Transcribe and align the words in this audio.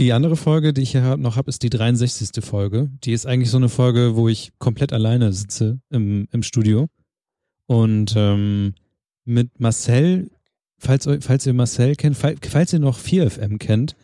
Die 0.00 0.14
andere 0.14 0.34
Folge, 0.34 0.72
die 0.72 0.80
ich 0.80 0.92
hier 0.92 1.18
noch 1.18 1.36
habe, 1.36 1.50
ist 1.50 1.62
die 1.62 1.68
63. 1.68 2.42
Folge. 2.42 2.88
Die 3.04 3.12
ist 3.12 3.26
eigentlich 3.26 3.50
so 3.50 3.58
eine 3.58 3.68
Folge, 3.68 4.16
wo 4.16 4.30
ich 4.30 4.50
komplett 4.58 4.94
alleine 4.94 5.30
sitze 5.34 5.78
im, 5.90 6.26
im 6.32 6.42
Studio. 6.42 6.88
Und 7.66 8.14
ähm, 8.16 8.72
mit 9.26 9.60
Marcel, 9.60 10.30
falls, 10.78 11.06
falls 11.20 11.46
ihr 11.46 11.52
Marcel 11.52 11.96
kennt, 11.96 12.16
falls, 12.16 12.72
ihr 12.72 12.78
noch 12.78 12.98
4FM 12.98 13.58
kennt, 13.58 13.94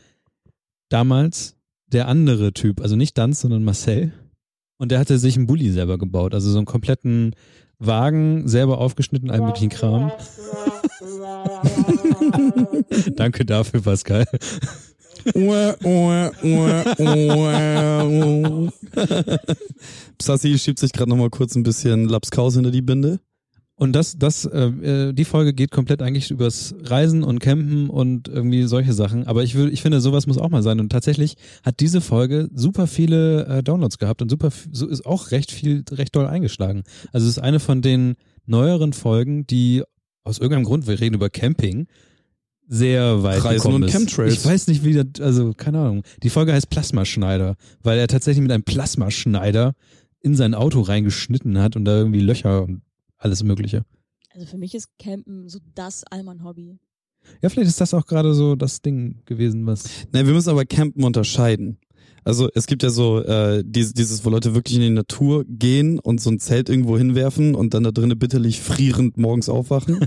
damals 0.91 1.57
der 1.87 2.09
andere 2.09 2.53
Typ, 2.53 2.83
also 2.83 2.95
nicht 2.95 3.17
Danz, 3.17 3.41
sondern 3.41 3.65
Marcel. 3.65 4.13
Und 4.77 4.93
der 4.93 4.99
hatte 4.99 5.17
sich 5.17 5.39
einen 5.39 5.47
Bulli 5.47 5.71
selber 5.71 5.97
gebaut, 5.97 6.35
also 6.35 6.51
so 6.51 6.59
einen 6.59 6.67
kompletten 6.67 7.35
Wagen, 7.79 8.47
selber 8.47 8.77
aufgeschnitten, 8.81 9.31
all 9.31 9.41
möglichen 9.41 9.71
Kram. 9.71 10.13
Danke 13.17 13.47
dafür, 13.47 13.81
Pascal. 13.81 14.27
Psassi 20.19 20.59
schiebt 20.59 20.79
sich 20.79 20.93
gerade 20.93 21.11
nochmal 21.11 21.31
kurz 21.31 21.55
ein 21.57 21.63
bisschen 21.63 22.09
Lapskaus 22.09 22.55
hinter 22.55 22.71
die 22.71 22.83
Binde. 22.83 23.21
Und 23.79 23.93
das, 23.93 24.17
das, 24.17 24.47
äh, 24.47 24.69
äh, 24.69 25.13
die 25.13 25.27
Folge 25.27 25.53
geht 25.53 25.71
komplett 25.71 26.01
eigentlich 26.01 26.31
übers 26.31 26.75
Reisen 26.83 27.23
und 27.23 27.41
Campen 27.41 27.91
und 27.91 28.27
irgendwie 28.27 28.63
solche 28.63 28.95
Sachen. 28.95 29.27
Aber 29.27 29.43
ich 29.43 29.55
würde, 29.55 29.71
ich 29.71 29.83
finde, 29.83 30.01
sowas 30.01 30.27
muss 30.27 30.39
auch 30.39 30.49
mal 30.49 30.63
sein. 30.63 30.81
Und 30.81 30.91
tatsächlich 30.91 31.37
hat 31.63 31.81
diese 31.81 32.01
Folge 32.01 32.49
super 32.55 32.87
viele 32.87 33.45
äh, 33.47 33.63
Downloads 33.63 33.99
gehabt 33.99 34.23
und 34.23 34.31
super, 34.31 34.49
so 34.73 34.87
ist 34.87 35.05
auch 35.05 35.31
recht 35.31 35.53
viel, 35.53 35.85
recht 35.91 36.17
doll 36.17 36.27
eingeschlagen. 36.27 36.85
Also 37.13 37.27
es 37.27 37.37
ist 37.37 37.43
eine 37.43 37.61
von 37.61 37.83
den 37.83 38.15
neueren 38.47 38.95
Folgen, 38.95 39.47
die 39.47 39.83
aus 40.25 40.39
irgendeinem 40.39 40.65
Grund, 40.65 40.87
wir 40.87 40.99
reden 40.99 41.15
über 41.15 41.29
Camping, 41.29 41.87
sehr 42.67 43.23
weit 43.23 43.45
Reisen 43.45 43.57
gekommen 43.57 43.75
und 43.77 43.85
ist. 43.85 43.93
Chemtrails. 43.93 44.35
Ich 44.35 44.45
weiß 44.45 44.67
nicht, 44.69 44.85
wie 44.85 44.95
das, 44.95 45.21
also 45.21 45.53
keine 45.55 45.79
Ahnung. 45.81 46.03
Die 46.23 46.31
Folge 46.31 46.53
heißt 46.53 46.69
Plasmaschneider, 46.71 47.57
weil 47.83 47.99
er 47.99 48.09
tatsächlich 48.09 48.43
mit 48.43 48.53
einem 48.53 48.65
Plasmaschneider 48.65 49.75
in 50.21 50.35
sein 50.35 50.55
Auto 50.55 50.81
reingeschnitten 50.81 51.59
hat 51.59 51.77
und 51.77 51.85
da 51.85 51.97
irgendwie 51.97 52.21
Löcher 52.21 52.65
und 52.65 52.83
alles 53.17 53.43
Mögliche. 53.43 53.85
Also 54.31 54.47
für 54.47 54.59
mich 54.59 54.75
ist 54.75 54.89
Campen 54.99 55.49
so 55.49 55.61
das 55.75 56.05
Allmann-Hobby. 56.05 56.79
Ja, 57.43 57.49
vielleicht 57.49 57.69
ist 57.69 57.81
das 57.81 57.95
auch 57.95 58.07
gerade 58.07 58.35
so 58.35 58.55
das 58.55 58.83
Ding 58.83 59.23
gewesen, 59.25 59.67
was. 59.67 59.85
Nein, 60.13 60.27
wir 60.27 60.35
müssen 60.35 60.51
aber 60.51 60.65
Campen 60.65 61.05
unterscheiden. 61.05 61.79
Also 62.27 62.49
es 62.55 62.67
gibt 62.67 62.83
ja 62.83 62.91
so 62.91 63.23
äh, 63.23 63.63
dieses, 63.65 63.95
dieses, 63.95 64.25
wo 64.25 64.31
Leute 64.31 64.55
wirklich 64.55 64.75
in 64.77 64.83
die 64.83 64.91
Natur 64.91 65.45
gehen 65.49 65.99
und 66.01 66.21
so 66.21 66.29
ein 66.31 66.41
Zelt 66.41 66.69
irgendwo 66.69 66.99
hinwerfen 66.99 67.55
und 67.55 67.73
dann 67.73 67.85
da 67.85 67.93
drinnen 67.93 68.19
bitterlich 68.19 68.61
frierend 68.61 69.17
morgens 69.17 69.49
aufwachen. 69.49 70.01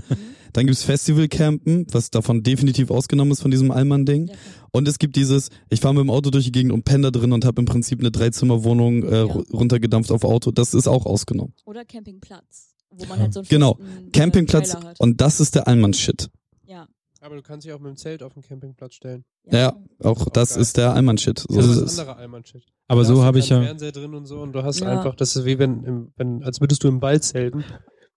dann 0.52 0.66
gibt's 0.66 0.82
Festival-Campen, 0.82 1.86
was 1.92 2.10
davon 2.10 2.42
definitiv 2.42 2.90
ausgenommen 2.90 3.32
ist 3.32 3.40
von 3.40 3.50
diesem 3.50 3.70
Allmann-Ding. 3.70 4.26
Ja. 4.28 4.34
Und 4.72 4.86
es 4.86 4.98
gibt 4.98 5.16
dieses, 5.16 5.48
ich 5.70 5.80
fahre 5.80 5.94
mit 5.94 6.02
dem 6.02 6.10
Auto 6.10 6.30
durch 6.30 6.44
die 6.44 6.52
Gegend 6.52 6.72
und 6.72 6.84
penne 6.84 7.10
da 7.10 7.18
drin 7.18 7.32
und 7.32 7.44
habe 7.44 7.60
im 7.62 7.64
Prinzip 7.66 8.00
eine 8.00 8.10
Dreizimmerwohnung 8.10 9.02
äh, 9.04 9.10
Ja. 9.20 9.24
ru- 9.24 9.50
runtergedampft 9.52 10.12
auf 10.12 10.24
Auto. 10.24 10.50
Das 10.50 10.74
ist 10.74 10.88
auch 10.88 11.06
ausgenommen. 11.06 11.54
Oder 11.64 11.84
Campingplatz, 11.86 12.74
wo 12.90 13.06
man 13.06 13.18
halt 13.18 13.32
so 13.32 13.40
einen 13.40 13.48
Genau. 13.48 13.78
äh, 13.80 14.10
Campingplatz 14.10 14.76
und 14.98 15.20
das 15.22 15.40
ist 15.40 15.54
der 15.54 15.66
Allmann-Shit. 15.68 16.28
Ja. 16.66 16.86
Aber 17.22 17.36
du 17.36 17.42
kannst 17.42 17.66
dich 17.66 17.72
auch 17.74 17.78
mit 17.80 17.88
dem 17.90 17.96
Zelt 17.96 18.22
auf 18.22 18.32
den 18.32 18.42
Campingplatz 18.42 18.94
stellen. 18.94 19.24
Ja, 19.50 19.74
auch 20.02 20.22
auch 20.22 20.28
das 20.30 20.54
geil. 20.54 20.62
ist 20.62 20.76
der 20.78 20.94
Allmann-Shit. 20.94 21.40
So 21.48 21.56
Das 21.56 21.66
ist 21.76 21.98
anderer 21.98 22.16
Allmann-Shit. 22.16 22.64
Aber 22.88 23.02
Da 23.02 23.08
so 23.08 23.22
habe 23.24 23.38
ich 23.38 23.50
ja. 23.50 23.60
Fernseher 23.60 23.92
drin 23.92 24.14
und 24.14 24.24
so 24.26 24.40
und 24.40 24.52
du 24.52 24.62
hast 24.62 24.80
Ja. 24.80 24.88
einfach, 24.88 25.14
das 25.14 25.36
ist 25.36 25.44
wie 25.44 25.58
wenn, 25.58 25.84
im, 25.84 26.12
wenn, 26.16 26.42
als 26.42 26.60
würdest 26.60 26.82
du 26.82 26.88
im 26.88 27.02
Wald 27.02 27.22
zelten. 27.24 27.62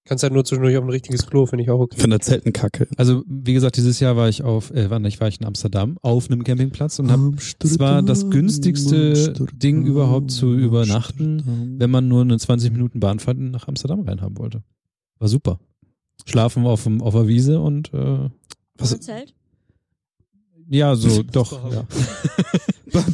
Kannst 0.05 0.21
halt 0.23 0.33
nur 0.33 0.43
zwischendurch 0.43 0.75
auf 0.75 0.83
ein 0.83 0.89
richtiges 0.89 1.25
Klo, 1.27 1.45
finde 1.45 1.63
ich 1.63 1.69
auch 1.69 1.79
okay. 1.79 1.97
Für 1.97 2.03
eine 2.05 2.19
Zeltenkacke. 2.19 2.87
Also, 2.97 3.23
wie 3.25 3.53
gesagt, 3.53 3.77
dieses 3.77 4.01
Jahr 4.01 4.17
war 4.17 4.27
ich 4.27 4.43
auf, 4.43 4.69
äh, 4.71 4.89
war 4.89 4.99
nicht, 4.99 5.21
war 5.21 5.29
ich 5.29 5.39
in 5.39 5.45
Amsterdam 5.45 5.97
auf 6.01 6.29
einem 6.29 6.43
Campingplatz 6.43 6.99
und 6.99 7.09
habe 7.09 7.31
es 7.63 7.79
war 7.79 8.01
das 8.01 8.29
günstigste 8.29 9.33
Ding 9.53 9.85
überhaupt 9.85 10.31
zu 10.31 10.53
übernachten, 10.53 11.75
wenn 11.79 11.89
man 11.89 12.09
nur 12.09 12.21
eine 12.21 12.37
20 12.37 12.71
Minuten 12.73 12.99
Bahnfahrt 12.99 13.37
nach 13.37 13.67
Amsterdam 13.69 14.01
reinhaben 14.01 14.37
wollte. 14.37 14.63
War 15.19 15.29
super. 15.29 15.59
Schlafen 16.25 16.65
auf, 16.65 16.83
dem, 16.83 17.01
auf 17.01 17.13
der 17.13 17.27
Wiese 17.29 17.59
und 17.61 17.93
äh, 17.93 18.29
Was- 18.77 18.99
Zelt? 18.99 19.33
ja, 20.69 20.95
so 20.95 21.23
doch. 21.31 21.51
Ja. 21.71 21.85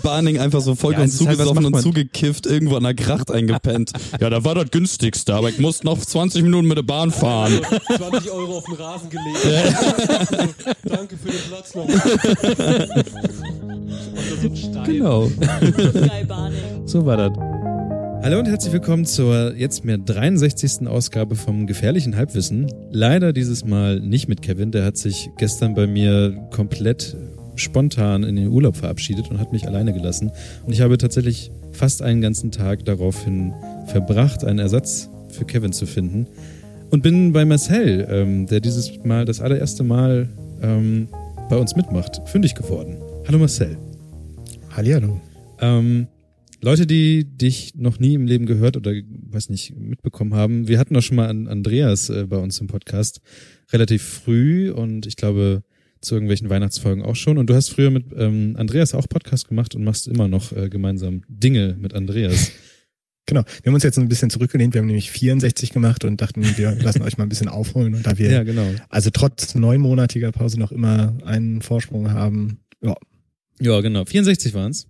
Barning 0.03 0.37
einfach 0.39 0.59
so 0.59 0.75
voll 0.75 0.91
Ja, 0.93 0.99
halt, 0.99 1.11
zugesoffen 1.11 1.57
und 1.57 1.63
macht 1.63 1.71
man? 1.71 1.81
zugekifft, 1.81 2.45
irgendwo 2.45 2.75
an 2.75 2.83
der 2.83 2.93
Gracht 2.93 3.31
eingepennt. 3.31 3.93
ja, 4.19 4.29
da 4.29 4.43
war 4.43 4.53
das 4.55 4.71
günstigste, 4.71 5.33
aber 5.33 5.49
ich 5.49 5.57
musste 5.59 5.85
noch 5.85 5.97
20 5.97 6.43
Minuten 6.43 6.67
mit 6.67 6.77
der 6.77 6.83
Bahn 6.83 7.11
fahren. 7.11 7.61
20 7.95 8.29
Euro 8.29 8.57
auf 8.57 8.65
den 8.65 8.73
Rasen 8.75 9.09
gelegt. 9.09 9.75
Danke 10.83 11.17
für 11.17 11.29
den 11.29 11.41
Platz 11.47 11.75
noch. 11.75 11.87
So. 14.41 14.83
Genau. 14.83 15.31
So 16.85 17.05
war 17.05 17.17
das. 17.17 17.68
Hallo 18.21 18.37
und 18.37 18.47
herzlich 18.47 18.73
willkommen 18.73 19.05
zur 19.05 19.55
jetzt 19.55 19.85
mehr 19.85 19.97
63. 19.97 20.87
Ausgabe 20.89 21.35
vom 21.35 21.67
Gefährlichen 21.67 22.17
Halbwissen. 22.17 22.67
Leider 22.91 23.31
dieses 23.31 23.63
Mal 23.63 24.01
nicht 24.01 24.27
mit 24.27 24.41
Kevin, 24.41 24.71
der 24.71 24.83
hat 24.83 24.97
sich 24.97 25.29
gestern 25.37 25.73
bei 25.73 25.87
mir 25.87 26.35
komplett 26.51 27.15
spontan 27.55 28.23
in 28.23 28.35
den 28.35 28.49
Urlaub 28.49 28.75
verabschiedet 28.75 29.31
und 29.31 29.39
hat 29.39 29.53
mich 29.53 29.65
alleine 29.65 29.93
gelassen. 29.93 30.31
Und 30.65 30.73
ich 30.73 30.81
habe 30.81 30.97
tatsächlich 30.97 31.49
fast 31.71 32.01
einen 32.01 32.19
ganzen 32.19 32.51
Tag 32.51 32.83
daraufhin 32.83 33.53
verbracht, 33.87 34.43
einen 34.43 34.59
Ersatz 34.59 35.09
für 35.29 35.45
Kevin 35.45 35.71
zu 35.71 35.85
finden. 35.85 36.27
Und 36.89 37.01
bin 37.01 37.31
bei 37.31 37.45
Marcel, 37.45 38.05
ähm, 38.11 38.47
der 38.47 38.59
dieses 38.59 39.01
Mal 39.05 39.23
das 39.23 39.39
allererste 39.39 39.83
Mal 39.83 40.27
ähm, 40.61 41.07
bei 41.49 41.55
uns 41.55 41.77
mitmacht, 41.77 42.21
fündig 42.25 42.53
geworden. 42.53 42.97
Hallo 43.25 43.39
Marcel. 43.39 43.77
Hallihallo. 44.75 45.21
Ähm, 45.61 46.07
Leute, 46.61 46.85
die 46.85 47.23
dich 47.25 47.75
noch 47.75 47.99
nie 47.99 48.15
im 48.15 48.25
Leben 48.25 48.45
gehört 48.45 48.75
oder 48.75 48.91
weiß 48.91 49.49
nicht 49.49 49.75
mitbekommen 49.77 50.33
haben, 50.33 50.67
wir 50.67 50.77
hatten 50.77 50.95
auch 50.95 51.01
schon 51.01 51.15
mal 51.15 51.29
an 51.29 51.47
Andreas 51.47 52.09
äh, 52.09 52.25
bei 52.27 52.37
uns 52.37 52.59
im 52.59 52.67
Podcast 52.67 53.21
relativ 53.71 54.03
früh 54.03 54.69
und 54.71 55.05
ich 55.05 55.15
glaube 55.15 55.63
zu 56.01 56.15
irgendwelchen 56.15 56.49
Weihnachtsfolgen 56.49 57.03
auch 57.03 57.15
schon. 57.15 57.37
Und 57.37 57.49
du 57.49 57.55
hast 57.55 57.69
früher 57.69 57.91
mit 57.91 58.05
ähm, 58.15 58.55
Andreas 58.57 58.93
auch 58.93 59.07
Podcast 59.07 59.47
gemacht 59.47 59.75
und 59.75 59.83
machst 59.83 60.07
immer 60.07 60.27
noch 60.27 60.51
äh, 60.51 60.69
gemeinsam 60.69 61.23
Dinge 61.27 61.77
mit 61.79 61.93
Andreas. 61.93 62.51
Genau. 63.25 63.43
Wir 63.61 63.69
haben 63.69 63.75
uns 63.75 63.83
jetzt 63.83 63.99
ein 63.99 64.07
bisschen 64.07 64.31
zurückgelehnt. 64.31 64.73
Wir 64.73 64.79
haben 64.81 64.87
nämlich 64.87 65.11
64 65.11 65.71
gemacht 65.71 66.03
und 66.03 66.19
dachten, 66.19 66.43
wir 66.57 66.71
lassen 66.81 67.03
euch 67.03 67.19
mal 67.19 67.25
ein 67.25 67.29
bisschen 67.29 67.47
aufholen. 67.47 67.93
Und 67.93 68.07
da 68.07 68.17
wir 68.17 68.31
ja, 68.31 68.41
genau. 68.41 68.65
also 68.89 69.11
trotz 69.11 69.53
neunmonatiger 69.53 70.31
Pause 70.31 70.59
noch 70.59 70.71
immer 70.71 71.15
einen 71.23 71.61
Vorsprung 71.61 72.09
haben, 72.09 72.61
ja, 72.81 72.95
Ja, 73.59 73.81
genau. 73.81 74.03
64 74.03 74.55
waren's. 74.55 74.87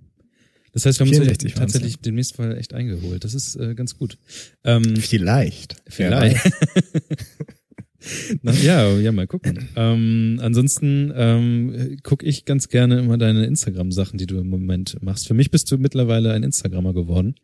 Das 0.73 0.85
heißt, 0.85 0.99
wir 0.99 1.05
haben 1.05 1.09
uns 1.09 1.17
64 1.17 1.55
waren's, 1.55 1.73
tatsächlich 1.73 1.99
demnächst 1.99 2.37
mal 2.37 2.57
echt 2.57 2.73
eingeholt. 2.73 3.23
Das 3.23 3.33
ist 3.33 3.55
äh, 3.55 3.75
ganz 3.75 3.97
gut. 3.97 4.17
Ähm, 4.63 4.97
vielleicht. 4.97 5.77
Vielleicht. 5.87 6.37
Na, 8.41 8.53
ja, 8.53 8.89
ja, 8.97 9.11
mal 9.11 9.27
gucken. 9.27 9.67
Ähm, 9.75 10.39
ansonsten 10.41 11.11
ähm, 11.15 11.97
gucke 12.03 12.25
ich 12.25 12.45
ganz 12.45 12.69
gerne 12.69 12.99
immer 12.99 13.17
deine 13.17 13.45
Instagram-Sachen, 13.45 14.17
die 14.17 14.25
du 14.25 14.37
im 14.37 14.47
Moment 14.47 14.97
machst. 15.01 15.27
Für 15.27 15.33
mich 15.33 15.51
bist 15.51 15.69
du 15.71 15.77
mittlerweile 15.77 16.33
ein 16.33 16.43
Instagrammer 16.43 16.93
geworden. 16.93 17.35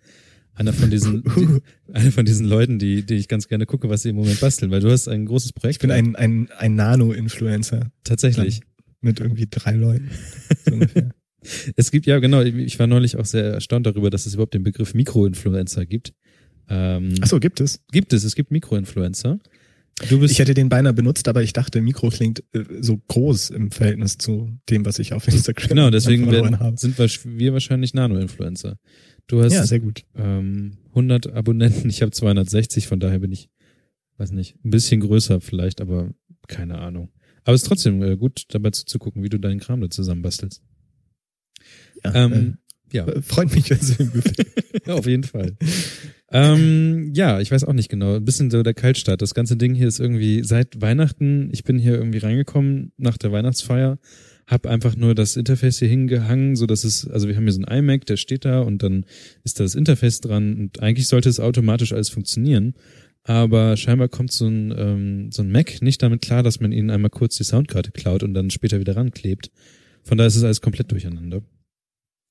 Einer 0.54 0.72
von 0.72 0.90
diesen, 0.90 1.24
die, 1.36 1.94
einer 1.94 2.12
von 2.12 2.26
diesen 2.26 2.46
Leuten, 2.46 2.80
die, 2.80 3.06
die 3.06 3.16
ich 3.16 3.28
ganz 3.28 3.50
gerne 3.50 3.66
gucke, 3.66 3.90
was 3.90 4.04
sie 4.04 4.10
im 4.10 4.16
Moment 4.16 4.40
basteln, 4.40 4.72
weil 4.72 4.80
du 4.80 4.90
hast 4.90 5.10
ein 5.10 5.26
großes 5.26 5.52
Projekt. 5.52 5.76
Ich 5.76 5.80
bin 5.80 5.92
ein, 5.92 6.16
ein, 6.16 6.50
ein 6.58 6.76
Nano-Influencer 6.76 7.92
tatsächlich. 8.06 8.62
mit 9.02 9.20
irgendwie 9.20 9.48
drei 9.50 9.74
Leuten. 9.74 10.10
So 10.66 10.74
ungefähr. 10.74 11.12
Es 11.76 11.92
gibt 11.92 12.06
ja 12.06 12.20
genau. 12.20 12.42
Ich 12.42 12.80
war 12.80 12.88
neulich 12.88 13.18
auch 13.18 13.26
sehr 13.26 13.46
erstaunt 13.54 13.86
darüber, 13.86 14.10
dass 14.10 14.26
es 14.26 14.34
überhaupt 14.34 14.54
den 14.54 14.64
Begriff 14.64 14.94
Mikroinfluencer 14.94 15.86
gibt. 15.86 16.14
Ähm, 16.70 17.16
Ach 17.22 17.28
so, 17.28 17.40
gibt 17.40 17.60
es. 17.62 17.84
Gibt 17.92 18.14
es? 18.14 18.24
Es 18.24 18.36
gibt 18.36 18.52
Mikroinfluencer. 18.52 19.40
Du 20.10 20.20
bist 20.20 20.34
Ich 20.34 20.40
hätte 20.40 20.54
den 20.54 20.68
beinahe 20.68 20.94
benutzt, 20.94 21.28
aber 21.30 21.42
ich 21.42 21.54
dachte, 21.54 21.82
Mikro 21.82 22.10
klingt 22.10 22.44
äh, 22.54 22.66
so 22.82 22.98
groß 22.98 23.52
im 23.52 23.72
Verhältnis 23.72 24.18
zu 24.18 24.50
dem, 24.70 24.86
was 24.86 25.00
ich 25.00 25.14
auf 25.14 25.28
Instagram 25.28 25.70
genau. 25.70 25.90
Deswegen 25.90 26.30
werden, 26.32 26.58
sind 26.78 26.98
wir, 26.98 27.08
wir 27.24 27.54
wahrscheinlich 27.54 27.94
Nano-Influencer. 27.94 28.78
Du 29.28 29.42
hast 29.42 29.54
Ja, 29.54 29.66
sehr 29.66 29.80
gut. 29.80 30.04
ähm, 30.16 30.78
100 30.90 31.32
Abonnenten, 31.32 31.90
ich 31.90 32.02
habe 32.02 32.12
260, 32.12 32.88
von 32.88 33.00
daher 33.00 33.20
bin 33.20 33.32
ich, 33.32 33.50
weiß 34.18 34.32
nicht, 34.32 34.58
ein 34.66 34.70
bisschen 34.70 35.00
größer 35.00 35.40
vielleicht, 35.40 35.80
aber 35.80 36.12
keine 36.48 36.78
Ahnung. 36.80 37.10
Aber 37.46 37.54
es 37.54 37.62
ist 37.62 37.68
trotzdem 37.68 38.04
äh, 38.04 38.18
gut, 38.18 38.46
dabei 38.50 38.72
zuzugucken, 38.72 39.24
wie 39.24 39.30
du 39.30 39.40
deinen 39.40 39.60
Kram 39.60 39.80
da 39.80 39.90
zusammenbastelst. 39.90 40.62
Ja, 42.14 42.26
Ähm, 42.26 42.58
ja. 42.92 43.08
äh, 43.08 43.22
freut 43.24 43.54
mich, 43.54 43.70
wenn 43.70 43.78
es 43.80 44.00
ihm 44.00 44.12
gefällt. 44.12 44.48
ja, 44.86 44.94
auf 44.94 45.06
jeden 45.06 45.24
Fall. 45.24 45.56
ähm, 46.32 47.12
ja, 47.14 47.40
ich 47.40 47.52
weiß 47.52 47.64
auch 47.66 47.74
nicht 47.74 47.90
genau. 47.90 48.16
Ein 48.16 48.26
bisschen 48.26 48.50
so 48.52 48.64
der 48.64 48.74
Kaltstart. 48.74 49.22
Das 49.22 49.34
ganze 49.34 49.58
Ding 49.58 49.74
hier 49.76 49.88
ist 49.88 50.00
irgendwie 50.00 50.44
seit 50.44 50.82
Weihnachten. 50.82 51.50
Ich 51.52 51.64
bin 51.64 51.78
hier 51.78 51.94
irgendwie 51.96 52.20
reingekommen 52.20 52.92
nach 52.98 53.18
der 53.18 53.32
Weihnachtsfeier, 53.32 54.00
hab 54.48 54.68
einfach 54.68 54.96
nur 54.96 55.16
das 55.16 55.38
Interface 55.38 55.80
hier 55.80 55.88
hingehangen, 55.88 56.56
so 56.56 56.66
dass 56.66 56.84
es, 56.84 57.08
also 57.08 57.28
wir 57.28 57.36
haben 57.36 57.44
hier 57.44 57.54
so 57.54 57.62
ein 57.62 57.78
iMac, 57.80 58.06
der 58.06 58.18
steht 58.18 58.46
da 58.46 58.62
und 58.62 58.84
dann 58.84 59.06
ist 59.44 59.60
da 59.60 59.64
das 59.64 59.76
Interface 59.76 60.22
dran 60.22 60.56
und 60.58 60.82
eigentlich 60.82 61.08
sollte 61.08 61.30
es 61.30 61.40
automatisch 61.40 61.94
alles 61.94 62.10
funktionieren. 62.10 62.74
Aber 63.28 63.76
scheinbar 63.76 64.08
kommt 64.08 64.32
so 64.32 64.46
ein, 64.48 64.72
ähm, 64.78 65.32
so 65.32 65.42
ein 65.42 65.52
Mac 65.52 65.82
nicht 65.82 66.04
damit 66.04 66.22
klar, 66.22 66.44
dass 66.44 66.60
man 66.60 66.72
ihnen 66.72 66.92
einmal 66.92 67.10
kurz 67.10 67.38
die 67.38 67.44
Soundkarte 67.44 67.92
klaut 67.92 68.22
und 68.22 68.36
dann 68.36 68.52
später 68.52 68.80
wieder 68.80 68.96
ranklebt. 68.96 69.50
Von 70.04 70.20
daher 70.20 70.28
ist 70.28 70.36
es 70.36 70.44
alles 70.44 70.62
komplett 70.62 70.92
durcheinander. 70.92 71.42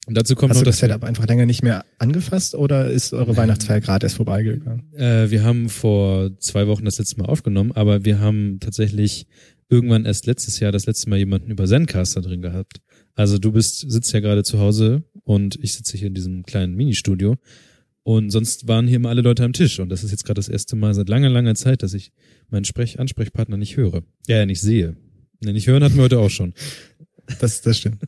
Und 0.07 0.17
dazu 0.17 0.35
kommt 0.35 0.51
Hast 0.51 0.59
noch 0.59 0.65
du 0.65 0.71
das 0.71 0.79
Setup 0.79 1.03
einfach 1.03 1.27
länger 1.27 1.47
nicht 1.47 1.63
mehr 1.63 1.85
angefasst 1.99 2.55
oder 2.55 2.91
ist 2.91 3.15
eure 3.15 3.37
Weihnachtsfeier 3.37 3.81
gerade 3.81 4.05
erst 4.05 4.17
vorbeigegangen? 4.17 4.93
Äh, 4.93 5.31
wir 5.31 5.43
haben 5.43 5.71
vor 5.71 6.39
zwei 6.39 6.67
Wochen 6.67 6.85
das 6.85 6.99
letzte 6.99 7.19
Mal 7.19 7.27
aufgenommen, 7.27 7.73
aber 7.73 8.05
wir 8.05 8.21
haben 8.21 8.59
tatsächlich 8.61 9.27
irgendwann 9.71 10.05
erst 10.05 10.27
letztes 10.27 10.61
Jahr 10.61 10.73
das 10.73 10.87
letzte 10.87 11.09
Mal 11.09 11.19
jemanden 11.19 11.51
über 11.51 11.67
Zencaster 11.67 12.21
drin 12.21 12.43
gehabt. 12.43 12.81
Also 13.15 13.39
du 13.39 13.53
bist, 13.53 13.91
sitzt 13.91 14.13
ja 14.13 14.21
gerade 14.21 14.43
zu 14.43 14.59
Hause 14.59 15.05
und 15.23 15.59
ich 15.63 15.73
sitze 15.73 15.97
hier 15.97 16.09
in 16.09 16.15
diesem 16.15 16.45
kleinen 16.45 16.75
Ministudio. 16.75 17.37
Und 18.03 18.31
sonst 18.31 18.69
waren 18.69 18.87
hier 18.87 18.97
immer 18.97 19.09
alle 19.09 19.23
Leute 19.23 19.45
am 19.45 19.55
Tisch. 19.55 19.81
Und 19.81 19.89
das 19.89 20.05
ist 20.05 20.11
jetzt 20.11 20.27
gerade 20.27 20.39
das 20.39 20.51
erste 20.51 20.77
Mal 20.77 20.93
seit 20.93 21.09
langer, 21.09 21.31
langer 21.31 21.55
Zeit, 21.55 21.83
dass 21.83 21.95
ich 21.95 22.13
meinen 22.51 22.67
Sprech 22.67 23.01
Ansprechpartner 23.01 23.57
nicht 23.57 23.79
höre. 23.79 24.03
Ja, 24.29 24.45
nicht 24.45 24.61
sehe. 24.61 24.97
Nee, 25.41 25.53
nicht 25.53 25.67
hören 25.67 25.83
hatten 25.83 25.97
wir 25.97 26.03
heute 26.03 26.19
auch 26.19 26.29
schon. 26.29 26.53
Das, 27.41 27.63
das 27.63 27.79
stimmt. 27.79 28.03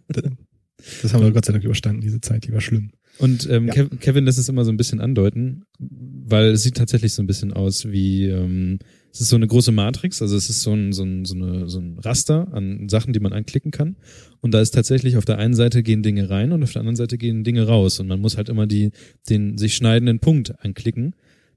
Das 1.02 1.12
haben 1.12 1.22
wir 1.22 1.30
Gott 1.32 1.44
sei 1.44 1.52
Dank 1.52 1.64
überstanden, 1.64 2.00
diese 2.00 2.20
Zeit, 2.20 2.46
die 2.46 2.52
war 2.52 2.60
schlimm. 2.60 2.90
Und 3.18 3.48
ähm, 3.50 3.68
Ja. 3.68 3.74
Kev- 3.74 3.96
Kevin 3.98 4.24
lässt 4.24 4.38
es 4.38 4.48
immer 4.48 4.64
so 4.64 4.70
ein 4.70 4.76
bisschen 4.76 5.00
andeuten, 5.00 5.64
weil 5.78 6.48
es 6.48 6.62
sieht 6.62 6.76
tatsächlich 6.76 7.12
so 7.14 7.22
ein 7.22 7.26
bisschen 7.26 7.52
aus 7.52 7.86
wie, 7.90 8.26
ähm, 8.26 8.78
es 9.12 9.22
ist 9.22 9.30
so 9.30 9.36
eine 9.36 9.46
große 9.46 9.72
Matrix, 9.72 10.20
also 10.20 10.36
es 10.36 10.50
ist 10.50 10.60
so 10.60 10.74
ein, 10.74 10.92
so 10.92 11.02
ein, 11.02 11.24
so 11.24 11.34
eine, 11.34 11.68
so 11.68 11.78
ein 11.80 11.98
Raster 11.98 12.52
an 12.52 12.90
Sachen, 12.90 13.14
die 13.14 13.20
man 13.20 13.32
anklicken 13.32 13.70
kann. 13.70 13.96
Und 14.42 14.52
da 14.52 14.60
ist 14.60 14.72
tatsächlich 14.72 15.16
auf 15.16 15.24
der 15.24 15.38
einen 15.38 15.54
Seite 15.54 15.82
gehen 15.82 16.02
Dinge 16.02 16.28
rein 16.28 16.52
und 16.52 16.62
auf 16.62 16.72
der 16.72 16.80
anderen 16.80 16.96
Seite 16.96 17.16
gehen 17.16 17.42
Dinge 17.42 17.66
raus. 17.66 17.98
Und 17.98 18.08
man 18.08 18.20
muss 18.20 18.36
halt 18.36 18.50
immer 18.50 18.66
die, 18.66 18.90
den 19.30 19.56
sich 19.56 19.74
schneidenden 19.74 20.18
Punkt 20.18 20.62
anklicken, 20.62 21.14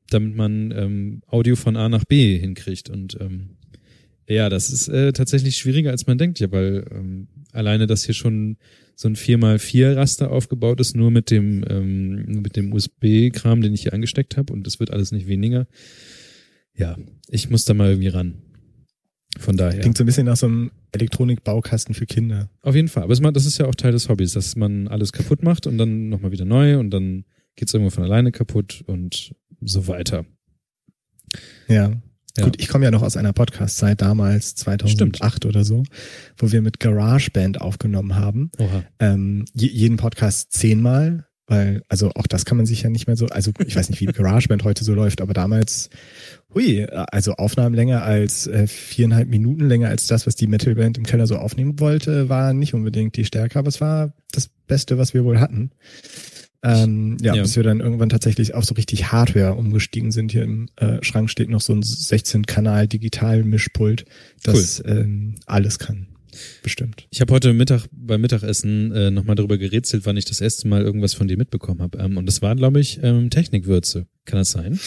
damit 0.09 0.35
man 0.37 0.71
ähm, 0.71 1.21
Audio 1.27 1.57
von 1.57 1.75
A 1.75 1.89
nach 1.89 2.05
B 2.05 2.39
hinkriegt. 2.39 2.89
Und 2.89 3.17
ähm, 3.19 3.57
ja, 4.29 4.47
das 4.47 4.69
ist 4.69 4.87
äh, 4.87 5.11
tatsächlich 5.11 5.57
schwieriger, 5.57 5.91
als 5.91 6.07
man 6.07 6.17
denkt, 6.17 6.39
ja, 6.39 6.49
weil 6.53 6.85
ähm, 6.91 7.27
alleine 7.51 7.85
das 7.87 8.05
hier 8.05 8.15
schon 8.15 8.55
so 8.99 9.07
ein 9.07 9.15
4x4 9.15 9.95
Raster 9.95 10.29
aufgebaut 10.29 10.81
ist, 10.81 10.93
nur 10.93 11.09
mit 11.09 11.31
dem, 11.31 11.63
ähm, 11.69 12.41
mit 12.41 12.57
dem 12.57 12.73
USB-Kram, 12.73 13.61
den 13.61 13.73
ich 13.73 13.83
hier 13.83 13.93
angesteckt 13.93 14.35
habe 14.35 14.51
und 14.51 14.67
das 14.67 14.81
wird 14.81 14.91
alles 14.91 15.13
nicht 15.13 15.25
weniger. 15.25 15.67
Ja, 16.75 16.97
ich 17.29 17.49
muss 17.49 17.63
da 17.63 17.73
mal 17.73 17.91
irgendwie 17.91 18.09
ran. 18.09 18.41
Von 19.37 19.55
daher. 19.55 19.79
Klingt 19.79 19.97
so 19.97 20.03
ein 20.03 20.05
bisschen 20.05 20.25
nach 20.25 20.35
so 20.35 20.47
einem 20.47 20.71
Elektronikbaukasten 20.91 21.95
für 21.95 22.07
Kinder. 22.07 22.49
Auf 22.61 22.75
jeden 22.75 22.89
Fall. 22.89 23.03
Aber 23.03 23.31
das 23.31 23.45
ist 23.45 23.57
ja 23.57 23.67
auch 23.67 23.75
Teil 23.75 23.93
des 23.93 24.09
Hobbys, 24.09 24.33
dass 24.33 24.57
man 24.57 24.89
alles 24.89 25.13
kaputt 25.13 25.43
macht 25.43 25.65
und 25.65 25.77
dann 25.77 26.09
nochmal 26.09 26.33
wieder 26.33 26.43
neu 26.43 26.77
und 26.77 26.89
dann 26.89 27.23
geht's 27.55 27.73
irgendwo 27.73 27.91
von 27.91 28.03
alleine 28.03 28.33
kaputt 28.33 28.83
und 28.85 29.33
so 29.61 29.87
weiter. 29.87 30.25
Ja. 31.69 32.01
Ja. 32.37 32.45
Gut, 32.45 32.61
ich 32.61 32.67
komme 32.67 32.85
ja 32.85 32.91
noch 32.91 33.01
aus 33.01 33.17
einer 33.17 33.33
Podcast-Zeit 33.33 34.01
damals, 34.01 34.55
2008 34.55 35.45
oder 35.45 35.63
so, 35.63 35.83
wo 36.37 36.51
wir 36.51 36.61
mit 36.61 36.79
GarageBand 36.79 37.59
aufgenommen 37.59 38.15
haben. 38.15 38.51
Ähm, 38.99 39.45
je, 39.53 39.67
jeden 39.67 39.97
Podcast 39.97 40.51
zehnmal, 40.53 41.25
weil, 41.47 41.81
also 41.89 42.11
auch 42.13 42.27
das 42.27 42.45
kann 42.45 42.57
man 42.57 42.67
sich 42.67 42.83
ja 42.83 42.89
nicht 42.91 43.07
mehr 43.07 43.15
so, 43.17 43.25
also 43.27 43.51
ich 43.65 43.75
weiß 43.75 43.89
nicht, 43.89 43.99
wie 43.99 44.05
GarageBand 44.13 44.63
heute 44.63 44.83
so 44.83 44.93
läuft, 44.93 45.21
aber 45.21 45.33
damals, 45.33 45.89
hui, 46.53 46.85
also 46.85 47.33
Aufnahmen 47.33 47.75
länger 47.75 48.03
als 48.03 48.45
äh, 48.47 48.67
viereinhalb 48.67 49.27
Minuten 49.27 49.67
länger 49.67 49.89
als 49.89 50.05
das, 50.07 50.27
was 50.27 50.35
die 50.35 50.47
Metalband 50.47 50.97
im 50.99 51.05
Keller 51.05 51.25
so 51.25 51.37
aufnehmen 51.37 51.79
wollte, 51.79 52.29
war 52.29 52.53
nicht 52.53 52.75
unbedingt 52.75 53.17
die 53.17 53.25
Stärke, 53.25 53.57
aber 53.57 53.69
es 53.69 53.81
war 53.81 54.13
das 54.31 54.49
Beste, 54.67 54.99
was 54.99 55.15
wir 55.15 55.25
wohl 55.25 55.39
hatten. 55.39 55.71
Ähm, 56.61 57.17
ja, 57.21 57.35
Ja. 57.35 57.41
bis 57.43 57.55
wir 57.55 57.63
dann 57.63 57.79
irgendwann 57.79 58.09
tatsächlich 58.09 58.53
auf 58.53 58.65
so 58.65 58.73
richtig 58.75 59.11
Hardware 59.11 59.53
umgestiegen 59.53 60.11
sind. 60.11 60.31
Hier 60.31 60.43
im 60.43 60.67
äh, 60.75 60.97
Schrank 61.03 61.29
steht 61.29 61.49
noch 61.49 61.61
so 61.61 61.73
ein 61.73 61.81
16-Kanal-Digital-Mischpult, 61.81 64.05
das 64.43 64.83
ähm, 64.85 65.35
alles 65.45 65.79
kann. 65.79 66.07
Bestimmt. 66.61 67.07
Ich 67.09 67.21
habe 67.21 67.33
heute 67.33 67.53
Mittag 67.53 67.87
beim 67.91 68.21
Mittagessen 68.21 68.91
äh, 68.93 69.09
nochmal 69.09 69.35
darüber 69.35 69.57
gerätselt, 69.57 70.05
wann 70.05 70.17
ich 70.17 70.25
das 70.25 70.41
erste 70.41 70.67
Mal 70.67 70.83
irgendwas 70.83 71.13
von 71.13 71.27
dir 71.27 71.37
mitbekommen 71.37 71.81
habe. 71.81 71.97
Ähm, 71.97 72.17
und 72.17 72.25
das 72.25 72.41
war, 72.41 72.55
glaube 72.55 72.79
ich, 72.79 72.99
ähm, 73.01 73.29
Technikwürze. 73.29 74.05
Kann 74.25 74.39
das 74.39 74.51
sein? 74.51 74.79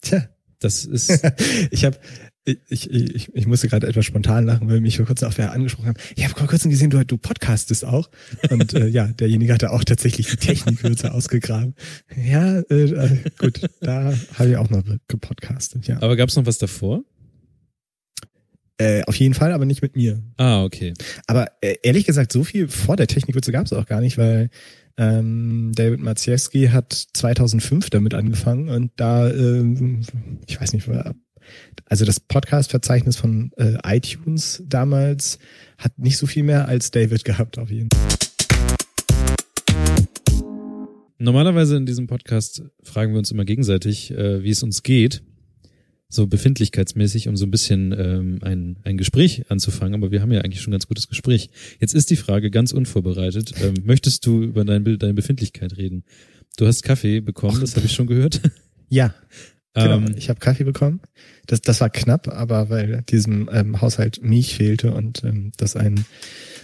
Tja, 0.00 0.28
Das 0.58 0.84
ist. 0.84 1.10
ich 1.70 1.84
habe 1.84 1.96
ich, 2.44 2.90
ich, 2.90 3.34
ich, 3.34 3.46
musste 3.46 3.68
gerade 3.68 3.86
etwas 3.86 4.04
spontan 4.04 4.46
lachen, 4.46 4.68
weil 4.68 4.80
mich 4.80 4.96
vor 4.96 5.06
kurzem 5.06 5.28
auch 5.28 5.38
wer 5.38 5.52
angesprochen 5.52 5.88
haben. 5.88 5.98
Ich 6.16 6.24
habe 6.24 6.36
vor 6.36 6.48
kurzem 6.48 6.70
gesehen, 6.70 6.90
du, 6.90 7.04
du 7.04 7.16
podcastest 7.16 7.84
auch. 7.84 8.10
Und 8.50 8.74
äh, 8.74 8.88
ja, 8.88 9.06
derjenige 9.06 9.54
hatte 9.54 9.70
auch 9.70 9.84
tatsächlich 9.84 10.26
die 10.28 10.36
Technikwürze 10.36 11.12
ausgegraben. 11.14 11.74
Ja, 12.16 12.60
äh, 12.60 12.84
äh, 12.84 13.18
gut, 13.38 13.60
da 13.80 14.12
habe 14.34 14.50
ich 14.50 14.56
auch 14.56 14.70
mal 14.70 14.82
gepodcastet, 15.06 15.86
ja. 15.86 16.02
Aber 16.02 16.16
gab's 16.16 16.34
noch 16.34 16.46
was 16.46 16.58
davor? 16.58 17.04
Äh, 18.78 19.02
auf 19.04 19.14
jeden 19.14 19.34
Fall, 19.34 19.52
aber 19.52 19.64
nicht 19.64 19.82
mit 19.82 19.94
mir. 19.94 20.20
Ah, 20.36 20.64
okay. 20.64 20.94
Aber 21.28 21.46
äh, 21.60 21.76
ehrlich 21.84 22.06
gesagt, 22.06 22.32
so 22.32 22.42
viel 22.42 22.66
vor 22.66 22.96
der 22.96 23.06
Technikwürze 23.06 23.52
gab 23.52 23.66
es 23.66 23.72
auch 23.72 23.86
gar 23.86 24.00
nicht, 24.00 24.18
weil 24.18 24.50
ähm, 24.96 25.70
David 25.76 26.00
Maciejewski 26.00 26.68
hat 26.68 26.92
2005 26.92 27.90
damit 27.90 28.14
angefangen 28.14 28.68
und 28.68 28.90
da, 28.96 29.30
ähm, 29.30 30.00
ich 30.48 30.60
weiß 30.60 30.72
nicht, 30.72 30.88
war- 30.88 31.14
also 31.86 32.04
das 32.04 32.20
Podcast-Verzeichnis 32.20 33.16
von 33.16 33.52
äh, 33.56 33.76
iTunes 33.84 34.62
damals 34.66 35.38
hat 35.78 35.98
nicht 35.98 36.18
so 36.18 36.26
viel 36.26 36.42
mehr 36.42 36.68
als 36.68 36.90
David 36.90 37.24
gehabt 37.24 37.58
auf 37.58 37.70
jeden 37.70 37.88
Fall. 37.90 38.22
Normalerweise 41.22 41.76
in 41.76 41.86
diesem 41.86 42.08
Podcast 42.08 42.64
fragen 42.82 43.12
wir 43.12 43.18
uns 43.18 43.30
immer 43.30 43.44
gegenseitig, 43.44 44.10
äh, 44.10 44.42
wie 44.42 44.50
es 44.50 44.64
uns 44.64 44.82
geht. 44.82 45.22
So 46.08 46.26
befindlichkeitsmäßig, 46.26 47.28
um 47.28 47.36
so 47.36 47.46
ein 47.46 47.50
bisschen 47.52 47.94
ähm, 47.96 48.38
ein, 48.42 48.78
ein 48.82 48.96
Gespräch 48.96 49.44
anzufangen. 49.48 49.94
Aber 49.94 50.10
wir 50.10 50.20
haben 50.20 50.32
ja 50.32 50.40
eigentlich 50.40 50.60
schon 50.60 50.72
ein 50.72 50.74
ganz 50.74 50.88
gutes 50.88 51.08
Gespräch. 51.08 51.50
Jetzt 51.78 51.94
ist 51.94 52.10
die 52.10 52.16
Frage 52.16 52.50
ganz 52.50 52.72
unvorbereitet. 52.72 53.54
Ähm, 53.62 53.74
möchtest 53.84 54.26
du 54.26 54.42
über 54.42 54.64
dein, 54.64 54.84
deine 54.98 55.14
Befindlichkeit 55.14 55.76
reden? 55.76 56.02
Du 56.56 56.66
hast 56.66 56.82
Kaffee 56.82 57.20
bekommen, 57.20 57.60
das 57.60 57.76
habe 57.76 57.86
ich 57.86 57.92
schon 57.92 58.08
gehört. 58.08 58.40
Ja, 58.88 59.14
genau. 59.74 59.98
Ähm, 59.98 60.14
ich 60.16 60.28
habe 60.28 60.40
Kaffee 60.40 60.64
bekommen. 60.64 61.00
Das, 61.46 61.60
das 61.60 61.80
war 61.80 61.90
knapp, 61.90 62.28
aber 62.28 62.70
weil 62.70 63.02
diesem 63.02 63.50
ähm, 63.52 63.80
Haushalt 63.80 64.22
Milch 64.22 64.54
fehlte 64.54 64.92
und 64.94 65.24
ähm, 65.24 65.52
das 65.56 65.76
ein, 65.76 66.04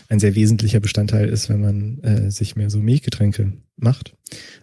ein 0.08 0.20
sehr 0.20 0.34
wesentlicher 0.34 0.80
Bestandteil 0.80 1.28
ist, 1.28 1.48
wenn 1.48 1.60
man 1.60 1.98
äh, 2.02 2.30
sich 2.30 2.56
mehr 2.56 2.70
so 2.70 2.78
Milchgetränke 2.78 3.52
macht. 3.76 4.14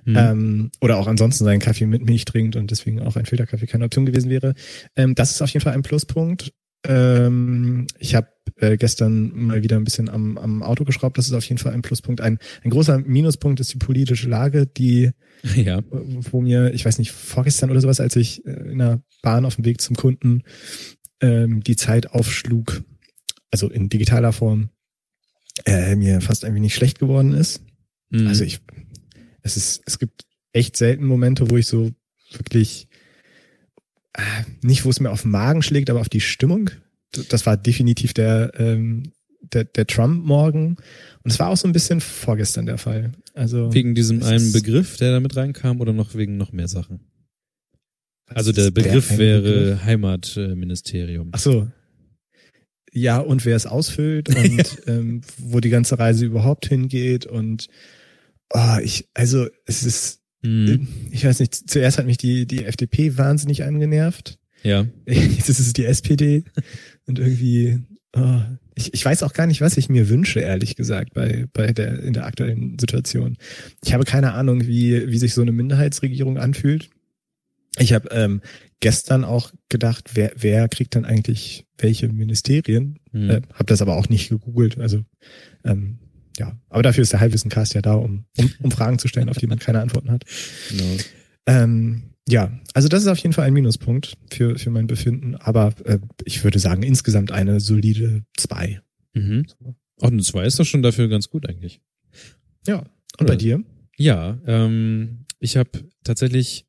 hm. 0.05 0.15
ähm, 0.17 0.71
oder 0.81 0.97
auch 0.97 1.07
ansonsten 1.07 1.43
seinen 1.43 1.59
Kaffee 1.59 1.85
mit 1.85 2.03
Milch 2.05 2.25
trinkt 2.25 2.55
und 2.55 2.71
deswegen 2.71 3.01
auch 3.01 3.15
ein 3.15 3.25
Filterkaffee 3.25 3.67
keine 3.67 3.85
Option 3.85 4.05
gewesen 4.05 4.29
wäre. 4.29 4.53
Ähm, 4.95 5.15
das 5.15 5.31
ist 5.31 5.41
auf 5.41 5.49
jeden 5.49 5.63
Fall 5.63 5.73
ein 5.73 5.83
Pluspunkt. 5.83 6.53
Ähm, 6.87 7.87
ich 7.99 8.15
habe 8.15 8.27
äh, 8.57 8.77
gestern 8.77 9.31
mal 9.33 9.63
wieder 9.63 9.75
ein 9.75 9.83
bisschen 9.83 10.09
am, 10.09 10.37
am 10.37 10.63
Auto 10.63 10.85
geschraubt. 10.85 11.17
Das 11.17 11.27
ist 11.27 11.33
auf 11.33 11.45
jeden 11.45 11.57
Fall 11.57 11.73
ein 11.73 11.81
Pluspunkt. 11.81 12.21
Ein, 12.21 12.39
ein 12.63 12.69
großer 12.69 12.99
Minuspunkt 12.99 13.59
ist 13.59 13.73
die 13.73 13.77
politische 13.77 14.29
Lage, 14.29 14.65
die 14.65 15.11
ja. 15.55 15.81
wo 15.89 16.41
mir, 16.41 16.73
ich 16.73 16.85
weiß 16.85 16.97
nicht, 16.99 17.11
vorgestern 17.11 17.71
oder 17.71 17.81
sowas, 17.81 17.99
als 17.99 18.15
ich 18.15 18.45
äh, 18.45 18.51
in 18.71 18.79
der 18.79 19.01
Bahn 19.21 19.45
auf 19.45 19.55
dem 19.55 19.65
Weg 19.65 19.81
zum 19.81 19.95
Kunden 19.95 20.43
ähm, 21.21 21.63
die 21.63 21.75
Zeit 21.75 22.11
aufschlug, 22.11 22.83
also 23.51 23.69
in 23.69 23.89
digitaler 23.89 24.33
Form, 24.33 24.69
äh, 25.65 25.95
mir 25.95 26.21
fast 26.21 26.45
ein 26.45 26.55
wenig 26.55 26.75
schlecht 26.75 26.99
geworden 26.99 27.33
ist. 27.33 27.61
Hm. 28.11 28.27
Also 28.27 28.43
ich, 28.43 28.59
es 29.41 29.57
ist, 29.57 29.81
es 29.85 29.99
gibt 29.99 30.25
echt 30.53 30.77
selten 30.77 31.05
Momente, 31.05 31.49
wo 31.49 31.57
ich 31.57 31.67
so 31.67 31.91
wirklich 32.31 32.87
nicht, 34.61 34.85
wo 34.85 34.89
es 34.89 34.99
mir 34.99 35.11
auf 35.11 35.23
den 35.23 35.31
Magen 35.31 35.61
schlägt, 35.61 35.89
aber 35.89 36.01
auf 36.01 36.09
die 36.09 36.21
Stimmung. 36.21 36.69
Das 37.29 37.45
war 37.45 37.57
definitiv 37.57 38.13
der, 38.13 38.51
ähm, 38.57 39.11
der, 39.41 39.65
der 39.65 39.87
Trump-Morgen. 39.87 40.77
Und 41.23 41.31
es 41.31 41.39
war 41.39 41.49
auch 41.49 41.57
so 41.57 41.67
ein 41.67 41.73
bisschen 41.73 42.01
vorgestern 42.01 42.65
der 42.65 42.77
Fall. 42.77 43.13
Also 43.33 43.73
wegen 43.73 43.95
diesem 43.95 44.19
es 44.19 44.25
einen 44.25 44.51
Begriff, 44.51 44.97
der 44.97 45.11
damit 45.11 45.35
reinkam, 45.35 45.81
oder 45.81 45.93
noch 45.93 46.15
wegen 46.15 46.37
noch 46.37 46.51
mehr 46.51 46.67
Sachen? 46.67 47.01
Also 48.27 48.51
der 48.51 48.71
Begriff 48.71 49.11
eine 49.11 49.19
wäre 49.19 49.41
Begriff? 49.41 49.83
Heimatministerium. 49.83 51.29
Ach 51.31 51.39
so. 51.39 51.67
Ja, 52.91 53.19
und 53.19 53.43
wer 53.45 53.55
es 53.55 53.65
ausfüllt 53.65 54.33
und 54.35 54.81
ähm, 54.87 55.21
wo 55.37 55.59
die 55.59 55.69
ganze 55.69 55.99
Reise 55.99 56.25
überhaupt 56.25 56.65
hingeht 56.65 57.25
und 57.25 57.67
oh, 58.53 58.77
ich, 58.81 59.09
also 59.13 59.47
es 59.65 59.83
ist, 59.83 60.21
Hm. 60.45 60.87
ich 61.11 61.25
weiß 61.25 61.39
nicht, 61.39 61.69
zuerst 61.69 61.97
hat 61.97 62.05
mich 62.05 62.17
die, 62.17 62.45
die 62.45 62.65
FDP 62.65 63.17
wahnsinnig 63.17 63.63
angenervt. 63.63 64.37
Ja. 64.63 64.85
Jetzt 65.07 65.49
ist 65.49 65.59
es 65.59 65.73
die 65.73 65.85
SPD 65.85 66.43
und 67.05 67.19
irgendwie, 67.19 67.79
oh, 68.15 68.41
ich, 68.75 68.93
ich 68.93 69.05
weiß 69.05 69.23
auch 69.23 69.33
gar 69.33 69.47
nicht, 69.47 69.61
was 69.61 69.77
ich 69.77 69.89
mir 69.89 70.09
wünsche, 70.09 70.39
ehrlich 70.39 70.75
gesagt, 70.75 71.13
bei, 71.13 71.45
bei 71.53 71.71
der, 71.71 71.99
in 71.99 72.13
der 72.13 72.25
aktuellen 72.25 72.77
Situation. 72.77 73.37
Ich 73.83 73.93
habe 73.93 74.03
keine 74.03 74.33
Ahnung, 74.33 74.67
wie, 74.67 75.09
wie 75.09 75.17
sich 75.17 75.33
so 75.33 75.41
eine 75.41 75.51
Minderheitsregierung 75.51 76.37
anfühlt. 76.37 76.89
Ich 77.77 77.93
habe 77.93 78.09
ähm, 78.11 78.41
gestern 78.79 79.23
auch 79.23 79.51
gedacht, 79.69 80.11
wer, 80.13 80.31
wer 80.35 80.67
kriegt 80.69 80.95
dann 80.95 81.05
eigentlich 81.05 81.65
welche 81.77 82.07
Ministerien? 82.07 82.99
Hm. 83.11 83.29
Äh, 83.29 83.41
habe 83.53 83.65
das 83.65 83.81
aber 83.81 83.95
auch 83.95 84.09
nicht 84.09 84.29
gegoogelt. 84.29 84.79
Also 84.79 85.03
ähm, 85.63 85.99
ja, 86.37 86.59
aber 86.69 86.83
dafür 86.83 87.01
ist 87.01 87.13
der 87.13 87.19
Halbwissencast 87.19 87.73
ja 87.73 87.81
da, 87.81 87.93
um, 87.93 88.25
um, 88.37 88.51
um 88.61 88.71
Fragen 88.71 88.99
zu 88.99 89.07
stellen, 89.07 89.29
auf 89.29 89.37
die 89.37 89.47
man 89.47 89.59
keine 89.59 89.81
Antworten 89.81 90.11
hat. 90.11 90.25
Genau. 90.69 90.97
Ähm, 91.47 92.03
ja, 92.27 92.51
also 92.73 92.87
das 92.87 93.03
ist 93.03 93.07
auf 93.07 93.19
jeden 93.19 93.33
Fall 93.33 93.45
ein 93.45 93.53
Minuspunkt 93.53 94.17
für, 94.31 94.57
für 94.57 94.71
mein 94.71 94.87
Befinden, 94.87 95.35
aber 95.35 95.73
äh, 95.85 95.99
ich 96.23 96.43
würde 96.43 96.59
sagen, 96.59 96.83
insgesamt 96.83 97.31
eine 97.31 97.59
solide 97.59 98.23
zwei. 98.35 98.81
Mhm. 99.13 99.45
Auch 100.01 100.11
eine 100.11 100.21
2 100.21 100.45
ist 100.45 100.59
doch 100.59 100.65
schon 100.65 100.83
dafür 100.83 101.07
ganz 101.07 101.29
gut 101.29 101.47
eigentlich. 101.47 101.81
Ja. 102.67 102.83
Und 103.17 103.27
bei 103.27 103.35
dir? 103.35 103.63
Ja, 103.97 104.37
ähm, 104.45 105.25
ich 105.39 105.55
habe 105.55 105.69
tatsächlich 106.03 106.65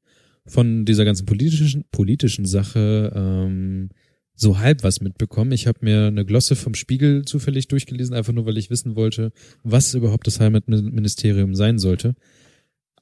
von 0.46 0.85
dieser 0.85 1.04
ganzen 1.04 1.26
politischen, 1.26 1.85
politischen 1.90 2.46
Sache 2.46 3.12
ähm, 3.14 3.88
so 4.36 4.58
halb 4.58 4.84
was 4.84 5.00
mitbekommen. 5.00 5.52
Ich 5.52 5.66
habe 5.66 5.78
mir 5.80 6.06
eine 6.06 6.24
Glosse 6.24 6.54
vom 6.54 6.74
Spiegel 6.74 7.24
zufällig 7.24 7.68
durchgelesen, 7.68 8.14
einfach 8.14 8.34
nur, 8.34 8.46
weil 8.46 8.58
ich 8.58 8.70
wissen 8.70 8.94
wollte, 8.94 9.32
was 9.64 9.94
überhaupt 9.94 10.26
das 10.26 10.38
Heimatministerium 10.38 11.54
sein 11.54 11.78
sollte. 11.78 12.14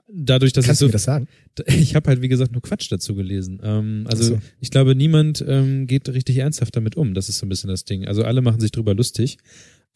Dadurch, 0.06 0.52
dass 0.52 0.66
Kannst 0.66 0.80
ich 0.80 0.84
du 0.84 0.86
so, 0.86 0.88
mir 0.88 0.92
das 0.92 1.04
sagen? 1.04 1.28
ich 1.66 1.96
habe 1.96 2.08
halt 2.08 2.22
wie 2.22 2.28
gesagt 2.28 2.52
nur 2.52 2.62
Quatsch 2.62 2.90
dazu 2.90 3.14
gelesen. 3.14 3.60
Ähm, 3.64 4.04
also 4.06 4.34
so. 4.34 4.38
ich 4.60 4.70
glaube, 4.70 4.94
niemand 4.94 5.44
ähm, 5.46 5.86
geht 5.86 6.08
richtig 6.08 6.38
ernsthaft 6.38 6.76
damit 6.76 6.96
um. 6.96 7.14
Das 7.14 7.28
ist 7.28 7.38
so 7.38 7.46
ein 7.46 7.48
bisschen 7.48 7.68
das 7.68 7.84
Ding. 7.84 8.06
Also 8.06 8.22
alle 8.22 8.40
machen 8.40 8.60
sich 8.60 8.70
drüber 8.70 8.94
lustig, 8.94 9.38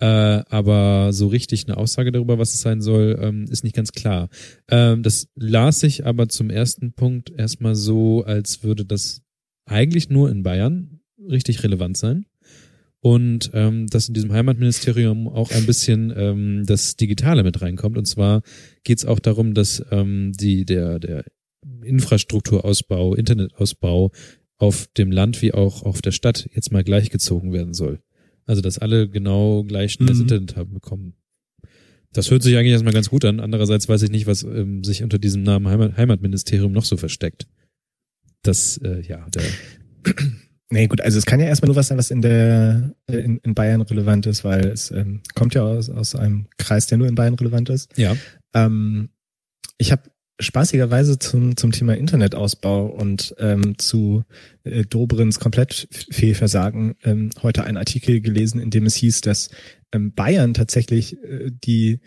äh, 0.00 0.06
aber 0.06 1.12
so 1.12 1.28
richtig 1.28 1.66
eine 1.66 1.76
Aussage 1.76 2.10
darüber, 2.10 2.38
was 2.38 2.54
es 2.54 2.62
sein 2.62 2.80
soll, 2.80 3.18
ähm, 3.20 3.44
ist 3.50 3.64
nicht 3.64 3.76
ganz 3.76 3.92
klar. 3.92 4.28
Ähm, 4.68 5.02
das 5.02 5.28
las 5.36 5.82
ich 5.82 6.04
aber 6.06 6.28
zum 6.28 6.50
ersten 6.50 6.94
Punkt 6.94 7.30
erstmal 7.30 7.74
so, 7.74 8.24
als 8.24 8.64
würde 8.64 8.84
das 8.84 9.22
eigentlich 9.66 10.08
nur 10.08 10.30
in 10.30 10.42
Bayern 10.42 11.00
richtig 11.28 11.62
relevant 11.62 11.96
sein. 11.96 12.26
Und 13.00 13.50
ähm, 13.54 13.86
dass 13.86 14.08
in 14.08 14.14
diesem 14.14 14.32
Heimatministerium 14.32 15.28
auch 15.28 15.52
ein 15.52 15.66
bisschen 15.66 16.12
ähm, 16.16 16.64
das 16.66 16.96
Digitale 16.96 17.44
mit 17.44 17.62
reinkommt. 17.62 17.96
Und 17.96 18.06
zwar 18.06 18.42
geht 18.82 18.98
es 18.98 19.04
auch 19.04 19.20
darum, 19.20 19.54
dass 19.54 19.84
ähm, 19.92 20.32
die 20.32 20.64
der 20.64 20.98
der 20.98 21.24
Infrastrukturausbau, 21.82 23.14
Internetausbau 23.14 24.10
auf 24.56 24.88
dem 24.96 25.12
Land 25.12 25.42
wie 25.42 25.54
auch 25.54 25.82
auf 25.82 26.02
der 26.02 26.10
Stadt 26.10 26.48
jetzt 26.52 26.72
mal 26.72 26.82
gleichgezogen 26.82 27.52
werden 27.52 27.74
soll. 27.74 28.00
Also 28.46 28.62
dass 28.62 28.78
alle 28.78 29.08
genau 29.08 29.62
gleich 29.62 29.92
schnell 29.92 30.08
das 30.08 30.16
Mhm. 30.16 30.22
Internet 30.22 30.56
haben 30.56 30.74
bekommen. 30.74 31.14
Das 32.12 32.30
hört 32.30 32.42
sich 32.42 32.56
eigentlich 32.56 32.72
erstmal 32.72 32.94
ganz 32.94 33.10
gut 33.10 33.24
an. 33.24 33.38
Andererseits 33.38 33.88
weiß 33.88 34.02
ich 34.02 34.10
nicht, 34.10 34.26
was 34.26 34.42
ähm, 34.42 34.82
sich 34.82 35.02
unter 35.02 35.18
diesem 35.18 35.42
Namen 35.42 35.68
Heimat, 35.68 35.96
Heimatministerium 35.96 36.72
noch 36.72 36.86
so 36.86 36.96
versteckt. 36.96 37.46
Das, 38.42 38.78
äh, 38.78 39.02
ja, 39.02 39.26
der, 39.28 39.42
Nee, 40.70 40.86
gut, 40.86 41.00
also 41.00 41.18
es 41.18 41.24
kann 41.24 41.40
ja 41.40 41.46
erstmal 41.46 41.68
nur 41.68 41.76
was 41.76 41.88
sein, 41.88 41.98
was 41.98 42.10
in 42.10 42.20
der 42.20 42.94
äh, 43.06 43.16
in, 43.16 43.38
in 43.38 43.54
Bayern 43.54 43.80
relevant 43.80 44.26
ist, 44.26 44.44
weil 44.44 44.66
es 44.66 44.90
ähm, 44.90 45.20
kommt 45.34 45.54
ja 45.54 45.62
aus, 45.62 45.88
aus 45.88 46.14
einem 46.14 46.46
Kreis, 46.58 46.86
der 46.86 46.98
nur 46.98 47.08
in 47.08 47.14
Bayern 47.14 47.34
relevant 47.34 47.70
ist. 47.70 47.96
ja. 47.96 48.16
Ähm, 48.54 49.10
ich 49.78 49.92
habe 49.92 50.02
spaßigerweise 50.40 51.18
zum, 51.18 51.56
zum 51.56 51.72
Thema 51.72 51.96
Internetausbau 51.96 52.86
und 52.86 53.34
ähm, 53.38 53.78
zu 53.78 54.24
äh, 54.64 54.84
Dobrins 54.84 55.40
Komplettfehlversagen 55.40 56.96
ähm, 57.04 57.30
heute 57.42 57.64
einen 57.64 57.76
Artikel 57.76 58.20
gelesen, 58.20 58.60
in 58.60 58.70
dem 58.70 58.86
es 58.86 58.94
hieß, 58.96 59.20
dass 59.22 59.50
ähm, 59.92 60.14
Bayern 60.14 60.54
tatsächlich 60.54 61.22
äh, 61.24 61.50
die 61.50 62.00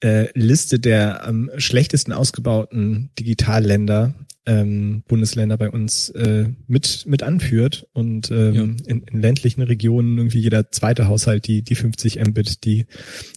äh, 0.00 0.26
Liste 0.38 0.78
der 0.78 1.26
am 1.26 1.50
schlechtesten 1.56 2.12
ausgebauten 2.12 3.10
Digitalländer, 3.18 4.14
ähm, 4.46 5.02
Bundesländer 5.08 5.56
bei 5.56 5.70
uns 5.70 6.10
äh, 6.10 6.46
mit 6.66 7.04
mit 7.06 7.22
anführt 7.22 7.86
und 7.94 8.30
ähm, 8.30 8.76
in, 8.86 9.02
in 9.04 9.20
ländlichen 9.22 9.62
Regionen 9.62 10.18
irgendwie 10.18 10.40
jeder 10.40 10.70
zweite 10.70 11.08
Haushalt 11.08 11.46
die 11.46 11.62
die 11.62 11.74
50 11.74 12.20
Mbit, 12.20 12.64
die 12.64 12.84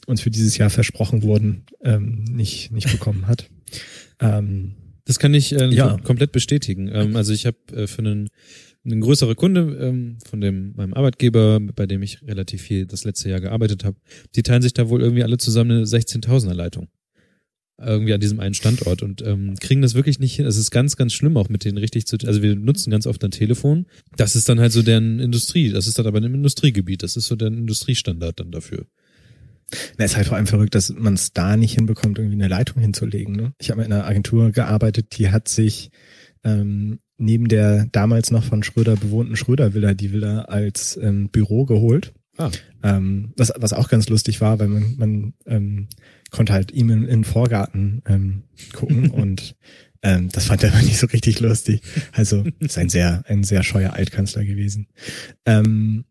uns 0.06 0.20
für 0.22 0.30
dieses 0.32 0.58
Jahr 0.58 0.70
versprochen 0.70 1.24
wurden, 1.24 1.64
ähm, 1.82 2.26
nicht 2.26 2.72
nicht 2.72 2.92
bekommen 2.92 3.28
hat. 3.28 3.50
Ähm, 4.20 4.74
Das 5.06 5.20
kann 5.20 5.34
ich 5.34 5.54
äh, 5.56 5.68
Ja. 5.74 5.96
kom- 5.96 6.04
komplett 6.04 6.34
bestätigen. 6.34 6.90
Ähm, 6.92 7.16
also 7.16 7.32
ich 7.32 7.46
habe 7.46 7.58
äh, 7.74 7.88
für 7.88 8.00
einen, 8.00 8.28
einen 8.92 9.02
größere 9.02 9.36
Kunde 9.36 9.78
ähm, 9.80 10.18
von 10.26 10.42
dem 10.42 10.74
meinem 10.76 10.94
Arbeitgeber, 10.94 11.60
bei 11.60 11.86
dem 11.86 12.02
ich 12.02 12.22
relativ 12.24 12.62
viel 12.62 12.86
das 12.86 13.04
letzte 13.04 13.30
Jahr 13.30 13.42
gearbeitet 13.42 13.84
habe, 13.84 13.98
die 14.36 14.44
teilen 14.44 14.62
sich 14.62 14.74
da 14.74 14.90
wohl 14.90 15.02
irgendwie 15.02 15.24
alle 15.24 15.38
zusammen 15.38 15.72
eine 15.72 15.84
16.000er 15.84 16.54
Leitung. 16.54 16.88
Irgendwie 17.80 18.14
an 18.14 18.20
diesem 18.20 18.40
einen 18.40 18.56
Standort 18.56 19.04
und 19.04 19.22
ähm, 19.22 19.54
kriegen 19.60 19.84
das 19.84 19.94
wirklich 19.94 20.18
nicht 20.18 20.36
hin. 20.36 20.48
Es 20.48 20.58
ist 20.58 20.72
ganz, 20.72 20.96
ganz 20.96 21.14
schlimm 21.14 21.38
auch 21.38 21.48
mit 21.48 21.64
denen 21.64 21.78
richtig 21.78 22.08
zu. 22.08 22.18
Also 22.26 22.42
wir 22.42 22.56
nutzen 22.56 22.90
ganz 22.90 23.06
oft 23.06 23.24
ein 23.24 23.30
Telefon. 23.30 23.86
Das 24.16 24.36
ist 24.36 24.50
dann 24.50 24.60
halt 24.60 24.72
so 24.72 24.82
deren 24.82 25.20
Industrie. 25.20 25.70
Das 25.70 25.86
ist 25.86 26.00
dann 26.00 26.08
aber 26.08 26.18
im 26.18 26.34
Industriegebiet. 26.34 27.04
Das 27.04 27.18
ist 27.18 27.28
so 27.28 27.36
der 27.36 27.50
Industriestandard 27.50 28.40
dann 28.40 28.52
dafür. 28.52 28.88
Na, 29.98 30.06
ist 30.06 30.16
halt 30.16 30.28
vor 30.28 30.38
allem 30.38 30.48
verrückt, 30.48 30.74
dass 30.74 30.90
man 30.90 31.14
es 31.14 31.34
da 31.34 31.58
nicht 31.58 31.76
hinbekommt, 31.76 32.18
irgendwie 32.18 32.36
eine 32.36 32.48
Leitung 32.48 32.82
hinzulegen. 32.82 33.36
Ne? 33.36 33.54
Ich 33.60 33.70
habe 33.70 33.84
in 33.84 33.92
einer 33.92 34.06
Agentur 34.06 34.52
gearbeitet, 34.52 35.18
die 35.18 35.30
hat 35.30 35.48
sich 35.48 35.92
ähm, 36.44 37.00
neben 37.18 37.48
der 37.48 37.88
damals 37.92 38.32
noch 38.32 38.44
von 38.44 38.64
Schröder 38.64 38.96
bewohnten 38.96 39.36
Schröder-Villa 39.36 39.94
die 39.94 40.12
Villa 40.12 40.42
als 40.42 40.98
ähm, 41.02 41.30
Büro 41.30 41.66
geholt. 41.66 42.14
Ah. 42.38 42.52
Ähm, 42.84 43.34
was, 43.36 43.52
was 43.58 43.74
auch 43.74 43.90
ganz 43.90 44.10
lustig 44.10 44.42
war, 44.42 44.60
weil 44.60 44.68
man, 44.68 44.96
man 44.98 45.34
ähm, 45.48 45.88
konnte 46.30 46.54
halt 46.54 46.72
ihm 46.72 46.90
in, 46.92 47.04
in 47.04 47.10
den 47.10 47.24
Vorgarten 47.24 48.04
ähm, 48.08 48.44
gucken 48.74 49.10
und 49.12 49.56
ähm, 50.04 50.30
das 50.32 50.46
fand 50.46 50.64
er 50.64 50.74
aber 50.74 50.84
nicht 50.84 51.00
so 51.00 51.08
richtig 51.08 51.40
lustig. 51.40 51.82
Also 52.12 52.46
ist 52.60 52.78
ein 52.78 52.90
sehr, 52.90 53.24
ein 53.28 53.44
sehr 53.44 53.64
scheuer 53.64 53.94
Altkanzler 53.94 54.46
gewesen. 54.46 54.88
Ähm, 55.46 56.06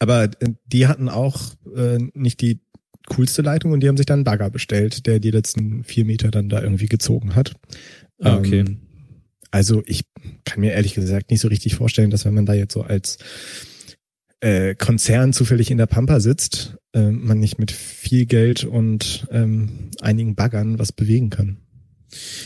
aber 0.00 0.24
äh, 0.24 0.54
die 0.66 0.88
hatten 0.88 1.08
auch 1.08 1.54
äh, 1.76 1.98
nicht 2.14 2.40
die 2.40 2.60
coolste 3.08 3.42
Leitung 3.42 3.72
und 3.72 3.80
die 3.80 3.88
haben 3.88 3.96
sich 3.96 4.06
dann 4.06 4.20
einen 4.20 4.24
Bagger 4.24 4.50
bestellt, 4.50 5.06
der 5.06 5.20
die 5.20 5.30
letzten 5.30 5.84
vier 5.84 6.04
Meter 6.04 6.30
dann 6.30 6.48
da 6.48 6.62
irgendwie 6.62 6.86
gezogen 6.86 7.34
hat. 7.34 7.54
Ah, 8.20 8.36
okay. 8.36 8.60
Ähm, 8.60 8.80
also 9.54 9.84
ich 9.86 10.00
kann 10.44 10.60
mir 10.60 10.72
ehrlich 10.72 10.94
gesagt 10.94 11.30
nicht 11.30 11.38
so 11.38 11.46
richtig 11.46 11.76
vorstellen, 11.76 12.10
dass 12.10 12.24
wenn 12.24 12.34
man 12.34 12.44
da 12.44 12.54
jetzt 12.54 12.72
so 12.72 12.82
als 12.82 13.18
äh, 14.40 14.74
Konzern 14.74 15.32
zufällig 15.32 15.70
in 15.70 15.78
der 15.78 15.86
Pampa 15.86 16.18
sitzt, 16.18 16.76
äh, 16.92 17.12
man 17.12 17.38
nicht 17.38 17.60
mit 17.60 17.70
viel 17.70 18.26
Geld 18.26 18.64
und 18.64 19.28
ähm, 19.30 19.92
einigen 20.00 20.34
Baggern 20.34 20.80
was 20.80 20.90
bewegen 20.90 21.30
kann. 21.30 21.58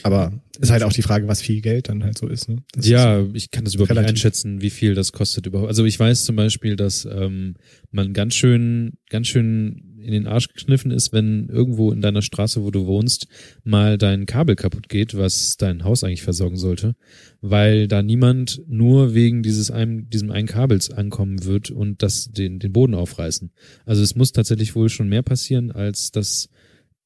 Aber 0.02 0.38
ist 0.60 0.70
halt 0.70 0.82
auch 0.82 0.92
die 0.92 1.00
Frage, 1.00 1.28
was 1.28 1.40
viel 1.40 1.62
Geld 1.62 1.88
dann 1.88 2.04
halt 2.04 2.18
so 2.18 2.28
ist. 2.28 2.46
Ne? 2.50 2.58
Das 2.72 2.86
ja, 2.86 3.24
ich 3.32 3.50
kann 3.50 3.64
das 3.64 3.74
überhaupt 3.74 3.94
nicht 3.94 4.06
einschätzen, 4.06 4.60
wie 4.60 4.70
viel 4.70 4.94
das 4.94 5.12
kostet 5.12 5.46
überhaupt. 5.46 5.68
Also 5.68 5.86
ich 5.86 5.98
weiß 5.98 6.26
zum 6.26 6.36
Beispiel, 6.36 6.76
dass 6.76 7.06
ähm, 7.06 7.54
man 7.90 8.12
ganz 8.12 8.34
schön, 8.34 8.98
ganz 9.08 9.28
schön 9.28 9.87
in 10.08 10.14
den 10.14 10.26
Arsch 10.26 10.48
geschniffen 10.48 10.90
ist, 10.90 11.12
wenn 11.12 11.48
irgendwo 11.48 11.92
in 11.92 12.00
deiner 12.00 12.22
Straße, 12.22 12.64
wo 12.64 12.70
du 12.70 12.86
wohnst, 12.86 13.28
mal 13.62 13.98
dein 13.98 14.24
Kabel 14.24 14.56
kaputt 14.56 14.88
geht, 14.88 15.14
was 15.14 15.58
dein 15.58 15.84
Haus 15.84 16.02
eigentlich 16.02 16.22
versorgen 16.22 16.56
sollte, 16.56 16.96
weil 17.42 17.88
da 17.88 18.02
niemand 18.02 18.62
nur 18.66 19.12
wegen 19.12 19.42
dieses 19.42 19.70
einem, 19.70 20.08
diesem 20.08 20.30
einen 20.30 20.48
Kabels 20.48 20.90
ankommen 20.90 21.44
wird 21.44 21.70
und 21.70 22.02
das 22.02 22.30
den, 22.32 22.58
den 22.58 22.72
Boden 22.72 22.94
aufreißen. 22.94 23.52
Also 23.84 24.02
es 24.02 24.16
muss 24.16 24.32
tatsächlich 24.32 24.74
wohl 24.74 24.88
schon 24.88 25.10
mehr 25.10 25.22
passieren, 25.22 25.70
als 25.70 26.10
dass 26.10 26.48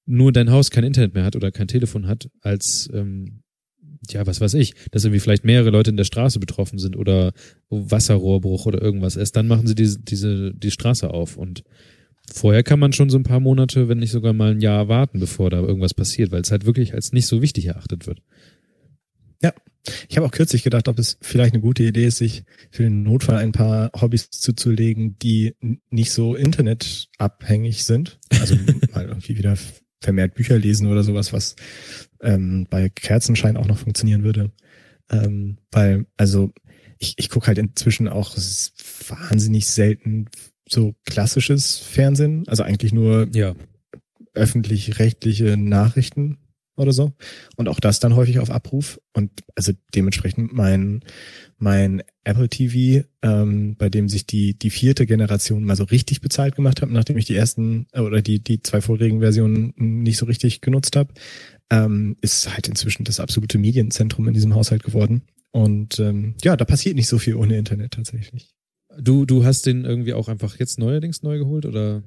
nur 0.07 0.31
dein 0.31 0.53
Haus 0.53 0.71
kein 0.71 0.85
Internet 0.85 1.15
mehr 1.15 1.25
hat 1.25 1.35
oder 1.35 1.51
kein 1.51 1.69
Telefon 1.69 2.07
hat, 2.07 2.29
als 2.41 2.89
ähm, 2.95 3.43
ja, 4.11 4.27
was 4.27 4.41
weiß 4.41 4.55
ich, 4.55 4.75
dass 4.91 5.05
irgendwie 5.05 5.21
vielleicht 5.21 5.45
mehrere 5.45 5.71
Leute 5.71 5.91
in 5.91 5.97
der 5.97 6.05
Straße 6.05 6.39
betroffen 6.39 6.79
sind 6.79 6.97
oder 6.97 7.33
Wasserrohrbruch 7.69 8.67
oder 8.67 8.81
irgendwas. 8.81 9.17
Erst 9.17 9.37
dann 9.37 9.49
machen 9.49 9.67
sie 9.67 9.75
diese, 9.75 10.01
diese, 10.01 10.55
die 10.55 10.71
Straße 10.71 11.11
auf 11.11 11.37
und 11.37 11.65
vorher 12.31 12.63
kann 12.63 12.79
man 12.79 12.93
schon 12.93 13.11
so 13.11 13.19
ein 13.19 13.25
paar 13.25 13.41
Monate, 13.41 13.89
wenn 13.89 13.99
nicht 13.99 14.13
sogar 14.13 14.33
mal 14.33 14.53
ein 14.53 14.61
Jahr 14.61 14.89
warten, 14.89 15.21
bevor 15.21 15.51
da 15.51 15.61
irgendwas 15.61 15.95
passiert, 15.95 16.31
weil 16.31 16.43
es 16.43 16.51
halt 16.51 16.67
wirklich 16.67 16.95
als 16.95 17.13
nicht 17.13 17.27
so 17.27 17.43
wichtig 17.43 17.67
erachtet 17.67 18.07
wird. 18.07 18.23
Ich 20.09 20.17
habe 20.17 20.27
auch 20.27 20.33
kürzlich 20.33 20.63
gedacht, 20.63 20.89
ob 20.89 20.99
es 20.99 21.19
vielleicht 21.21 21.55
eine 21.55 21.63
gute 21.63 21.83
Idee 21.83 22.07
ist, 22.07 22.19
sich 22.19 22.45
für 22.71 22.85
den 22.85 23.03
Notfall 23.03 23.39
ein 23.39 23.53
paar 23.53 23.91
Hobbys 24.01 24.31
zuzulegen, 24.31 25.19
die 25.19 25.57
nicht 25.91 26.13
so 26.13 26.37
internetabhängig 26.37 27.85
sind. 27.85 28.19
Also 28.31 28.55
mal 28.95 29.07
irgendwie 29.07 29.37
wieder 29.37 29.57
vermehrt 30.01 30.35
Bücher 30.35 30.59
lesen 30.59 30.87
oder 30.87 31.03
sowas, 31.03 31.33
was 31.33 31.57
ähm, 32.21 32.67
bei 32.71 32.89
Kerzenschein 32.89 33.57
auch 33.57 33.67
noch 33.67 33.79
funktionieren 33.79 34.23
würde. 34.23 34.53
Ähm, 35.11 35.59
weil, 35.71 36.07
also 36.17 36.53
ich, 36.99 37.15
ich 37.17 37.29
gucke 37.29 37.49
halt 37.49 37.59
inzwischen 37.59 38.09
auch 38.09 38.37
wahnsinnig 39.09 39.67
selten 39.67 40.27
so 40.73 40.95
klassisches 41.05 41.79
Fernsehen, 41.79 42.45
also 42.49 42.63
eigentlich 42.63 42.93
nur 42.93 43.29
Ja. 43.35 43.55
öffentlich-rechtliche 44.35 45.57
Nachrichten 45.57 46.39
oder 46.77 46.93
so. 46.93 47.13
Und 47.57 47.69
auch 47.69 47.81
das 47.81 48.01
dann 48.01 48.17
häufig 48.17 48.39
auf 48.39 48.51
Abruf. 48.51 48.99
Und 49.13 49.31
also 49.55 49.73
dementsprechend 49.95 50.53
mein, 50.53 51.01
mein 51.59 52.03
Apple 52.25 52.49
TV, 52.49 53.07
ähm, 53.23 53.77
bei 53.77 53.89
dem 53.91 54.09
sich 54.09 54.27
die, 54.27 54.59
die 54.59 54.71
vierte 54.71 55.05
Generation 55.07 55.65
mal 55.65 55.77
so 55.77 55.85
richtig 55.85 56.21
bezahlt 56.23 56.57
gemacht 56.57 56.81
hat, 56.81 56.91
nachdem 56.91 57.19
ich 57.19 57.27
die 57.27 57.37
ersten 57.37 57.87
äh, 57.93 58.01
oder 58.01 58.23
die, 58.23 58.43
die 58.43 58.63
zwei 58.63 58.81
vorigen 58.81 59.21
Versionen 59.21 59.75
nicht 59.77 60.17
so 60.17 60.27
richtig 60.27 60.63
genutzt 60.63 60.97
habe, 60.97 61.13
ähm, 61.71 62.17
ist 62.23 62.53
halt 62.53 62.69
inzwischen 62.69 63.05
das 63.05 63.21
absolute 63.21 63.59
Medienzentrum 63.59 64.27
in 64.29 64.35
diesem 64.35 64.55
Haushalt 64.55 64.83
geworden. 64.83 65.23
Und 65.51 66.01
ähm, 66.01 66.35
ja, 66.43 66.57
da 66.57 66.65
passiert 66.65 66.97
nicht 66.97 67.09
so 67.09 67.19
viel 67.19 67.35
ohne 67.35 67.59
Internet 67.59 67.93
tatsächlich. 67.93 68.55
Du, 69.01 69.25
du 69.25 69.45
hast 69.45 69.67
den 69.67 69.85
irgendwie 69.85 70.13
auch 70.15 70.29
einfach 70.29 70.59
jetzt 70.59 70.79
neuerdings 70.79 71.23
neu 71.23 71.39
geholt 71.39 71.67
oder 71.67 72.03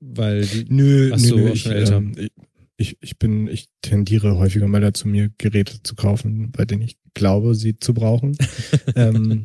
weil 0.00 0.44
die, 0.44 0.66
Nö, 0.68 1.10
Ach 1.12 1.18
nö, 1.18 1.28
so, 1.28 1.36
nö 1.36 1.48
auch 1.50 1.54
ich, 1.54 1.62
schon 1.62 1.72
älter. 1.72 1.96
ähm, 1.96 2.12
ich, 2.16 2.30
ich, 2.76 2.96
ich 3.00 3.18
bin, 3.18 3.46
ich 3.48 3.68
tendiere 3.82 4.36
häufiger 4.36 4.66
mal 4.66 4.80
dazu, 4.80 5.08
mir 5.08 5.30
Geräte 5.38 5.82
zu 5.82 5.94
kaufen, 5.94 6.50
bei 6.50 6.64
denen 6.64 6.82
ich 6.82 6.98
glaube, 7.14 7.54
sie 7.54 7.78
zu 7.78 7.94
brauchen. 7.94 8.36
ähm, 8.96 9.44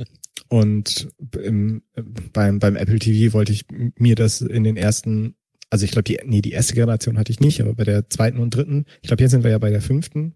und 0.49 1.09
im, 1.41 1.83
beim, 2.33 2.59
beim 2.59 2.75
Apple 2.75 2.99
TV 2.99 3.33
wollte 3.33 3.51
ich 3.51 3.65
mir 3.69 4.15
das 4.15 4.41
in 4.41 4.63
den 4.63 4.77
ersten 4.77 5.35
also 5.69 5.85
ich 5.85 5.91
glaube, 5.91 6.03
die, 6.03 6.19
nee, 6.25 6.41
die 6.41 6.51
erste 6.51 6.73
Generation 6.73 7.17
hatte 7.17 7.31
ich 7.31 7.39
nicht, 7.39 7.61
aber 7.61 7.73
bei 7.75 7.83
der 7.83 8.09
zweiten 8.09 8.39
und 8.39 8.55
dritten, 8.55 8.85
ich 9.01 9.07
glaube, 9.07 9.21
jetzt 9.21 9.31
sind 9.31 9.43
wir 9.43 9.51
ja 9.51 9.59
bei 9.59 9.69
der 9.69 9.81
fünften, 9.81 10.33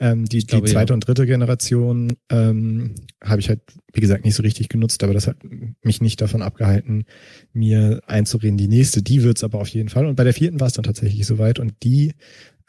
ähm, 0.00 0.26
die, 0.26 0.38
die 0.38 0.46
glaube, 0.46 0.68
zweite 0.68 0.92
ja. 0.92 0.94
und 0.94 1.00
dritte 1.00 1.26
Generation 1.26 2.12
ähm, 2.30 2.94
habe 3.22 3.40
ich 3.40 3.48
halt, 3.48 3.60
wie 3.92 4.00
gesagt, 4.00 4.24
nicht 4.24 4.34
so 4.34 4.42
richtig 4.42 4.68
genutzt, 4.68 5.02
aber 5.02 5.12
das 5.12 5.26
hat 5.26 5.38
mich 5.82 6.00
nicht 6.00 6.20
davon 6.20 6.42
abgehalten, 6.42 7.04
mir 7.52 8.00
einzureden, 8.06 8.58
die 8.58 8.68
nächste, 8.68 9.02
die 9.02 9.22
wird's 9.22 9.42
aber 9.42 9.58
auf 9.58 9.68
jeden 9.68 9.88
Fall. 9.88 10.06
Und 10.06 10.16
bei 10.16 10.24
der 10.24 10.34
vierten 10.34 10.60
war 10.60 10.68
es 10.68 10.74
dann 10.74 10.84
tatsächlich 10.84 11.26
soweit 11.26 11.58
und 11.58 11.74
die, 11.82 12.12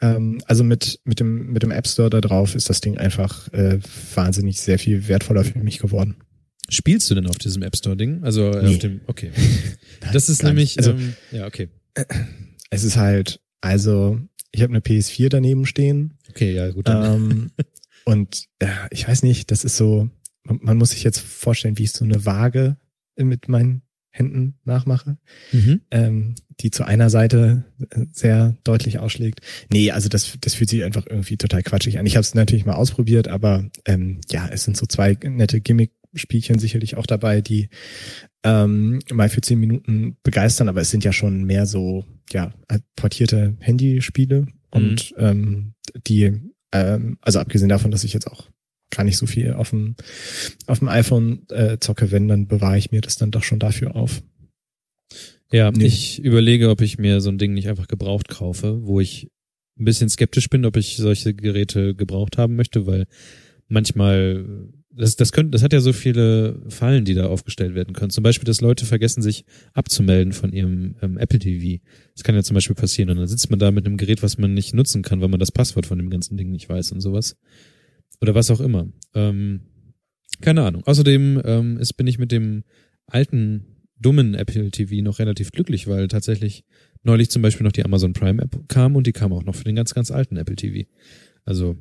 ähm, 0.00 0.40
also 0.46 0.64
mit, 0.64 1.00
mit 1.04 1.20
dem, 1.20 1.52
mit 1.52 1.62
dem 1.62 1.70
App 1.70 1.86
Store 1.86 2.10
da 2.10 2.20
drauf 2.20 2.54
ist 2.54 2.68
das 2.68 2.80
Ding 2.80 2.98
einfach 2.98 3.52
äh, 3.52 3.78
wahnsinnig 4.14 4.60
sehr 4.60 4.78
viel 4.78 5.06
wertvoller 5.08 5.44
für 5.44 5.58
mich 5.58 5.78
geworden. 5.78 6.16
Spielst 6.70 7.10
du 7.10 7.14
denn 7.14 7.26
auf 7.26 7.38
diesem 7.38 7.62
App 7.62 7.76
Store 7.76 7.96
Ding? 7.96 8.22
Also 8.22 8.50
äh, 8.50 8.62
Nee. 8.62 8.68
auf 8.74 8.78
dem, 8.78 9.00
okay. 9.06 9.30
Das 10.12 10.28
ist 10.28 10.42
nämlich. 10.42 10.78
Also- 10.78 10.92
ähm, 10.92 11.14
ja, 11.32 11.46
okay. 11.46 11.68
Es 12.70 12.84
ist 12.84 12.96
halt, 12.96 13.40
also 13.60 14.20
ich 14.52 14.62
habe 14.62 14.72
eine 14.72 14.80
PS4 14.80 15.28
daneben 15.28 15.66
stehen 15.66 16.18
Okay, 16.30 16.54
ja, 16.54 16.70
gut. 16.70 16.88
Dann. 16.88 17.14
Ähm, 17.14 17.50
und 18.04 18.46
ja, 18.62 18.86
ich 18.90 19.08
weiß 19.08 19.22
nicht, 19.22 19.50
das 19.50 19.64
ist 19.64 19.76
so, 19.76 20.08
man, 20.44 20.58
man 20.62 20.76
muss 20.76 20.90
sich 20.90 21.02
jetzt 21.02 21.20
vorstellen, 21.20 21.78
wie 21.78 21.84
ich 21.84 21.92
so 21.92 22.04
eine 22.04 22.24
Waage 22.24 22.76
mit 23.16 23.48
meinen 23.48 23.82
Händen 24.10 24.58
nachmache, 24.64 25.18
mhm. 25.52 25.80
ähm, 25.90 26.34
die 26.60 26.70
zu 26.70 26.84
einer 26.84 27.10
Seite 27.10 27.64
äh, 27.90 28.06
sehr 28.12 28.56
deutlich 28.64 28.98
ausschlägt. 28.98 29.40
Nee, 29.70 29.90
also 29.90 30.08
das, 30.08 30.38
das 30.40 30.54
fühlt 30.54 30.70
sich 30.70 30.82
einfach 30.82 31.06
irgendwie 31.06 31.36
total 31.36 31.62
quatschig 31.62 31.98
an. 31.98 32.06
Ich 32.06 32.16
habe 32.16 32.22
es 32.22 32.34
natürlich 32.34 32.66
mal 32.66 32.74
ausprobiert, 32.74 33.28
aber 33.28 33.68
ähm, 33.84 34.20
ja, 34.30 34.48
es 34.48 34.64
sind 34.64 34.76
so 34.76 34.86
zwei 34.86 35.16
nette 35.22 35.60
Gimmick-Spielchen 36.18 36.58
sicherlich 36.58 36.96
auch 36.96 37.06
dabei, 37.06 37.40
die 37.40 37.68
ähm, 38.44 39.00
mal 39.12 39.28
für 39.28 39.40
zehn 39.40 39.58
Minuten 39.58 40.16
begeistern, 40.22 40.68
aber 40.68 40.80
es 40.80 40.90
sind 40.90 41.04
ja 41.04 41.12
schon 41.12 41.44
mehr 41.44 41.66
so, 41.66 42.04
ja, 42.30 42.52
halt 42.70 42.82
portierte 42.96 43.56
Handyspiele 43.60 44.46
und 44.70 45.14
ähm, 45.16 45.74
die, 46.06 46.32
ähm, 46.72 47.18
also 47.20 47.38
abgesehen 47.38 47.68
davon, 47.68 47.90
dass 47.90 48.04
ich 48.04 48.12
jetzt 48.12 48.26
auch 48.26 48.48
gar 48.90 49.04
nicht 49.04 49.16
so 49.16 49.26
viel 49.26 49.52
auf 49.52 49.70
dem, 49.70 49.96
auf 50.66 50.78
dem 50.78 50.88
iPhone 50.88 51.46
äh, 51.50 51.78
zocke, 51.78 52.10
wenn, 52.10 52.28
dann 52.28 52.46
bewahre 52.46 52.78
ich 52.78 52.90
mir 52.90 53.00
das 53.00 53.16
dann 53.16 53.30
doch 53.30 53.42
schon 53.44 53.58
dafür 53.58 53.96
auf. 53.96 54.22
Ja, 55.50 55.70
Nee. 55.70 55.86
ich 55.86 56.22
überlege, 56.22 56.68
ob 56.70 56.80
ich 56.80 56.98
mir 56.98 57.20
so 57.20 57.30
ein 57.30 57.38
Ding 57.38 57.54
nicht 57.54 57.68
einfach 57.68 57.88
gebraucht 57.88 58.28
kaufe, 58.28 58.80
wo 58.82 59.00
ich 59.00 59.30
ein 59.78 59.84
bisschen 59.84 60.08
skeptisch 60.08 60.48
bin, 60.50 60.64
ob 60.64 60.76
ich 60.76 60.96
solche 60.96 61.34
Geräte 61.34 61.94
gebraucht 61.94 62.36
haben 62.36 62.56
möchte, 62.56 62.86
weil 62.86 63.06
manchmal 63.68 64.68
das, 64.98 65.16
das 65.16 65.32
könnte, 65.32 65.52
das 65.52 65.62
hat 65.62 65.72
ja 65.72 65.80
so 65.80 65.92
viele 65.92 66.60
Fallen, 66.68 67.04
die 67.04 67.14
da 67.14 67.26
aufgestellt 67.26 67.74
werden 67.74 67.94
können. 67.94 68.10
Zum 68.10 68.24
Beispiel, 68.24 68.46
dass 68.46 68.60
Leute 68.60 68.84
vergessen, 68.84 69.22
sich 69.22 69.44
abzumelden 69.72 70.32
von 70.32 70.52
ihrem 70.52 70.96
ähm, 71.02 71.16
Apple 71.18 71.38
TV. 71.38 71.82
Das 72.14 72.24
kann 72.24 72.34
ja 72.34 72.42
zum 72.42 72.54
Beispiel 72.54 72.74
passieren. 72.74 73.10
Und 73.10 73.18
dann 73.18 73.28
sitzt 73.28 73.48
man 73.48 73.58
da 73.58 73.70
mit 73.70 73.86
einem 73.86 73.96
Gerät, 73.96 74.22
was 74.22 74.38
man 74.38 74.54
nicht 74.54 74.74
nutzen 74.74 75.02
kann, 75.02 75.20
weil 75.20 75.28
man 75.28 75.38
das 75.38 75.52
Passwort 75.52 75.86
von 75.86 75.98
dem 75.98 76.10
ganzen 76.10 76.36
Ding 76.36 76.50
nicht 76.50 76.68
weiß 76.68 76.92
und 76.92 77.00
sowas. 77.00 77.36
Oder 78.20 78.34
was 78.34 78.50
auch 78.50 78.60
immer. 78.60 78.88
Ähm, 79.14 79.60
keine 80.40 80.62
Ahnung. 80.62 80.82
Außerdem 80.84 81.42
ähm, 81.44 81.76
ist, 81.78 81.94
bin 81.94 82.08
ich 82.08 82.18
mit 82.18 82.32
dem 82.32 82.64
alten, 83.06 83.78
dummen 84.00 84.34
Apple 84.34 84.70
TV 84.70 85.02
noch 85.02 85.18
relativ 85.18 85.52
glücklich, 85.52 85.86
weil 85.86 86.08
tatsächlich 86.08 86.64
neulich 87.02 87.30
zum 87.30 87.42
Beispiel 87.42 87.64
noch 87.64 87.72
die 87.72 87.84
Amazon 87.84 88.12
Prime 88.12 88.42
App 88.42 88.68
kam 88.68 88.96
und 88.96 89.06
die 89.06 89.12
kam 89.12 89.32
auch 89.32 89.44
noch 89.44 89.54
für 89.54 89.64
den 89.64 89.76
ganz, 89.76 89.94
ganz 89.94 90.10
alten 90.10 90.36
Apple 90.36 90.56
TV. 90.56 90.88
Also, 91.44 91.76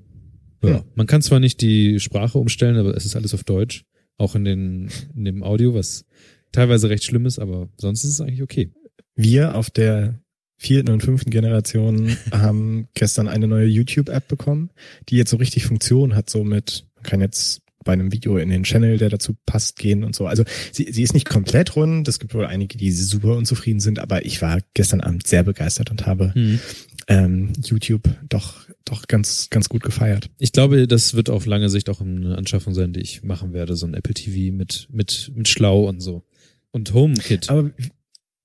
ja, 0.63 0.79
Hm. 0.79 0.83
man 0.95 1.07
kann 1.07 1.21
zwar 1.21 1.39
nicht 1.39 1.61
die 1.61 1.99
Sprache 1.99 2.37
umstellen, 2.37 2.77
aber 2.77 2.95
es 2.95 3.05
ist 3.05 3.15
alles 3.15 3.33
auf 3.33 3.43
Deutsch. 3.43 3.83
Auch 4.17 4.35
in, 4.35 4.45
den, 4.45 4.89
in 5.15 5.25
dem 5.25 5.43
Audio, 5.43 5.75
was 5.75 6.05
teilweise 6.51 6.89
recht 6.89 7.03
schlimm 7.03 7.25
ist, 7.25 7.37
aber 7.39 7.69
sonst 7.77 8.03
ist 8.03 8.11
es 8.13 8.21
eigentlich 8.21 8.41
okay. 8.41 8.71
Wir 9.15 9.55
auf 9.55 9.69
der 9.69 10.19
vierten 10.57 10.89
und 10.91 11.03
fünften 11.03 11.29
Generation 11.29 12.17
haben 12.31 12.87
gestern 12.95 13.27
eine 13.27 13.47
neue 13.47 13.67
YouTube-App 13.67 14.27
bekommen, 14.27 14.71
die 15.09 15.17
jetzt 15.17 15.29
so 15.29 15.37
richtig 15.37 15.65
Funktion 15.65 16.15
hat, 16.15 16.29
so 16.29 16.43
mit, 16.43 16.87
man 16.95 17.03
kann 17.03 17.21
jetzt 17.21 17.61
bei 17.87 17.93
einem 17.93 18.11
Video 18.11 18.37
in 18.37 18.49
den 18.49 18.63
Channel, 18.63 18.97
der 18.97 19.09
dazu 19.09 19.35
passt, 19.45 19.77
gehen 19.77 20.03
und 20.03 20.15
so. 20.15 20.27
Also 20.27 20.43
sie, 20.71 20.91
sie 20.91 21.01
ist 21.01 21.13
nicht 21.13 21.27
komplett 21.27 21.75
rund, 21.75 22.07
es 22.07 22.19
gibt 22.19 22.35
wohl 22.35 22.45
einige, 22.45 22.77
die 22.77 22.91
super 22.91 23.35
unzufrieden 23.35 23.79
sind, 23.79 23.97
aber 23.97 24.25
ich 24.25 24.41
war 24.41 24.59
gestern 24.75 25.01
Abend 25.01 25.25
sehr 25.25 25.43
begeistert 25.43 25.89
und 25.89 26.05
habe 26.05 26.33
Hm. 26.33 26.59
ähm, 27.07 27.53
YouTube 27.63 28.03
doch, 28.29 28.67
doch 28.85 29.07
ganz, 29.07 29.49
ganz 29.49 29.69
gut 29.69 29.83
gefeiert. 29.83 30.29
Ich 30.37 30.51
glaube, 30.51 30.87
das 30.87 31.13
wird 31.13 31.29
auf 31.29 31.45
lange 31.45 31.69
Sicht 31.69 31.89
auch 31.89 32.01
eine 32.01 32.37
Anschaffung 32.37 32.73
sein, 32.73 32.93
die 32.93 32.99
ich 32.99 33.23
machen 33.23 33.53
werde, 33.53 33.75
so 33.75 33.87
ein 33.87 33.93
Apple 33.93 34.13
TV 34.13 34.53
mit, 34.53 34.87
mit, 34.91 35.31
mit 35.33 35.47
Schlau 35.47 35.87
und 35.87 36.01
so. 36.01 36.23
Und 36.71 36.93
HomeKit. 36.93 37.49
Aber 37.49 37.71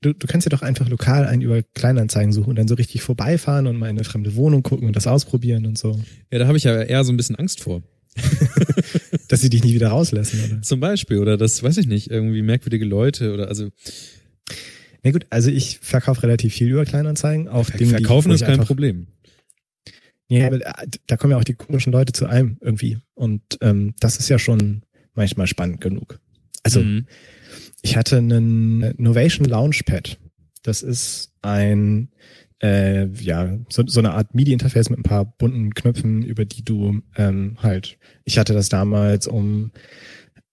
du, 0.01 0.15
du 0.15 0.27
kannst 0.27 0.47
ja 0.47 0.51
doch 0.51 0.63
einfach 0.63 0.89
lokal 0.89 1.27
einen 1.27 1.43
über 1.43 1.63
Kleinanzeigen 1.63 2.33
suchen 2.33 2.51
und 2.51 2.57
dann 2.57 2.69
so 2.69 2.77
richtig 2.77 3.03
vorbeifahren 3.03 3.67
und 3.67 3.77
mal 3.77 3.91
in 3.91 3.97
eine 3.97 4.05
fremde 4.05 4.37
Wohnung 4.37 4.63
gucken 4.63 4.87
und 4.87 4.97
das 4.97 5.07
ausprobieren 5.07 5.67
und 5.67 5.77
so. 5.77 6.01
Ja, 6.31 6.39
da 6.39 6.47
habe 6.47 6.57
ich 6.57 6.65
ja 6.65 6.81
eher 6.81 7.05
so 7.05 7.13
ein 7.13 7.17
bisschen 7.17 7.37
Angst 7.37 7.61
vor. 7.61 7.83
Dass 9.29 9.41
sie 9.41 9.51
dich 9.51 9.65
nicht 9.65 9.75
wieder 9.75 9.89
rauslassen, 9.89 10.41
oder? 10.45 10.63
Zum 10.63 10.81
Beispiel, 10.81 11.19
oder 11.19 11.37
das 11.37 11.63
weiß 11.63 11.79
ich 11.79 11.87
nicht, 11.87 12.11
irgendwie 12.11 12.43
merkwürdige 12.43 12.85
Leute 12.85 13.33
oder 13.33 13.49
also 13.49 13.69
Na 15.03 15.11
gut, 15.11 15.27
also 15.31 15.51
ich 15.51 15.79
verkaufe 15.81 16.23
relativ 16.23 16.55
viel 16.55 16.69
über 16.71 16.85
Kleinanzeigen 16.85 17.49
auf 17.49 17.71
Dinge, 17.71 17.79
die- 17.79 17.87
verkaufen 18.05 18.31
wo 18.31 18.35
ist 18.35 18.45
kein 18.45 18.61
Problem. 18.61 19.07
Ja, 20.29 20.47
aber 20.47 20.59
da- 20.61 20.75
da 21.07 21.17
kommen 21.17 21.33
ja 21.33 21.39
auch 21.39 21.45
die 21.45 21.55
komischen 21.55 21.93
Leute 21.93 22.13
zu 22.13 22.27
einem 22.27 22.57
irgendwie. 22.61 22.99
Und 23.15 23.43
ähm, 23.61 23.95
das 24.01 24.17
ist 24.17 24.29
ja 24.29 24.39
schon 24.39 24.83
manchmal 25.15 25.47
spannend 25.47 25.81
genug. 25.81 26.21
Also 26.63 26.81
Mhm. 26.81 27.07
ich 27.83 27.97
hatte 27.97 28.19
einen 28.19 28.95
Novation 28.97 29.47
Launchpad. 29.47 30.19
Das 30.63 30.83
ist 30.83 31.33
ein 31.43 32.09
äh, 32.63 33.07
ja 33.09 33.59
so, 33.69 33.83
so 33.87 34.01
eine 34.01 34.13
Art 34.13 34.35
MIDI-Interface 34.35 34.91
mit 34.91 35.01
ein 35.01 35.05
paar 35.05 35.25
bunten 35.25 35.75
Knöpfen, 35.75 36.23
über 36.23 36.45
die 36.45 36.65
du 36.65 37.01
ähm, 37.17 37.57
halt. 37.63 37.99
Ich 38.25 38.39
hatte 38.39 38.55
das 38.55 38.69
damals 38.69 39.27
um 39.27 39.73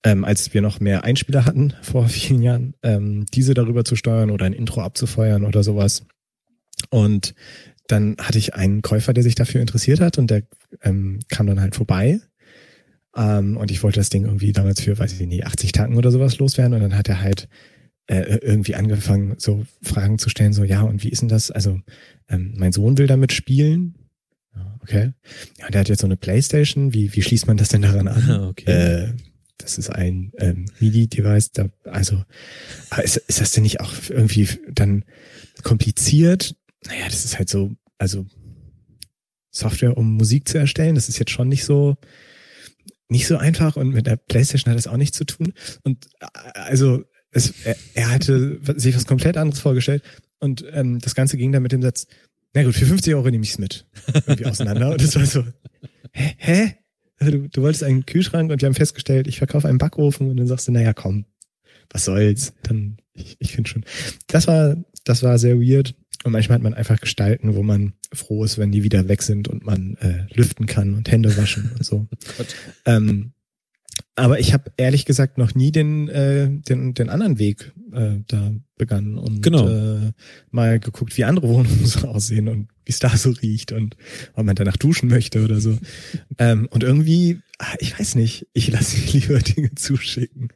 ähm, 0.03 0.23
als 0.23 0.53
wir 0.53 0.61
noch 0.61 0.79
mehr 0.79 1.03
Einspieler 1.03 1.45
hatten 1.45 1.73
vor 1.81 2.07
vielen 2.07 2.41
Jahren, 2.41 2.73
ähm, 2.83 3.25
diese 3.33 3.53
darüber 3.53 3.83
zu 3.83 3.95
steuern 3.95 4.31
oder 4.31 4.45
ein 4.45 4.53
Intro 4.53 4.81
abzufeuern 4.81 5.43
oder 5.43 5.63
sowas. 5.63 6.05
Und 6.89 7.35
dann 7.87 8.15
hatte 8.19 8.37
ich 8.37 8.53
einen 8.53 8.81
Käufer, 8.81 9.13
der 9.13 9.23
sich 9.23 9.35
dafür 9.35 9.61
interessiert 9.61 9.99
hat 9.99 10.17
und 10.17 10.29
der 10.29 10.43
ähm, 10.83 11.19
kam 11.27 11.47
dann 11.47 11.59
halt 11.59 11.75
vorbei. 11.75 12.19
Ähm, 13.15 13.57
und 13.57 13.71
ich 13.71 13.83
wollte 13.83 13.99
das 13.99 14.09
Ding 14.09 14.25
irgendwie 14.25 14.53
damals 14.53 14.81
für, 14.81 14.97
weiß 14.97 15.11
ich 15.19 15.27
nicht, 15.27 15.45
80 15.45 15.71
Tacken 15.71 15.97
oder 15.97 16.11
sowas 16.11 16.37
loswerden. 16.37 16.75
Und 16.75 16.81
dann 16.81 16.97
hat 16.97 17.09
er 17.09 17.21
halt 17.21 17.49
äh, 18.09 18.39
irgendwie 18.41 18.75
angefangen, 18.75 19.35
so 19.37 19.65
Fragen 19.83 20.17
zu 20.17 20.29
stellen, 20.29 20.53
so, 20.53 20.63
ja, 20.63 20.81
und 20.81 21.03
wie 21.03 21.09
ist 21.09 21.21
denn 21.21 21.29
das? 21.29 21.51
Also, 21.51 21.79
ähm, 22.27 22.53
mein 22.57 22.71
Sohn 22.71 22.97
will 22.97 23.07
damit 23.07 23.31
spielen. 23.31 23.95
Okay. 24.81 25.13
Ja, 25.59 25.69
der 25.69 25.81
hat 25.81 25.89
jetzt 25.89 26.01
so 26.01 26.07
eine 26.07 26.17
Playstation. 26.17 26.93
Wie, 26.93 27.15
wie 27.15 27.21
schließt 27.21 27.45
man 27.45 27.57
das 27.57 27.69
denn 27.69 27.83
daran 27.83 28.07
an? 28.07 28.29
Okay. 28.49 28.71
Äh, 28.71 29.13
das 29.57 29.77
ist 29.77 29.89
ein 29.89 30.31
ähm, 30.37 30.65
MIDI-Device. 30.79 31.51
Da, 31.51 31.69
also, 31.83 32.23
aber 32.89 33.03
ist, 33.03 33.17
ist 33.17 33.41
das 33.41 33.51
denn 33.51 33.63
nicht 33.63 33.81
auch 33.81 33.93
irgendwie 34.09 34.47
dann 34.71 35.05
kompliziert? 35.63 36.55
Naja, 36.87 37.05
das 37.05 37.25
ist 37.25 37.37
halt 37.37 37.49
so, 37.49 37.75
also 37.97 38.25
Software, 39.51 39.97
um 39.97 40.15
Musik 40.15 40.47
zu 40.47 40.57
erstellen. 40.57 40.95
Das 40.95 41.09
ist 41.09 41.19
jetzt 41.19 41.31
schon 41.31 41.49
nicht 41.49 41.65
so 41.65 41.97
nicht 43.09 43.25
so 43.25 43.37
einfach 43.37 43.75
und 43.75 43.89
mit 43.89 44.05
der 44.05 44.17
PlayStation 44.17 44.71
hat 44.71 44.77
das 44.77 44.87
auch 44.87 44.97
nichts 44.97 45.17
zu 45.17 45.25
tun. 45.25 45.53
Und 45.83 46.05
äh, 46.19 46.27
also 46.53 47.03
es, 47.31 47.53
er, 47.63 47.75
er 47.93 48.11
hatte 48.11 48.59
sich 48.77 48.95
was 48.95 49.05
komplett 49.05 49.37
anderes 49.37 49.61
vorgestellt 49.61 50.03
und 50.39 50.65
ähm, 50.71 50.99
das 50.99 51.15
Ganze 51.15 51.37
ging 51.37 51.51
dann 51.51 51.63
mit 51.63 51.71
dem 51.71 51.81
Satz, 51.81 52.07
na 52.53 52.63
gut, 52.63 52.75
für 52.75 52.85
50 52.85 53.13
Euro 53.13 53.29
nehme 53.29 53.43
ich 53.43 53.51
es 53.51 53.59
mit. 53.59 53.85
Irgendwie 54.13 54.45
auseinander. 54.47 54.91
Und 54.91 55.01
das 55.01 55.15
war 55.15 55.25
so, 55.25 55.43
hä? 56.11 56.33
hä? 56.37 56.75
Also 57.17 57.31
Du, 57.37 57.49
du 57.49 57.61
wolltest 57.61 57.83
einen 57.83 58.05
Kühlschrank 58.05 58.51
und 58.51 58.61
wir 58.61 58.65
haben 58.65 58.73
festgestellt, 58.73 59.27
ich 59.27 59.37
verkaufe 59.37 59.67
einen 59.67 59.77
Backofen 59.77 60.29
und 60.29 60.37
dann 60.37 60.47
sagst 60.47 60.67
du, 60.67 60.71
naja, 60.71 60.93
komm, 60.93 61.25
was 61.91 62.05
soll's? 62.05 62.53
Dann, 62.63 62.97
ich, 63.13 63.35
ich 63.39 63.51
finde 63.51 63.69
schon. 63.69 63.85
Das 64.27 64.47
war, 64.47 64.77
das 65.03 65.21
war 65.21 65.37
sehr 65.37 65.59
weird. 65.59 65.95
Und 66.23 66.31
manchmal 66.31 66.55
hat 66.55 66.63
man 66.63 66.73
einfach 66.73 66.99
Gestalten, 66.99 67.55
wo 67.55 67.63
man 67.63 67.93
froh 68.13 68.43
ist, 68.43 68.57
wenn 68.57 68.71
die 68.71 68.83
wieder 68.83 69.07
weg 69.07 69.21
sind 69.21 69.47
und 69.47 69.65
man 69.65 69.95
äh, 69.97 70.25
lüften 70.33 70.65
kann 70.65 70.95
und 70.95 71.09
Hände 71.09 71.35
waschen 71.37 71.71
und 71.73 71.85
so. 71.85 72.07
Ähm, 72.85 73.33
aber 74.19 74.39
ich 74.39 74.53
habe 74.53 74.71
ehrlich 74.77 75.05
gesagt 75.05 75.37
noch 75.37 75.55
nie 75.55 75.71
den, 75.71 76.07
äh, 76.09 76.49
den, 76.49 76.93
den 76.93 77.09
anderen 77.09 77.39
Weg 77.39 77.73
äh, 77.93 78.17
da 78.27 78.53
begangen 78.77 79.17
und 79.17 79.41
Genau. 79.41 79.67
äh, 79.69 80.11
mal 80.51 80.79
geguckt, 80.79 81.17
wie 81.17 81.23
andere 81.25 81.47
Wohnungen 81.49 81.85
so 81.85 82.07
aussehen 82.07 82.47
und 82.47 82.69
wie 82.85 82.91
es 82.91 82.99
da 82.99 83.15
so 83.15 83.31
riecht 83.31 83.71
und 83.71 83.95
ob 84.33 84.45
man 84.45 84.55
danach 84.55 84.77
duschen 84.77 85.09
möchte 85.09 85.43
oder 85.43 85.59
so. 85.59 85.77
ähm, 86.37 86.67
und 86.71 86.83
irgendwie, 86.83 87.39
ah, 87.57 87.73
ich 87.79 87.99
weiß 87.99 88.15
nicht, 88.15 88.47
ich 88.53 88.71
lasse 88.71 88.97
mir 88.97 89.05
lieber 89.13 89.39
Dinge 89.39 89.73
zuschicken. 89.75 90.49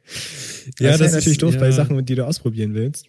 Ja, 0.78 0.90
das, 0.90 0.98
das 0.98 1.08
ist 1.08 1.14
natürlich 1.14 1.38
doof 1.38 1.56
bei 1.58 1.66
ja. 1.66 1.72
Sachen, 1.72 2.04
die 2.04 2.14
du 2.14 2.26
ausprobieren 2.26 2.74
willst. 2.74 3.06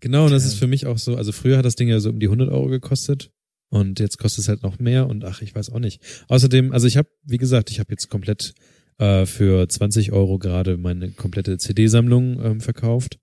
Genau, 0.00 0.26
und 0.26 0.32
das 0.32 0.42
Tja. 0.42 0.52
ist 0.52 0.58
für 0.58 0.66
mich 0.66 0.86
auch 0.86 0.98
so, 0.98 1.16
also 1.16 1.32
früher 1.32 1.56
hat 1.58 1.64
das 1.64 1.76
Ding 1.76 1.88
ja 1.88 1.98
so 1.98 2.10
um 2.10 2.20
die 2.20 2.26
100 2.26 2.50
Euro 2.50 2.68
gekostet 2.68 3.30
und 3.70 4.00
jetzt 4.00 4.18
kostet 4.18 4.42
es 4.42 4.48
halt 4.48 4.62
noch 4.62 4.78
mehr 4.78 5.08
und 5.08 5.24
ach, 5.24 5.40
ich 5.40 5.54
weiß 5.54 5.70
auch 5.70 5.78
nicht. 5.78 6.02
Außerdem, 6.28 6.72
also 6.72 6.86
ich 6.86 6.96
habe, 6.96 7.08
wie 7.24 7.38
gesagt, 7.38 7.70
ich 7.70 7.80
habe 7.80 7.90
jetzt 7.90 8.10
komplett 8.10 8.54
äh, 8.98 9.26
für 9.26 9.68
20 9.68 10.12
Euro 10.12 10.38
gerade 10.38 10.76
meine 10.76 11.10
komplette 11.10 11.58
CD-Sammlung 11.58 12.40
ähm, 12.44 12.60
verkauft. 12.60 13.18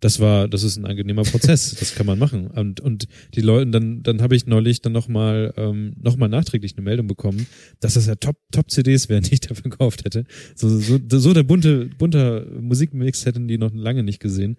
das 0.00 0.18
war, 0.18 0.48
das 0.48 0.64
ist 0.64 0.76
ein 0.76 0.84
angenehmer 0.84 1.22
Prozess, 1.22 1.76
das 1.78 1.94
kann 1.94 2.06
man 2.06 2.18
machen. 2.18 2.48
Und, 2.48 2.80
und 2.80 3.06
die 3.34 3.40
Leute, 3.40 3.70
dann, 3.70 4.02
dann 4.02 4.20
habe 4.20 4.34
ich 4.34 4.46
neulich 4.46 4.82
dann 4.82 4.92
nochmal 4.92 5.54
ähm, 5.56 5.94
noch 6.00 6.16
mal 6.16 6.28
nachträglich 6.28 6.76
eine 6.76 6.82
Meldung 6.82 7.06
bekommen, 7.06 7.46
dass 7.78 7.94
das 7.94 8.06
ja 8.06 8.16
Top, 8.16 8.36
Top-CDs 8.50 9.08
wären, 9.08 9.22
die 9.24 9.34
ich 9.34 9.40
da 9.40 9.54
verkauft 9.54 10.04
hätte. 10.04 10.24
So, 10.56 10.68
so, 10.68 10.98
so 11.08 11.32
der 11.32 11.44
bunte, 11.44 11.88
bunter 11.98 12.44
Musikmix 12.60 13.24
hätten 13.24 13.46
die 13.46 13.58
noch 13.58 13.72
lange 13.72 14.02
nicht 14.02 14.20
gesehen. 14.20 14.56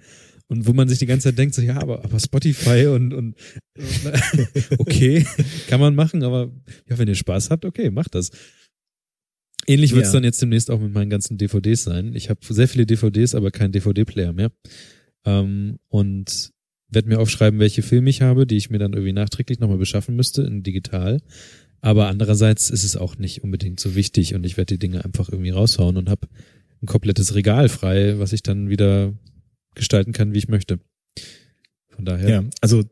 Und 0.48 0.68
wo 0.68 0.74
man 0.74 0.88
sich 0.88 1.00
die 1.00 1.06
ganze 1.06 1.30
Zeit 1.30 1.38
denkt, 1.38 1.56
so, 1.56 1.62
ja, 1.62 1.82
aber, 1.82 2.04
aber 2.04 2.20
Spotify 2.20 2.88
und, 2.88 3.14
und 3.14 3.36
okay, 4.78 5.26
kann 5.68 5.80
man 5.80 5.96
machen, 5.96 6.24
aber 6.24 6.52
ja, 6.90 6.98
wenn 6.98 7.08
ihr 7.08 7.16
Spaß 7.16 7.50
habt, 7.50 7.66
okay, 7.66 7.90
macht 7.90 8.16
das. 8.16 8.30
Ähnlich 9.68 9.94
wird 9.94 10.06
es 10.06 10.10
Ja. 10.12 10.18
dann 10.18 10.24
jetzt 10.24 10.42
demnächst 10.42 10.70
auch 10.72 10.80
mit 10.80 10.94
meinen 10.94 11.10
ganzen 11.10 11.38
DVDs 11.38 11.84
sein. 11.84 12.16
Ich 12.16 12.30
habe 12.30 12.40
sehr 12.48 12.68
viele 12.68 12.86
DVDs, 12.86 13.36
aber 13.36 13.52
keinen 13.52 13.72
DVD-Player 13.72 14.34
mehr. 14.34 14.52
Ähm, 15.26 15.80
und 15.88 16.52
werde 16.90 17.08
mir 17.08 17.20
aufschreiben, 17.20 17.60
welche 17.60 17.82
Filme 17.82 18.10
ich 18.10 18.22
habe, 18.22 18.46
die 18.46 18.58
ich 18.58 18.70
mir 18.70 18.78
dann 18.78 18.94
irgendwie 18.94 19.14
nachträglich 19.14 19.60
nochmal 19.60 19.78
beschaffen 19.78 20.16
müsste 20.16 20.44
in 20.44 20.64
digital. 20.64 21.22
Aber 21.82 22.08
andererseits 22.08 22.70
ist 22.70 22.84
es 22.84 22.96
auch 22.96 23.18
nicht 23.18 23.44
unbedingt 23.44 23.80
so 23.80 23.96
wichtig 23.96 24.36
und 24.36 24.46
ich 24.46 24.58
werde 24.58 24.76
die 24.76 24.80
Dinge 24.80 25.04
einfach 25.04 25.30
irgendwie 25.30 25.50
raushauen 25.50 25.98
und 25.98 26.10
habe 26.10 26.28
ein 26.82 26.86
komplettes 26.86 27.36
Regal 27.36 27.68
frei, 27.70 28.20
was 28.20 28.32
ich 28.34 28.44
dann 28.44 28.70
wieder 28.70 29.14
gestalten 29.76 30.12
kann, 30.14 30.34
wie 30.34 30.38
ich 30.38 30.48
möchte. 30.48 30.80
Von 31.90 32.06
daher. 32.06 32.30
Ja, 32.30 32.44
also 32.62 32.84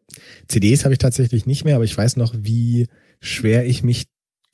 CDs 0.48 0.84
habe 0.84 0.94
ich 0.94 1.00
tatsächlich 1.00 1.46
nicht 1.46 1.64
mehr, 1.66 1.76
aber 1.76 1.86
ich 1.86 1.98
weiß 1.98 2.18
noch, 2.18 2.34
wie 2.38 2.88
schwer 3.20 3.66
ich 3.66 3.84
mich 3.84 4.06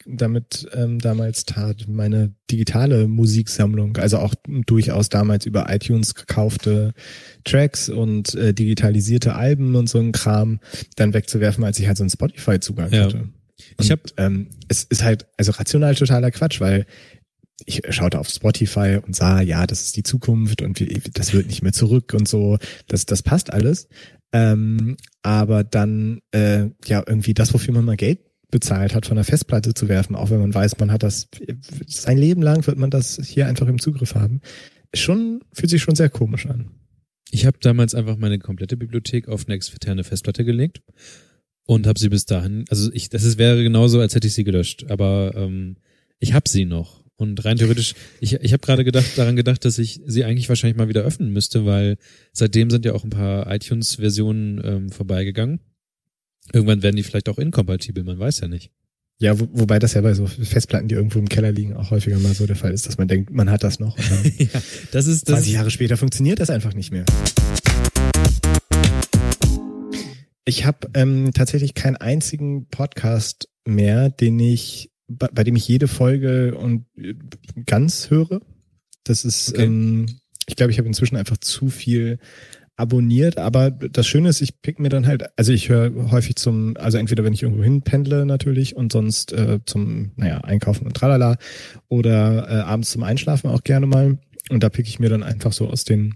damit 0.10 0.68
ähm, 0.74 1.00
damals 1.00 1.46
tat, 1.46 1.86
meine 1.88 2.34
digitale 2.50 3.08
Musiksammlung, 3.08 3.98
also 3.98 4.18
auch 4.20 4.34
durchaus 4.66 5.10
damals 5.10 5.46
über 5.46 5.66
iTunes 5.74 6.16
gekaufte 6.16 6.94
Tracks 7.44 7.90
und 7.90 8.34
äh, 8.36 8.54
digitalisierte 8.54 9.36
Alben 9.36 9.76
und 9.76 9.90
so 9.90 10.00
ein 10.00 10.12
Kram 10.14 10.60
dann 10.96 11.14
wegzuwerfen, 11.14 11.64
als 11.64 11.80
ich 11.80 11.88
halt 11.88 11.98
so 11.98 12.04
einen 12.04 12.10
Spotify-Zugang 12.10 12.92
Ja. 12.92 13.04
hatte. 13.06 13.30
Ich 13.82 13.92
hab- 13.92 14.04
Und, 14.04 14.14
ähm, 14.18 14.48
es 14.68 14.84
ist 14.84 15.04
halt 15.04 15.26
also 15.38 15.52
rational 15.52 15.96
totaler 15.96 16.32
Quatsch, 16.32 16.62
weil 16.62 16.86
ich 17.66 17.82
schaute 17.90 18.20
auf 18.20 18.30
Spotify 18.30 19.00
und 19.06 19.16
sah, 19.16 19.42
ja, 19.42 19.66
das 19.66 19.82
ist 19.82 19.98
die 19.98 20.04
Zukunft 20.04 20.62
und 20.62 20.80
wir, 20.80 20.88
das 21.14 21.34
wird 21.34 21.48
nicht 21.48 21.64
mehr 21.64 21.74
zurück 21.74 22.14
und 22.14 22.28
so. 22.28 22.58
Das, 22.88 23.06
das 23.08 23.24
passt 23.24 23.52
alles. 23.52 23.88
Ähm, 24.32 24.96
aber 25.24 25.64
dann, 25.64 26.22
äh, 26.32 26.68
ja, 26.86 27.04
irgendwie 27.08 27.34
das, 27.34 27.54
wofür 27.54 27.74
man 27.74 27.86
mal 27.86 27.98
Geld 27.98 28.20
bezahlt 28.50 28.96
hat, 28.96 29.06
von 29.06 29.16
der 29.16 29.26
Festplatte 29.26 29.74
zu 29.74 29.90
werfen, 29.90 30.16
auch 30.16 30.30
wenn 30.30 30.40
man 30.40 30.54
weiß, 30.54 30.80
man 30.80 30.92
hat 30.92 31.04
das, 31.04 31.28
sein 31.86 32.18
Leben 32.18 32.42
lang 32.42 32.66
wird 32.66 32.78
man 32.78 32.90
das 32.90 33.20
hier 33.24 33.48
einfach 33.48 33.68
im 33.68 33.80
Zugriff 33.80 34.16
haben. 34.16 34.42
Schon, 34.94 35.42
fühlt 35.52 35.70
sich 35.70 35.82
schon 35.82 35.96
sehr 35.96 36.10
komisch 36.10 36.46
an. 36.46 36.72
Ich 37.32 37.46
habe 37.46 37.58
damals 37.60 37.94
einfach 37.94 38.18
meine 38.18 38.40
komplette 38.40 38.78
Bibliothek 38.78 39.28
auf 39.28 39.46
eine 39.46 39.56
externe 39.56 40.06
Festplatte 40.06 40.46
gelegt 40.46 40.82
und 41.66 41.86
habe 41.86 42.00
sie 42.00 42.10
bis 42.10 42.26
dahin, 42.26 42.64
also 42.70 42.90
ich, 42.94 43.10
das 43.10 43.24
ist, 43.24 43.38
wäre 43.38 43.62
genauso, 43.64 44.00
als 44.00 44.16
hätte 44.16 44.28
ich 44.28 44.34
sie 44.34 44.46
gelöscht, 44.46 44.86
aber 44.90 45.34
ähm, 45.36 45.76
ich 46.20 46.34
habe 46.34 46.48
sie 46.48 46.66
noch. 46.66 47.06
Und 47.18 47.44
rein 47.44 47.58
theoretisch, 47.58 47.96
ich, 48.22 48.34
ich 48.34 48.54
habe 48.54 48.62
gerade 48.62 48.86
gedacht, 48.86 49.18
daran 49.18 49.36
gedacht, 49.36 49.66
dass 49.66 49.80
ich 49.80 50.02
sie 50.06 50.24
eigentlich 50.24 50.50
wahrscheinlich 50.50 50.78
mal 50.78 50.88
wieder 50.88 51.02
öffnen 51.02 51.34
müsste, 51.34 51.66
weil 51.66 51.98
seitdem 52.32 52.70
sind 52.70 52.86
ja 52.86 52.94
auch 52.94 53.04
ein 53.04 53.10
paar 53.10 53.52
iTunes-Versionen 53.52 54.62
ähm, 54.64 54.90
vorbeigegangen. 54.90 55.60
Irgendwann 56.54 56.82
werden 56.84 56.96
die 56.96 57.04
vielleicht 57.04 57.30
auch 57.30 57.38
inkompatibel, 57.38 58.04
man 58.04 58.18
weiß 58.20 58.40
ja 58.42 58.48
nicht. 58.48 58.72
Ja, 59.20 59.40
wo, 59.40 59.48
wobei 59.52 59.80
das 59.80 59.96
ja 59.96 60.02
bei 60.02 60.14
so 60.14 60.28
Festplatten, 60.28 60.88
die 60.88 60.96
irgendwo 60.96 61.18
im 61.20 61.28
Keller 61.28 61.52
liegen, 61.52 61.74
auch 61.76 61.90
häufiger 61.92 62.20
mal 62.20 62.34
so 62.36 62.46
der 62.46 62.56
Fall 62.56 62.72
ist, 62.72 62.86
dass 62.88 62.98
man 63.00 63.08
denkt, 63.08 63.32
man 63.32 63.50
hat 63.50 63.64
das 63.64 63.80
noch 63.80 63.98
ja, 64.38 64.62
das 64.92 65.08
ist 65.08 65.28
das. 65.28 65.38
20 65.38 65.54
Jahre 65.54 65.72
später 65.72 65.98
funktioniert 65.98 66.40
das 66.40 66.50
einfach 66.52 66.74
nicht 66.76 66.92
mehr. 66.92 67.06
Ich 70.46 70.66
habe 70.66 70.90
ähm, 70.94 71.32
tatsächlich 71.34 71.74
keinen 71.74 71.98
einzigen 71.98 72.68
Podcast 72.70 73.50
mehr, 73.66 74.10
den 74.10 74.40
ich, 74.40 74.92
bei, 75.08 75.28
bei 75.28 75.44
dem 75.44 75.56
ich 75.56 75.68
jede 75.68 75.88
Folge 75.88 76.56
und 76.56 76.86
äh, 76.98 77.16
ganz 77.66 78.10
höre. 78.10 78.40
Das 79.04 79.26
ist, 79.26 79.50
Okay. 79.50 79.64
ähm, 79.66 80.06
ich 80.48 80.56
glaube, 80.56 80.72
ich 80.72 80.78
habe 80.78 80.88
inzwischen 80.88 81.18
einfach 81.18 81.38
zu 81.38 81.70
viel 81.70 82.20
abonniert, 82.78 83.40
aber 83.40 83.72
das 83.72 84.06
Schöne 84.06 84.30
ist, 84.30 84.40
ich 84.42 84.62
pick 84.62 84.80
mir 84.80 84.90
dann 84.90 85.08
halt, 85.08 85.26
also 85.36 85.52
ich 85.52 85.68
höre 85.68 86.12
häufig 86.12 86.36
zum, 86.36 86.78
also 86.78 87.00
entweder 87.00 87.24
wenn 87.24 87.34
ich 87.34 87.42
irgendwo 87.42 87.64
hin 87.64 87.82
pendle 87.82 88.26
natürlich 88.26 88.76
und 88.76 88.92
sonst 88.92 89.34
äh, 89.34 89.60
zum, 89.66 90.12
naja, 90.16 90.38
Einkaufen 90.42 90.86
und 90.86 90.96
tralala 90.96 91.38
oder 91.90 92.48
äh, 92.50 92.62
abends 92.62 92.92
zum 92.92 93.02
Einschlafen 93.02 93.50
auch 93.50 93.64
gerne 93.64 93.88
mal. 93.88 94.20
Und 94.50 94.64
da 94.64 94.70
pick 94.70 94.88
ich 94.88 95.00
mir 95.00 95.10
dann 95.10 95.24
einfach 95.24 95.52
so 95.52 95.68
aus 95.68 95.84
den 95.84 96.16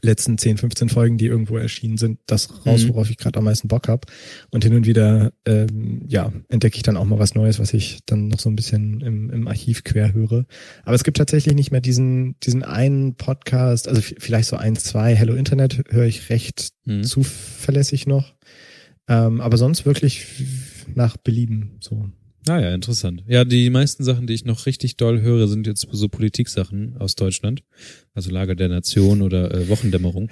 letzten 0.00 0.38
10, 0.38 0.56
15 0.58 0.88
Folgen, 0.88 1.18
die 1.18 1.26
irgendwo 1.26 1.56
erschienen 1.58 1.98
sind, 1.98 2.18
das 2.26 2.64
raus, 2.66 2.84
Mhm. 2.84 2.88
worauf 2.90 3.10
ich 3.10 3.16
gerade 3.18 3.38
am 3.38 3.44
meisten 3.44 3.68
Bock 3.68 3.88
hab. 3.88 4.06
Und 4.50 4.64
hin 4.64 4.74
und 4.74 4.86
wieder, 4.86 5.32
ähm, 5.46 6.02
ja, 6.08 6.32
entdecke 6.48 6.76
ich 6.76 6.82
dann 6.82 6.96
auch 6.96 7.04
mal 7.04 7.18
was 7.18 7.34
Neues, 7.34 7.58
was 7.58 7.74
ich 7.74 8.00
dann 8.06 8.28
noch 8.28 8.40
so 8.40 8.48
ein 8.48 8.56
bisschen 8.56 9.00
im, 9.02 9.30
im 9.30 9.48
Archiv 9.48 9.84
quer 9.84 10.14
höre. 10.14 10.46
Aber 10.84 10.94
es 10.94 11.04
gibt 11.04 11.18
tatsächlich 11.18 11.54
nicht 11.54 11.70
mehr 11.72 11.80
diesen, 11.80 12.36
diesen 12.40 12.62
einen 12.62 13.14
Podcast, 13.16 13.88
also 13.88 14.00
vielleicht 14.00 14.48
so 14.48 14.56
ein, 14.56 14.76
zwei. 14.76 15.14
Hello 15.14 15.34
Internet 15.34 15.82
höre 15.90 16.06
ich 16.06 16.30
recht 16.30 16.70
Hm. 16.84 17.04
zuverlässig 17.04 18.06
noch. 18.06 18.34
Ähm, 19.08 19.40
aber 19.40 19.56
sonst 19.56 19.84
wirklich 19.86 20.26
nach 20.94 21.16
Belieben, 21.16 21.76
so. 21.80 22.08
Ah 22.48 22.58
ja, 22.60 22.74
interessant. 22.74 23.22
Ja, 23.28 23.44
die 23.44 23.70
meisten 23.70 24.02
Sachen, 24.04 24.26
die 24.26 24.34
ich 24.34 24.44
noch 24.44 24.66
richtig 24.66 24.96
doll 24.96 25.20
höre, 25.20 25.46
sind 25.46 25.66
jetzt 25.66 25.86
so 25.90 26.08
Politiksachen 26.08 26.96
aus 26.98 27.14
Deutschland. 27.14 27.62
Also 28.14 28.30
Lager 28.30 28.54
der 28.56 28.68
Nation 28.68 29.22
oder 29.22 29.52
äh, 29.54 29.68
Wochendämmerung. 29.68 30.30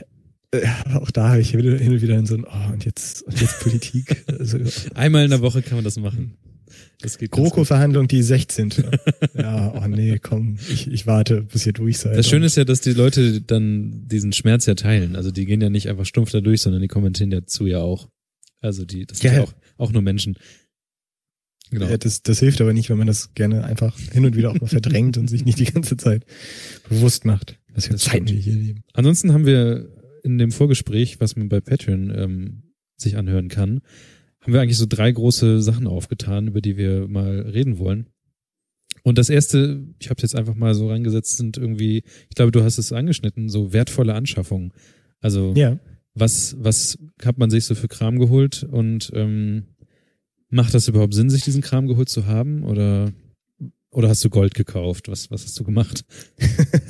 Äh, 0.52 0.66
auch 0.94 1.10
da 1.12 1.28
habe 1.30 1.40
ich 1.40 1.50
hin 1.50 1.60
und 1.92 2.02
wieder 2.02 2.18
in 2.18 2.26
so 2.26 2.34
ein, 2.34 2.44
oh, 2.44 2.72
und 2.72 2.84
jetzt, 2.84 3.22
und 3.22 3.40
jetzt 3.40 3.60
Politik. 3.60 4.24
Also, 4.38 4.58
Einmal 4.94 5.24
in 5.24 5.30
der 5.30 5.40
Woche 5.40 5.62
kann 5.62 5.76
man 5.76 5.84
das 5.84 5.96
machen. 5.98 6.36
Das 7.00 7.18
geht. 7.18 7.30
GroKo-Verhandlung, 7.30 8.08
die 8.08 8.22
16. 8.22 8.72
ja, 9.34 9.72
oh 9.74 9.86
nee, 9.86 10.18
komm, 10.18 10.58
ich, 10.70 10.90
ich 10.90 11.06
warte, 11.06 11.42
bis 11.42 11.66
ihr 11.66 11.72
durch 11.72 11.98
seid. 11.98 12.16
Das 12.16 12.28
Schöne 12.28 12.46
ist 12.46 12.56
ja, 12.56 12.64
dass 12.64 12.80
die 12.80 12.92
Leute 12.92 13.40
dann 13.40 14.06
diesen 14.08 14.32
Schmerz 14.32 14.66
ja 14.66 14.74
teilen. 14.74 15.16
Also 15.16 15.30
die 15.30 15.46
gehen 15.46 15.60
ja 15.60 15.70
nicht 15.70 15.88
einfach 15.88 16.04
stumpf 16.04 16.30
da 16.32 16.40
durch, 16.40 16.60
sondern 16.62 16.82
die 16.82 16.88
kommentieren 16.88 17.30
dazu 17.30 17.66
ja 17.66 17.78
auch. 17.78 18.08
Also 18.60 18.84
die, 18.84 19.06
das 19.06 19.18
sind 19.18 19.30
Ja. 19.32 19.38
ja 19.38 19.44
auch, 19.44 19.54
auch 19.78 19.92
nur 19.92 20.02
Menschen. 20.02 20.36
Genau. 21.70 21.86
Ja, 21.86 21.96
das, 21.96 22.22
das 22.22 22.40
hilft 22.40 22.60
aber 22.60 22.72
nicht, 22.72 22.90
wenn 22.90 22.98
man 22.98 23.06
das 23.06 23.32
gerne 23.34 23.64
einfach 23.64 23.96
hin 24.12 24.24
und 24.24 24.36
wieder 24.36 24.50
auch 24.50 24.60
mal 24.60 24.66
verdrängt 24.68 25.16
und 25.18 25.28
sich 25.28 25.44
nicht 25.44 25.58
die 25.58 25.64
ganze 25.66 25.96
Zeit 25.96 26.24
bewusst 26.88 27.24
macht, 27.24 27.58
was 27.74 27.86
für 27.86 27.96
Zeiten 27.96 28.28
wir 28.28 28.34
hier 28.36 28.54
leben. 28.54 28.82
Ansonsten 28.92 29.32
haben 29.32 29.46
wir 29.46 29.88
in 30.24 30.38
dem 30.38 30.50
Vorgespräch, 30.50 31.20
was 31.20 31.36
man 31.36 31.48
bei 31.48 31.60
Patreon 31.60 32.12
ähm, 32.14 32.62
sich 32.96 33.16
anhören 33.16 33.48
kann, 33.48 33.80
haben 34.40 34.52
wir 34.52 34.60
eigentlich 34.60 34.78
so 34.78 34.86
drei 34.88 35.10
große 35.12 35.62
Sachen 35.62 35.86
aufgetan, 35.86 36.48
über 36.48 36.60
die 36.60 36.76
wir 36.76 37.08
mal 37.08 37.40
reden 37.40 37.78
wollen. 37.78 38.06
Und 39.02 39.16
das 39.16 39.30
erste, 39.30 39.82
ich 39.98 40.10
habe 40.10 40.16
es 40.18 40.22
jetzt 40.22 40.36
einfach 40.36 40.54
mal 40.54 40.74
so 40.74 40.88
reingesetzt, 40.90 41.36
sind 41.38 41.56
irgendwie, 41.56 42.02
ich 42.28 42.34
glaube, 42.34 42.50
du 42.52 42.62
hast 42.62 42.78
es 42.78 42.92
angeschnitten, 42.92 43.48
so 43.48 43.72
wertvolle 43.72 44.14
Anschaffungen. 44.14 44.72
Also 45.20 45.54
Ja. 45.56 45.78
was, 46.14 46.56
was 46.58 46.98
hat 47.24 47.38
man 47.38 47.48
sich 47.50 47.64
so 47.64 47.74
für 47.74 47.88
Kram 47.88 48.18
geholt 48.18 48.62
und 48.64 49.10
ähm, 49.14 49.64
macht 50.50 50.74
das 50.74 50.88
überhaupt 50.88 51.14
Sinn, 51.14 51.30
sich 51.30 51.42
diesen 51.42 51.62
Kram 51.62 51.86
geholt 51.86 52.08
zu 52.08 52.26
haben? 52.26 52.64
Oder, 52.64 53.12
oder 53.90 54.08
hast 54.08 54.24
du 54.24 54.30
Gold 54.30 54.54
gekauft? 54.54 55.08
Was, 55.08 55.30
was 55.30 55.44
hast 55.44 55.58
du 55.58 55.64
gemacht? 55.64 56.04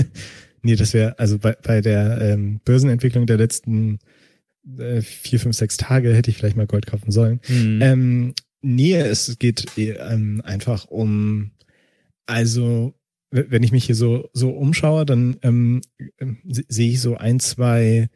Nee, 0.63 0.77
das 0.77 0.93
wäre, 0.93 1.19
also 1.19 1.39
bei, 1.39 1.57
bei 1.63 1.81
der 1.81 2.21
ähm, 2.21 2.61
Börsenentwicklung 2.67 3.25
der 3.25 3.39
letzten 3.39 3.99
äh, 4.77 5.01
vier, 5.01 5.41
fünf, 5.41 5.57
sechs 5.57 5.79
Tage 5.79 6.15
hätte 6.15 6.31
ich 6.31 6.37
vielleicht 6.37 6.57
mal 6.59 6.67
Gold 6.67 6.85
kaufen 6.87 7.11
sollen. 7.11 7.41
Hm. 7.47 7.81
Ähm, 7.81 8.35
nee, 8.61 8.95
es 8.95 9.39
geht 9.39 9.79
eh, 9.79 9.93
ähm, 9.93 10.43
einfach 10.45 10.85
um, 10.85 11.53
also 12.27 12.93
wenn 13.31 13.63
ich 13.63 13.73
mich 13.73 13.85
hier 13.85 13.95
so 13.95 14.29
so 14.35 14.51
umschaue, 14.51 15.07
dann 15.07 15.37
ähm, 15.41 15.81
se- 16.47 16.65
sehe 16.69 16.91
ich 16.91 17.01
so 17.01 17.17
ein, 17.17 17.41
zwei 17.41 18.11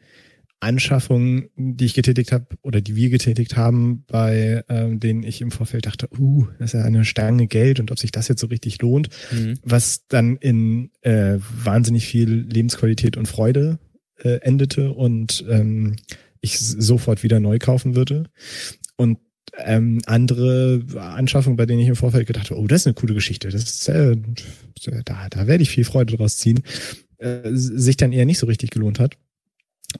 Anschaffungen, 0.65 1.49
die 1.55 1.85
ich 1.85 1.93
getätigt 1.93 2.31
habe 2.31 2.47
oder 2.63 2.81
die 2.81 2.95
wir 2.95 3.09
getätigt 3.09 3.55
haben, 3.55 4.03
bei 4.07 4.63
ähm, 4.67 4.99
denen 4.99 5.23
ich 5.23 5.41
im 5.41 5.51
Vorfeld 5.51 5.85
dachte, 5.85 6.09
uh, 6.17 6.47
das 6.59 6.73
ist 6.73 6.79
ja 6.79 6.85
eine 6.85 7.05
Stange 7.05 7.47
Geld 7.47 7.79
und 7.79 7.91
ob 7.91 7.99
sich 7.99 8.11
das 8.11 8.27
jetzt 8.27 8.41
so 8.41 8.47
richtig 8.47 8.81
lohnt, 8.81 9.09
Hm. 9.29 9.59
was 9.63 10.07
dann 10.07 10.37
in 10.37 10.89
äh, 11.01 11.37
wahnsinnig 11.63 12.05
viel 12.05 12.29
Lebensqualität 12.29 13.15
und 13.15 13.27
Freude 13.27 13.79
äh, 14.23 14.39
endete 14.41 14.91
und 14.91 15.45
ähm, 15.49 15.95
ich 16.41 16.59
sofort 16.59 17.23
wieder 17.23 17.39
neu 17.39 17.59
kaufen 17.59 17.95
würde. 17.95 18.25
Und 18.97 19.19
ähm, 19.57 20.01
andere 20.05 20.83
Anschaffungen, 20.95 21.57
bei 21.57 21.65
denen 21.65 21.81
ich 21.81 21.87
im 21.87 21.95
Vorfeld 21.95 22.27
gedacht 22.27 22.49
habe, 22.49 22.59
oh, 22.59 22.67
das 22.67 22.81
ist 22.81 22.87
eine 22.87 22.93
coole 22.95 23.13
Geschichte, 23.13 23.49
das 23.49 23.63
ist, 23.63 23.89
äh, 23.89 24.17
da, 25.05 25.29
da 25.29 25.47
werde 25.47 25.63
ich 25.63 25.69
viel 25.69 25.85
Freude 25.85 26.17
draus 26.17 26.37
ziehen, 26.37 26.61
äh, 27.17 27.51
sich 27.53 27.97
dann 27.97 28.11
eher 28.11 28.25
nicht 28.25 28.39
so 28.39 28.47
richtig 28.47 28.71
gelohnt 28.71 28.99
hat. 28.99 29.17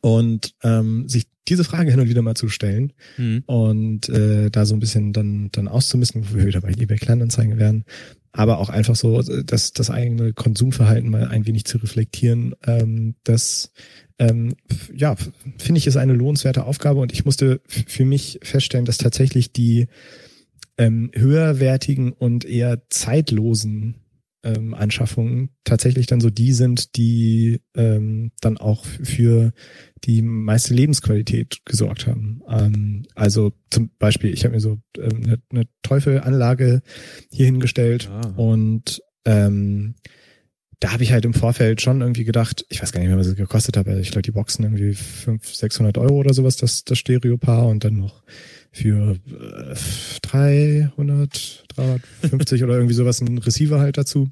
Und 0.01 0.53
ähm, 0.63 1.08
sich 1.08 1.27
diese 1.47 1.63
Frage 1.63 1.91
hin 1.91 1.99
und 1.99 2.10
wieder 2.10 2.21
mal 2.21 2.36
zu 2.36 2.49
stellen 2.49 2.93
Hm. 3.17 3.43
und 3.45 4.10
äh, 4.10 4.49
da 4.49 4.65
so 4.65 4.75
ein 4.75 4.79
bisschen 4.79 5.13
dann 5.13 5.49
dann 5.51 5.67
auszumisten, 5.67 6.25
wo 6.29 6.38
wir 6.38 6.47
wieder 6.47 6.62
bei 6.62 6.71
eBay 6.71 6.97
Kleinanzeigen 6.97 7.58
werden, 7.60 7.84
aber 8.31 8.58
auch 8.58 8.69
einfach 8.69 8.95
so 8.95 9.21
das, 9.21 9.71
das 9.71 9.89
eigene 9.89 10.34
Konsumverhalten 10.34 11.10
mal 11.10 11.27
ein 11.27 11.45
wenig 11.45 11.65
zu 11.65 11.77
reflektieren. 11.77 12.55
Ähm, 12.65 13.15
das 13.23 13.71
ähm, 14.17 14.55
ja, 14.93 15.15
finde 15.58 15.77
ich, 15.77 15.88
ist 15.88 15.97
eine 15.97 16.13
lohnenswerte 16.13 16.65
Aufgabe 16.65 16.99
und 16.99 17.13
ich 17.13 17.25
musste 17.25 17.62
für 17.67 18.05
mich 18.05 18.39
feststellen, 18.41 18.86
dass 18.86 18.97
tatsächlich 18.97 19.51
die 19.51 19.88
ähm, 20.77 21.12
höherwertigen 21.13 22.12
und 22.12 22.45
eher 22.45 22.89
zeitlosen 22.89 23.95
ähm, 24.45 24.73
Anschaffungen 24.73 25.49
tatsächlich 25.63 26.05
dann 26.05 26.21
so 26.21 26.29
die 26.29 26.53
sind, 26.53 26.95
die 26.95 27.60
ähm, 27.75 28.31
dann 28.39 28.58
auch 28.58 28.86
für 28.86 29.51
die 30.03 30.21
meiste 30.21 30.73
Lebensqualität 30.73 31.62
gesorgt 31.65 32.08
haben. 32.08 32.41
Ähm, 32.47 33.03
also 33.15 33.51
zum 33.71 33.89
Beispiel, 33.99 34.34
ich 34.34 34.45
habe 34.45 34.53
mir 34.53 34.62
so 34.62 34.79
ähm, 34.97 35.23
eine, 35.23 35.39
eine 35.51 35.63
Teufelanlage 35.81 36.81
hier 37.31 37.45
hingestellt 37.47 38.10
Ah. 38.12 38.34
und 38.38 39.01
ähm, 39.25 39.95
da 40.79 40.91
habe 40.91 41.03
ich 41.03 41.12
halt 41.12 41.25
im 41.25 41.34
Vorfeld 41.34 41.81
schon 41.81 42.01
irgendwie 42.01 42.25
gedacht, 42.25 42.65
ich 42.69 42.81
weiß 42.81 42.91
gar 42.91 42.99
nicht 42.99 43.10
mehr, 43.10 43.17
was 43.17 43.27
es 43.27 43.36
gekostet 43.36 43.77
hat, 43.77 43.88
aber 43.88 43.97
ich 43.97 44.12
glaube, 44.12 44.21
die 44.21 44.31
Boxen 44.31 44.63
irgendwie 44.63 44.93
500, 44.93 45.43
600 45.43 45.97
Euro 45.97 46.15
oder 46.17 46.34
sowas, 46.34 46.58
das, 46.58 46.84
das 46.84 46.99
Stereopaar 46.99 47.67
und 47.67 47.84
dann 47.84 47.97
noch 47.97 48.23
für 48.75 49.17
äh, 49.27 49.75
300, 50.21 51.63
350 51.69 52.63
oder 52.63 52.73
irgendwie 52.75 52.93
sowas 52.93 53.21
ein 53.21 53.38
Receiver 53.38 53.79
halt 53.79 53.97
dazu. 53.97 54.29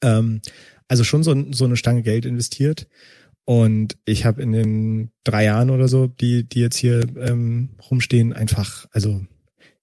Ähm, 0.00 0.40
also 0.88 1.04
schon 1.04 1.22
so, 1.22 1.52
so 1.52 1.66
eine 1.66 1.76
Stange 1.76 2.02
Geld 2.02 2.24
investiert. 2.24 2.88
Und 3.44 3.98
ich 4.06 4.24
habe 4.24 4.42
in 4.42 4.52
den 4.52 5.10
drei 5.22 5.44
Jahren 5.44 5.68
oder 5.68 5.86
so, 5.86 6.06
die, 6.06 6.48
die 6.48 6.60
jetzt 6.60 6.78
hier 6.78 7.06
ähm, 7.18 7.70
rumstehen, 7.90 8.32
einfach, 8.32 8.86
also 8.90 9.20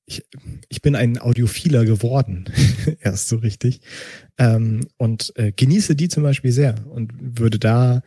ich, 0.05 0.25
ich 0.67 0.81
bin 0.81 0.95
ein 0.95 1.19
Audiophiler 1.19 1.85
geworden, 1.85 2.45
erst 3.01 3.29
so 3.29 3.37
richtig. 3.37 3.81
Ähm, 4.39 4.87
und 4.97 5.31
äh, 5.37 5.51
genieße 5.51 5.95
die 5.95 6.09
zum 6.09 6.23
Beispiel 6.23 6.51
sehr 6.51 6.75
und 6.89 7.13
würde 7.39 7.59
da 7.59 8.01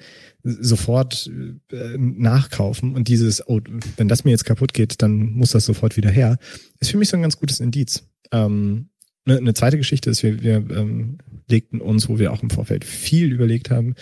sofort 0.61 1.31
äh, 1.73 1.97
nachkaufen. 1.99 2.95
Und 2.95 3.09
dieses, 3.09 3.47
oh, 3.49 3.61
wenn 3.97 4.09
das 4.09 4.25
mir 4.25 4.31
jetzt 4.31 4.45
kaputt 4.45 4.73
geht, 4.75 5.03
dann 5.03 5.33
muss 5.33 5.51
das 5.51 5.65
sofort 5.67 5.97
wieder 5.97 6.11
her, 6.11 6.39
ist 6.81 6.91
für 6.91 6.99
mich 6.99 7.09
so 7.09 7.17
ein 7.17 7.23
ganz 7.23 7.37
gutes 7.39 7.61
Indiz. 7.61 8.05
Ähm, 8.33 8.89
eine, 9.25 9.39
eine 9.39 9.55
zweite 9.55 9.77
Geschichte 9.77 10.09
ist, 10.11 10.23
wir, 10.23 10.41
wir 10.43 10.57
ähm, 10.71 11.19
legten 11.49 11.81
uns, 11.81 12.09
wo 12.09 12.19
wir 12.19 12.33
auch 12.33 12.43
im 12.43 12.51
Vorfeld 12.51 12.85
viel 12.85 13.33
überlegt 13.33 13.71
haben, 13.71 13.95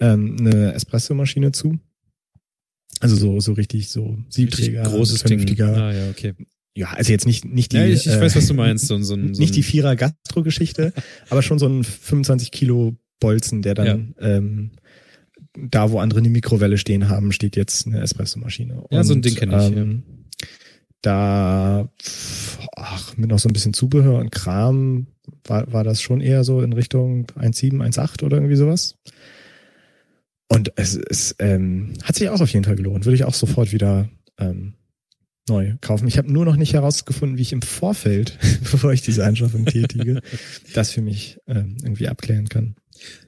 ähm, 0.00 0.36
eine 0.40 0.72
Espressomaschine 0.74 1.52
zu. 1.52 1.78
Also 3.00 3.16
so, 3.16 3.40
so 3.40 3.52
richtig 3.52 3.88
so 3.90 4.18
Siebträger, 4.28 4.82
großes 4.82 5.20
Ding. 5.22 5.38
vernünftiger. 5.38 5.76
Ah, 5.76 5.92
ja, 5.92 6.10
okay. 6.10 6.34
Ja, 6.76 6.88
also 6.90 7.12
jetzt 7.12 7.26
nicht, 7.26 7.44
nicht 7.44 7.72
die. 7.72 7.76
Ja, 7.76 7.86
ich, 7.86 8.06
ich 8.06 8.12
äh, 8.12 8.20
weiß, 8.20 8.34
was 8.34 8.46
du 8.48 8.54
meinst. 8.54 8.86
So, 8.86 8.94
ein- 8.94 9.04
so, 9.04 9.14
so 9.14 9.40
nicht 9.40 9.54
die 9.54 9.62
Vierer 9.62 9.94
Gastro-Geschichte, 9.94 10.92
aber 11.28 11.42
schon 11.42 11.58
so 11.58 11.66
ein 11.68 11.84
25 11.84 12.50
Kilo 12.50 12.96
Bolzen, 13.20 13.62
der 13.62 13.74
dann 13.74 14.14
ähm, 14.20 14.70
da, 15.56 15.90
wo 15.90 15.98
andere 15.98 16.20
eine 16.20 16.30
Mikrowelle 16.30 16.78
stehen 16.78 17.08
haben, 17.08 17.32
steht 17.32 17.56
jetzt 17.56 17.86
eine 17.86 18.00
Espressomaschine. 18.00 18.84
Ja, 18.90 19.04
so 19.04 19.14
ein 19.14 19.22
Ding 19.22 19.34
kenn 19.34 19.50
ich, 19.50 19.76
Ähm, 19.76 20.02
Da, 21.02 21.88
ach, 22.76 23.16
mit 23.16 23.30
noch 23.30 23.38
so 23.38 23.48
ein 23.48 23.52
bisschen 23.52 23.74
Zubehör 23.74 24.18
und 24.18 24.30
Kram 24.30 25.06
war, 25.44 25.72
war 25.72 25.84
das 25.84 26.00
schon 26.00 26.20
eher 26.20 26.44
so 26.44 26.60
in 26.60 26.72
Richtung 26.72 27.26
1,7, 27.26 27.76
1,8 27.76 28.24
oder 28.24 28.38
irgendwie 28.38 28.56
sowas. 28.56 28.96
Und 30.48 30.72
es, 30.76 30.96
es 30.96 31.34
ähm, 31.38 31.94
hat 32.02 32.16
sich 32.16 32.28
auch 32.28 32.40
auf 32.40 32.50
jeden 32.50 32.64
Fall 32.64 32.76
gelohnt. 32.76 33.04
Würde 33.04 33.16
ich 33.16 33.24
auch 33.24 33.34
sofort 33.34 33.72
wieder 33.72 34.08
ähm, 34.38 34.74
neu 35.48 35.74
kaufen. 35.80 36.08
Ich 36.08 36.18
habe 36.18 36.32
nur 36.32 36.44
noch 36.44 36.56
nicht 36.56 36.74
herausgefunden, 36.74 37.38
wie 37.38 37.42
ich 37.42 37.52
im 37.52 37.62
Vorfeld, 37.62 38.38
bevor 38.70 38.92
ich 38.92 39.02
diese 39.02 39.24
Anschaffung 39.24 39.66
tätige, 39.66 40.20
das 40.74 40.90
für 40.90 41.02
mich 41.02 41.38
ähm, 41.46 41.76
irgendwie 41.82 42.08
abklären 42.08 42.48
kann. 42.48 42.76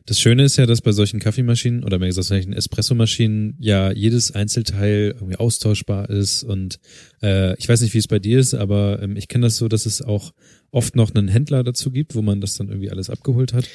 Das 0.06 0.20
Schöne 0.20 0.44
ist 0.44 0.56
ja, 0.56 0.66
dass 0.66 0.82
bei 0.82 0.92
solchen 0.92 1.18
Kaffeemaschinen 1.18 1.82
oder 1.82 1.98
mehr 1.98 2.06
gesagt 2.06 2.28
solchen 2.28 2.52
Espressomaschinen 2.52 3.56
ja 3.58 3.90
jedes 3.90 4.30
Einzelteil 4.30 5.14
irgendwie 5.16 5.34
austauschbar 5.34 6.08
ist 6.08 6.44
und 6.44 6.78
äh, 7.22 7.58
ich 7.58 7.68
weiß 7.68 7.80
nicht, 7.80 7.92
wie 7.92 7.98
es 7.98 8.06
bei 8.06 8.20
dir 8.20 8.38
ist, 8.38 8.54
aber 8.54 9.02
ähm, 9.02 9.16
ich 9.16 9.26
kenne 9.26 9.46
das 9.46 9.56
so, 9.56 9.66
dass 9.66 9.84
es 9.84 10.02
auch 10.02 10.32
oft 10.70 10.94
noch 10.94 11.12
einen 11.12 11.26
Händler 11.26 11.64
dazu 11.64 11.90
gibt, 11.90 12.14
wo 12.14 12.22
man 12.22 12.40
das 12.40 12.54
dann 12.54 12.68
irgendwie 12.68 12.90
alles 12.90 13.10
abgeholt 13.10 13.52
hat. 13.52 13.68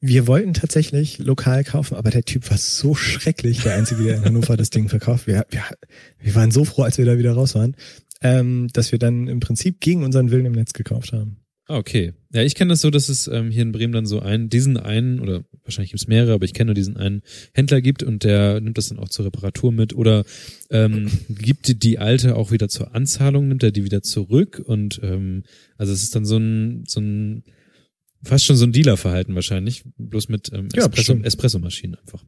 Wir 0.00 0.28
wollten 0.28 0.54
tatsächlich 0.54 1.18
lokal 1.18 1.64
kaufen, 1.64 1.96
aber 1.96 2.10
der 2.10 2.22
Typ 2.22 2.48
war 2.48 2.58
so 2.58 2.94
schrecklich, 2.94 3.62
der 3.62 3.74
Einzige, 3.74 4.04
der 4.04 4.16
in 4.18 4.24
Hannover 4.24 4.56
das 4.56 4.70
Ding 4.70 4.88
verkauft. 4.88 5.26
Wir, 5.26 5.46
wir, 5.50 5.64
wir 6.20 6.34
waren 6.36 6.52
so 6.52 6.64
froh, 6.64 6.82
als 6.82 6.98
wir 6.98 7.06
da 7.06 7.18
wieder 7.18 7.32
raus 7.32 7.56
waren, 7.56 7.74
ähm, 8.22 8.68
dass 8.72 8.92
wir 8.92 9.00
dann 9.00 9.26
im 9.26 9.40
Prinzip 9.40 9.80
gegen 9.80 10.04
unseren 10.04 10.30
Willen 10.30 10.46
im 10.46 10.52
Netz 10.52 10.74
gekauft 10.74 11.12
haben. 11.12 11.38
Ah, 11.68 11.78
okay. 11.78 12.12
Ja, 12.32 12.42
ich 12.42 12.54
kenne 12.54 12.70
das 12.70 12.80
so, 12.80 12.90
dass 12.90 13.08
es 13.08 13.26
ähm, 13.26 13.50
hier 13.50 13.62
in 13.62 13.72
Bremen 13.72 13.92
dann 13.92 14.06
so 14.06 14.20
einen, 14.20 14.48
diesen 14.48 14.76
einen, 14.76 15.18
oder 15.18 15.44
wahrscheinlich 15.64 15.90
gibt 15.90 16.00
es 16.00 16.06
mehrere, 16.06 16.34
aber 16.34 16.44
ich 16.44 16.54
kenne 16.54 16.68
nur 16.68 16.74
diesen 16.74 16.96
einen 16.96 17.22
Händler 17.54 17.80
gibt 17.80 18.04
und 18.04 18.22
der 18.22 18.60
nimmt 18.60 18.78
das 18.78 18.88
dann 18.88 19.00
auch 19.00 19.08
zur 19.08 19.24
Reparatur 19.26 19.72
mit 19.72 19.94
oder 19.94 20.24
ähm, 20.70 21.10
gibt 21.28 21.66
die, 21.66 21.78
die 21.78 21.98
alte 21.98 22.36
auch 22.36 22.52
wieder 22.52 22.68
zur 22.68 22.94
Anzahlung, 22.94 23.48
nimmt 23.48 23.64
er 23.64 23.72
die 23.72 23.84
wieder 23.84 24.02
zurück 24.02 24.62
und 24.64 25.00
ähm, 25.02 25.42
also 25.76 25.92
es 25.92 26.04
ist 26.04 26.14
dann 26.14 26.24
so 26.24 26.36
ein, 26.36 26.84
so 26.86 27.00
ein 27.00 27.42
fast 28.22 28.44
schon 28.44 28.56
so 28.56 28.64
ein 28.64 28.72
Dealerverhalten 28.72 29.34
wahrscheinlich, 29.34 29.84
bloß 29.98 30.28
mit 30.28 30.52
ähm, 30.52 30.68
Ja, 30.72 30.82
Espresso, 30.82 30.88
bestimmt. 30.90 31.26
Espressomaschinen 31.26 31.96
einfach. 31.96 32.24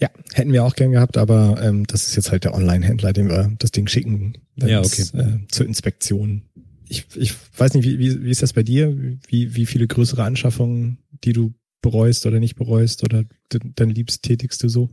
Ja, 0.00 0.10
hätten 0.34 0.52
wir 0.52 0.64
auch 0.64 0.74
gern 0.74 0.92
gehabt, 0.92 1.16
aber 1.16 1.58
ähm, 1.62 1.86
das 1.86 2.08
ist 2.08 2.16
jetzt 2.16 2.30
halt 2.30 2.44
der 2.44 2.54
Online-Händler, 2.54 3.12
dem 3.12 3.28
wir 3.28 3.54
das 3.58 3.70
Ding 3.70 3.86
schicken. 3.86 4.34
Ja, 4.56 4.80
es, 4.80 5.14
Äh, 5.14 5.38
zur 5.48 5.66
Inspektion. 5.66 6.42
Ich, 6.88 7.04
ich 7.16 7.32
weiß 7.56 7.74
nicht, 7.74 7.84
wie, 7.84 7.98
wie, 7.98 8.24
wie 8.24 8.30
ist 8.30 8.42
das 8.42 8.52
bei 8.52 8.62
dir? 8.62 8.96
Wie, 9.28 9.54
wie 9.56 9.66
viele 9.66 9.86
größere 9.86 10.22
Anschaffungen, 10.22 10.98
die 11.24 11.32
du 11.32 11.52
bereust 11.82 12.26
oder 12.26 12.40
nicht 12.40 12.56
bereust 12.56 13.02
oder 13.04 13.24
d- 13.52 13.58
dann 13.74 13.90
liebst, 13.90 14.22
tätigst 14.22 14.62
du 14.62 14.68
so? 14.68 14.90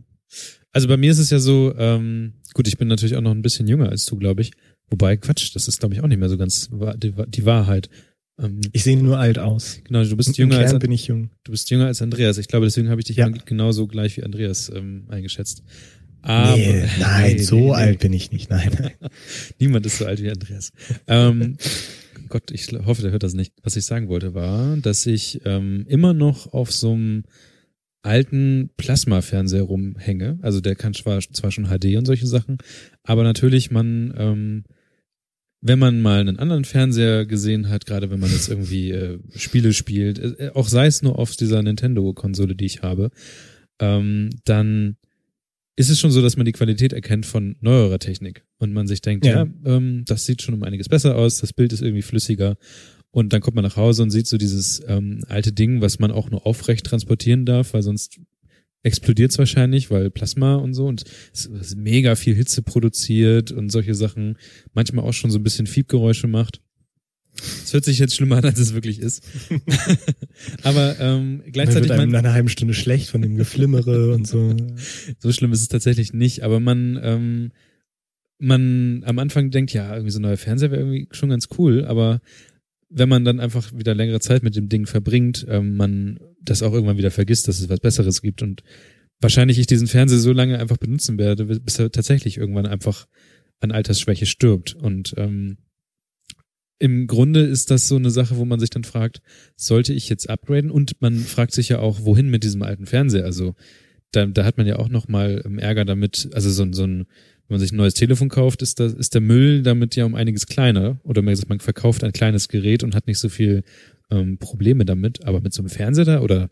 Also 0.71 0.87
bei 0.87 0.97
mir 0.97 1.11
ist 1.11 1.19
es 1.19 1.29
ja 1.29 1.39
so, 1.39 1.73
ähm, 1.77 2.33
gut, 2.53 2.67
ich 2.67 2.77
bin 2.77 2.87
natürlich 2.87 3.15
auch 3.15 3.21
noch 3.21 3.31
ein 3.31 3.41
bisschen 3.43 3.67
jünger 3.67 3.89
als 3.89 4.05
du, 4.05 4.17
glaube 4.17 4.41
ich. 4.41 4.51
Wobei, 4.89 5.17
Quatsch, 5.17 5.55
das 5.55 5.67
ist, 5.67 5.79
glaube 5.79 5.93
ich, 5.95 6.01
auch 6.01 6.07
nicht 6.07 6.19
mehr 6.19 6.29
so 6.29 6.37
ganz 6.37 6.69
die, 6.97 7.13
die 7.27 7.45
Wahrheit. 7.45 7.89
Ähm, 8.39 8.61
Ich 8.71 8.83
sehe 8.83 8.97
nur 8.97 9.17
alt 9.19 9.37
aus. 9.39 9.79
genau, 9.83 10.03
du 10.03 10.17
bist 10.17 10.37
jünger 10.37 10.57
als 10.57 10.77
bin 10.79 10.91
ich 10.91 11.07
jung. 11.07 11.29
Du 11.43 11.51
bist 11.51 11.69
jünger 11.69 11.85
als 11.87 12.01
Andreas. 12.01 12.37
Ich 12.39 12.47
glaube, 12.47 12.65
deswegen 12.65 12.89
habe 12.89 12.99
ich 13.01 13.05
dich 13.05 13.17
Ja. 13.17 13.27
genauso 13.29 13.85
gleich 13.87 14.17
wie 14.17 14.23
Andreas 14.23 14.71
ähm, 14.73 15.05
eingeschätzt. 15.09 15.63
Aber, 16.23 16.55
nee, 16.55 16.85
nein, 16.99 17.33
Nee, 17.37 17.43
so 17.43 17.55
nee, 17.57 17.71
alt 17.71 17.99
bin 17.99 18.13
ich 18.13 18.31
nicht. 18.31 18.49
Nein, 18.49 18.71
nein. 18.79 18.91
Niemand 19.59 19.85
ist 19.85 19.97
so 19.97 20.05
alt 20.05 20.21
wie 20.21 20.31
Andreas. 20.31 20.71
ähm, 21.07 21.57
Gott, 22.29 22.49
ich 22.51 22.71
hoffe, 22.85 23.01
der 23.01 23.11
hört 23.11 23.23
das 23.23 23.33
nicht. 23.33 23.53
Was 23.61 23.75
ich 23.75 23.85
sagen 23.85 24.07
wollte 24.07 24.33
war, 24.33 24.77
dass 24.77 25.05
ich 25.05 25.41
ähm, 25.45 25.85
immer 25.87 26.13
noch 26.13 26.51
auf 26.53 26.71
so 26.71 26.93
einem 26.93 27.23
alten 28.01 28.69
Plasma-Fernseher 28.77 29.63
rumhänge. 29.63 30.39
Also 30.41 30.61
der 30.61 30.75
kann 30.75 30.93
zwar, 30.93 31.19
zwar 31.19 31.51
schon 31.51 31.67
HD 31.67 31.95
und 31.97 32.05
solche 32.05 32.27
Sachen, 32.27 32.57
aber 33.03 33.23
natürlich 33.23 33.71
man, 33.71 34.13
ähm, 34.17 34.63
wenn 35.61 35.79
man 35.79 36.01
mal 36.01 36.19
einen 36.19 36.39
anderen 36.39 36.65
Fernseher 36.65 37.25
gesehen 37.25 37.69
hat, 37.69 37.85
gerade 37.85 38.11
wenn 38.11 38.19
man 38.19 38.31
jetzt 38.31 38.49
irgendwie 38.49 38.91
äh, 38.91 39.19
Spiele 39.35 39.73
spielt, 39.73 40.19
äh, 40.19 40.51
auch 40.53 40.67
sei 40.67 40.87
es 40.87 41.01
nur 41.01 41.17
auf 41.17 41.35
dieser 41.35 41.61
Nintendo-Konsole, 41.61 42.55
die 42.55 42.65
ich 42.65 42.81
habe, 42.81 43.09
ähm, 43.79 44.29
dann 44.43 44.97
ist 45.75 45.89
es 45.89 45.99
schon 45.99 46.11
so, 46.11 46.21
dass 46.21 46.37
man 46.37 46.45
die 46.45 46.51
Qualität 46.51 46.93
erkennt 46.93 47.25
von 47.25 47.55
neuerer 47.61 47.99
Technik 47.99 48.43
und 48.59 48.73
man 48.73 48.87
sich 48.87 49.01
denkt, 49.01 49.25
ja, 49.25 49.43
Ja. 49.43 49.47
ähm, 49.65 50.03
das 50.05 50.25
sieht 50.25 50.41
schon 50.41 50.53
um 50.53 50.63
einiges 50.63 50.87
besser 50.89 51.15
aus, 51.15 51.37
das 51.39 51.53
Bild 51.53 51.73
ist 51.73 51.81
irgendwie 51.81 52.01
flüssiger 52.03 52.57
und 53.11 53.33
dann 53.33 53.41
kommt 53.41 53.55
man 53.55 53.63
nach 53.63 53.75
Hause 53.77 54.03
und 54.03 54.11
sieht 54.11 54.27
so 54.27 54.37
dieses 54.37 54.81
ähm, 54.87 55.23
alte 55.27 55.51
Ding, 55.51 55.81
was 55.81 55.99
man 55.99 56.11
auch 56.11 56.29
nur 56.29 56.45
aufrecht 56.45 56.85
transportieren 56.85 57.45
darf, 57.45 57.73
weil 57.73 57.81
sonst 57.83 58.19
explodiert 58.83 59.31
es 59.31 59.37
wahrscheinlich, 59.37 59.89
weil 59.91 60.11
Plasma 60.11 60.55
und 60.55 60.73
so 60.73 60.85
und 60.87 61.05
es 61.33 61.45
ist 61.45 61.77
mega 61.77 62.15
viel 62.15 62.35
Hitze 62.35 62.61
produziert 62.61 63.51
und 63.51 63.71
solche 63.71 63.95
Sachen, 63.95 64.37
manchmal 64.73 65.05
auch 65.05 65.13
schon 65.13 65.31
so 65.31 65.39
ein 65.39 65.43
bisschen 65.43 65.67
Fiebgeräusche 65.67 66.27
macht. 66.27 66.61
Es 67.41 67.73
hört 67.73 67.85
sich 67.85 67.99
jetzt 67.99 68.15
schlimmer 68.15 68.37
an, 68.37 68.45
als 68.45 68.59
es 68.59 68.73
wirklich 68.73 68.99
ist. 68.99 69.23
Aber 70.63 70.99
ähm, 70.99 71.37
Man 71.37 71.51
gleichzeitig 71.51 71.89
wird 71.89 71.99
einem 71.99 72.11
man, 72.11 72.19
einer 72.19 72.33
halben 72.33 72.49
Stunde 72.49 72.73
schlecht 72.73 73.09
von 73.09 73.21
dem 73.21 73.35
Geflimmere 73.35 74.13
und 74.13 74.27
so. 74.27 74.55
so 75.19 75.31
schlimm 75.31 75.51
ist 75.51 75.61
es 75.61 75.67
tatsächlich 75.67 76.13
nicht, 76.13 76.43
aber 76.43 76.59
man, 76.59 76.99
ähm, 77.01 77.51
man 78.37 79.03
am 79.05 79.19
Anfang 79.19 79.51
denkt, 79.51 79.73
ja, 79.73 79.93
irgendwie 79.93 80.11
so 80.11 80.19
ein 80.19 80.23
neuer 80.23 80.37
Fernseher 80.37 80.71
wäre 80.71 80.81
irgendwie 80.81 81.07
schon 81.11 81.29
ganz 81.29 81.47
cool, 81.57 81.85
aber 81.85 82.21
wenn 82.89 83.09
man 83.09 83.25
dann 83.25 83.39
einfach 83.39 83.71
wieder 83.73 83.95
längere 83.95 84.19
Zeit 84.19 84.43
mit 84.43 84.55
dem 84.55 84.69
Ding 84.69 84.85
verbringt, 84.85 85.45
ähm, 85.49 85.75
man 85.75 86.19
das 86.41 86.61
auch 86.61 86.73
irgendwann 86.73 86.97
wieder 86.97 87.11
vergisst, 87.11 87.47
dass 87.47 87.59
es 87.59 87.69
was 87.69 87.79
Besseres 87.79 88.21
gibt 88.21 88.43
und 88.43 88.61
wahrscheinlich 89.19 89.57
ich 89.57 89.65
diesen 89.65 89.87
Fernseher 89.87 90.19
so 90.19 90.31
lange 90.31 90.59
einfach 90.59 90.77
benutzen 90.77 91.17
werde, 91.17 91.45
bis 91.45 91.79
er 91.79 91.91
tatsächlich 91.91 92.37
irgendwann 92.37 92.67
einfach 92.67 93.07
an 93.61 93.71
Altersschwäche 93.71 94.25
stirbt 94.25 94.75
und 94.75 95.15
ähm, 95.17 95.57
im 96.79 97.07
Grunde 97.07 97.41
ist 97.41 97.71
das 97.71 97.87
so 97.87 97.95
eine 97.95 98.09
Sache, 98.09 98.37
wo 98.37 98.45
man 98.45 98.59
sich 98.59 98.69
dann 98.69 98.83
fragt, 98.83 99.21
sollte 99.55 99.93
ich 99.93 100.09
jetzt 100.09 100.29
upgraden? 100.29 100.71
Und 100.71 101.01
man 101.01 101.17
fragt 101.19 101.53
sich 101.53 101.69
ja 101.69 101.79
auch, 101.79 102.03
wohin 102.03 102.29
mit 102.29 102.43
diesem 102.43 102.61
alten 102.61 102.85
Fernseher? 102.85 103.25
Also 103.25 103.55
da, 104.11 104.25
da 104.25 104.45
hat 104.45 104.57
man 104.57 104.67
ja 104.67 104.77
auch 104.77 104.89
noch 104.89 105.07
mal 105.07 105.41
ähm, 105.45 105.59
Ärger 105.59 105.85
damit, 105.85 106.29
also 106.33 106.49
so, 106.49 106.71
so 106.71 106.83
ein, 106.83 106.99
wenn 107.47 107.55
man 107.55 107.59
sich 107.59 107.71
ein 107.71 107.77
neues 107.77 107.93
Telefon 107.93 108.29
kauft, 108.29 108.61
ist, 108.61 108.79
das, 108.79 108.93
ist 108.93 109.13
der 109.13 109.21
Müll 109.21 109.63
damit 109.63 109.95
ja 109.95 110.05
um 110.05 110.15
einiges 110.15 110.45
kleiner. 110.45 110.99
Oder 111.03 111.21
man 111.21 111.35
sagt, 111.35 111.49
man 111.49 111.59
verkauft 111.59 112.03
ein 112.03 112.11
kleines 112.11 112.47
Gerät 112.47 112.83
und 112.83 112.95
hat 112.95 113.07
nicht 113.07 113.19
so 113.19 113.29
viel 113.29 113.63
ähm, 114.11 114.37
Probleme 114.37 114.85
damit, 114.85 115.25
aber 115.25 115.41
mit 115.41 115.53
so 115.53 115.61
einem 115.61 115.69
Fernseher 115.69 116.05
da 116.05 116.21
oder 116.21 116.49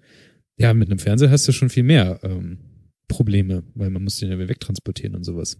ja, 0.57 0.73
mit 0.73 0.89
einem 0.89 0.99
Fernseher 0.99 1.31
hast 1.31 1.47
du 1.47 1.51
schon 1.51 1.69
viel 1.69 1.83
mehr 1.83 2.19
ähm, 2.23 2.59
Probleme, 3.07 3.63
weil 3.73 3.89
man 3.89 4.03
muss 4.03 4.17
den 4.17 4.29
ja 4.29 4.37
wegtransportieren 4.37 5.15
und 5.15 5.23
sowas. 5.23 5.57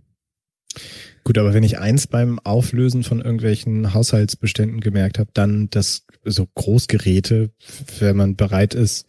Gut, 1.23 1.37
aber 1.37 1.53
wenn 1.53 1.63
ich 1.63 1.77
eins 1.79 2.07
beim 2.07 2.39
Auflösen 2.39 3.03
von 3.03 3.21
irgendwelchen 3.21 3.93
Haushaltsbeständen 3.93 4.79
gemerkt 4.79 5.19
habe, 5.19 5.29
dann, 5.33 5.69
dass 5.69 6.05
so 6.25 6.47
Großgeräte, 6.55 7.51
wenn 7.99 8.15
man 8.17 8.35
bereit 8.35 8.73
ist, 8.73 9.05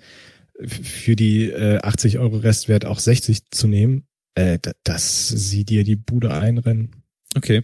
für 0.64 1.16
die 1.16 1.50
äh, 1.50 1.78
80 1.78 2.18
Euro 2.18 2.36
Restwert 2.36 2.84
auch 2.84 2.98
60 2.98 3.50
zu 3.50 3.66
nehmen, 3.66 4.04
äh, 4.34 4.58
da- 4.60 4.72
dass 4.84 5.28
sie 5.28 5.64
dir 5.64 5.84
die 5.84 5.96
Bude 5.96 6.32
einrennen. 6.32 6.90
Okay. 7.34 7.62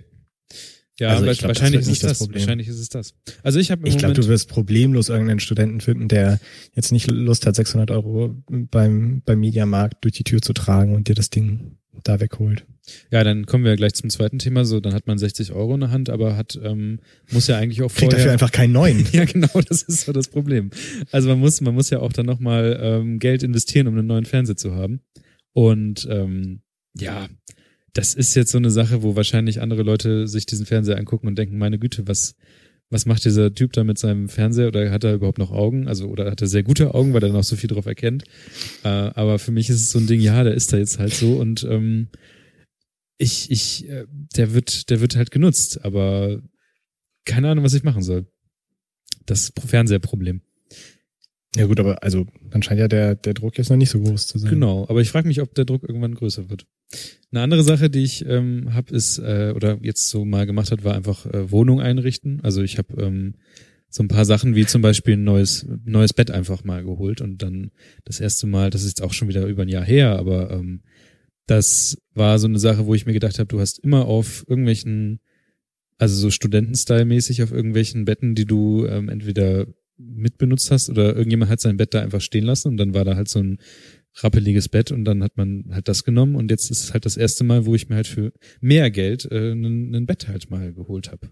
Ja, 0.99 1.11
Also 1.11 1.23
glaub, 1.25 1.43
wahrscheinlich 1.45 1.83
ist 1.83 2.03
das 2.03 2.11
das. 2.13 2.19
Problem. 2.19 2.41
Wahrscheinlich 2.41 2.67
ist 2.67 2.79
es 2.81 2.89
das. 2.89 3.15
Also 3.45 3.61
ich 3.61 3.71
habe 3.71 3.87
Ich 3.87 3.99
glaube, 3.99 4.15
du 4.15 4.27
wirst 4.27 4.49
problemlos 4.49 5.11
irgendeinen 5.11 5.39
Studenten 5.39 5.81
finden, 5.81 6.09
der 6.09 6.41
jetzt 6.75 6.91
nicht 6.91 7.07
Lust 7.07 7.47
hat, 7.47 7.55
600 7.55 7.93
Euro 7.93 8.35
beim, 8.49 9.23
beim 9.25 9.39
Mediamarkt 9.39 10.03
durch 10.05 10.15
die 10.15 10.25
Tür 10.25 10.43
zu 10.43 10.53
tragen 10.55 10.97
und 10.97 11.07
dir 11.07 11.15
das 11.15 11.31
Ding 11.31 11.77
da 12.05 12.21
wegholt. 12.21 12.65
ja, 13.11 13.25
dann 13.25 13.47
kommen 13.47 13.65
wir 13.65 13.77
gleich 13.77 13.95
zum 13.95 14.11
zweiten 14.11 14.39
Thema. 14.39 14.65
So, 14.65 14.81
dann 14.81 14.95
hat 14.95 15.07
man 15.07 15.19
60 15.19 15.53
Euro 15.53 15.75
in 15.75 15.81
der 15.81 15.91
Hand, 15.91 16.11
aber 16.11 16.37
hat 16.37 16.59
ähm, 16.63 17.01
muss 17.31 17.47
ja 17.47 17.57
eigentlich 17.57 17.83
auch 17.83 17.89
Kriegt 17.89 18.13
vorher 18.13 18.19
dafür 18.19 18.33
einfach 18.33 18.53
keinen 18.53 18.73
neuen. 18.73 19.07
Ja, 19.13 19.25
genau, 19.25 19.61
das 19.69 19.83
ist 19.83 20.07
so 20.07 20.13
das 20.13 20.29
Problem. 20.29 20.71
Also 21.11 21.29
man 21.29 21.39
muss, 21.39 21.61
man 21.61 21.75
muss 21.75 21.91
ja 21.91 22.01
auch 22.01 22.13
dann 22.13 22.27
nochmal 22.27 22.79
ähm, 22.81 23.19
Geld 23.19 23.43
investieren, 23.43 23.87
um 23.87 23.97
einen 23.97 24.07
neuen 24.07 24.25
Fernseher 24.25 24.57
zu 24.57 24.75
haben. 24.75 25.01
Und 25.53 26.07
ähm, 26.11 26.61
ja, 26.95 27.29
das 27.93 28.15
ist 28.15 28.35
jetzt 28.35 28.53
so 28.53 28.59
eine 28.59 28.71
Sache, 28.71 29.03
wo 29.03 29.17
wahrscheinlich 29.17 29.61
andere 29.61 29.83
Leute 29.83 30.29
sich 30.29 30.47
diesen 30.47 30.67
Fernseher 30.67 30.99
angucken 30.99 31.27
und 31.27 31.37
denken, 31.37 31.59
meine 31.59 31.79
Güte, 31.79 32.07
was, 32.07 32.37
was 32.91 33.07
macht 33.07 33.25
dieser 33.25 33.55
Typ 33.55 33.73
da 33.73 33.85
mit 33.85 33.99
seinem 33.99 34.29
Fernseher? 34.29 34.69
Oder 34.69 34.91
hat 34.91 35.05
er 35.05 35.15
überhaupt 35.15 35.39
noch 35.39 35.51
Augen? 35.51 35.89
Also, 35.89 36.09
oder 36.09 36.31
hat 36.31 36.41
er 36.41 36.47
sehr 36.47 36.63
gute 36.63 36.95
Augen, 36.95 37.13
weil 37.13 37.23
er 37.23 37.33
noch 37.33 37.45
so 37.45 37.57
viel 37.57 37.69
drauf 37.69 37.87
erkennt? 37.87 38.25
Äh, 38.83 38.89
aber 38.89 39.39
für 39.39 39.53
mich 39.53 39.69
ist 39.69 39.83
es 39.83 39.91
so 39.91 39.99
ein 39.99 40.07
Ding, 40.07 40.21
ja, 40.21 40.43
der 40.43 40.55
ist 40.55 40.73
da 40.73 40.79
jetzt 40.79 40.99
halt 40.99 41.13
so 41.13 41.37
und 41.37 41.65
ähm, 41.65 42.09
ich, 43.19 43.51
ich, 43.51 43.89
äh, 43.89 44.07
der 44.37 44.55
wird, 44.55 44.91
der 44.91 45.01
wird 45.01 45.17
halt 45.17 45.31
genutzt, 45.31 45.85
aber 45.85 46.41
keine 47.25 47.51
Ahnung, 47.51 47.65
was 47.65 47.75
ich 47.75 47.83
machen 47.83 48.03
soll. 48.03 48.27
Das 49.27 49.53
Fernseherproblem. 49.59 50.41
Ja 51.57 51.67
gut, 51.67 51.81
aber 51.81 52.03
also 52.03 52.27
dann 52.51 52.63
scheint 52.63 52.79
ja 52.79 52.89
der, 52.89 53.15
der 53.15 53.35
Druck 53.35 53.57
jetzt 53.57 53.71
noch 53.71 53.77
nicht 53.77 53.91
so 53.91 54.01
groß 54.01 54.27
zu 54.27 54.39
sein. 54.39 54.51
Genau, 54.51 54.87
aber 54.89 55.01
ich 55.01 55.11
frage 55.11 55.27
mich, 55.27 55.41
ob 55.41 55.55
der 55.55 55.65
Druck 55.65 55.83
irgendwann 55.83 56.15
größer 56.15 56.51
wird. 56.51 56.67
Eine 57.31 57.43
andere 57.43 57.63
Sache, 57.63 57.91
die 57.91 58.03
ich 58.03 58.25
ähm, 58.27 58.75
habe, 58.75 58.95
ist, 58.95 59.19
äh, 59.19 59.53
oder 59.55 59.79
jetzt 59.83 60.09
so 60.09 60.25
mal 60.25 60.47
gemacht 60.47 60.71
hat, 60.71 60.85
war 60.85 60.95
einfach 60.95 61.27
äh, 61.27 61.51
Wohnung 61.51 61.81
einrichten. 61.81 62.41
Also 62.43 62.63
ich 62.63 62.79
habe 62.79 63.03
ähm, 63.03 63.35
so 63.91 64.03
ein 64.03 64.09
paar 64.09 64.25
Sachen 64.25 64.55
wie 64.55 64.67
zum 64.67 64.83
Beispiel 64.83 65.15
ein 65.15 65.25
neues, 65.25 65.67
neues 65.85 66.13
Bett 66.13 66.31
einfach 66.31 66.65
mal 66.65 66.85
geholt 66.85 67.21
und 67.21 67.43
dann 67.43 67.71
das 68.05 68.21
erste 68.21 68.47
Mal, 68.47 68.71
das 68.71 68.83
ist 68.83 68.99
jetzt 68.99 69.03
auch 69.03 69.13
schon 69.13 69.29
wieder 69.29 69.47
über 69.47 69.63
ein 69.63 69.69
Jahr 69.69 69.85
her, 69.85 70.19
aber 70.19 70.51
ähm, 70.51 70.83
das 71.47 71.97
war 72.13 72.39
so 72.39 72.47
eine 72.47 72.59
Sache, 72.59 72.85
wo 72.85 72.95
ich 72.95 73.07
mir 73.07 73.15
gedacht 73.15 73.39
habe, 73.39 73.49
du 73.49 73.61
hast 73.61 73.79
immer 73.79 74.05
auf 74.05 74.45
irgendwelchen, 74.47 75.21
also 75.97 76.15
so 76.15 76.29
Studentenstyle-mäßig 76.29 77.43
auf 77.43 77.53
irgendwelchen 77.53 78.05
Betten, 78.05 78.35
die 78.35 78.45
du 78.45 78.85
ähm, 78.87 79.09
entweder 79.09 79.67
mitbenutzt 79.99 80.71
hast 80.71 80.89
oder 80.91 81.15
irgendjemand 81.17 81.51
hat 81.51 81.61
sein 81.61 81.77
Bett 81.77 81.93
da 81.95 82.01
einfach 82.01 82.21
stehen 82.21 82.45
lassen 82.45 82.69
und 82.69 82.77
dann 82.77 82.95
war 82.95 83.05
da 83.05 83.17
halt 83.17 83.29
so 83.29 83.41
ein 83.41 83.59
rappeliges 84.21 84.69
Bett 84.69 84.91
und 84.93 85.05
dann 85.05 85.23
hat 85.23 85.37
man 85.37 85.65
halt 85.71 85.89
das 85.89 86.05
genommen 86.05 86.35
und 86.37 86.51
jetzt 86.51 86.71
ist 86.71 86.85
es 86.85 86.93
halt 86.93 87.05
das 87.05 87.17
erste 87.17 87.45
Mal, 87.45 87.67
wo 87.67 87.75
ich 87.75 87.89
mir 87.89 87.97
halt 87.97 88.07
für 88.07 88.33
mehr 88.61 88.91
Geld 88.91 89.25
äh, 89.31 89.53
ein, 89.53 90.07
Bett 90.07 90.29
halt 90.29 90.51
mal 90.51 90.73
geholt 90.73 91.11
habe. 91.13 91.31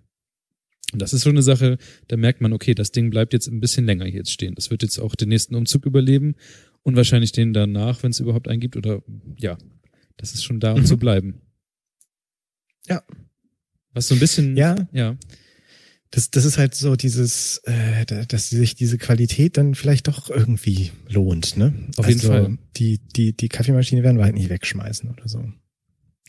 Und 0.92 1.02
das 1.02 1.12
ist 1.12 1.22
so 1.22 1.30
eine 1.30 1.42
Sache, 1.42 1.78
da 2.08 2.16
merkt 2.16 2.40
man, 2.40 2.52
okay, 2.52 2.74
das 2.74 2.92
Ding 2.92 3.10
bleibt 3.10 3.32
jetzt 3.32 3.48
ein 3.48 3.58
bisschen 3.60 3.86
länger 3.86 4.04
hier 4.04 4.18
jetzt 4.18 4.30
stehen. 4.30 4.54
Das 4.54 4.70
wird 4.70 4.82
jetzt 4.82 5.00
auch 5.00 5.16
den 5.16 5.28
nächsten 5.30 5.56
Umzug 5.56 5.84
überleben 5.84 6.36
und 6.82 6.94
wahrscheinlich 6.94 7.32
den 7.32 7.52
danach, 7.52 8.02
wenn 8.04 8.10
es 8.12 8.20
überhaupt 8.20 8.46
einen 8.46 8.60
gibt 8.60 8.76
oder 8.76 9.02
ja, 9.36 9.58
das 10.16 10.32
ist 10.34 10.44
schon 10.44 10.60
da, 10.60 10.72
um 10.72 10.80
Mhm. 10.80 10.86
zu 10.86 10.96
bleiben. 10.98 11.40
Ja. 12.86 13.02
Was 13.94 14.08
so 14.08 14.14
ein 14.14 14.20
bisschen, 14.20 14.56
Ja, 14.56 14.88
ja, 14.92 15.16
das, 16.10 16.30
das 16.30 16.44
ist 16.44 16.56
halt 16.58 16.74
so 16.74 16.96
dieses, 16.96 17.58
äh, 17.64 18.04
da- 18.06 18.24
dass 18.24 18.48
sich 18.50 18.74
diese 18.74 18.96
Qualität 18.98 19.56
dann 19.56 19.74
vielleicht 19.74 20.08
doch 20.08 20.30
irgendwie 20.30 20.90
lohnt, 21.08 21.56
ne? 21.56 21.74
Auf 21.96 22.06
jeden 22.08 22.20
also, 22.20 22.28
Fall. 22.32 22.58
Die, 22.76 22.98
die, 23.16 23.36
die 23.36 23.48
Kaffeemaschine 23.48 24.02
werden 24.02 24.16
wir 24.18 24.24
halt 24.24 24.34
nicht 24.36 24.48
wegschmeißen 24.48 25.10
oder 25.10 25.28
so. 25.28 25.44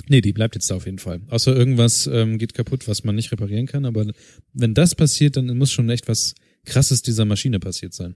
Nee, 0.10 0.22
die 0.22 0.34
bleibt 0.34 0.56
jetzt 0.56 0.70
da 0.70 0.76
auf 0.76 0.86
jeden 0.86 1.00
Fall. 1.00 1.22
Außer 1.28 1.56
irgendwas 1.56 2.08
ähm, 2.12 2.38
geht 2.38 2.54
kaputt, 2.54 2.88
was 2.88 3.04
man 3.04 3.16
nicht 3.16 3.32
reparieren 3.32 3.66
kann. 3.66 3.86
Aber 3.86 4.06
wenn 4.54 4.74
das 4.74 4.96
passiert, 4.96 5.38
dann 5.38 5.56
muss 5.58 5.72
schon 5.72 5.90
echt 5.90 6.08
was 6.08 6.36
Krasses 6.66 7.02
dieser 7.02 7.26
Maschine 7.26 7.60
passiert 7.60 7.94
sein. 7.94 8.16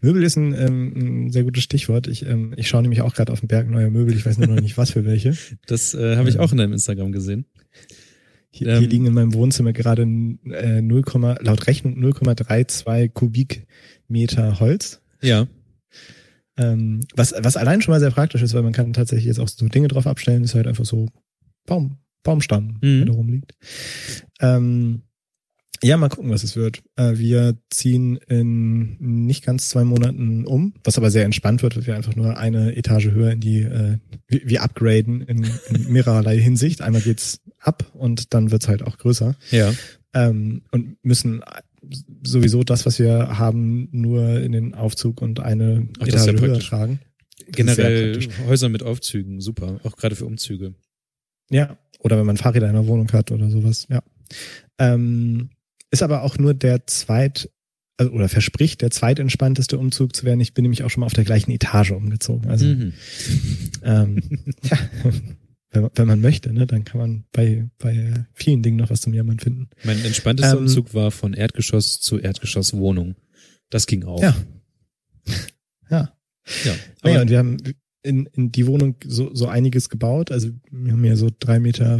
Möbel 0.00 0.22
ist 0.22 0.36
ein, 0.36 0.54
ähm, 0.54 1.26
ein 1.26 1.32
sehr 1.32 1.42
gutes 1.44 1.62
Stichwort. 1.64 2.06
Ich, 2.06 2.24
ähm, 2.24 2.54
ich 2.56 2.68
schaue 2.68 2.82
nämlich 2.82 3.00
auch 3.00 3.14
gerade 3.14 3.32
auf 3.32 3.40
den 3.40 3.48
Berg 3.48 3.68
neuer 3.68 3.90
Möbel. 3.90 4.14
Ich 4.14 4.24
weiß 4.24 4.38
nur 4.38 4.46
noch 4.46 4.60
nicht, 4.60 4.76
was 4.78 4.92
für 4.92 5.04
welche. 5.04 5.36
Das 5.66 5.92
äh, 5.94 6.16
habe 6.16 6.28
ich 6.28 6.36
Ja. 6.36 6.40
auch 6.40 6.52
in 6.52 6.58
deinem 6.58 6.72
Instagram 6.72 7.10
gesehen. 7.12 7.46
Hier, 8.56 8.68
Ähm. 8.68 8.78
hier 8.80 8.88
liegen 8.88 9.06
in 9.06 9.12
meinem 9.12 9.34
Wohnzimmer 9.34 9.72
gerade 9.72 10.02
äh, 10.02 10.80
0, 10.80 11.02
laut 11.40 11.66
Rechnung 11.66 11.98
0,32 11.98 13.10
Kubikmeter 13.10 14.60
Holz. 14.60 15.02
Ja. 15.20 15.46
Ähm, 16.58 17.00
was, 17.14 17.34
was 17.38 17.56
allein 17.58 17.82
schon 17.82 17.92
mal 17.92 18.00
sehr 18.00 18.10
praktisch 18.10 18.40
ist, 18.42 18.54
weil 18.54 18.62
man 18.62 18.72
kann 18.72 18.94
tatsächlich 18.94 19.26
jetzt 19.26 19.40
auch 19.40 19.48
so 19.48 19.66
Dinge 19.68 19.88
drauf 19.88 20.06
abstellen, 20.06 20.42
ist 20.44 20.54
halt 20.54 20.66
einfach 20.66 20.86
so 20.86 21.08
Baum, 21.66 21.98
Baumstamm, 22.22 22.78
Mhm. 22.80 22.96
der 22.98 23.04
da 23.06 23.12
rumliegt. 23.12 23.52
Ähm, 24.40 25.02
ja, 25.82 25.96
mal 25.96 26.08
gucken, 26.08 26.30
was 26.30 26.44
es 26.44 26.56
wird. 26.56 26.82
Äh, 26.96 27.18
wir 27.18 27.56
ziehen 27.70 28.16
in 28.28 28.96
nicht 28.98 29.44
ganz 29.44 29.68
zwei 29.68 29.84
Monaten 29.84 30.46
um, 30.46 30.74
was 30.84 30.96
aber 30.96 31.10
sehr 31.10 31.24
entspannt 31.24 31.62
wird, 31.62 31.76
weil 31.76 31.86
wir 31.86 31.96
einfach 31.96 32.16
nur 32.16 32.38
eine 32.38 32.76
Etage 32.76 33.06
höher 33.06 33.32
in 33.32 33.40
die, 33.40 33.62
äh, 33.62 33.98
wir, 34.28 34.62
upgraden 34.62 35.22
in, 35.22 35.44
in 35.68 35.88
mehrerlei 35.92 36.38
Hinsicht. 36.38 36.82
Einmal 36.82 37.02
geht's 37.02 37.40
ab 37.60 37.90
und 37.94 38.34
dann 38.34 38.50
wird's 38.50 38.68
halt 38.68 38.82
auch 38.82 38.98
größer. 38.98 39.36
Ja. 39.50 39.72
Ähm, 40.14 40.62
und 40.70 40.96
müssen 41.04 41.42
sowieso 42.22 42.64
das, 42.64 42.86
was 42.86 42.98
wir 42.98 43.38
haben, 43.38 43.88
nur 43.92 44.40
in 44.40 44.52
den 44.52 44.74
Aufzug 44.74 45.22
und 45.22 45.40
eine 45.40 45.88
Ach, 45.98 46.06
ist 46.06 46.14
ja 46.14 46.32
Etage 46.32 46.40
höher 46.40 46.58
tragen. 46.58 47.00
Das 47.46 47.56
Generell. 47.56 48.18
Häuser 48.46 48.68
mit 48.68 48.82
Aufzügen, 48.82 49.40
super. 49.40 49.78
Auch 49.84 49.96
gerade 49.96 50.16
für 50.16 50.26
Umzüge. 50.26 50.74
Ja, 51.50 51.78
oder 52.00 52.18
wenn 52.18 52.26
man 52.26 52.36
Fahrräder 52.36 52.66
in 52.66 52.74
der 52.74 52.86
Wohnung 52.86 53.10
hat 53.12 53.30
oder 53.30 53.50
sowas, 53.50 53.86
ja. 53.88 54.02
Ähm, 54.78 55.50
ist 55.90 56.02
aber 56.02 56.22
auch 56.22 56.38
nur 56.38 56.54
der 56.54 56.86
zweit, 56.86 57.50
also, 57.96 58.12
oder 58.12 58.28
verspricht, 58.28 58.82
der 58.82 58.90
zweitentspannteste 58.90 59.78
Umzug 59.78 60.14
zu 60.14 60.24
werden. 60.24 60.40
Ich 60.40 60.52
bin 60.54 60.62
nämlich 60.62 60.82
auch 60.82 60.90
schon 60.90 61.00
mal 61.00 61.06
auf 61.06 61.14
der 61.14 61.24
gleichen 61.24 61.50
Etage 61.50 61.92
umgezogen. 61.92 62.50
Also, 62.50 62.66
Mhm. 62.66 62.92
ähm, 63.82 64.22
ja, 64.62 64.78
wenn, 65.70 65.82
man- 65.82 65.90
wenn 65.94 66.06
man 66.06 66.20
möchte, 66.20 66.52
ne, 66.52 66.66
dann 66.66 66.84
kann 66.84 67.00
man 67.00 67.24
bei, 67.32 67.68
bei 67.78 68.26
vielen 68.34 68.62
Dingen 68.62 68.76
noch 68.76 68.90
was 68.90 69.00
zum 69.00 69.14
Jammern 69.14 69.38
finden. 69.38 69.68
Mein 69.84 70.04
entspanntester 70.04 70.56
Ähm, 70.56 70.64
Umzug 70.64 70.92
war 70.94 71.10
von 71.10 71.32
Erdgeschoss 71.34 72.00
zu 72.00 72.18
Erdgeschosswohnung. 72.18 73.14
Das 73.70 73.86
ging 73.86 74.04
auch. 74.04 74.22
Ja. 74.22 74.36
Ja. 75.90 76.12
Ja. 76.64 76.74
Naja, 77.02 77.14
Aber, 77.16 77.22
und 77.22 77.30
wir 77.30 77.38
haben 77.38 77.56
in, 78.06 78.26
in 78.32 78.52
die 78.52 78.66
Wohnung 78.66 78.94
so, 79.04 79.34
so 79.34 79.48
einiges 79.48 79.88
gebaut. 79.88 80.30
Also 80.30 80.48
wir 80.70 80.92
haben 80.92 81.04
ja 81.04 81.16
so 81.16 81.26
3,50 81.26 81.58
Meter 81.58 81.98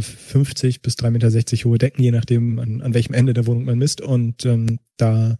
bis 0.81 0.95
3,60 0.95 1.11
Meter 1.11 1.69
hohe 1.69 1.77
Decken, 1.77 2.03
je 2.03 2.11
nachdem, 2.11 2.59
an, 2.59 2.81
an 2.81 2.93
welchem 2.93 3.13
Ende 3.13 3.33
der 3.33 3.45
Wohnung 3.45 3.65
man 3.65 3.77
misst. 3.77 4.01
Und 4.01 4.45
ähm, 4.45 4.79
da 4.95 5.37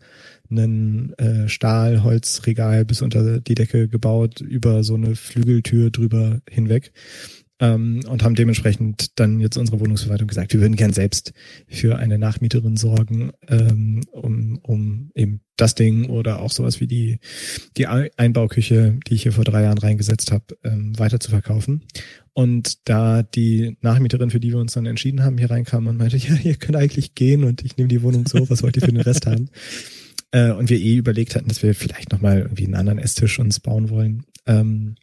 einen 0.50 1.14
äh, 1.14 1.48
Stahlholzregal 1.50 2.86
bis 2.86 3.02
unter 3.02 3.40
die 3.40 3.56
Decke 3.56 3.88
gebaut, 3.88 4.42
über 4.42 4.84
so 4.84 4.96
eine 4.96 5.16
Flügeltür 5.16 5.90
drüber 5.90 6.42
hinweg. 6.50 6.92
Ähm, 7.60 8.02
und 8.08 8.24
haben 8.24 8.36
dementsprechend 8.36 9.20
dann 9.20 9.40
jetzt 9.40 9.58
unsere 9.58 9.80
Wohnungsverwaltung 9.80 10.28
gesagt, 10.28 10.54
wir 10.54 10.62
würden 10.62 10.76
gern 10.76 10.94
selbst 10.94 11.34
für 11.68 11.98
eine 11.98 12.20
Nachmieterin 12.20 12.78
sorgen, 12.78 13.32
ähm, 13.48 14.02
um, 14.12 14.60
um 14.62 15.12
eben 15.16 15.42
das 15.56 15.74
Ding 15.74 16.06
oder 16.06 16.40
auch 16.40 16.52
sowas 16.52 16.80
wie 16.82 16.86
die, 16.86 17.18
die 17.76 17.88
Ei- 17.88 18.12
Einbauküche, 18.16 19.00
die 19.08 19.16
ich 19.16 19.24
hier 19.24 19.32
vor 19.32 19.44
drei 19.44 19.64
Jahren 19.64 19.80
reingesetzt 19.80 20.32
habe, 20.32 20.56
ähm, 20.64 20.98
weiter 21.00 21.20
zu 21.20 21.32
verkaufen. 21.32 21.82
Und 22.34 22.88
da 22.88 23.24
die 23.24 23.76
Nachmieterin, 23.82 24.30
für 24.30 24.40
die 24.40 24.52
wir 24.52 24.60
uns 24.60 24.74
dann 24.74 24.86
entschieden 24.86 25.24
haben, 25.24 25.40
hier 25.40 25.50
reinkam 25.50 25.88
und 25.88 25.98
meinte, 25.98 26.18
ja, 26.18 26.36
ihr 26.44 26.56
könnt 26.56 26.76
eigentlich 26.76 27.16
gehen 27.16 27.44
und 27.44 27.66
ich 27.66 27.78
nehme 27.78 27.88
die 27.88 28.04
Wohnung 28.04 28.28
so, 28.28 28.48
was 28.52 28.62
wollt 28.62 28.76
ihr 28.76 28.84
für 28.84 28.92
den 28.92 29.02
Rest 29.02 29.26
haben? 29.26 29.50
Äh, 30.32 30.52
und 30.52 30.70
wir 30.70 30.78
eh 30.80 30.96
überlegt 30.98 31.34
hatten, 31.36 31.48
dass 31.48 31.64
wir 31.64 31.74
vielleicht 31.74 32.12
nochmal 32.12 32.40
irgendwie 32.42 32.66
einen 32.66 32.76
anderen 32.76 33.00
Esstisch 33.00 33.40
uns 33.40 33.60
bauen 33.60 33.90
wollen. 33.90 34.26
Ähm, 34.46 34.96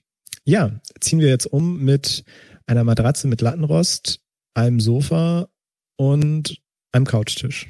ja, 0.45 0.81
ziehen 1.01 1.21
wir 1.21 1.29
jetzt 1.29 1.47
um 1.47 1.83
mit 1.83 2.25
einer 2.67 2.85
Matratze 2.85 3.29
mit 3.29 3.41
Lattenrost, 3.41 4.21
einem 4.55 4.81
Sofa 4.81 5.49
und 5.97 6.61
einem 6.93 7.07
Couchtisch. 7.07 7.69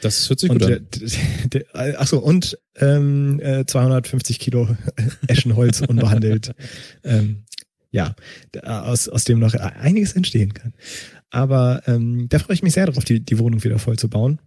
das 0.00 0.28
hört 0.28 0.40
sich 0.40 0.50
Und 0.50 0.60
gut 0.60 0.70
an. 0.70 0.86
der, 0.92 1.64
der, 1.74 2.00
ach 2.00 2.06
so, 2.06 2.18
und 2.18 2.58
ähm, 2.76 3.40
äh, 3.40 3.64
250 3.64 4.38
Kilo 4.38 4.76
Eschenholz 5.26 5.80
unbehandelt. 5.80 6.52
ähm, 7.04 7.44
ja, 7.90 8.14
aus, 8.62 9.08
aus 9.08 9.24
dem 9.24 9.38
noch 9.38 9.54
einiges 9.54 10.12
entstehen 10.12 10.52
kann. 10.52 10.74
Aber 11.30 11.82
ähm, 11.86 12.28
da 12.28 12.38
freue 12.38 12.54
ich 12.54 12.62
mich 12.62 12.74
sehr 12.74 12.86
drauf, 12.86 13.04
die, 13.04 13.20
die 13.20 13.38
Wohnung 13.38 13.64
wieder 13.64 13.78
voll 13.78 13.98
zu 13.98 14.10
bauen. 14.10 14.38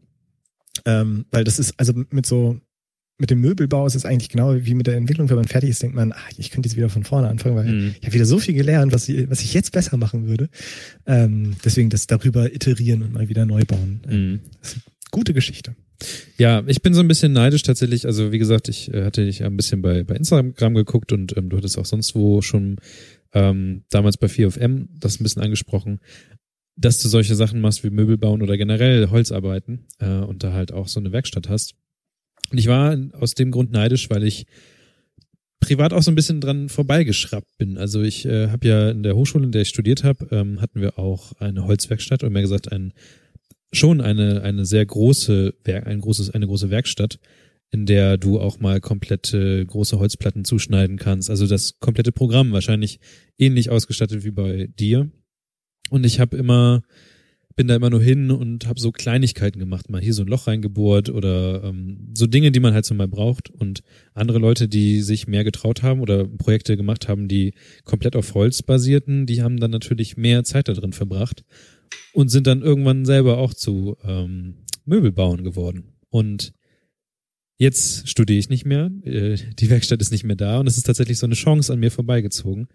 Ähm, 0.85 1.25
weil 1.31 1.43
das 1.45 1.57
ist, 1.57 1.73
also 1.77 1.93
mit 2.11 2.25
so 2.25 2.59
mit 3.19 3.29
dem 3.29 3.41
Möbelbau 3.41 3.85
ist 3.85 3.95
es 3.95 4.05
eigentlich 4.05 4.29
genau 4.29 4.55
wie 4.55 4.73
mit 4.73 4.87
der 4.87 4.95
Entwicklung. 4.95 5.29
Wenn 5.29 5.35
man 5.35 5.47
fertig 5.47 5.69
ist, 5.71 5.83
denkt 5.83 5.95
man, 5.95 6.13
ach, 6.13 6.29
ich 6.37 6.51
könnte 6.51 6.67
jetzt 6.69 6.77
wieder 6.77 6.89
von 6.89 7.03
vorne 7.03 7.27
anfangen, 7.27 7.55
weil 7.55 7.65
Mhm. 7.65 7.95
ich 7.99 8.05
habe 8.05 8.13
wieder 8.13 8.25
so 8.25 8.39
viel 8.39 8.53
gelernt, 8.53 8.93
was 8.93 9.07
ich, 9.09 9.29
was 9.29 9.41
ich 9.41 9.53
jetzt 9.53 9.71
besser 9.71 9.97
machen 9.97 10.25
würde. 10.27 10.49
Ähm, 11.05 11.55
deswegen 11.63 11.89
das 11.89 12.07
darüber 12.07 12.53
iterieren 12.53 13.03
und 13.03 13.13
mal 13.13 13.29
wieder 13.29 13.45
neu 13.45 13.63
bauen. 13.65 14.01
Mhm. 14.09 14.39
Gute 15.11 15.33
Geschichte. 15.33 15.75
Ja, 16.37 16.63
ich 16.65 16.81
bin 16.81 16.93
so 16.93 17.01
ein 17.01 17.07
bisschen 17.09 17.33
neidisch 17.33 17.63
tatsächlich. 17.63 18.05
Also 18.05 18.31
wie 18.31 18.39
gesagt, 18.39 18.69
ich 18.69 18.93
äh, 18.93 19.03
hatte 19.03 19.25
dich 19.25 19.43
ein 19.43 19.57
bisschen 19.57 19.81
bei, 19.81 20.03
bei 20.03 20.15
Instagram 20.15 20.73
geguckt 20.73 21.11
und 21.11 21.35
ähm, 21.35 21.49
du 21.49 21.57
hattest 21.57 21.77
auch 21.77 21.85
sonst 21.85 22.15
wo 22.15 22.41
schon 22.41 22.77
ähm, 23.33 23.83
damals 23.89 24.17
bei 24.17 24.27
4FM 24.27 24.87
das 24.97 25.19
ein 25.19 25.23
bisschen 25.23 25.41
angesprochen, 25.41 25.99
dass 26.77 26.99
du 26.99 27.09
solche 27.09 27.35
Sachen 27.35 27.59
machst 27.59 27.83
wie 27.83 27.89
Möbel 27.89 28.17
bauen 28.17 28.41
oder 28.41 28.55
generell 28.55 29.09
Holzarbeiten 29.09 29.87
äh, 29.99 30.07
und 30.19 30.43
da 30.43 30.53
halt 30.53 30.71
auch 30.71 30.87
so 30.87 31.01
eine 31.01 31.11
Werkstatt 31.11 31.49
hast. 31.49 31.75
Und 32.51 32.57
ich 32.57 32.67
war 32.67 32.97
aus 33.13 33.35
dem 33.35 33.51
Grund 33.51 33.71
neidisch, 33.71 34.09
weil 34.09 34.23
ich 34.23 34.45
privat 35.59 35.93
auch 35.93 36.01
so 36.01 36.11
ein 36.11 36.15
bisschen 36.15 36.41
dran 36.41 36.69
vorbeigeschraubt 36.69 37.57
bin. 37.57 37.77
Also 37.77 38.01
ich 38.01 38.25
äh, 38.25 38.49
habe 38.49 38.67
ja 38.67 38.89
in 38.89 39.03
der 39.03 39.15
Hochschule, 39.15 39.45
in 39.45 39.51
der 39.51 39.63
ich 39.63 39.69
studiert 39.69 40.03
habe, 40.03 40.27
ähm, 40.31 40.61
hatten 40.61 40.81
wir 40.81 40.97
auch 40.97 41.33
eine 41.39 41.65
Holzwerkstatt 41.65 42.23
und 42.23 42.33
mehr 42.33 42.41
gesagt 42.41 42.71
ein 42.71 42.93
schon 43.71 44.01
eine 44.01 44.41
eine 44.41 44.65
sehr 44.65 44.83
große 44.85 45.53
Werk, 45.63 45.85
ein 45.85 46.01
großes 46.01 46.31
eine 46.31 46.47
große 46.47 46.71
Werkstatt, 46.71 47.19
in 47.69 47.85
der 47.85 48.17
du 48.17 48.39
auch 48.39 48.59
mal 48.59 48.79
komplette 48.79 49.65
große 49.65 49.99
Holzplatten 49.99 50.43
zuschneiden 50.43 50.97
kannst. 50.97 51.29
Also 51.29 51.45
das 51.45 51.79
komplette 51.79 52.11
Programm 52.11 52.51
wahrscheinlich 52.51 52.99
ähnlich 53.37 53.69
ausgestattet 53.69 54.23
wie 54.23 54.31
bei 54.31 54.67
dir. 54.79 55.11
Und 55.89 56.05
ich 56.05 56.19
habe 56.19 56.37
immer 56.37 56.81
bin 57.59 57.67
da 57.67 57.75
immer 57.75 57.89
nur 57.89 58.01
hin 58.01 58.31
und 58.31 58.67
habe 58.67 58.79
so 58.79 58.93
Kleinigkeiten 58.93 59.59
gemacht, 59.59 59.89
mal 59.89 59.99
hier 59.99 60.13
so 60.13 60.21
ein 60.21 60.29
Loch 60.29 60.47
reingebohrt 60.47 61.09
oder 61.09 61.61
ähm, 61.65 62.07
so 62.13 62.25
Dinge, 62.25 62.53
die 62.53 62.61
man 62.61 62.73
halt 62.73 62.85
so 62.85 62.95
mal 62.95 63.09
braucht. 63.09 63.49
Und 63.49 63.81
andere 64.13 64.39
Leute, 64.39 64.69
die 64.69 65.01
sich 65.01 65.27
mehr 65.27 65.43
getraut 65.43 65.83
haben 65.83 65.99
oder 65.99 66.25
Projekte 66.25 66.77
gemacht 66.77 67.09
haben, 67.09 67.27
die 67.27 67.53
komplett 67.83 68.15
auf 68.15 68.33
Holz 68.33 68.63
basierten, 68.63 69.25
die 69.25 69.41
haben 69.41 69.59
dann 69.59 69.71
natürlich 69.71 70.15
mehr 70.15 70.45
Zeit 70.45 70.69
da 70.69 70.73
drin 70.73 70.93
verbracht 70.93 71.43
und 72.13 72.29
sind 72.29 72.47
dann 72.47 72.61
irgendwann 72.61 73.03
selber 73.03 73.39
auch 73.39 73.53
zu 73.53 73.97
ähm, 74.05 74.59
Möbelbauern 74.85 75.43
geworden. 75.43 75.95
Und 76.09 76.53
jetzt 77.57 78.07
studiere 78.07 78.39
ich 78.39 78.47
nicht 78.47 78.65
mehr, 78.65 78.89
äh, 79.03 79.35
die 79.59 79.69
Werkstatt 79.69 79.99
ist 79.99 80.13
nicht 80.13 80.23
mehr 80.23 80.37
da 80.37 80.61
und 80.61 80.67
es 80.67 80.77
ist 80.77 80.85
tatsächlich 80.85 81.17
so 81.17 81.25
eine 81.25 81.35
Chance 81.35 81.73
an 81.73 81.81
mir 81.81 81.91
vorbeigezogen, 81.91 82.69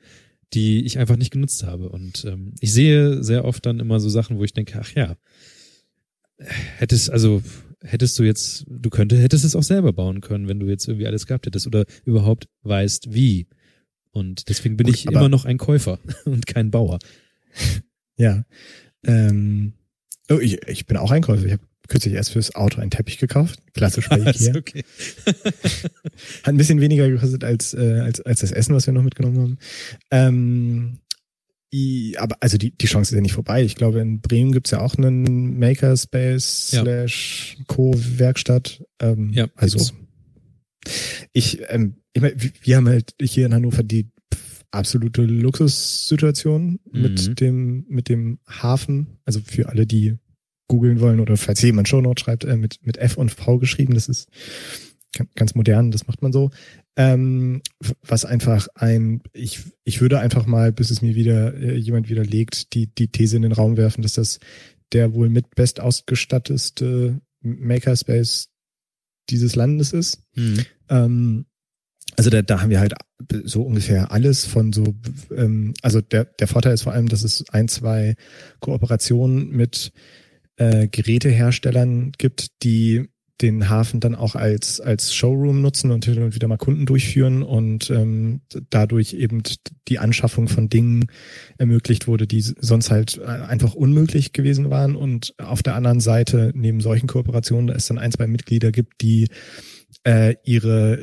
die 0.54 0.84
ich 0.84 0.98
einfach 0.98 1.16
nicht 1.16 1.32
genutzt 1.32 1.64
habe. 1.64 1.88
Und 1.88 2.24
ähm, 2.24 2.52
ich 2.60 2.72
sehe 2.72 3.22
sehr 3.22 3.44
oft 3.44 3.64
dann 3.66 3.80
immer 3.80 4.00
so 4.00 4.08
Sachen, 4.08 4.38
wo 4.38 4.44
ich 4.44 4.52
denke, 4.52 4.78
ach 4.80 4.92
ja, 4.94 5.16
hättest, 6.38 7.10
also 7.10 7.42
hättest 7.82 8.18
du 8.18 8.22
jetzt, 8.22 8.64
du 8.68 8.90
könntest, 8.90 9.22
hättest 9.22 9.44
es 9.44 9.56
auch 9.56 9.62
selber 9.62 9.92
bauen 9.92 10.20
können, 10.20 10.48
wenn 10.48 10.60
du 10.60 10.66
jetzt 10.66 10.88
irgendwie 10.88 11.06
alles 11.06 11.26
gehabt 11.26 11.46
hättest 11.46 11.66
oder 11.66 11.84
überhaupt 12.04 12.48
weißt, 12.62 13.12
wie. 13.12 13.46
Und 14.10 14.48
deswegen 14.48 14.76
bin 14.76 14.86
Gut, 14.86 14.96
ich 14.96 15.06
immer 15.06 15.28
noch 15.28 15.44
ein 15.44 15.58
Käufer 15.58 15.98
und 16.24 16.46
kein 16.46 16.70
Bauer. 16.70 16.98
Ja. 18.16 18.44
Ähm, 19.04 19.74
oh, 20.30 20.38
ich, 20.38 20.62
ich 20.68 20.86
bin 20.86 20.96
auch 20.96 21.10
Einkäufer. 21.10 21.46
Ich 21.46 21.52
habe 21.52 21.66
kürzlich 21.88 22.14
erst 22.14 22.30
fürs 22.32 22.54
Auto 22.54 22.80
einen 22.80 22.90
Teppich 22.90 23.18
gekauft. 23.18 23.60
Klassisch 23.74 24.08
bei 24.08 24.18
Ikea. 24.30 24.54
okay. 24.56 24.84
Hat 26.42 26.48
ein 26.54 26.56
bisschen 26.56 26.80
weniger 26.80 27.08
gekostet 27.08 27.44
als, 27.44 27.74
äh, 27.74 28.00
als, 28.00 28.20
als 28.20 28.40
das 28.40 28.52
Essen, 28.52 28.74
was 28.74 28.86
wir 28.86 28.94
noch 28.94 29.02
mitgenommen 29.02 29.38
haben. 29.40 29.58
Ähm, 30.10 30.98
i, 31.72 32.16
aber 32.18 32.36
also 32.40 32.56
die, 32.56 32.76
die 32.76 32.86
Chance 32.86 33.10
ist 33.12 33.16
ja 33.16 33.20
nicht 33.22 33.32
vorbei. 33.34 33.62
Ich 33.64 33.74
glaube, 33.74 34.00
in 34.00 34.20
Bremen 34.20 34.52
gibt's 34.52 34.70
ja 34.70 34.80
auch 34.80 34.94
einen 34.96 35.58
Makerspace 35.58 36.70
Ja. 36.72 36.82
slash 36.82 37.56
Co-Werkstatt. 37.66 38.84
Ähm, 39.00 39.32
Ja, 39.32 39.48
also 39.56 39.78
gibt's. 39.78 39.92
ich, 41.32 41.60
ähm, 41.68 41.96
ich 42.12 42.22
mein, 42.22 42.32
wir- 42.40 42.52
wir 42.62 42.76
haben 42.76 42.88
halt 42.88 43.14
hier 43.20 43.46
in 43.46 43.54
Hannover 43.54 43.82
die 43.82 44.08
absolute 44.70 45.22
Luxussituation 45.22 46.78
Mhm. 46.92 47.02
mit 47.02 47.40
dem 47.40 47.84
mit 47.88 48.08
dem 48.08 48.38
Hafen. 48.48 49.18
Also 49.24 49.40
für 49.44 49.68
alle, 49.68 49.86
die 49.86 50.16
googeln 50.68 51.00
wollen 51.00 51.20
oder 51.20 51.36
falls 51.36 51.62
jemand 51.62 51.88
Shownote 51.88 52.22
schreibt, 52.22 52.44
äh, 52.44 52.56
mit 52.56 52.78
mit 52.82 52.96
F 52.96 53.16
und 53.16 53.30
V 53.30 53.58
geschrieben. 53.58 53.94
Das 53.94 54.08
ist 54.08 54.28
ga- 55.16 55.26
ganz 55.34 55.54
modern. 55.54 55.90
Das 55.90 56.06
macht 56.06 56.22
man 56.22 56.32
so. 56.32 56.50
Ähm, 56.96 57.60
was 58.02 58.24
einfach 58.24 58.68
ein, 58.74 59.22
ich 59.32 59.60
ich 59.84 60.00
würde 60.00 60.20
einfach 60.20 60.46
mal, 60.46 60.72
bis 60.72 60.90
es 60.90 61.02
mir 61.02 61.14
wieder 61.14 61.54
äh, 61.54 61.76
jemand 61.76 62.08
widerlegt, 62.08 62.72
die 62.74 62.86
die 62.86 63.08
These 63.08 63.36
in 63.36 63.42
den 63.42 63.52
Raum 63.52 63.76
werfen, 63.76 64.02
dass 64.02 64.14
das 64.14 64.38
der 64.92 65.12
wohl 65.14 65.28
mit 65.28 65.54
best 65.54 65.80
ausgestatteste 65.80 67.20
Makerspace 67.40 68.50
dieses 69.30 69.56
Landes 69.56 69.92
ist. 69.92 70.22
Mhm. 70.34 70.64
Ähm, 70.88 71.46
also 72.16 72.30
da, 72.30 72.42
da 72.42 72.60
haben 72.60 72.70
wir 72.70 72.80
halt 72.80 72.94
so 73.44 73.62
ungefähr 73.62 74.12
alles 74.12 74.44
von 74.44 74.72
so, 74.72 74.94
ähm, 75.34 75.74
also 75.82 76.00
der, 76.00 76.26
der 76.26 76.46
Vorteil 76.46 76.74
ist 76.74 76.82
vor 76.82 76.92
allem, 76.92 77.08
dass 77.08 77.24
es 77.24 77.44
ein, 77.48 77.66
zwei 77.66 78.14
Kooperationen 78.60 79.50
mit 79.50 79.92
äh, 80.56 80.88
Geräteherstellern 80.88 82.12
gibt, 82.18 82.48
die 82.62 83.08
den 83.42 83.68
Hafen 83.68 83.98
dann 84.00 84.14
auch 84.14 84.36
als, 84.36 84.80
als 84.80 85.12
Showroom 85.12 85.60
nutzen 85.60 85.90
und 85.90 86.04
hin 86.04 86.22
und 86.22 86.34
wieder 86.34 86.46
mal 86.46 86.56
Kunden 86.56 86.86
durchführen 86.86 87.42
und 87.42 87.90
ähm, 87.90 88.42
dadurch 88.70 89.14
eben 89.14 89.42
die 89.88 89.98
Anschaffung 89.98 90.48
von 90.48 90.68
Dingen 90.68 91.06
ermöglicht 91.58 92.06
wurde, 92.06 92.26
die 92.28 92.40
sonst 92.42 92.90
halt 92.90 93.18
äh, 93.18 93.24
einfach 93.24 93.74
unmöglich 93.74 94.32
gewesen 94.32 94.70
waren. 94.70 94.94
Und 94.94 95.34
auf 95.38 95.62
der 95.62 95.74
anderen 95.74 96.00
Seite, 96.00 96.52
neben 96.54 96.80
solchen 96.80 97.08
Kooperationen, 97.08 97.66
da 97.66 97.74
es 97.74 97.86
dann 97.86 97.98
ein, 97.98 98.12
zwei 98.12 98.28
Mitglieder 98.28 98.70
gibt, 98.70 99.02
die 99.02 99.26
äh, 100.04 100.36
ihre 100.44 100.96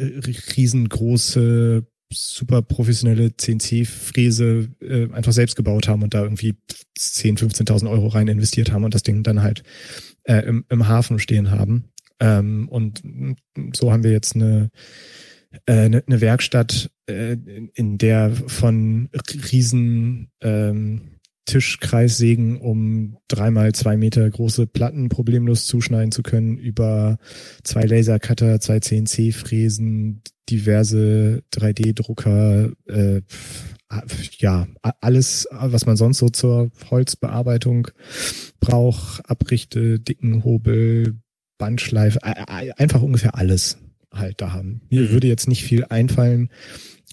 riesengroße, 0.56 1.86
super 2.12 2.62
professionelle 2.62 3.36
CNC-Fräse 3.36 4.70
äh, 4.82 5.12
einfach 5.12 5.34
selbst 5.34 5.56
gebaut 5.56 5.88
haben 5.88 6.04
und 6.04 6.14
da 6.14 6.24
irgendwie 6.24 6.56
10.000, 6.98 7.40
15.000 7.40 7.90
Euro 7.90 8.08
rein 8.08 8.28
investiert 8.28 8.72
haben 8.72 8.84
und 8.84 8.94
das 8.94 9.04
Ding 9.04 9.24
dann 9.24 9.42
halt 9.42 9.64
äh, 10.24 10.46
im, 10.46 10.66
im 10.70 10.88
Hafen 10.88 11.20
stehen 11.20 11.52
haben. 11.52 11.86
Ähm, 12.20 12.70
und 12.70 13.02
so 13.74 13.92
haben 13.92 14.04
wir 14.04 14.12
jetzt 14.12 14.36
eine, 14.36 14.70
äh, 15.66 15.74
eine, 15.74 16.04
eine 16.06 16.22
Werkstatt, 16.22 16.92
äh, 17.08 17.34
in, 17.34 17.70
in 17.74 17.98
der 17.98 18.32
von 18.48 19.10
riesen 19.52 20.30
ähm, 20.42 21.11
Tischkreissägen, 21.46 22.58
um 22.58 23.18
dreimal 23.28 23.74
zwei 23.74 23.98
Meter 23.98 24.30
große 24.30 24.68
Platten 24.68 25.10
problemlos 25.10 25.66
zuschneiden 25.66 26.12
zu 26.12 26.24
können, 26.24 26.58
über 26.58 27.18
zwei 27.64 27.84
Lasercutter, 27.84 28.60
zwei 28.60 28.80
CNC-Fräsen, 28.80 30.22
diverse 30.50 31.44
3D-Drucker, 31.54 32.72
äh, 32.88 33.22
ja, 34.38 34.68
alles, 35.02 35.48
was 35.52 35.86
man 35.86 35.98
sonst 35.98 36.20
so 36.20 36.30
zur 36.30 36.72
Holzbearbeitung 36.90 37.90
braucht, 38.60 39.30
Abrichte, 39.30 40.00
dicken 40.00 40.44
Hobel, 40.44 41.20
Bandschleife, 41.58 42.24
einfach 42.24 43.02
ungefähr 43.02 43.36
alles 43.36 43.78
halt 44.14 44.42
da 44.42 44.52
haben. 44.52 44.82
Mir 44.90 45.02
Mhm. 45.02 45.10
würde 45.12 45.28
jetzt 45.28 45.48
nicht 45.48 45.64
viel 45.64 45.86
einfallen. 45.86 46.50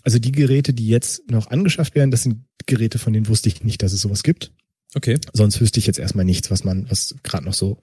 Also 0.05 0.19
die 0.19 0.33
Geräte, 0.33 0.73
die 0.73 0.89
jetzt 0.89 1.31
noch 1.31 1.49
angeschafft 1.49 1.95
werden, 1.95 2.11
das 2.11 2.23
sind 2.23 2.45
Geräte, 2.67 2.99
von 2.99 3.13
denen 3.13 3.29
wusste 3.29 3.49
ich 3.49 3.65
nicht, 3.65 3.83
dass 3.83 3.93
es 3.93 4.01
sowas 4.01 4.23
gibt. 4.23 4.53
Okay. 4.95 5.19
Sonst 5.35 5.61
wüsste 5.61 5.79
ich 5.81 5.87
jetzt 5.87 5.99
erstmal 5.99 6.25
nichts, 6.25 6.51
was 6.51 6.65
man, 6.65 6.91
was 6.91 7.15
gerade 7.23 7.45
noch 7.45 7.53
so, 7.53 7.81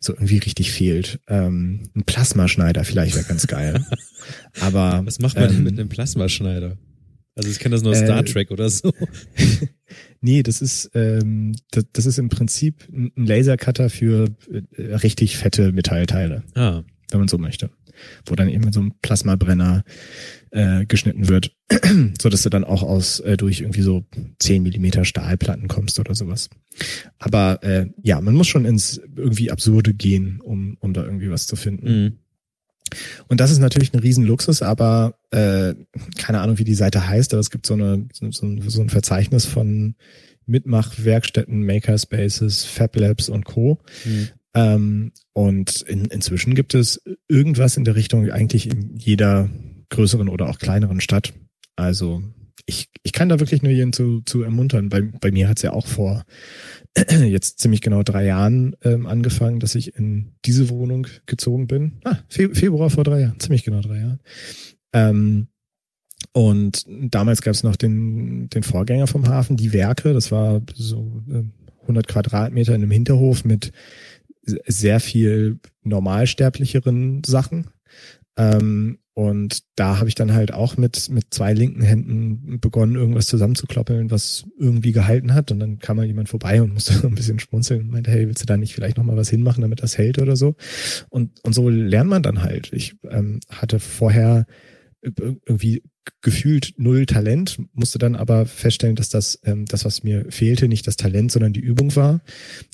so 0.00 0.12
irgendwie 0.12 0.38
richtig 0.38 0.70
fehlt. 0.70 1.18
Ähm, 1.26 1.90
ein 1.96 2.04
Plasmaschneider 2.04 2.84
vielleicht 2.84 3.16
wäre 3.16 3.24
ganz 3.24 3.46
geil. 3.48 3.84
Aber 4.60 5.02
Was 5.04 5.18
macht 5.18 5.36
man 5.36 5.48
denn 5.48 5.58
ähm, 5.58 5.64
mit 5.64 5.78
einem 5.78 5.88
Plasmaschneider? 5.88 6.76
Also 7.34 7.50
ich 7.50 7.58
kenne 7.58 7.74
das 7.74 7.82
nur 7.82 7.90
aus 7.90 8.00
äh, 8.00 8.04
Star 8.04 8.24
Trek 8.24 8.50
oder 8.50 8.70
so. 8.70 8.92
Nee, 10.20 10.42
das 10.42 10.62
ist 10.62 10.90
ähm, 10.94 11.54
das, 11.70 11.84
das 11.92 12.06
ist 12.06 12.18
im 12.18 12.28
Prinzip 12.30 12.88
ein 12.90 13.12
ein 13.16 13.26
Lasercutter 13.26 13.90
für 13.90 14.28
äh, 14.50 14.94
richtig 14.94 15.36
fette 15.36 15.72
Metallteile, 15.72 16.42
Ah, 16.54 16.82
wenn 17.10 17.20
man 17.20 17.28
so 17.28 17.36
möchte, 17.38 17.70
wo 18.26 18.34
dann 18.34 18.48
eben 18.48 18.72
so 18.72 18.80
einem 18.80 18.94
Plasmabrenner 19.02 19.84
äh, 20.54 20.86
geschnitten 20.86 21.28
wird, 21.28 21.54
so 22.22 22.28
dass 22.28 22.42
du 22.42 22.48
dann 22.48 22.64
auch 22.64 22.82
aus 22.82 23.20
äh, 23.20 23.36
durch 23.36 23.60
irgendwie 23.60 23.82
so 23.82 24.04
10 24.38 24.62
Millimeter 24.62 25.04
Stahlplatten 25.04 25.68
kommst 25.68 25.98
oder 25.98 26.14
sowas. 26.14 26.48
Aber 27.18 27.62
äh, 27.62 27.86
ja, 28.02 28.20
man 28.20 28.34
muss 28.34 28.46
schon 28.46 28.64
ins 28.64 29.00
irgendwie 29.16 29.50
absurde 29.50 29.92
gehen, 29.92 30.40
um 30.40 30.76
um 30.80 30.92
da 30.92 31.04
irgendwie 31.04 31.30
was 31.30 31.46
zu 31.46 31.56
finden. 31.56 31.86
mhm. 31.86 32.18
Und 33.28 33.40
das 33.40 33.50
ist 33.50 33.58
natürlich 33.58 33.92
ein 33.92 34.00
Riesenluxus, 34.00 34.62
aber 34.62 35.18
äh, 35.30 35.74
keine 36.16 36.40
Ahnung, 36.40 36.58
wie 36.58 36.64
die 36.64 36.74
Seite 36.74 37.08
heißt, 37.08 37.32
aber 37.32 37.40
es 37.40 37.50
gibt 37.50 37.66
so, 37.66 37.74
eine, 37.74 38.06
so, 38.12 38.30
so 38.30 38.80
ein 38.80 38.90
Verzeichnis 38.90 39.46
von 39.46 39.96
Mitmachwerkstätten, 40.46 41.64
Makerspaces, 41.64 42.64
Fab 42.64 42.94
Labs 42.94 43.28
und 43.28 43.46
Co. 43.46 43.80
Mhm. 44.04 44.28
Ähm, 44.54 45.12
und 45.32 45.80
in, 45.82 46.04
inzwischen 46.04 46.54
gibt 46.54 46.74
es 46.74 47.02
irgendwas 47.26 47.76
in 47.76 47.84
der 47.84 47.96
Richtung 47.96 48.30
eigentlich 48.30 48.70
in 48.70 48.94
jeder 48.96 49.50
größeren 49.94 50.28
oder 50.28 50.48
auch 50.48 50.58
kleineren 50.58 51.00
Stadt. 51.00 51.32
Also 51.76 52.22
ich, 52.66 52.88
ich 53.02 53.12
kann 53.12 53.28
da 53.28 53.40
wirklich 53.40 53.62
nur 53.62 53.72
jeden 53.72 53.92
zu, 53.92 54.22
zu 54.22 54.42
ermuntern. 54.42 54.88
Bei, 54.88 55.02
bei 55.02 55.30
mir 55.30 55.48
hat's 55.48 55.62
ja 55.62 55.72
auch 55.72 55.86
vor 55.86 56.24
jetzt 57.24 57.58
ziemlich 57.58 57.80
genau 57.80 58.02
drei 58.02 58.24
Jahren 58.24 58.76
ähm, 58.82 59.06
angefangen, 59.06 59.60
dass 59.60 59.74
ich 59.74 59.96
in 59.96 60.32
diese 60.44 60.68
Wohnung 60.68 61.06
gezogen 61.26 61.66
bin. 61.66 62.00
Ah, 62.04 62.18
Fe 62.28 62.54
Februar 62.54 62.90
vor 62.90 63.04
drei 63.04 63.20
Jahren, 63.20 63.40
ziemlich 63.40 63.64
genau 63.64 63.80
drei 63.80 63.98
Jahren. 63.98 64.20
Ähm, 64.92 65.48
und 66.32 66.84
damals 66.88 67.42
gab 67.42 67.54
es 67.54 67.62
noch 67.62 67.76
den, 67.76 68.48
den 68.48 68.62
Vorgänger 68.62 69.06
vom 69.06 69.28
Hafen, 69.28 69.56
die 69.56 69.72
Werke. 69.72 70.14
Das 70.14 70.32
war 70.32 70.62
so 70.74 71.22
äh, 71.28 71.42
100 71.82 72.08
Quadratmeter 72.08 72.74
in 72.74 72.82
einem 72.82 72.90
Hinterhof 72.90 73.44
mit 73.44 73.72
sehr 74.66 75.00
viel 75.00 75.58
normalsterblicheren 75.82 77.22
Sachen. 77.24 77.70
Ähm, 78.36 78.98
und 79.14 79.62
da 79.76 79.98
habe 79.98 80.08
ich 80.08 80.16
dann 80.16 80.34
halt 80.34 80.52
auch 80.52 80.76
mit, 80.76 81.08
mit 81.08 81.32
zwei 81.32 81.52
linken 81.52 81.82
Händen 81.82 82.58
begonnen, 82.58 82.96
irgendwas 82.96 83.26
zusammenzukloppeln, 83.26 84.10
was 84.10 84.44
irgendwie 84.58 84.90
gehalten 84.90 85.34
hat. 85.34 85.52
Und 85.52 85.60
dann 85.60 85.78
kam 85.78 85.98
mal 85.98 86.06
jemand 86.06 86.28
vorbei 86.28 86.60
und 86.60 86.74
musste 86.74 86.94
so 87.00 87.06
ein 87.06 87.14
bisschen 87.14 87.38
schmunzeln 87.38 87.82
und 87.82 87.90
meinte, 87.92 88.10
hey, 88.10 88.26
willst 88.26 88.42
du 88.42 88.46
da 88.46 88.56
nicht 88.56 88.74
vielleicht 88.74 88.96
nochmal 88.96 89.16
was 89.16 89.30
hinmachen, 89.30 89.62
damit 89.62 89.82
das 89.82 89.98
hält 89.98 90.18
oder 90.18 90.34
so? 90.34 90.56
Und, 91.10 91.30
und 91.44 91.54
so 91.54 91.68
lernt 91.68 92.10
man 92.10 92.24
dann 92.24 92.42
halt. 92.42 92.72
Ich 92.72 92.96
ähm, 93.08 93.38
hatte 93.48 93.78
vorher 93.78 94.46
irgendwie 95.00 95.82
gefühlt 96.22 96.74
null 96.76 97.06
Talent, 97.06 97.58
musste 97.72 97.98
dann 97.98 98.16
aber 98.16 98.46
feststellen, 98.46 98.96
dass 98.96 99.10
das, 99.10 99.38
ähm, 99.44 99.64
das, 99.66 99.84
was 99.84 100.02
mir 100.02 100.26
fehlte, 100.30 100.66
nicht 100.66 100.86
das 100.86 100.96
Talent, 100.96 101.30
sondern 101.30 101.52
die 101.52 101.60
Übung 101.60 101.94
war. 101.94 102.20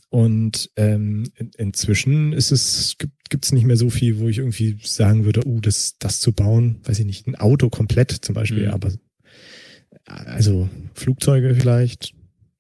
Und 0.09 0.71
ähm, 0.77 1.25
in, 1.37 1.51
inzwischen 1.59 2.33
ist 2.33 2.51
es, 2.51 2.97
gibt 2.99 3.20
es 3.41 3.53
nicht 3.53 3.67
mehr 3.67 3.77
so 3.77 3.91
viel, 3.91 4.19
wo 4.19 4.29
ich 4.29 4.39
irgendwie 4.39 4.79
sagen 4.83 5.25
würde, 5.25 5.47
uh, 5.47 5.61
das, 5.61 5.97
das 5.99 6.21
zu 6.21 6.33
bauen, 6.33 6.81
weiß 6.85 6.99
ich 6.99 7.07
nicht, 7.07 7.27
ein 7.27 7.37
Auto 7.37 7.69
komplett 7.69 8.11
zum 8.11 8.35
Beispiel, 8.35 8.67
mhm. 8.67 8.73
aber 8.73 8.93
also 10.05 10.69
Flugzeuge 10.95 11.55
vielleicht, 11.55 12.15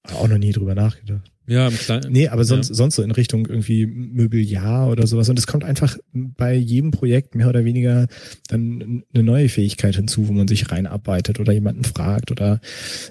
auch 0.04 0.28
noch 0.28 0.38
nie 0.38 0.52
drüber 0.52 0.74
nachgedacht. 0.74 1.30
Ja, 1.50 1.66
im 1.66 1.74
Kleinen. 1.74 2.12
Nee, 2.12 2.28
aber 2.28 2.44
sonst, 2.44 2.68
ja. 2.68 2.76
sonst 2.76 2.94
so 2.94 3.02
in 3.02 3.10
Richtung 3.10 3.44
irgendwie 3.46 3.84
Möbeljahr 3.84 4.88
oder 4.88 5.08
sowas. 5.08 5.28
Und 5.30 5.36
es 5.36 5.48
kommt 5.48 5.64
einfach 5.64 5.98
bei 6.12 6.54
jedem 6.54 6.92
Projekt 6.92 7.34
mehr 7.34 7.48
oder 7.48 7.64
weniger 7.64 8.06
dann 8.46 9.02
eine 9.12 9.24
neue 9.24 9.48
Fähigkeit 9.48 9.96
hinzu, 9.96 10.28
wo 10.28 10.32
man 10.32 10.46
sich 10.46 10.70
reinarbeitet 10.70 11.40
oder 11.40 11.52
jemanden 11.52 11.82
fragt 11.82 12.30
oder 12.30 12.60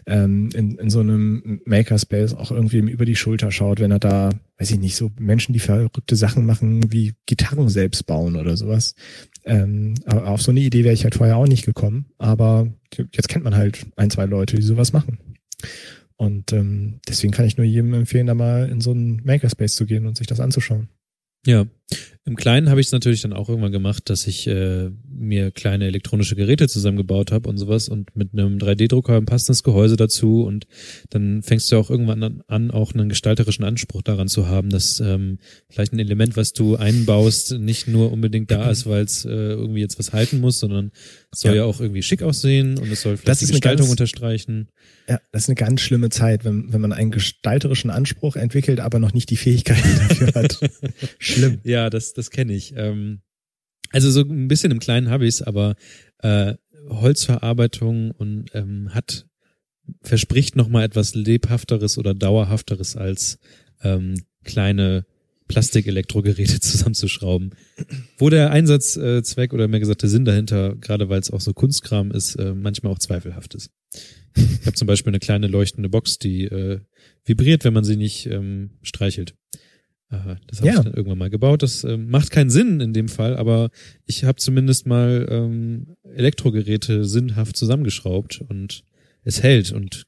ähm, 0.05 0.51
in, 0.53 0.77
in 0.77 0.89
so 0.89 1.01
einem 1.01 1.59
Makerspace 1.65 2.33
auch 2.33 2.51
irgendwie 2.51 2.77
über 2.77 3.03
die 3.03 3.17
Schulter 3.17 3.51
schaut, 3.51 3.81
wenn 3.81 3.91
er 3.91 3.99
da, 3.99 4.29
weiß 4.57 4.71
ich 4.71 4.79
nicht, 4.79 4.95
so 4.95 5.11
Menschen, 5.19 5.51
die 5.51 5.59
verrückte 5.59 6.15
Sachen 6.15 6.45
machen, 6.45 6.93
wie 6.93 7.15
Gitarren 7.25 7.67
selbst 7.67 8.05
bauen 8.05 8.37
oder 8.37 8.55
sowas. 8.55 8.95
Ähm, 9.43 9.95
aber 10.05 10.27
auf 10.27 10.41
so 10.41 10.51
eine 10.51 10.61
Idee 10.61 10.85
wäre 10.85 10.93
ich 10.93 11.03
halt 11.03 11.15
vorher 11.15 11.35
auch 11.35 11.47
nicht 11.47 11.65
gekommen. 11.65 12.05
Aber 12.17 12.69
jetzt 13.11 13.27
kennt 13.27 13.43
man 13.43 13.57
halt 13.57 13.85
ein, 13.97 14.09
zwei 14.09 14.23
Leute, 14.27 14.55
die 14.55 14.61
sowas 14.61 14.93
machen. 14.93 15.17
Und 16.19 16.51
ähm, 16.51 16.99
deswegen 17.07 17.31
kann 17.31 17.45
ich 17.45 17.55
nur 17.55 17.65
jedem 17.65 17.93
empfehlen, 17.93 18.27
da 18.27 18.35
mal 18.35 18.67
in 18.67 18.81
so 18.81 18.91
einen 18.91 19.23
Makerspace 19.23 19.75
zu 19.75 19.85
gehen 19.85 20.05
und 20.05 20.17
sich 20.17 20.27
das 20.27 20.41
anzuschauen. 20.41 20.89
Ja, 21.45 21.65
im 22.29 22.35
Kleinen 22.35 22.69
habe 22.69 22.79
ich 22.79 22.87
es 22.87 22.91
natürlich 22.91 23.21
dann 23.23 23.33
auch 23.33 23.49
irgendwann 23.49 23.71
gemacht, 23.71 24.09
dass 24.09 24.27
ich 24.27 24.45
äh, 24.45 24.91
mir 25.09 25.49
kleine 25.49 25.87
elektronische 25.87 26.35
Geräte 26.35 26.67
zusammengebaut 26.67 27.31
habe 27.31 27.49
und 27.49 27.57
sowas 27.57 27.89
und 27.89 28.15
mit 28.15 28.33
einem 28.33 28.59
3D-Drucker 28.59 29.17
ein 29.17 29.25
passendes 29.25 29.63
Gehäuse 29.63 29.95
dazu 29.95 30.43
und 30.43 30.67
dann 31.09 31.41
fängst 31.41 31.71
du 31.71 31.77
auch 31.77 31.89
irgendwann 31.89 32.21
an, 32.21 32.43
an 32.47 32.69
auch 32.69 32.93
einen 32.93 33.09
gestalterischen 33.09 33.65
Anspruch 33.65 34.03
daran 34.03 34.27
zu 34.27 34.47
haben, 34.47 34.69
dass 34.69 34.99
ähm, 34.99 35.39
vielleicht 35.69 35.91
ein 35.91 35.99
Element, 35.99 36.37
was 36.37 36.53
du 36.53 36.75
einbaust, 36.75 37.57
nicht 37.57 37.87
nur 37.87 38.11
unbedingt 38.11 38.51
da 38.51 38.69
ist, 38.69 38.85
weil 38.85 39.03
es 39.03 39.25
äh, 39.25 39.29
irgendwie 39.29 39.81
jetzt 39.81 39.97
was 39.97 40.13
halten 40.13 40.39
muss, 40.39 40.59
sondern 40.59 40.91
es 41.31 41.39
soll 41.39 41.55
ja. 41.55 41.57
ja 41.57 41.63
auch 41.63 41.81
irgendwie 41.81 42.03
schick 42.03 42.21
aussehen 42.21 42.77
und 42.77 42.91
es 42.91 43.01
soll 43.01 43.17
vielleicht 43.17 43.41
die 43.41 43.47
Gestaltung 43.47 43.87
ganz, 43.87 43.91
unterstreichen. 43.91 44.69
Ja, 45.07 45.19
das 45.31 45.43
ist 45.43 45.49
eine 45.49 45.55
ganz 45.55 45.81
schlimme 45.81 46.09
Zeit, 46.09 46.45
wenn, 46.45 46.71
wenn 46.71 46.81
man 46.81 46.93
einen 46.93 47.09
gestalterischen 47.09 47.89
Anspruch 47.89 48.35
entwickelt, 48.35 48.79
aber 48.79 48.99
noch 48.99 49.13
nicht 49.13 49.31
die 49.31 49.37
Fähigkeit 49.37 49.83
dafür 49.83 50.33
hat. 50.35 50.59
Schlimm. 51.17 51.59
Ja, 51.63 51.89
das, 51.89 52.13
das 52.19 52.29
kenne 52.29 52.53
ich. 52.53 52.73
Ähm, 52.75 53.21
also 53.91 54.11
so 54.11 54.21
ein 54.21 54.47
bisschen 54.47 54.71
im 54.71 54.79
Kleinen 54.79 55.09
habe 55.09 55.25
ich's, 55.25 55.41
aber 55.41 55.75
äh, 56.19 56.55
Holzverarbeitung 56.89 58.11
und 58.11 58.49
ähm, 58.53 58.93
hat 58.93 59.25
verspricht 60.03 60.55
noch 60.55 60.67
mal 60.67 60.83
etwas 60.83 61.15
lebhafteres 61.15 61.97
oder 61.97 62.13
dauerhafteres 62.13 62.95
als 62.95 63.39
ähm, 63.81 64.21
kleine 64.43 65.05
Plastikelektrogeräte 65.47 66.59
zusammenzuschrauben. 66.61 67.55
Wo 68.17 68.29
der 68.29 68.51
Einsatzzweck 68.51 69.53
oder 69.53 69.67
mehr 69.67 69.79
gesagt 69.79 70.03
der 70.03 70.09
Sinn 70.09 70.25
dahinter, 70.25 70.75
gerade 70.75 71.09
weil 71.09 71.19
es 71.19 71.31
auch 71.31 71.41
so 71.41 71.53
Kunstkram 71.53 72.11
ist, 72.11 72.35
äh, 72.35 72.53
manchmal 72.53 72.93
auch 72.93 72.99
zweifelhaft 72.99 73.55
ist. 73.55 73.71
Ich 74.35 74.67
habe 74.67 74.73
zum 74.73 74.87
Beispiel 74.87 75.11
eine 75.11 75.19
kleine 75.19 75.47
leuchtende 75.47 75.89
Box, 75.89 76.19
die 76.19 76.43
äh, 76.43 76.81
vibriert, 77.25 77.63
wenn 77.63 77.73
man 77.73 77.83
sie 77.83 77.97
nicht 77.97 78.27
ähm, 78.27 78.77
streichelt. 78.83 79.33
Äh, 80.11 80.35
das 80.47 80.59
habe 80.59 80.67
ja. 80.67 80.77
ich 80.77 80.83
dann 80.83 80.93
irgendwann 80.93 81.17
mal 81.17 81.29
gebaut. 81.29 81.63
Das 81.63 81.83
äh, 81.83 81.97
macht 81.97 82.31
keinen 82.31 82.49
Sinn 82.49 82.79
in 82.79 82.93
dem 82.93 83.09
Fall, 83.09 83.37
aber 83.37 83.69
ich 84.05 84.23
habe 84.23 84.37
zumindest 84.37 84.87
mal 84.87 85.27
ähm, 85.29 85.95
Elektrogeräte 86.03 87.05
sinnhaft 87.05 87.55
zusammengeschraubt 87.55 88.41
und 88.47 88.83
es 89.23 89.43
hält 89.43 89.71
und 89.71 90.07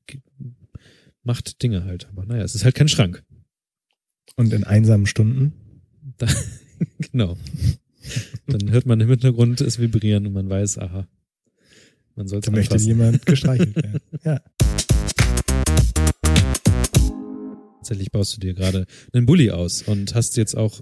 macht 1.24 1.62
Dinge 1.62 1.86
halt. 1.86 2.08
Aber 2.10 2.26
naja, 2.26 2.44
es 2.44 2.56
ist 2.56 2.64
halt 2.64 2.76
kein 2.76 2.88
Schrank. 2.88 3.24
Und 4.36 4.54
in 4.54 4.64
einsamen 4.64 5.06
Stunden? 5.06 5.54
Da, 6.18 6.28
genau. 7.12 7.38
Dann 8.48 8.72
hört 8.72 8.86
man 8.86 9.00
im 9.00 9.10
Hintergrund 9.10 9.62
es 9.62 9.80
vibrieren 9.80 10.26
und 10.26 10.34
man 10.34 10.50
weiß, 10.50 10.80
aha, 10.80 11.08
man 12.16 12.28
sollte 12.28 12.50
Da 12.50 12.58
möchte 12.58 12.78
jemand 12.78 13.26
gestreichelt 13.26 13.76
werden. 13.76 14.00
Ja. 14.24 14.42
Tatsächlich 17.92 18.12
baust 18.14 18.38
du 18.38 18.40
dir 18.40 18.54
gerade 18.54 18.86
einen 19.12 19.26
Bully 19.26 19.52
aus 19.52 19.82
und 19.82 20.16
hast 20.16 20.38
jetzt 20.38 20.56
auch 20.56 20.80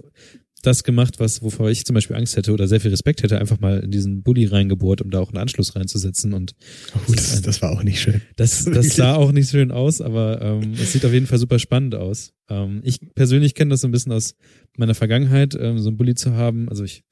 das 0.62 0.84
gemacht, 0.84 1.18
was 1.18 1.42
wovor 1.42 1.68
ich 1.68 1.84
zum 1.84 1.94
Beispiel 1.94 2.14
Angst 2.14 2.36
hätte 2.36 2.52
oder 2.52 2.68
sehr 2.68 2.80
viel 2.80 2.92
Respekt 2.92 3.24
hätte, 3.24 3.40
einfach 3.40 3.58
mal 3.58 3.80
in 3.80 3.90
diesen 3.90 4.22
Bulli 4.22 4.44
reingebohrt, 4.44 5.02
um 5.02 5.10
da 5.10 5.18
auch 5.18 5.30
einen 5.30 5.38
Anschluss 5.38 5.74
reinzusetzen. 5.74 6.32
Und 6.32 6.54
oh, 6.94 7.12
das, 7.12 7.30
das, 7.30 7.42
das 7.42 7.62
war 7.62 7.72
auch 7.72 7.82
nicht 7.82 8.00
schön. 8.00 8.20
Das, 8.36 8.64
das 8.72 8.94
sah 8.94 9.16
auch 9.16 9.32
nicht 9.32 9.50
schön 9.50 9.72
aus, 9.72 10.00
aber 10.00 10.40
ähm, 10.40 10.74
es 10.74 10.92
sieht 10.92 11.04
auf 11.04 11.12
jeden 11.12 11.26
Fall 11.26 11.38
super 11.38 11.58
spannend 11.58 11.96
aus. 11.96 12.32
Ähm, 12.48 12.80
ich 12.84 13.00
persönlich 13.16 13.56
kenne 13.56 13.70
das 13.70 13.80
so 13.80 13.88
ein 13.88 13.90
bisschen 13.90 14.12
aus 14.12 14.36
meiner 14.76 14.94
Vergangenheit, 14.94 15.58
ähm, 15.60 15.80
so 15.80 15.88
einen 15.88 15.96
Bulli 15.96 16.14
zu 16.14 16.34
haben. 16.36 16.68
Also 16.68 16.84
ich, 16.84 17.02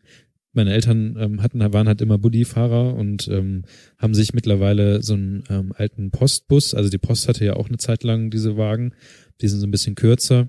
meine 0.52 0.72
Eltern 0.72 1.16
ähm, 1.18 1.42
hatten, 1.42 1.58
waren 1.60 1.88
halt 1.88 2.00
immer 2.02 2.18
Bulli-Fahrer 2.18 2.94
und 2.94 3.26
ähm, 3.26 3.64
haben 3.98 4.14
sich 4.14 4.32
mittlerweile 4.32 5.02
so 5.02 5.14
einen 5.14 5.42
ähm, 5.50 5.72
alten 5.74 6.12
Postbus, 6.12 6.72
also 6.74 6.88
die 6.88 6.98
Post 6.98 7.26
hatte 7.26 7.44
ja 7.44 7.54
auch 7.54 7.68
eine 7.68 7.78
Zeit 7.78 8.04
lang 8.04 8.30
diese 8.30 8.56
Wagen, 8.56 8.92
die 9.40 9.48
sind 9.48 9.60
so 9.60 9.66
ein 9.66 9.70
bisschen 9.70 9.94
kürzer 9.94 10.48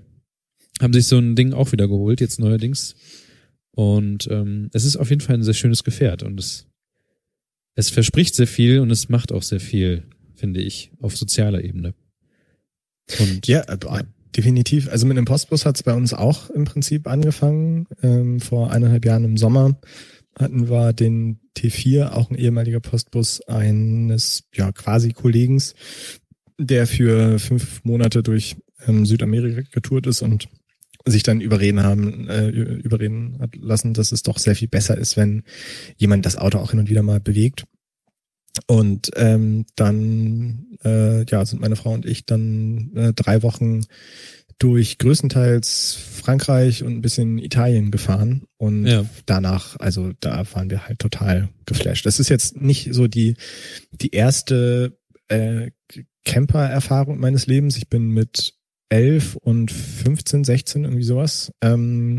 haben 0.80 0.92
sich 0.92 1.06
so 1.06 1.18
ein 1.18 1.36
Ding 1.36 1.52
auch 1.52 1.72
wieder 1.72 1.88
geholt, 1.88 2.20
jetzt 2.20 2.40
neuerdings. 2.40 2.94
Und 3.72 4.28
ähm, 4.30 4.70
es 4.72 4.84
ist 4.84 4.96
auf 4.96 5.10
jeden 5.10 5.20
Fall 5.20 5.36
ein 5.36 5.42
sehr 5.42 5.54
schönes 5.54 5.84
Gefährt 5.84 6.22
und 6.22 6.40
es, 6.40 6.66
es 7.74 7.90
verspricht 7.90 8.34
sehr 8.34 8.46
viel 8.46 8.80
und 8.80 8.90
es 8.90 9.08
macht 9.08 9.32
auch 9.32 9.42
sehr 9.42 9.60
viel, 9.60 10.04
finde 10.34 10.60
ich, 10.60 10.90
auf 11.00 11.16
sozialer 11.16 11.62
Ebene. 11.62 11.94
Und, 13.18 13.46
ja, 13.46 13.60
äh, 13.60 13.78
ja. 13.82 14.02
definitiv. 14.36 14.88
Also 14.88 15.06
mit 15.06 15.16
dem 15.16 15.24
Postbus 15.24 15.66
hat 15.66 15.76
es 15.76 15.82
bei 15.82 15.94
uns 15.94 16.14
auch 16.14 16.50
im 16.50 16.64
Prinzip 16.64 17.06
angefangen. 17.06 17.86
Ähm, 18.02 18.40
vor 18.40 18.70
eineinhalb 18.70 19.04
Jahren 19.04 19.24
im 19.24 19.36
Sommer 19.36 19.78
hatten 20.38 20.68
wir 20.68 20.92
den 20.92 21.40
T4, 21.56 22.10
auch 22.10 22.30
ein 22.30 22.36
ehemaliger 22.36 22.80
Postbus 22.80 23.40
eines 23.42 24.44
ja 24.54 24.72
quasi 24.72 25.12
Kollegens, 25.12 25.74
der 26.58 26.86
für 26.86 27.38
fünf 27.38 27.84
Monate 27.84 28.22
durch 28.22 28.56
ähm, 28.86 29.06
Südamerika 29.06 29.62
getourt 29.70 30.06
ist 30.06 30.22
und 30.22 30.48
sich 31.06 31.22
dann 31.22 31.40
überreden 31.40 31.82
haben, 31.82 32.28
äh, 32.28 32.48
überreden 32.48 33.38
hat 33.40 33.56
lassen, 33.56 33.94
dass 33.94 34.12
es 34.12 34.22
doch 34.22 34.38
sehr 34.38 34.56
viel 34.56 34.68
besser 34.68 34.98
ist, 34.98 35.16
wenn 35.16 35.44
jemand 35.96 36.26
das 36.26 36.36
Auto 36.36 36.58
auch 36.58 36.70
hin 36.70 36.80
und 36.80 36.90
wieder 36.90 37.02
mal 37.02 37.20
bewegt. 37.20 37.64
Und 38.66 39.10
ähm, 39.16 39.64
dann 39.76 40.66
äh, 40.84 41.24
ja 41.24 41.44
sind 41.46 41.60
meine 41.60 41.76
Frau 41.76 41.92
und 41.92 42.04
ich 42.04 42.26
dann 42.26 42.90
äh, 42.94 43.12
drei 43.14 43.42
Wochen 43.42 43.84
durch 44.58 44.98
größtenteils 44.98 45.94
Frankreich 45.94 46.82
und 46.82 46.92
ein 46.92 47.00
bisschen 47.00 47.38
Italien 47.38 47.90
gefahren 47.90 48.42
und 48.58 48.86
ja. 48.86 49.06
danach, 49.24 49.76
also 49.78 50.12
da 50.20 50.44
waren 50.52 50.68
wir 50.68 50.86
halt 50.86 50.98
total 50.98 51.48
geflasht. 51.64 52.04
Das 52.04 52.20
ist 52.20 52.28
jetzt 52.28 52.60
nicht 52.60 52.92
so 52.92 53.06
die 53.06 53.36
die 53.92 54.10
erste 54.10 54.98
äh, 55.28 55.70
Camper-Erfahrung 56.24 57.18
meines 57.18 57.46
Lebens. 57.46 57.76
Ich 57.78 57.88
bin 57.88 58.10
mit 58.10 58.59
11 58.90 59.36
und 59.36 59.70
15, 59.70 60.44
16, 60.44 60.84
irgendwie 60.84 61.04
sowas, 61.04 61.52
ähm, 61.62 62.18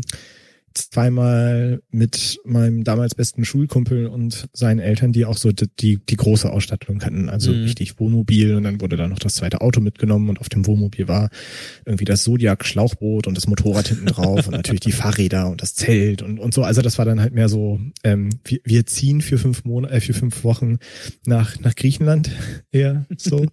zweimal 0.74 1.82
mit 1.90 2.38
meinem 2.44 2.84
damals 2.84 3.14
besten 3.14 3.44
Schulkumpel 3.44 4.06
und 4.06 4.48
seinen 4.52 4.80
Eltern, 4.80 5.12
die 5.12 5.24
auch 5.24 5.36
so 5.36 5.52
die, 5.52 5.98
die, 5.98 6.16
große 6.16 6.50
Ausstattung 6.50 7.02
hatten, 7.04 7.28
also 7.28 7.52
Mhm. 7.52 7.64
richtig 7.64 7.98
Wohnmobil 7.98 8.54
und 8.54 8.64
dann 8.64 8.80
wurde 8.80 8.96
da 8.96 9.08
noch 9.08 9.18
das 9.18 9.34
zweite 9.34 9.60
Auto 9.60 9.80
mitgenommen 9.80 10.28
und 10.30 10.40
auf 10.40 10.48
dem 10.48 10.66
Wohnmobil 10.66 11.08
war 11.08 11.30
irgendwie 11.84 12.04
das 12.04 12.22
Zodiac 12.22 12.64
Schlauchboot 12.64 13.26
und 13.26 13.36
das 13.36 13.46
Motorrad 13.46 13.88
hinten 13.88 14.06
drauf 14.06 14.46
und 14.46 14.52
natürlich 14.52 14.80
die 14.80 14.92
Fahrräder 14.92 15.50
und 15.50 15.62
das 15.62 15.74
Zelt 15.74 16.22
und, 16.22 16.38
und 16.38 16.54
so. 16.54 16.62
Also 16.62 16.82
das 16.82 16.98
war 16.98 17.04
dann 17.04 17.20
halt 17.20 17.34
mehr 17.34 17.48
so, 17.48 17.80
ähm, 18.04 18.30
wir, 18.44 18.60
wir 18.64 18.86
ziehen 18.86 19.20
für 19.20 19.38
fünf 19.38 19.64
Monate, 19.64 19.94
äh, 19.94 20.00
für 20.00 20.14
fünf 20.14 20.44
Wochen 20.44 20.78
nach, 21.26 21.58
nach 21.60 21.74
Griechenland 21.74 22.30
eher 22.72 23.06
so. 23.16 23.46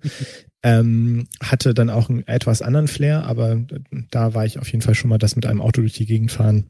Ähm, 0.64 1.28
hatte 1.42 1.74
dann 1.74 1.90
auch 1.90 2.10
einen 2.10 2.28
etwas 2.28 2.62
anderen 2.62 2.88
Flair, 2.88 3.24
aber 3.24 3.64
da 4.12 4.34
war 4.34 4.46
ich 4.46 4.60
auf 4.60 4.72
jeden 4.72 4.82
Fall 4.82 4.96
schon 4.96 5.10
mal 5.10 5.18
das 5.18 5.36
mit 5.36 5.46
einem 5.46 5.62
Auto 5.62 5.82
durch 5.82 5.94
die 5.94 6.06
Gegend 6.06 6.32
fahren, 6.32 6.70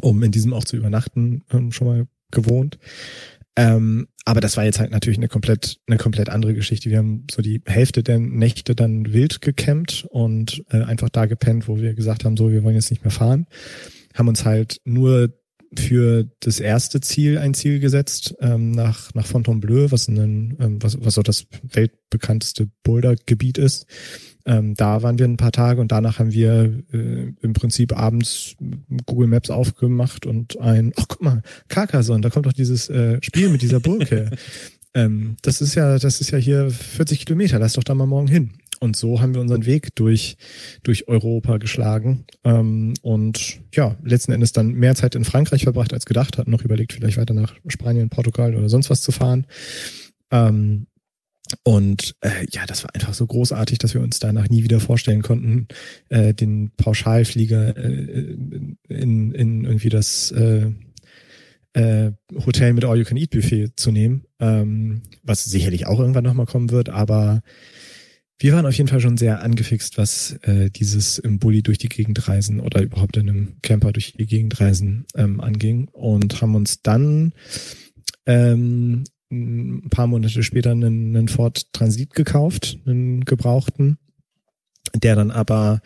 um 0.00 0.22
in 0.22 0.32
diesem 0.32 0.52
auch 0.52 0.64
zu 0.64 0.76
übernachten, 0.76 1.42
ähm, 1.50 1.70
schon 1.72 1.86
mal 1.86 2.06
gewohnt. 2.30 2.78
Ähm, 3.56 4.08
aber 4.24 4.40
das 4.40 4.56
war 4.56 4.64
jetzt 4.64 4.80
halt 4.80 4.90
natürlich 4.90 5.18
eine 5.18 5.28
komplett, 5.28 5.78
eine 5.86 5.98
komplett 5.98 6.28
andere 6.28 6.54
Geschichte. 6.54 6.90
Wir 6.90 6.98
haben 6.98 7.26
so 7.30 7.42
die 7.42 7.62
Hälfte 7.66 8.02
der 8.02 8.18
Nächte 8.18 8.74
dann 8.74 9.12
wild 9.12 9.42
gecampt 9.42 10.06
und 10.10 10.64
äh, 10.70 10.82
einfach 10.82 11.10
da 11.10 11.26
gepennt, 11.26 11.68
wo 11.68 11.78
wir 11.78 11.94
gesagt 11.94 12.24
haben, 12.24 12.36
so, 12.36 12.50
wir 12.50 12.64
wollen 12.64 12.74
jetzt 12.74 12.90
nicht 12.90 13.04
mehr 13.04 13.12
fahren. 13.12 13.46
Haben 14.14 14.28
uns 14.28 14.44
halt 14.44 14.80
nur 14.84 15.32
für 15.80 16.28
das 16.40 16.60
erste 16.60 17.00
Ziel 17.00 17.38
ein 17.38 17.54
Ziel 17.54 17.80
gesetzt, 17.80 18.34
ähm, 18.40 18.70
nach, 18.70 19.14
nach 19.14 19.26
Fontainebleau, 19.26 19.90
was 19.90 20.08
ein, 20.08 20.56
ähm, 20.60 20.82
was, 20.82 20.96
was 21.00 21.14
so 21.14 21.22
das 21.22 21.46
weltbekannteste 21.62 22.68
Bouldergebiet 22.82 23.58
ist. 23.58 23.86
Ähm, 24.46 24.74
da 24.74 25.02
waren 25.02 25.18
wir 25.18 25.26
ein 25.26 25.38
paar 25.38 25.52
Tage 25.52 25.80
und 25.80 25.90
danach 25.90 26.18
haben 26.18 26.32
wir 26.32 26.82
äh, 26.92 27.32
im 27.40 27.52
Prinzip 27.54 27.96
abends 27.96 28.56
Google 29.06 29.28
Maps 29.28 29.50
aufgemacht 29.50 30.26
und 30.26 30.60
ein, 30.60 30.92
ach 30.96 31.06
guck 31.08 31.22
mal, 31.22 31.42
Carcassonne, 31.68 32.20
da 32.20 32.30
kommt 32.30 32.46
doch 32.46 32.52
dieses 32.52 32.90
äh, 32.90 33.18
Spiel 33.22 33.48
mit 33.48 33.62
dieser 33.62 33.80
Burg 33.80 34.10
her. 34.10 34.30
ähm, 34.94 35.36
das 35.42 35.62
ist 35.62 35.74
ja, 35.74 35.98
das 35.98 36.20
ist 36.20 36.30
ja 36.30 36.38
hier 36.38 36.70
40 36.70 37.24
Kilometer, 37.24 37.58
lass 37.58 37.72
doch 37.72 37.84
da 37.84 37.94
mal 37.94 38.06
morgen 38.06 38.28
hin. 38.28 38.52
Und 38.80 38.96
so 38.96 39.20
haben 39.20 39.34
wir 39.34 39.40
unseren 39.40 39.66
Weg 39.66 39.94
durch, 39.94 40.36
durch 40.82 41.08
Europa 41.08 41.58
geschlagen. 41.58 42.24
Ähm, 42.44 42.94
und 43.02 43.60
ja, 43.72 43.96
letzten 44.02 44.32
Endes 44.32 44.52
dann 44.52 44.72
mehr 44.72 44.94
Zeit 44.94 45.14
in 45.14 45.24
Frankreich 45.24 45.64
verbracht 45.64 45.92
als 45.92 46.06
gedacht, 46.06 46.38
hatten 46.38 46.50
noch 46.50 46.62
überlegt, 46.62 46.92
vielleicht 46.92 47.16
weiter 47.16 47.34
nach 47.34 47.54
Spanien, 47.68 48.10
Portugal 48.10 48.54
oder 48.54 48.68
sonst 48.68 48.90
was 48.90 49.02
zu 49.02 49.12
fahren. 49.12 49.46
Ähm, 50.30 50.86
und 51.62 52.14
äh, 52.22 52.46
ja, 52.50 52.64
das 52.66 52.84
war 52.84 52.94
einfach 52.94 53.14
so 53.14 53.26
großartig, 53.26 53.78
dass 53.78 53.94
wir 53.94 54.00
uns 54.00 54.18
danach 54.18 54.48
nie 54.48 54.64
wieder 54.64 54.80
vorstellen 54.80 55.22
konnten, 55.22 55.68
äh, 56.08 56.32
den 56.32 56.72
Pauschalflieger 56.76 57.76
äh, 57.76 58.36
in, 58.88 59.32
in 59.32 59.64
irgendwie 59.64 59.90
das 59.90 60.30
äh, 60.32 60.70
äh, 61.74 62.12
Hotel 62.46 62.72
mit 62.72 62.84
All-You-Can-Eat-Buffet 62.84 63.72
zu 63.76 63.90
nehmen, 63.90 64.24
ähm, 64.40 65.02
was 65.22 65.44
sicherlich 65.44 65.86
auch 65.86 65.98
irgendwann 66.00 66.24
nochmal 66.24 66.46
kommen 66.46 66.70
wird, 66.70 66.88
aber 66.88 67.42
wir 68.38 68.52
waren 68.52 68.66
auf 68.66 68.74
jeden 68.74 68.88
Fall 68.88 69.00
schon 69.00 69.16
sehr 69.16 69.42
angefixt, 69.42 69.96
was 69.96 70.32
äh, 70.42 70.70
dieses 70.70 71.18
im 71.18 71.38
Bulli 71.38 71.62
durch 71.62 71.78
die 71.78 71.88
Gegend 71.88 72.28
reisen 72.28 72.60
oder 72.60 72.82
überhaupt 72.82 73.16
in 73.16 73.28
einem 73.28 73.56
Camper 73.62 73.92
durch 73.92 74.12
die 74.12 74.26
Gegend 74.26 74.60
reisen 74.60 75.06
ähm, 75.14 75.40
anging 75.40 75.88
und 75.88 76.40
haben 76.40 76.54
uns 76.54 76.82
dann 76.82 77.32
ähm, 78.26 79.04
ein 79.30 79.88
paar 79.90 80.06
Monate 80.06 80.42
später 80.42 80.72
einen, 80.72 81.16
einen 81.16 81.28
Ford 81.28 81.72
Transit 81.72 82.14
gekauft, 82.14 82.78
einen 82.86 83.24
gebrauchten, 83.24 83.98
der 84.94 85.16
dann 85.16 85.30
aber 85.30 85.80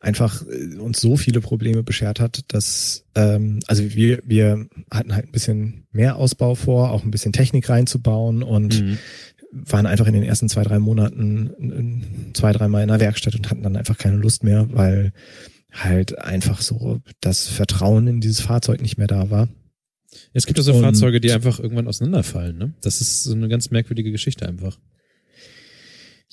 einfach 0.00 0.42
äh, 0.46 0.76
uns 0.78 1.00
so 1.00 1.16
viele 1.16 1.40
Probleme 1.40 1.82
beschert 1.82 2.20
hat, 2.20 2.40
dass 2.48 3.04
ähm, 3.14 3.60
also 3.66 3.94
wir 3.94 4.22
wir 4.24 4.66
hatten 4.90 5.14
halt 5.14 5.26
ein 5.26 5.32
bisschen 5.32 5.86
mehr 5.92 6.16
Ausbau 6.16 6.54
vor, 6.54 6.90
auch 6.90 7.04
ein 7.04 7.10
bisschen 7.10 7.32
Technik 7.32 7.68
reinzubauen 7.68 8.42
und 8.42 8.82
Mhm. 8.82 8.98
Waren 9.52 9.86
einfach 9.86 10.06
in 10.06 10.14
den 10.14 10.22
ersten 10.22 10.48
zwei 10.48 10.62
drei 10.62 10.78
Monaten 10.78 12.32
zwei 12.34 12.52
dreimal 12.52 12.82
in 12.82 12.88
der 12.88 13.00
Werkstatt 13.00 13.34
und 13.34 13.50
hatten 13.50 13.62
dann 13.62 13.76
einfach 13.76 13.98
keine 13.98 14.16
Lust 14.16 14.44
mehr, 14.44 14.66
weil 14.72 15.12
halt 15.70 16.18
einfach 16.18 16.60
so 16.60 17.00
das 17.20 17.48
Vertrauen 17.48 18.06
in 18.06 18.20
dieses 18.20 18.40
Fahrzeug 18.40 18.80
nicht 18.82 18.98
mehr 18.98 19.06
da 19.06 19.30
war. 19.30 19.48
Es 20.32 20.46
gibt 20.46 20.58
ja 20.58 20.64
so 20.64 20.78
Fahrzeuge, 20.80 21.20
die 21.20 21.32
einfach 21.32 21.58
irgendwann 21.58 21.88
auseinanderfallen, 21.88 22.58
ne? 22.58 22.74
Das 22.82 23.00
ist 23.00 23.24
so 23.24 23.34
eine 23.34 23.48
ganz 23.48 23.70
merkwürdige 23.70 24.12
Geschichte 24.12 24.46
einfach. 24.46 24.78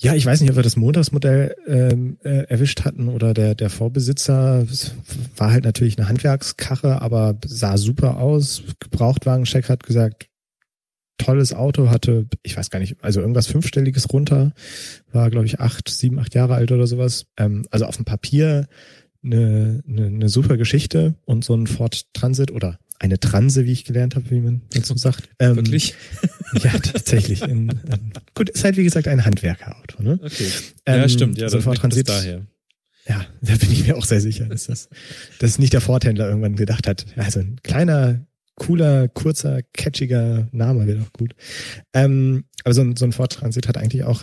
Ja, 0.02 0.14
ich 0.14 0.24
weiß 0.24 0.40
nicht, 0.40 0.48
ob 0.50 0.56
wir 0.56 0.62
das 0.62 0.76
Montagsmodell 0.76 1.56
ähm, 1.66 2.16
äh, 2.24 2.44
erwischt 2.46 2.86
hatten 2.86 3.08
oder 3.08 3.34
der, 3.34 3.54
der 3.54 3.68
Vorbesitzer. 3.68 4.62
Es 4.62 4.94
war 5.36 5.52
halt 5.52 5.64
natürlich 5.64 5.98
eine 5.98 6.08
Handwerkskarre, 6.08 7.02
aber 7.02 7.38
sah 7.44 7.76
super 7.76 8.16
aus. 8.16 8.62
Gebrauchtwagencheck 8.80 9.68
hat 9.68 9.82
gesagt, 9.82 10.29
tolles 11.20 11.52
Auto, 11.52 11.90
hatte, 11.90 12.26
ich 12.42 12.56
weiß 12.56 12.70
gar 12.70 12.78
nicht, 12.80 12.96
also 13.02 13.20
irgendwas 13.20 13.46
Fünfstelliges 13.46 14.12
runter, 14.12 14.52
war, 15.12 15.30
glaube 15.30 15.46
ich, 15.46 15.60
acht, 15.60 15.88
sieben, 15.88 16.18
acht 16.18 16.34
Jahre 16.34 16.54
alt 16.54 16.72
oder 16.72 16.86
sowas. 16.86 17.26
Ähm, 17.36 17.66
also 17.70 17.86
auf 17.86 17.96
dem 17.96 18.04
Papier 18.04 18.66
eine, 19.22 19.82
eine, 19.88 20.06
eine 20.06 20.28
super 20.28 20.56
Geschichte 20.56 21.14
und 21.24 21.44
so 21.44 21.54
ein 21.54 21.66
Ford 21.66 22.06
Transit 22.14 22.50
oder 22.50 22.78
eine 22.98 23.18
Transe, 23.18 23.64
wie 23.64 23.72
ich 23.72 23.84
gelernt 23.84 24.14
habe, 24.14 24.30
wie 24.30 24.40
man 24.40 24.62
dazu 24.72 24.96
sagt. 24.96 25.28
Ähm, 25.38 25.56
Wirklich? 25.56 25.94
Ja, 26.64 26.72
tatsächlich. 26.78 27.42
In, 27.42 27.68
ähm, 27.90 28.12
gut, 28.34 28.50
ist 28.50 28.64
halt 28.64 28.76
wie 28.76 28.82
gesagt 28.82 29.06
ein 29.06 29.24
Handwerkerauto. 29.24 30.02
Ne? 30.02 30.18
Okay. 30.20 30.48
ja, 30.88 30.96
Ähm, 30.96 31.08
stimmt. 31.08 31.38
Ja, 31.38 31.48
so 31.48 31.58
ein 31.58 31.62
Ford 31.62 31.78
Transit. 31.78 32.08
daher. 32.08 32.44
Ja, 33.08 33.24
da 33.40 33.54
bin 33.56 33.70
ich 33.72 33.86
mir 33.86 33.96
auch 33.96 34.04
sehr 34.04 34.20
sicher, 34.20 34.46
dass 34.46 34.66
das, 34.66 34.88
dass 35.38 35.58
nicht 35.58 35.72
der 35.72 35.80
Ford-Händler 35.80 36.28
irgendwann 36.28 36.56
gedacht 36.56 36.86
hat. 36.88 37.06
Also 37.16 37.40
ein 37.40 37.60
kleiner, 37.62 38.26
cooler, 38.60 39.08
kurzer, 39.08 39.62
catchiger 39.72 40.46
Name 40.52 40.86
wäre 40.86 40.98
doch 40.98 41.12
gut. 41.14 41.34
Ähm, 41.94 42.44
aber 42.62 42.74
so 42.74 42.82
ein, 42.82 42.94
so 42.94 43.06
ein 43.06 43.12
Ford 43.12 43.32
Transit 43.32 43.66
hat 43.66 43.78
eigentlich 43.78 44.04
auch 44.04 44.22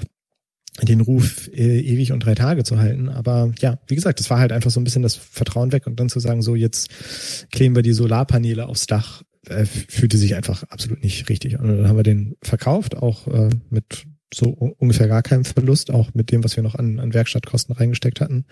den 0.84 1.02
Ruf, 1.02 1.50
äh, 1.54 1.80
ewig 1.80 2.12
und 2.12 2.20
drei 2.20 2.36
Tage 2.36 2.64
zu 2.64 2.78
halten. 2.78 3.10
Aber 3.10 3.52
ja, 3.62 3.80
wie 3.88 3.96
gesagt, 3.96 4.20
das 4.20 4.30
war 4.30 4.38
halt 4.38 4.52
einfach 4.52 4.70
so 4.70 4.80
ein 4.80 4.84
bisschen 4.84 5.02
das 5.02 5.16
Vertrauen 5.16 5.72
weg 5.72 5.88
und 5.88 6.00
dann 6.00 6.08
zu 6.08 6.20
sagen, 6.20 6.44
so 6.44 6.54
jetzt 6.54 7.48
kleben 7.52 7.76
wir 7.76 7.82
die 7.82 7.94
Solarpaneele 7.94 8.68
aufs 8.68 8.86
Dach, 8.86 9.24
äh, 9.48 9.66
fühlte 9.66 10.20
sich 10.20 10.36
einfach 10.36 10.62
absolut 10.66 11.04
nicht 11.04 11.28
richtig. 11.30 11.58
Und 11.58 11.68
dann 11.68 11.88
haben 11.88 11.98
wir 11.98 12.04
den 12.04 12.36
verkauft, 12.44 12.96
auch 12.96 13.28
äh, 13.28 13.50
mit 13.72 14.06
so 14.32 14.50
ungefähr 14.50 15.08
gar 15.08 15.24
keinem 15.24 15.46
Verlust, 15.46 15.90
auch 15.90 16.14
mit 16.14 16.32
dem, 16.32 16.44
was 16.44 16.56
wir 16.56 16.64
noch 16.64 16.76
an, 16.76 17.00
an 17.00 17.16
Werkstattkosten 17.16 17.74
reingesteckt 17.74 18.22
hatten. 18.22 18.46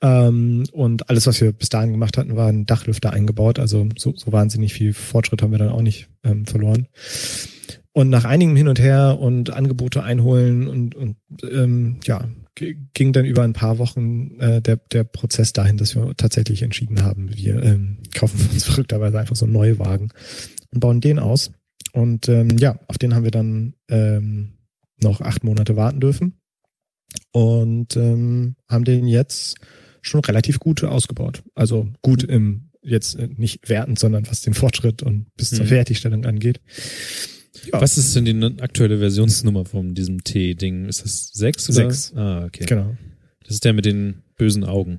Ähm, 0.00 0.64
und 0.72 1.08
alles, 1.08 1.26
was 1.26 1.40
wir 1.40 1.52
bis 1.52 1.68
dahin 1.68 1.92
gemacht 1.92 2.18
hatten, 2.18 2.36
war 2.36 2.48
ein 2.48 2.66
Dachlüfter 2.66 3.12
eingebaut. 3.12 3.58
Also 3.58 3.88
so, 3.96 4.14
so 4.16 4.32
wahnsinnig 4.32 4.74
viel 4.74 4.92
Fortschritt 4.92 5.42
haben 5.42 5.52
wir 5.52 5.58
dann 5.58 5.70
auch 5.70 5.82
nicht 5.82 6.08
ähm, 6.22 6.46
verloren. 6.46 6.88
Und 7.92 8.10
nach 8.10 8.24
einigem 8.24 8.56
Hin 8.56 8.68
und 8.68 8.80
Her 8.80 9.18
und 9.20 9.50
Angebote 9.50 10.02
einholen 10.02 10.66
und, 10.66 10.96
und 10.96 11.16
ähm, 11.48 12.00
ja, 12.04 12.28
ging 12.56 13.12
dann 13.12 13.24
über 13.24 13.42
ein 13.42 13.52
paar 13.52 13.78
Wochen 13.78 14.38
äh, 14.40 14.60
der, 14.60 14.76
der 14.76 15.04
Prozess 15.04 15.52
dahin, 15.52 15.76
dass 15.76 15.94
wir 15.94 16.12
tatsächlich 16.16 16.62
entschieden 16.62 17.02
haben, 17.02 17.34
wir 17.34 17.62
ähm, 17.62 17.98
kaufen 18.14 18.48
uns 18.52 18.64
verrückterweise 18.64 19.18
einfach 19.18 19.36
so 19.36 19.46
einen 19.46 19.54
Neuwagen 19.54 20.10
und 20.72 20.80
bauen 20.80 21.00
den 21.00 21.18
aus. 21.18 21.52
Und 21.92 22.28
ähm, 22.28 22.56
ja, 22.58 22.78
auf 22.88 22.98
den 22.98 23.14
haben 23.14 23.24
wir 23.24 23.30
dann 23.30 23.74
ähm, 23.88 24.54
noch 25.00 25.20
acht 25.20 25.44
Monate 25.44 25.76
warten 25.76 26.00
dürfen 26.00 26.40
und 27.32 27.96
ähm, 27.96 28.56
haben 28.68 28.84
den 28.84 29.06
jetzt 29.06 29.56
schon 30.06 30.20
relativ 30.20 30.58
gut 30.60 30.82
ausgebaut. 30.84 31.42
Also 31.54 31.88
gut 32.02 32.22
im 32.24 32.70
jetzt 32.82 33.18
äh, 33.18 33.28
nicht 33.36 33.68
wertend, 33.68 33.98
sondern 33.98 34.26
was 34.28 34.42
den 34.42 34.52
Fortschritt 34.54 35.02
und 35.02 35.26
bis 35.36 35.50
zur 35.50 35.64
Mhm. 35.64 35.68
Fertigstellung 35.68 36.24
angeht. 36.26 36.60
Ja. 37.72 37.80
Was 37.80 37.96
ist 37.96 38.14
denn 38.14 38.24
die 38.26 38.60
aktuelle 38.62 38.98
Versionsnummer 38.98 39.64
von 39.64 39.94
diesem 39.94 40.22
T-Ding? 40.22 40.84
Ist 40.86 41.02
das 41.04 41.30
sechs 41.32 41.68
oder? 41.70 41.90
Sechs. 41.90 42.12
Ah, 42.14 42.44
okay. 42.44 42.66
Genau. 42.66 42.94
Das 43.44 43.54
ist 43.54 43.64
der 43.64 43.72
mit 43.72 43.86
den 43.86 44.22
bösen 44.36 44.64
Augen. 44.64 44.98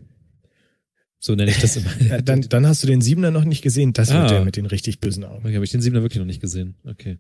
So 1.20 1.36
nenne 1.36 1.52
ich 1.52 1.58
das 1.60 1.76
immer. 1.78 1.90
Ja, 2.10 2.22
dann, 2.22 2.42
dann 2.42 2.66
hast 2.68 2.82
du 2.84 2.88
den 2.88 3.02
Siebener 3.02 3.30
noch 3.32 3.46
nicht 3.46 3.62
gesehen. 3.62 3.94
Das 3.94 4.10
Ah. 4.12 4.22
wird 4.22 4.32
der 4.32 4.46
mit 4.46 4.56
den 4.58 4.66
richtig 4.66 5.00
bösen 5.00 5.24
Augen. 5.24 5.46
Okay, 5.46 5.56
habe 5.56 5.66
ich 5.66 5.72
den 5.72 5.82
Siebener 5.82 6.02
wirklich 6.02 6.20
noch 6.20 6.26
nicht 6.26 6.42
gesehen. 6.42 6.76
Okay. 6.86 7.18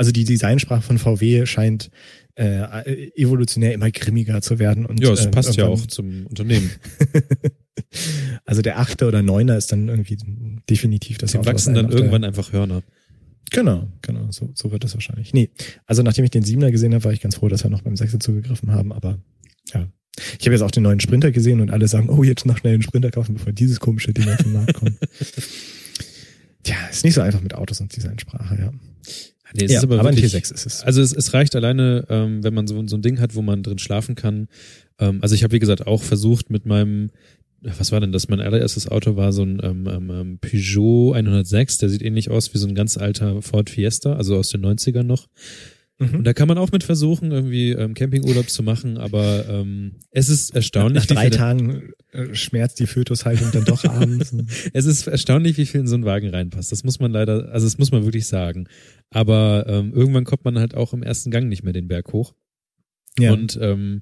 Also 0.00 0.12
die 0.12 0.24
Designsprache 0.24 0.80
von 0.80 0.96
VW 0.96 1.44
scheint 1.44 1.90
äh, 2.34 3.10
evolutionär 3.16 3.74
immer 3.74 3.90
grimmiger 3.90 4.40
zu 4.40 4.58
werden. 4.58 4.86
Und, 4.86 4.98
Ja, 4.98 5.12
es 5.12 5.26
äh, 5.26 5.30
passt 5.30 5.56
ja 5.56 5.66
auch 5.66 5.86
zum 5.88 6.26
Unternehmen. 6.26 6.70
also 8.46 8.62
der 8.62 8.78
Achte 8.78 9.06
oder 9.06 9.20
Neuner 9.20 9.58
ist 9.58 9.72
dann 9.72 9.88
irgendwie 9.88 10.16
definitiv 10.70 11.18
das 11.18 11.32
Die 11.32 11.44
wachsen 11.44 11.74
dann 11.74 11.90
irgendwann 11.90 12.24
einfach 12.24 12.50
Hörner. 12.50 12.82
Genau, 13.50 13.88
genau, 14.00 14.30
so, 14.30 14.50
so 14.54 14.72
wird 14.72 14.84
das 14.84 14.94
wahrscheinlich. 14.94 15.34
Nee, 15.34 15.50
also 15.84 16.02
nachdem 16.02 16.24
ich 16.24 16.30
den 16.30 16.44
Siebener 16.44 16.70
gesehen 16.70 16.94
habe, 16.94 17.04
war 17.04 17.12
ich 17.12 17.20
ganz 17.20 17.34
froh, 17.34 17.48
dass 17.48 17.62
wir 17.62 17.70
noch 17.70 17.82
beim 17.82 17.98
Sechser 17.98 18.18
zugegriffen 18.20 18.72
haben, 18.72 18.94
aber 18.94 19.18
ja. 19.74 19.86
Ich 20.38 20.46
habe 20.46 20.52
jetzt 20.54 20.62
auch 20.62 20.70
den 20.70 20.84
neuen 20.84 21.00
Sprinter 21.00 21.30
gesehen 21.30 21.60
und 21.60 21.70
alle 21.70 21.88
sagen, 21.88 22.08
oh, 22.08 22.22
jetzt 22.22 22.46
noch 22.46 22.56
schnell 22.56 22.72
einen 22.72 22.82
Sprinter 22.82 23.10
kaufen, 23.10 23.34
bevor 23.34 23.52
dieses 23.52 23.80
komische 23.80 24.14
Ding 24.14 24.26
auf 24.30 24.38
den 24.38 24.54
Markt 24.54 24.72
kommt. 24.72 24.96
Tja, 26.62 26.76
ist 26.90 27.04
nicht 27.04 27.14
so 27.14 27.20
einfach 27.20 27.42
mit 27.42 27.54
Autos 27.54 27.82
und 27.82 27.94
Designsprache, 27.94 28.58
ja. 28.58 28.72
Nee, 29.54 29.64
es 29.64 29.72
ja 29.72 29.78
ist 29.78 29.84
aber, 29.84 30.00
aber 30.00 30.10
ein 30.10 30.16
wirklich, 30.16 30.34
T6 30.34 30.54
ist 30.54 30.66
es. 30.66 30.82
Also 30.82 31.02
es, 31.02 31.12
es 31.12 31.34
reicht 31.34 31.56
alleine, 31.56 32.04
ähm, 32.08 32.42
wenn 32.44 32.54
man 32.54 32.66
so, 32.66 32.86
so 32.86 32.96
ein 32.96 33.02
Ding 33.02 33.20
hat, 33.20 33.34
wo 33.34 33.42
man 33.42 33.62
drin 33.62 33.78
schlafen 33.78 34.14
kann. 34.14 34.48
Ähm, 34.98 35.18
also 35.22 35.34
ich 35.34 35.42
habe, 35.42 35.52
wie 35.52 35.58
gesagt, 35.58 35.86
auch 35.86 36.02
versucht 36.02 36.50
mit 36.50 36.66
meinem 36.66 37.10
was 37.62 37.92
war 37.92 38.00
denn 38.00 38.12
das? 38.12 38.28
Mein 38.28 38.40
allererstes 38.40 38.88
Auto 38.88 39.16
war 39.16 39.32
so 39.32 39.42
ein 39.42 39.60
ähm, 39.62 39.86
ähm, 39.86 40.10
ähm, 40.10 40.38
Peugeot 40.40 41.12
106, 41.12 41.78
der 41.78 41.88
sieht 41.90 42.02
ähnlich 42.02 42.30
aus 42.30 42.54
wie 42.54 42.58
so 42.58 42.66
ein 42.66 42.74
ganz 42.74 42.96
alter 42.96 43.42
Ford 43.42 43.68
Fiesta, 43.68 44.14
also 44.14 44.36
aus 44.36 44.48
den 44.48 44.64
90ern 44.64 45.02
noch. 45.02 45.26
Mhm. 46.00 46.16
Und 46.16 46.24
da 46.24 46.32
kann 46.32 46.48
man 46.48 46.56
auch 46.56 46.72
mit 46.72 46.82
versuchen, 46.82 47.30
irgendwie 47.30 47.72
ähm, 47.72 47.92
Campingurlaub 47.92 48.48
zu 48.48 48.62
machen, 48.62 48.96
aber 48.96 49.46
ähm, 49.48 49.96
es 50.10 50.30
ist 50.30 50.54
erstaunlich, 50.54 51.08
Nach 51.08 51.14
drei 51.14 51.28
Tagen 51.28 51.92
äh, 52.12 52.34
schmerzt 52.34 52.80
die 52.80 52.86
Fötushaltung 52.86 53.52
dann 53.52 53.66
doch 53.66 53.84
abends. 53.88 54.34
es 54.72 54.86
ist 54.86 55.06
erstaunlich, 55.06 55.58
wie 55.58 55.66
viel 55.66 55.80
in 55.80 55.86
so 55.86 55.96
einen 55.96 56.06
Wagen 56.06 56.30
reinpasst. 56.30 56.72
Das 56.72 56.84
muss 56.84 57.00
man 57.00 57.12
leider, 57.12 57.50
also 57.52 57.66
das 57.66 57.76
muss 57.76 57.92
man 57.92 58.04
wirklich 58.04 58.26
sagen. 58.26 58.66
Aber 59.10 59.66
ähm, 59.68 59.92
irgendwann 59.92 60.24
kommt 60.24 60.44
man 60.44 60.58
halt 60.58 60.74
auch 60.74 60.94
im 60.94 61.02
ersten 61.02 61.30
Gang 61.30 61.48
nicht 61.48 61.64
mehr 61.64 61.74
den 61.74 61.86
Berg 61.86 62.12
hoch. 62.14 62.34
ja. 63.18 63.32
Und 63.32 63.58
ähm, 63.60 64.00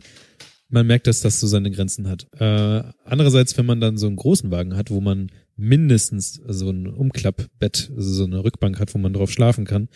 man 0.68 0.86
merkt, 0.86 1.06
dass 1.06 1.20
das 1.20 1.40
so 1.40 1.46
seine 1.46 1.70
Grenzen 1.70 2.08
hat. 2.08 2.26
Äh, 2.38 2.82
andererseits, 3.04 3.56
wenn 3.56 3.66
man 3.66 3.80
dann 3.80 3.96
so 3.96 4.06
einen 4.06 4.16
großen 4.16 4.50
Wagen 4.50 4.76
hat, 4.76 4.90
wo 4.90 5.00
man 5.00 5.30
mindestens 5.56 6.40
so 6.46 6.70
ein 6.70 6.86
Umklappbett, 6.86 7.90
also 7.96 8.12
so 8.12 8.24
eine 8.24 8.44
Rückbank 8.44 8.78
hat, 8.78 8.94
wo 8.94 8.98
man 8.98 9.12
drauf 9.12 9.30
schlafen 9.30 9.64
kann, 9.64 9.88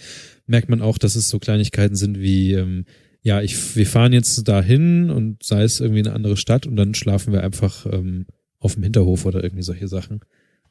merkt 0.46 0.68
man 0.68 0.82
auch, 0.82 0.98
dass 0.98 1.14
es 1.14 1.28
so 1.28 1.38
Kleinigkeiten 1.38 1.94
sind 1.94 2.18
wie, 2.18 2.52
ähm, 2.54 2.84
ja, 3.20 3.40
ich, 3.42 3.76
wir 3.76 3.86
fahren 3.86 4.12
jetzt 4.12 4.48
dahin 4.48 5.10
und 5.10 5.42
sei 5.44 5.62
es 5.62 5.80
irgendwie 5.80 6.00
eine 6.00 6.14
andere 6.14 6.36
Stadt 6.36 6.66
und 6.66 6.76
dann 6.76 6.94
schlafen 6.94 7.32
wir 7.32 7.44
einfach 7.44 7.86
ähm, 7.86 8.26
auf 8.58 8.74
dem 8.74 8.82
Hinterhof 8.82 9.24
oder 9.26 9.44
irgendwie 9.44 9.62
solche 9.62 9.88
Sachen. 9.88 10.20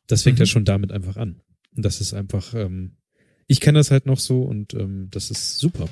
Das 0.08 0.24
fängt 0.24 0.38
Mhm. 0.39 0.41
ja 0.41 0.45
schon 0.47 0.66
damit 0.66 0.91
einfach 0.91 1.16
an. 1.16 1.41
Und 1.76 1.86
das 1.86 2.02
ist 2.02 2.14
einfach, 2.14 2.54
ähm, 2.54 2.97
ich 3.47 3.62
kenne 3.62 3.80
das 3.80 3.91
halt 3.91 4.06
noch 4.06 4.20
so 4.20 4.41
und 4.41 4.74
ähm, 4.74 5.08
das 5.12 5.32
ist 5.32 5.60
super. 5.60 5.88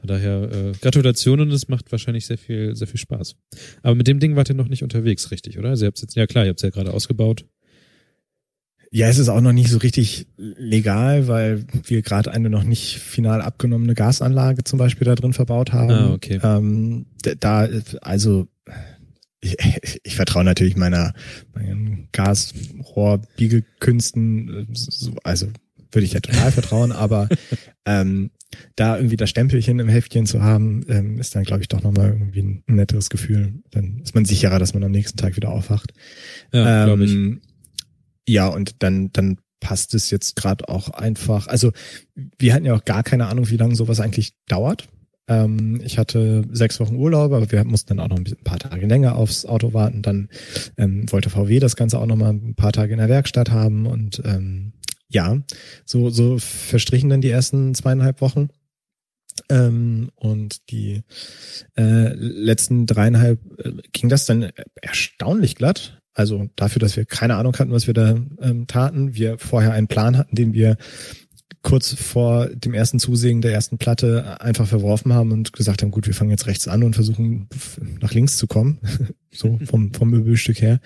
Von 0.00 0.08
daher 0.08 0.50
äh, 0.50 0.72
Gratulationen, 0.80 1.50
es 1.50 1.68
macht 1.68 1.92
wahrscheinlich 1.92 2.26
sehr 2.26 2.38
viel, 2.38 2.74
sehr 2.74 2.86
viel 2.86 2.98
Spaß. 2.98 3.36
Aber 3.82 3.94
mit 3.94 4.06
dem 4.06 4.18
Ding 4.18 4.34
wart 4.34 4.48
ihr 4.48 4.54
noch 4.54 4.68
nicht 4.68 4.82
unterwegs, 4.82 5.30
richtig, 5.30 5.58
oder? 5.58 5.76
Sie 5.76 5.86
habt 5.86 6.00
jetzt, 6.00 6.16
ja 6.16 6.26
klar, 6.26 6.44
ihr 6.44 6.50
habt 6.50 6.62
ja 6.62 6.70
gerade 6.70 6.92
ausgebaut. 6.92 7.44
Ja, 8.92 9.08
es 9.08 9.18
ist 9.18 9.28
auch 9.28 9.40
noch 9.40 9.52
nicht 9.52 9.70
so 9.70 9.78
richtig 9.78 10.26
legal, 10.36 11.28
weil 11.28 11.64
wir 11.84 12.02
gerade 12.02 12.32
eine 12.32 12.50
noch 12.50 12.64
nicht 12.64 12.98
final 12.98 13.40
abgenommene 13.40 13.94
Gasanlage 13.94 14.64
zum 14.64 14.80
Beispiel 14.80 15.04
da 15.04 15.14
drin 15.14 15.32
verbaut 15.32 15.72
haben. 15.72 15.90
Ah, 15.90 16.12
okay. 16.12 16.40
Ähm, 16.42 17.06
da, 17.38 17.68
also 18.00 18.48
ich, 19.40 19.56
ich 20.02 20.16
vertraue 20.16 20.42
natürlich 20.44 20.76
meiner, 20.76 21.14
meinen 21.54 22.08
Gasrohrbiegelkünsten, 22.12 24.48
äh, 24.48 24.66
so, 24.72 25.14
also 25.22 25.46
würde 25.92 26.04
ich 26.04 26.14
ja 26.14 26.20
total 26.20 26.52
vertrauen, 26.52 26.92
aber 26.92 27.28
ähm, 27.84 28.30
da 28.76 28.96
irgendwie 28.96 29.16
das 29.16 29.30
Stempelchen 29.30 29.78
im 29.78 29.88
Heftchen 29.88 30.26
zu 30.26 30.42
haben, 30.42 30.84
ähm, 30.88 31.18
ist 31.18 31.34
dann, 31.34 31.44
glaube 31.44 31.62
ich, 31.62 31.68
doch 31.68 31.82
nochmal 31.82 32.10
irgendwie 32.10 32.40
ein 32.42 32.62
netteres 32.66 33.10
Gefühl. 33.10 33.54
Dann 33.70 34.00
ist 34.02 34.14
man 34.14 34.24
sicherer, 34.24 34.58
dass 34.58 34.74
man 34.74 34.82
am 34.84 34.90
nächsten 34.90 35.16
Tag 35.18 35.36
wieder 35.36 35.50
aufwacht. 35.50 35.92
Ja, 36.52 36.84
glaube 36.86 37.04
ich. 37.04 37.12
Ähm, 37.12 37.40
Ja, 38.28 38.46
und 38.48 38.82
dann, 38.82 39.10
dann 39.12 39.38
passt 39.60 39.94
es 39.94 40.10
jetzt 40.10 40.36
gerade 40.36 40.68
auch 40.68 40.88
einfach. 40.90 41.46
Also 41.46 41.72
wir 42.38 42.54
hatten 42.54 42.64
ja 42.64 42.74
auch 42.74 42.84
gar 42.84 43.02
keine 43.02 43.26
Ahnung, 43.26 43.50
wie 43.50 43.56
lange 43.56 43.74
sowas 43.76 44.00
eigentlich 44.00 44.32
dauert. 44.48 44.88
Ähm, 45.28 45.80
ich 45.84 45.98
hatte 45.98 46.44
sechs 46.50 46.80
Wochen 46.80 46.96
Urlaub, 46.96 47.32
aber 47.32 47.50
wir 47.52 47.62
mussten 47.64 47.88
dann 47.88 48.00
auch 48.00 48.08
noch 48.08 48.16
ein 48.16 48.24
bisschen- 48.24 48.38
ein 48.40 48.44
paar 48.44 48.58
Tage 48.58 48.86
länger 48.86 49.16
aufs 49.16 49.44
Auto 49.46 49.72
warten. 49.74 50.02
Dann 50.02 50.28
ähm, 50.76 51.04
wollte 51.12 51.30
VW 51.30 51.58
das 51.60 51.76
Ganze 51.76 51.98
auch 51.98 52.06
noch 52.06 52.16
mal 52.16 52.30
ein 52.32 52.54
paar 52.54 52.72
Tage 52.72 52.92
in 52.92 52.98
der 52.98 53.08
Werkstatt 53.08 53.50
haben 53.50 53.86
und 53.86 54.22
ähm, 54.24 54.72
ja, 55.10 55.38
so 55.84 56.10
so 56.10 56.38
verstrichen 56.38 57.10
dann 57.10 57.20
die 57.20 57.30
ersten 57.30 57.74
zweieinhalb 57.74 58.20
Wochen. 58.20 58.48
Ähm, 59.48 60.10
und 60.16 60.70
die 60.70 61.02
äh, 61.76 62.12
letzten 62.14 62.86
dreieinhalb 62.86 63.40
äh, 63.58 63.72
ging 63.92 64.08
das 64.08 64.26
dann 64.26 64.50
erstaunlich 64.80 65.54
glatt. 65.56 66.00
Also 66.12 66.48
dafür, 66.56 66.80
dass 66.80 66.96
wir 66.96 67.04
keine 67.06 67.36
Ahnung 67.36 67.56
hatten, 67.56 67.70
was 67.72 67.86
wir 67.86 67.94
da 67.94 68.16
ähm, 68.40 68.66
taten. 68.66 69.14
Wir 69.14 69.38
vorher 69.38 69.72
einen 69.72 69.88
Plan 69.88 70.18
hatten, 70.18 70.34
den 70.34 70.52
wir 70.52 70.76
kurz 71.62 71.92
vor 71.92 72.48
dem 72.48 72.74
ersten 72.74 72.98
Zusehen 72.98 73.42
der 73.42 73.52
ersten 73.52 73.78
Platte 73.78 74.40
einfach 74.40 74.66
verworfen 74.66 75.12
haben 75.12 75.30
und 75.30 75.52
gesagt 75.52 75.82
haben, 75.82 75.90
gut, 75.90 76.06
wir 76.06 76.14
fangen 76.14 76.30
jetzt 76.30 76.46
rechts 76.46 76.68
an 76.68 76.82
und 76.82 76.94
versuchen 76.94 77.48
nach 78.00 78.12
links 78.12 78.36
zu 78.36 78.46
kommen, 78.46 78.78
so 79.30 79.58
vom, 79.64 79.92
vom 79.92 80.10
Möbelstück 80.10 80.60
her. 80.60 80.80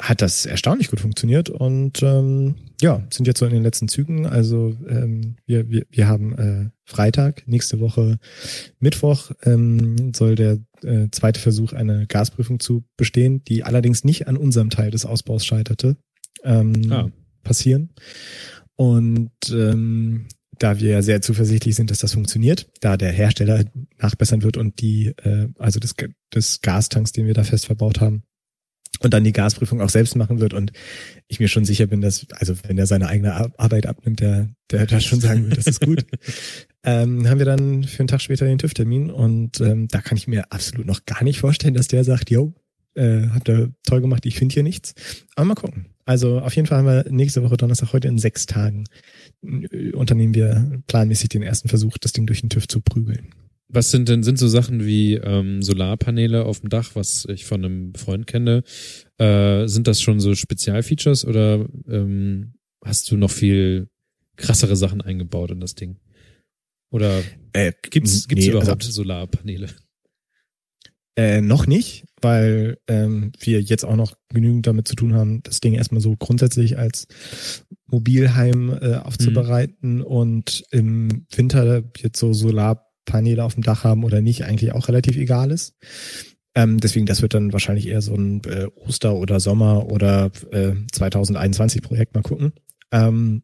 Hat 0.00 0.22
das 0.22 0.46
erstaunlich 0.46 0.88
gut 0.88 1.00
funktioniert 1.00 1.50
und 1.50 2.02
ähm, 2.02 2.54
ja, 2.80 3.04
sind 3.10 3.26
jetzt 3.26 3.40
so 3.40 3.46
in 3.46 3.52
den 3.52 3.62
letzten 3.64 3.88
Zügen. 3.88 4.24
Also 4.24 4.76
ähm, 4.88 5.36
wir, 5.46 5.68
wir, 5.68 5.84
wir 5.90 6.06
haben 6.06 6.38
äh, 6.38 6.70
Freitag, 6.84 7.42
nächste 7.46 7.80
Woche 7.80 8.18
Mittwoch 8.78 9.32
ähm, 9.42 10.14
soll 10.14 10.36
der 10.36 10.58
äh, 10.82 11.08
zweite 11.10 11.40
Versuch, 11.40 11.72
eine 11.72 12.06
Gasprüfung 12.06 12.60
zu 12.60 12.84
bestehen, 12.96 13.42
die 13.44 13.64
allerdings 13.64 14.04
nicht 14.04 14.28
an 14.28 14.36
unserem 14.36 14.70
Teil 14.70 14.90
des 14.92 15.04
Ausbaus 15.04 15.44
scheiterte, 15.44 15.96
ähm, 16.44 16.90
Ah. 16.90 17.10
passieren. 17.42 17.90
Und 18.76 19.30
ähm, 19.50 20.26
da 20.58 20.78
wir 20.78 20.90
ja 20.90 21.02
sehr 21.02 21.20
zuversichtlich 21.20 21.74
sind, 21.74 21.90
dass 21.90 21.98
das 21.98 22.14
funktioniert, 22.14 22.68
da 22.80 22.96
der 22.96 23.12
Hersteller 23.12 23.64
nachbessern 23.98 24.42
wird 24.42 24.56
und 24.56 24.80
die, 24.80 25.08
äh, 25.22 25.48
also 25.58 25.80
des, 25.80 25.94
des 26.34 26.60
Gastanks, 26.60 27.12
den 27.12 27.26
wir 27.26 27.34
da 27.34 27.44
fest 27.44 27.66
verbaut 27.66 28.00
haben, 28.00 28.22
und 28.98 29.14
dann 29.14 29.24
die 29.24 29.32
Gasprüfung 29.32 29.80
auch 29.80 29.88
selbst 29.88 30.16
machen 30.16 30.40
wird 30.40 30.52
und 30.52 30.72
ich 31.28 31.40
mir 31.40 31.48
schon 31.48 31.64
sicher 31.64 31.86
bin, 31.86 32.00
dass, 32.00 32.26
also 32.32 32.54
wenn 32.66 32.76
er 32.76 32.86
seine 32.86 33.08
eigene 33.08 33.34
Ar- 33.34 33.52
Arbeit 33.56 33.86
abnimmt, 33.86 34.20
der, 34.20 34.50
der 34.70 34.86
da 34.86 35.00
schon 35.00 35.20
sagen 35.20 35.46
wird, 35.46 35.58
das 35.58 35.66
ist 35.66 35.80
gut. 35.80 36.04
ähm, 36.84 37.28
haben 37.28 37.38
wir 37.38 37.46
dann 37.46 37.84
für 37.84 38.00
einen 38.00 38.08
Tag 38.08 38.20
später 38.20 38.44
den 38.44 38.58
TÜV-Termin 38.58 39.10
und 39.10 39.60
ähm, 39.60 39.88
da 39.88 40.00
kann 40.00 40.18
ich 40.18 40.26
mir 40.28 40.52
absolut 40.52 40.86
noch 40.86 41.06
gar 41.06 41.24
nicht 41.24 41.40
vorstellen, 41.40 41.74
dass 41.74 41.88
der 41.88 42.04
sagt, 42.04 42.30
yo, 42.30 42.54
äh, 42.94 43.28
habt 43.28 43.48
ihr 43.48 43.72
toll 43.84 44.00
gemacht, 44.00 44.26
ich 44.26 44.36
finde 44.36 44.52
hier 44.52 44.62
nichts. 44.64 44.94
Aber 45.36 45.46
mal 45.46 45.54
gucken. 45.54 45.86
Also 46.04 46.40
auf 46.40 46.56
jeden 46.56 46.66
Fall 46.66 46.78
haben 46.78 46.86
wir 46.86 47.04
nächste 47.10 47.42
Woche 47.42 47.56
Donnerstag, 47.56 47.92
heute 47.92 48.08
in 48.08 48.18
sechs 48.18 48.46
Tagen, 48.46 48.84
äh, 49.42 49.92
unternehmen 49.92 50.34
wir 50.34 50.82
planmäßig 50.88 51.28
den 51.28 51.42
ersten 51.42 51.68
Versuch, 51.68 51.96
das 51.98 52.12
Ding 52.12 52.26
durch 52.26 52.40
den 52.40 52.50
TÜV 52.50 52.66
zu 52.66 52.80
prügeln. 52.80 53.32
Was 53.72 53.90
sind 53.92 54.08
denn, 54.08 54.22
sind 54.24 54.36
so 54.38 54.48
Sachen 54.48 54.84
wie 54.84 55.14
ähm, 55.14 55.62
Solarpaneele 55.62 56.44
auf 56.44 56.60
dem 56.60 56.70
Dach, 56.70 56.90
was 56.94 57.24
ich 57.30 57.44
von 57.44 57.64
einem 57.64 57.94
Freund 57.94 58.26
kenne? 58.26 58.64
Äh, 59.18 59.66
sind 59.68 59.86
das 59.86 60.02
schon 60.02 60.18
so 60.18 60.34
Spezialfeatures 60.34 61.24
oder 61.24 61.66
ähm, 61.88 62.54
hast 62.84 63.10
du 63.10 63.16
noch 63.16 63.30
viel 63.30 63.88
krassere 64.36 64.74
Sachen 64.74 65.00
eingebaut 65.00 65.52
in 65.52 65.60
das 65.60 65.76
Ding? 65.76 65.98
Oder 66.90 67.22
Äh, 67.52 67.72
gibt's, 67.90 68.26
gibt's 68.26 68.44
nee, 68.46 68.50
überhaupt 68.50 68.82
also- 68.82 68.90
Solarpaneele? 68.90 69.68
Äh, 71.16 71.40
noch 71.40 71.66
nicht, 71.66 72.06
weil 72.22 72.78
ähm, 72.88 73.32
wir 73.38 73.60
jetzt 73.60 73.84
auch 73.84 73.96
noch 73.96 74.14
genügend 74.32 74.66
damit 74.66 74.88
zu 74.88 74.94
tun 74.94 75.12
haben, 75.14 75.42
das 75.42 75.60
Ding 75.60 75.74
erstmal 75.74 76.00
so 76.00 76.16
grundsätzlich 76.16 76.78
als 76.78 77.06
Mobilheim 77.86 78.70
äh, 78.80 78.94
aufzubereiten 78.96 80.02
und 80.02 80.64
im 80.70 81.26
Winter 81.34 81.82
jetzt 81.98 82.18
so 82.18 82.32
Solarpaneele 83.06 83.44
auf 83.44 83.54
dem 83.54 83.62
Dach 83.62 83.84
haben 83.84 84.04
oder 84.04 84.20
nicht, 84.20 84.44
eigentlich 84.44 84.72
auch 84.72 84.88
relativ 84.88 85.16
egal 85.16 85.50
ist. 85.50 85.74
Ähm, 86.54 86.78
deswegen, 86.78 87.06
das 87.06 87.22
wird 87.22 87.34
dann 87.34 87.52
wahrscheinlich 87.52 87.86
eher 87.86 88.02
so 88.02 88.14
ein 88.14 88.42
äh, 88.44 88.66
Oster- 88.74 89.14
oder 89.14 89.38
Sommer- 89.40 89.86
oder 89.86 90.30
äh, 90.50 90.72
2021-Projekt 90.92 92.14
mal 92.14 92.22
gucken. 92.22 92.52
Ähm, 92.90 93.42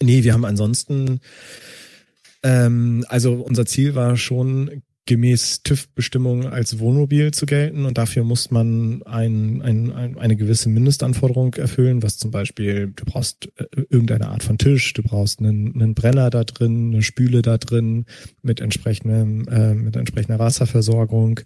nee, 0.00 0.24
wir 0.24 0.32
haben 0.32 0.46
ansonsten, 0.46 1.20
ähm, 2.42 3.04
also 3.08 3.34
unser 3.34 3.66
Ziel 3.66 3.94
war 3.94 4.16
schon 4.16 4.82
gemäß 5.06 5.64
TÜV-Bestimmung 5.64 6.46
als 6.46 6.78
Wohnmobil 6.78 7.32
zu 7.32 7.44
gelten. 7.44 7.86
Und 7.86 7.98
dafür 7.98 8.22
muss 8.22 8.50
man 8.52 9.02
ein, 9.02 9.60
ein, 9.60 9.90
ein, 9.92 10.16
eine 10.16 10.36
gewisse 10.36 10.68
Mindestanforderung 10.68 11.54
erfüllen, 11.54 12.02
was 12.02 12.18
zum 12.18 12.30
Beispiel, 12.30 12.92
du 12.94 13.04
brauchst 13.04 13.48
äh, 13.56 13.64
irgendeine 13.90 14.28
Art 14.28 14.44
von 14.44 14.58
Tisch, 14.58 14.92
du 14.92 15.02
brauchst 15.02 15.40
einen, 15.40 15.74
einen 15.74 15.94
Brenner 15.94 16.30
da 16.30 16.44
drin, 16.44 16.92
eine 16.92 17.02
Spüle 17.02 17.42
da 17.42 17.58
drin 17.58 18.06
mit 18.42 18.60
entsprechendem, 18.60 19.48
äh, 19.48 19.74
mit 19.74 19.96
entsprechender 19.96 20.38
Wasserversorgung, 20.38 21.40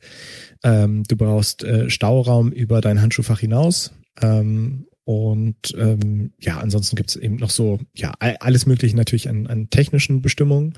ähm, 0.63 1.05
du 1.05 1.17
brauchst 1.17 1.65
äh, 1.65 1.89
Stauraum 1.89 2.53
über 2.53 2.81
dein 2.83 3.01
Handschuhfach 3.01 3.41
hinaus, 3.41 3.93
ähm, 4.21 4.87
und 5.09 5.73
ähm, 5.79 6.33
ja, 6.41 6.59
ansonsten 6.59 6.97
gibt's 6.97 7.15
eben 7.15 7.37
noch 7.37 7.51
so, 7.51 7.79
ja, 7.95 8.13
all- 8.19 8.39
alles 8.41 8.67
mögliche 8.67 8.97
natürlich 8.97 9.29
an, 9.29 9.47
an 9.47 9.71
technischen 9.71 10.21
Bestimmungen. 10.21 10.75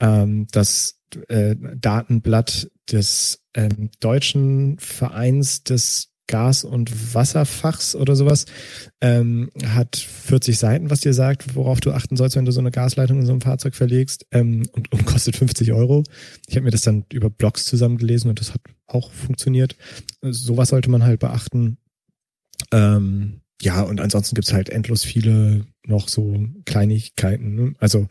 Ähm, 0.00 0.46
das 0.52 1.00
äh, 1.28 1.56
Datenblatt 1.76 2.70
des 2.90 3.42
ähm, 3.54 3.90
deutschen 4.00 4.78
Vereins 4.78 5.64
des 5.64 6.12
Gas- 6.26 6.64
und 6.64 7.14
Wasserfachs 7.14 7.94
oder 7.94 8.16
sowas 8.16 8.46
ähm, 9.00 9.50
hat 9.64 9.96
40 9.96 10.58
Seiten, 10.58 10.90
was 10.90 11.00
dir 11.00 11.14
sagt, 11.14 11.54
worauf 11.54 11.80
du 11.80 11.92
achten 11.92 12.16
sollst, 12.16 12.36
wenn 12.36 12.44
du 12.44 12.52
so 12.52 12.60
eine 12.60 12.72
Gasleitung 12.72 13.20
in 13.20 13.26
so 13.26 13.32
einem 13.32 13.40
Fahrzeug 13.40 13.74
verlegst 13.74 14.26
ähm, 14.32 14.64
und, 14.72 14.90
und 14.92 15.06
kostet 15.06 15.36
50 15.36 15.72
Euro. 15.72 16.02
Ich 16.48 16.56
habe 16.56 16.64
mir 16.64 16.72
das 16.72 16.82
dann 16.82 17.04
über 17.12 17.30
Blogs 17.30 17.64
zusammengelesen 17.66 18.28
und 18.28 18.40
das 18.40 18.54
hat 18.54 18.60
auch 18.86 19.12
funktioniert. 19.12 19.76
Sowas 20.22 20.70
sollte 20.70 20.90
man 20.90 21.04
halt 21.04 21.20
beachten. 21.20 21.78
Ähm, 22.72 23.40
ja, 23.62 23.82
und 23.82 24.00
ansonsten 24.00 24.34
gibt's 24.34 24.52
halt 24.52 24.68
endlos 24.68 25.04
viele 25.04 25.66
noch 25.86 26.08
so 26.08 26.44
Kleinigkeiten. 26.64 27.54
Ne? 27.54 27.72
Also 27.78 28.08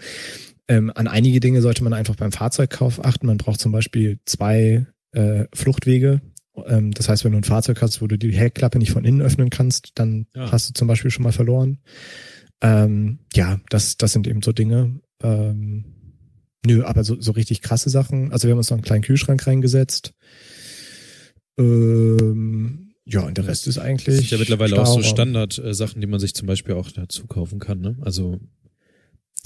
ähm, 0.68 0.92
an 0.96 1.08
einige 1.08 1.40
Dinge 1.40 1.62
sollte 1.62 1.84
man 1.84 1.94
einfach 1.94 2.16
beim 2.16 2.32
Fahrzeugkauf 2.32 3.04
achten. 3.04 3.28
Man 3.28 3.38
braucht 3.38 3.60
zum 3.60 3.72
Beispiel 3.72 4.20
zwei 4.26 4.86
äh, 5.12 5.46
Fluchtwege 5.54 6.22
Ähm, 6.68 6.92
das 6.92 7.10
heißt, 7.10 7.26
wenn 7.26 7.34
du 7.34 7.38
ein 7.40 7.44
Fahrzeug 7.44 7.82
hast, 7.82 8.02
wo 8.02 8.08
du 8.08 8.18
die 8.18 8.32
Heckklappe 8.32 8.80
nicht 8.80 8.92
von 8.92 9.04
innen 9.04 9.22
öffnen 9.22 9.50
kannst, 9.50 9.92
dann 9.96 10.26
Ja. 10.36 10.52
hast 10.54 10.70
du 10.70 10.74
zum 10.74 10.88
Beispiel 10.88 11.12
schon 11.12 11.24
mal 11.24 11.34
verloren. 11.34 11.80
Ähm, 12.62 13.20
ja, 13.36 13.60
das, 13.70 13.98
das 13.98 14.14
sind 14.14 14.26
eben 14.26 14.42
so 14.42 14.54
Dinge. 14.54 15.02
Ähm, 15.22 15.84
nö, 16.66 16.84
aber 16.86 17.04
so, 17.04 17.20
so 17.20 17.34
richtig 17.34 17.62
krasse 17.62 17.90
Sachen. 17.90 18.32
Also 18.32 18.48
wir 18.48 18.52
haben 18.54 18.60
uns 18.60 18.70
noch 18.70 18.78
einen 18.78 18.86
kleinen 18.86 19.04
Kühlschrank 19.04 19.46
reingesetzt. 19.46 20.14
Ähm, 21.60 22.94
ja, 23.06 23.22
und 23.22 23.38
der 23.38 23.48
Rest 23.48 23.68
ist 23.68 23.78
eigentlich. 23.78 24.06
Das 24.06 24.16
sind 24.18 24.32
ja 24.32 24.38
mittlerweile 24.38 24.82
auch 24.82 24.86
so. 24.86 25.04
Standard-Sachen, 25.04 26.02
die 26.02 26.08
man 26.08 26.20
sich 26.20 26.34
zum 26.34 26.48
Beispiel 26.48 26.74
auch 26.76 26.92
dazu 26.92 27.28
kaufen 27.28 27.60
kann, 27.60 27.80
ne? 27.82 27.98
Also 28.02 28.40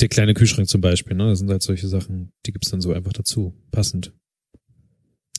der 0.01 0.07
kleine 0.09 0.33
Kühlschrank 0.33 0.67
zum 0.69 0.81
Beispiel, 0.81 1.15
ne? 1.15 1.29
Das 1.29 1.39
sind 1.39 1.49
halt 1.49 1.61
solche 1.61 1.87
Sachen, 1.87 2.31
die 2.45 2.51
gibt's 2.51 2.69
dann 2.71 2.81
so 2.81 2.93
einfach 2.93 3.13
dazu. 3.13 3.53
Passend. 3.71 4.13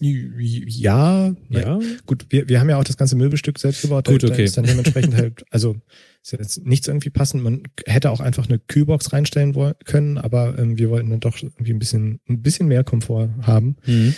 Ja, 0.03 1.35
Ja? 1.51 1.79
Gut, 2.07 2.27
wir, 2.31 2.49
wir 2.49 2.59
haben 2.59 2.71
ja 2.71 2.79
auch 2.79 2.85
das 2.85 2.97
ganze 2.97 3.17
Möbelstück 3.17 3.59
selbst 3.59 3.83
gebaut. 3.83 4.07
Gut, 4.09 4.25
okay. 4.25 4.37
Da 4.37 4.43
ist 4.43 4.57
dann 4.57 4.65
dementsprechend 4.65 5.15
halt, 5.15 5.45
also 5.51 5.77
ist 6.23 6.33
jetzt 6.33 6.65
nichts 6.65 6.89
irgendwie 6.89 7.11
passend. 7.11 7.43
Man 7.43 7.63
hätte 7.87 8.11
auch 8.11 8.21
einfach 8.21 8.49
eine 8.49 8.59
Kühlbox 8.59 9.13
reinstellen 9.13 9.55
wollen, 9.55 9.75
können, 9.85 10.17
aber 10.17 10.59
ähm, 10.59 10.79
wir 10.79 10.89
wollten 10.89 11.11
dann 11.11 11.21
doch 11.21 11.43
irgendwie 11.43 11.73
ein 11.73 11.79
bisschen, 11.79 12.21
ein 12.29 12.41
bisschen 12.43 12.69
mehr 12.69 12.83
Komfort 12.85 13.29
haben 13.43 13.77
Mhm. 13.87 14.15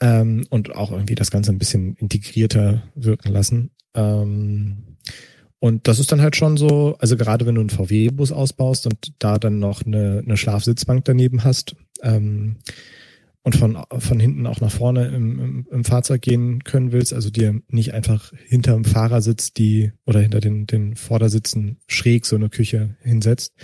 ähm, 0.00 0.46
und 0.50 0.74
auch 0.74 0.90
irgendwie 0.90 1.14
das 1.14 1.30
Ganze 1.30 1.52
ein 1.52 1.58
bisschen 1.58 1.94
integrierter 1.96 2.82
wirken 2.96 3.32
lassen. 3.32 3.70
Ähm, 3.94 4.91
und 5.62 5.86
das 5.86 6.00
ist 6.00 6.10
dann 6.10 6.20
halt 6.20 6.34
schon 6.34 6.56
so, 6.56 6.96
also 6.98 7.16
gerade 7.16 7.46
wenn 7.46 7.54
du 7.54 7.60
einen 7.60 7.70
VW-Bus 7.70 8.32
ausbaust 8.32 8.88
und 8.88 9.12
da 9.20 9.38
dann 9.38 9.60
noch 9.60 9.86
eine, 9.86 10.20
eine 10.26 10.36
Schlafsitzbank 10.36 11.04
daneben 11.04 11.44
hast, 11.44 11.76
ähm, 12.02 12.56
und 13.44 13.54
von, 13.54 13.78
von 13.98 14.18
hinten 14.18 14.48
auch 14.48 14.60
nach 14.60 14.72
vorne 14.72 15.06
im, 15.06 15.38
im, 15.38 15.66
im 15.70 15.84
Fahrzeug 15.84 16.20
gehen 16.20 16.64
können 16.64 16.90
willst, 16.90 17.14
also 17.14 17.30
dir 17.30 17.62
nicht 17.68 17.94
einfach 17.94 18.32
hinterm 18.44 18.84
Fahrersitz 18.84 19.52
die 19.52 19.92
oder 20.04 20.18
hinter 20.18 20.40
den, 20.40 20.66
den 20.66 20.96
Vordersitzen 20.96 21.76
schräg 21.86 22.26
so 22.26 22.34
eine 22.34 22.48
Küche 22.48 22.96
hinsetzt, 23.00 23.54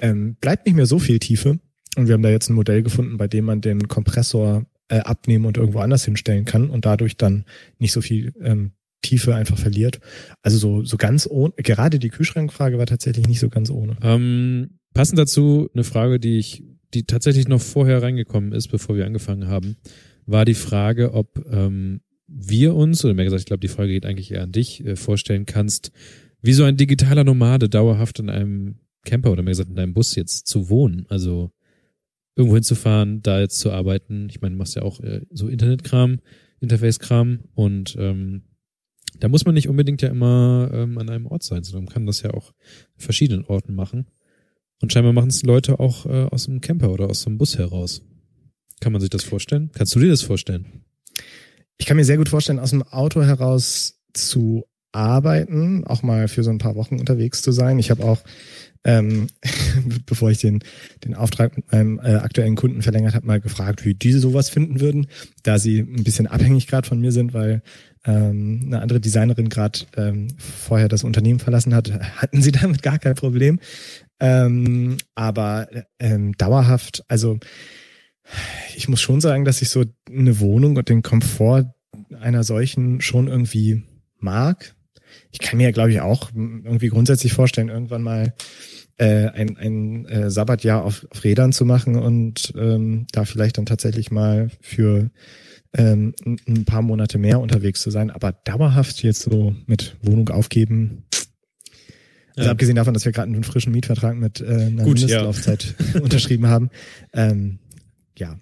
ähm, 0.00 0.36
bleibt 0.40 0.64
nicht 0.64 0.74
mehr 0.74 0.86
so 0.86 0.98
viel 0.98 1.18
Tiefe. 1.18 1.60
Und 1.96 2.06
wir 2.06 2.14
haben 2.14 2.22
da 2.22 2.30
jetzt 2.30 2.48
ein 2.48 2.54
Modell 2.54 2.82
gefunden, 2.82 3.18
bei 3.18 3.28
dem 3.28 3.44
man 3.44 3.60
den 3.60 3.88
Kompressor 3.88 4.64
äh, 4.88 5.00
abnehmen 5.00 5.44
und 5.44 5.58
irgendwo 5.58 5.80
anders 5.80 6.06
hinstellen 6.06 6.46
kann 6.46 6.70
und 6.70 6.86
dadurch 6.86 7.18
dann 7.18 7.44
nicht 7.78 7.92
so 7.92 8.00
viel 8.00 8.32
ähm, 8.40 8.72
Tiefe 9.02 9.34
einfach 9.34 9.58
verliert. 9.58 10.00
Also 10.42 10.58
so, 10.58 10.84
so 10.84 10.96
ganz 10.96 11.26
ohne, 11.30 11.52
gerade 11.56 11.98
die 11.98 12.08
Kühlschrankfrage 12.08 12.78
war 12.78 12.86
tatsächlich 12.86 13.26
nicht 13.26 13.40
so 13.40 13.48
ganz 13.48 13.70
ohne. 13.70 13.96
Ähm, 14.02 14.78
passend 14.94 15.18
dazu 15.18 15.68
eine 15.74 15.84
Frage, 15.84 16.20
die 16.20 16.38
ich, 16.38 16.64
die 16.94 17.04
tatsächlich 17.04 17.48
noch 17.48 17.60
vorher 17.60 18.02
reingekommen 18.02 18.52
ist, 18.52 18.68
bevor 18.68 18.96
wir 18.96 19.06
angefangen 19.06 19.48
haben, 19.48 19.76
war 20.26 20.44
die 20.44 20.54
Frage, 20.54 21.14
ob 21.14 21.44
ähm, 21.50 22.00
wir 22.26 22.74
uns, 22.74 23.04
oder 23.04 23.14
mehr 23.14 23.24
gesagt, 23.24 23.40
ich 23.40 23.46
glaube, 23.46 23.60
die 23.60 23.68
Frage 23.68 23.92
geht 23.92 24.06
eigentlich 24.06 24.30
eher 24.30 24.42
an 24.42 24.52
dich, 24.52 24.84
äh, 24.84 24.96
vorstellen 24.96 25.46
kannst, 25.46 25.90
wie 26.42 26.52
so 26.52 26.64
ein 26.64 26.76
digitaler 26.76 27.24
Nomade 27.24 27.68
dauerhaft 27.68 28.18
in 28.18 28.30
einem 28.30 28.76
Camper 29.04 29.32
oder 29.32 29.42
mehr 29.42 29.52
gesagt 29.52 29.70
in 29.70 29.78
einem 29.78 29.94
Bus 29.94 30.14
jetzt 30.14 30.46
zu 30.46 30.68
wohnen. 30.68 31.06
Also 31.08 31.50
irgendwo 32.36 32.56
hinzufahren, 32.56 33.22
da 33.22 33.40
jetzt 33.40 33.58
zu 33.58 33.70
arbeiten. 33.70 34.28
Ich 34.30 34.40
meine, 34.40 34.54
du 34.54 34.58
machst 34.58 34.76
ja 34.76 34.82
auch 34.82 35.00
äh, 35.00 35.22
so 35.30 35.48
Internetkram, 35.48 36.20
Interface-Kram 36.60 37.40
und 37.54 37.96
ähm, 37.98 38.42
da 39.20 39.28
muss 39.28 39.44
man 39.44 39.54
nicht 39.54 39.68
unbedingt 39.68 40.02
ja 40.02 40.08
immer 40.08 40.70
ähm, 40.72 40.98
an 40.98 41.08
einem 41.08 41.26
Ort 41.26 41.42
sein, 41.42 41.62
sondern 41.62 41.84
man 41.84 41.92
kann 41.92 42.06
das 42.06 42.22
ja 42.22 42.32
auch 42.34 42.48
an 42.48 42.54
verschiedenen 42.96 43.44
Orten 43.44 43.74
machen. 43.74 44.06
Und 44.82 44.92
scheinbar 44.92 45.12
machen 45.12 45.28
es 45.28 45.42
Leute 45.42 45.78
auch 45.78 46.06
äh, 46.06 46.24
aus 46.30 46.46
dem 46.46 46.60
Camper 46.60 46.90
oder 46.90 47.08
aus 47.08 47.24
dem 47.24 47.38
Bus 47.38 47.58
heraus. 47.58 48.02
Kann 48.80 48.92
man 48.92 49.00
sich 49.00 49.10
das 49.10 49.24
vorstellen? 49.24 49.70
Kannst 49.74 49.94
du 49.94 50.00
dir 50.00 50.08
das 50.08 50.22
vorstellen? 50.22 50.84
Ich 51.76 51.86
kann 51.86 51.96
mir 51.96 52.04
sehr 52.04 52.16
gut 52.16 52.30
vorstellen, 52.30 52.58
aus 52.58 52.70
dem 52.70 52.82
Auto 52.82 53.22
heraus 53.22 54.00
zu 54.14 54.64
arbeiten, 54.92 55.84
auch 55.84 56.02
mal 56.02 56.28
für 56.28 56.42
so 56.42 56.50
ein 56.50 56.58
paar 56.58 56.74
Wochen 56.74 56.98
unterwegs 56.98 57.42
zu 57.42 57.52
sein. 57.52 57.78
Ich 57.78 57.90
habe 57.90 58.04
auch, 58.04 58.18
ähm, 58.84 59.28
bevor 60.06 60.30
ich 60.30 60.38
den, 60.38 60.60
den 61.04 61.14
Auftrag 61.14 61.56
mit 61.56 61.70
meinem 61.70 61.98
äh, 61.98 62.16
aktuellen 62.16 62.56
Kunden 62.56 62.82
verlängert 62.82 63.14
habe, 63.14 63.26
mal 63.26 63.40
gefragt, 63.40 63.84
wie 63.84 63.94
diese 63.94 64.18
sowas 64.18 64.50
finden 64.50 64.80
würden, 64.80 65.06
da 65.42 65.58
sie 65.58 65.80
ein 65.80 66.04
bisschen 66.04 66.26
abhängig 66.26 66.66
gerade 66.66 66.88
von 66.88 67.00
mir 67.00 67.12
sind, 67.12 67.34
weil 67.34 67.62
ähm, 68.04 68.62
eine 68.66 68.80
andere 68.80 69.00
Designerin 69.00 69.48
gerade 69.48 69.80
ähm, 69.96 70.28
vorher 70.38 70.88
das 70.88 71.04
Unternehmen 71.04 71.38
verlassen 71.38 71.74
hat, 71.74 71.90
hatten 72.16 72.42
sie 72.42 72.52
damit 72.52 72.82
gar 72.82 72.98
kein 72.98 73.14
Problem. 73.14 73.60
Ähm, 74.20 74.96
aber 75.14 75.68
ähm, 75.98 76.32
dauerhaft, 76.36 77.04
also 77.08 77.38
ich 78.76 78.88
muss 78.88 79.00
schon 79.00 79.20
sagen, 79.20 79.44
dass 79.44 79.62
ich 79.62 79.70
so 79.70 79.84
eine 80.08 80.40
Wohnung 80.40 80.76
und 80.76 80.88
den 80.88 81.02
Komfort 81.02 81.74
einer 82.20 82.44
solchen 82.44 83.00
schon 83.00 83.28
irgendwie 83.28 83.82
mag. 84.18 84.74
Ich 85.32 85.40
kann 85.40 85.56
mir, 85.56 85.72
glaube 85.72 85.90
ich, 85.90 86.00
auch 86.00 86.30
irgendwie 86.34 86.88
grundsätzlich 86.88 87.32
vorstellen, 87.32 87.68
irgendwann 87.68 88.02
mal 88.02 88.34
äh, 88.98 89.28
ein, 89.28 89.56
ein 89.56 90.06
äh, 90.06 90.30
Sabbatjahr 90.30 90.84
auf, 90.84 91.06
auf 91.10 91.24
Rädern 91.24 91.52
zu 91.52 91.64
machen 91.64 91.96
und 91.96 92.52
ähm, 92.56 93.06
da 93.12 93.24
vielleicht 93.24 93.58
dann 93.58 93.66
tatsächlich 93.66 94.10
mal 94.10 94.50
für 94.60 95.10
ähm, 95.72 96.14
ein- 96.24 96.64
paar 96.64 96.82
Monate 96.82 97.18
mehr 97.18 97.40
unterwegs 97.40 97.80
zu 97.82 97.90
sein. 97.90 98.10
Aber 98.10 98.32
dauerhaft 98.32 99.02
jetzt 99.02 99.22
so 99.22 99.54
mit 99.66 99.96
Wohnung 100.02 100.28
aufgeben. 100.30 101.04
Also 102.36 102.46
Ja. 102.48 102.52
abgesehen 102.52 102.76
davon, 102.76 102.94
dass 102.94 103.04
wir 103.04 103.12
gerade 103.12 103.30
einen 103.32 103.44
frischen 103.44 103.72
Mietvertrag 103.72 104.16
mit 104.16 104.40
äh, 104.40 104.44
einer 104.46 104.84
Gut, 104.84 104.98
ja. 105.00 105.06
Mindestlaufzeit 105.06 105.74
unterschrieben 106.02 106.46
haben. 106.46 106.70
Ähm, 107.12 107.58
ja, 108.18 108.38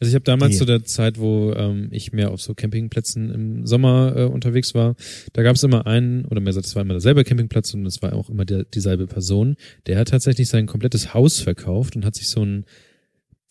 Also 0.00 0.08
ich 0.10 0.14
habe 0.14 0.24
damals 0.24 0.52
Nee. 0.52 0.58
zu 0.58 0.64
der 0.66 0.84
Zeit, 0.84 1.18
wo 1.18 1.52
ähm, 1.52 1.88
ich 1.92 2.12
mehr 2.12 2.30
auf 2.30 2.42
so 2.42 2.54
Campingplätzen 2.54 3.30
im 3.30 3.66
Sommer 3.66 4.14
äh, 4.16 4.24
unterwegs 4.24 4.74
war, 4.74 4.96
da 5.32 5.42
gab 5.42 5.56
es 5.56 5.62
immer 5.62 5.86
einen, 5.86 6.24
oder 6.26 6.40
mehr 6.40 6.50
gesagt, 6.50 6.66
es 6.66 6.74
war 6.74 6.82
immer 6.82 6.94
derselbe 6.94 7.24
Campingplatz 7.24 7.72
und 7.74 7.86
es 7.86 8.02
war 8.02 8.12
auch 8.14 8.28
immer 8.28 8.44
der, 8.44 8.64
dieselbe 8.64 9.06
Person, 9.06 9.56
der 9.86 9.98
hat 9.98 10.08
tatsächlich 10.08 10.48
sein 10.48 10.66
komplettes 10.66 11.14
Haus 11.14 11.40
verkauft 11.40 11.96
und 11.96 12.04
hat 12.04 12.14
sich 12.16 12.28
so 12.28 12.44
ein, 12.44 12.64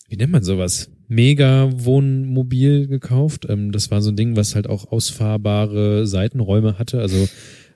wie 0.08 0.16
nennt 0.16 0.32
man 0.32 0.44
sowas, 0.44 0.90
Mega-Wohnmobil 1.08 2.86
gekauft. 2.86 3.46
Ähm, 3.48 3.72
das 3.72 3.90
war 3.90 4.02
so 4.02 4.10
ein 4.10 4.16
Ding, 4.16 4.36
was 4.36 4.54
halt 4.54 4.66
auch 4.68 4.90
ausfahrbare 4.90 6.06
Seitenräume 6.06 6.78
hatte. 6.78 7.00
Also 7.00 7.28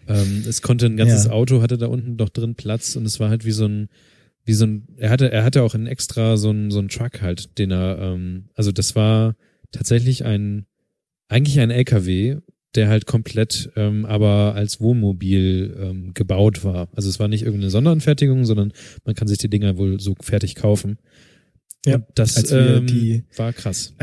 ähm, 0.08 0.44
es 0.48 0.62
konnte 0.62 0.86
ein 0.86 0.96
ganzes 0.96 1.26
Ja. 1.26 1.32
Auto, 1.32 1.62
hatte 1.62 1.78
da 1.78 1.86
unten 1.86 2.16
doch 2.16 2.28
drin 2.28 2.54
Platz 2.54 2.96
und 2.96 3.06
es 3.06 3.20
war 3.20 3.28
halt 3.28 3.44
wie 3.44 3.52
so 3.52 3.66
ein 3.66 3.88
wie 4.46 4.54
so 4.54 4.64
ein, 4.64 4.86
er 4.96 5.10
hatte, 5.10 5.30
er 5.32 5.42
hatte 5.42 5.64
auch 5.64 5.74
ein 5.74 5.88
extra 5.88 6.36
so 6.36 6.50
ein, 6.52 6.70
so 6.70 6.78
ein 6.78 6.88
Truck 6.88 7.20
halt, 7.20 7.58
den 7.58 7.72
er, 7.72 7.98
ähm, 7.98 8.44
also 8.54 8.70
das 8.70 8.94
war 8.94 9.34
tatsächlich 9.72 10.24
ein, 10.24 10.66
eigentlich 11.28 11.58
ein 11.58 11.72
LKW, 11.72 12.36
der 12.76 12.88
halt 12.88 13.06
komplett, 13.06 13.70
ähm, 13.74 14.04
aber 14.06 14.54
als 14.54 14.80
Wohnmobil 14.80 15.76
ähm, 15.80 16.14
gebaut 16.14 16.62
war. 16.62 16.88
Also 16.94 17.08
es 17.08 17.18
war 17.18 17.26
nicht 17.26 17.42
irgendeine 17.42 17.70
Sonderanfertigung, 17.70 18.44
sondern 18.44 18.72
man 19.04 19.16
kann 19.16 19.26
sich 19.26 19.38
die 19.38 19.50
Dinger 19.50 19.78
wohl 19.78 19.98
so 19.98 20.14
fertig 20.20 20.54
kaufen. 20.54 20.98
Ja, 21.86 21.98
das 22.14 22.36
als 22.36 22.50
wir 22.50 22.76
ähm, 22.78 22.86
die- 22.86 23.24
war 23.36 23.52
krass. 23.52 23.94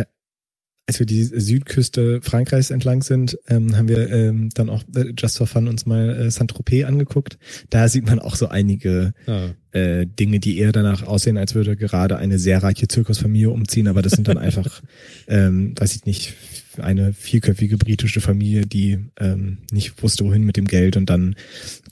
als 0.85 0.99
wir 0.99 1.05
die 1.05 1.23
Südküste 1.23 2.19
Frankreichs 2.21 2.69
entlang 2.69 3.03
sind, 3.03 3.37
ähm, 3.47 3.77
haben 3.77 3.87
wir 3.87 4.09
ähm, 4.11 4.49
dann 4.53 4.69
auch 4.69 4.83
äh, 4.95 5.13
just 5.17 5.37
for 5.37 5.47
fun 5.47 5.67
uns 5.69 5.85
mal 5.85 6.09
äh, 6.09 6.29
Saint-Tropez 6.31 6.83
angeguckt. 6.85 7.37
Da 7.69 7.87
sieht 7.87 8.05
man 8.05 8.19
auch 8.19 8.35
so 8.35 8.49
einige 8.49 9.13
Ah, 9.25 9.49
äh, 9.71 10.05
Dinge, 10.05 10.39
die 10.41 10.57
eher 10.59 10.73
danach 10.73 11.03
aussehen, 11.03 11.37
als 11.37 11.55
würde 11.55 11.77
gerade 11.77 12.17
eine 12.17 12.37
sehr 12.37 12.61
reiche 12.61 12.87
Zirkusfamilie 12.89 13.49
umziehen, 13.49 13.87
aber 13.87 14.01
das 14.01 14.11
sind 14.13 14.27
dann 14.27 14.37
einfach, 14.37 14.81
ähm, 15.27 15.73
weiß 15.77 15.95
ich 15.95 16.05
nicht, 16.05 16.33
eine 16.79 17.13
vierköpfige 17.13 17.77
britische 17.77 18.19
Familie, 18.19 18.65
die 18.65 18.97
ähm, 19.19 19.59
nicht 19.71 20.01
wusste, 20.03 20.25
wohin 20.25 20.43
mit 20.43 20.57
dem 20.57 20.65
Geld. 20.65 20.97
Und 20.97 21.07
dann 21.09 21.35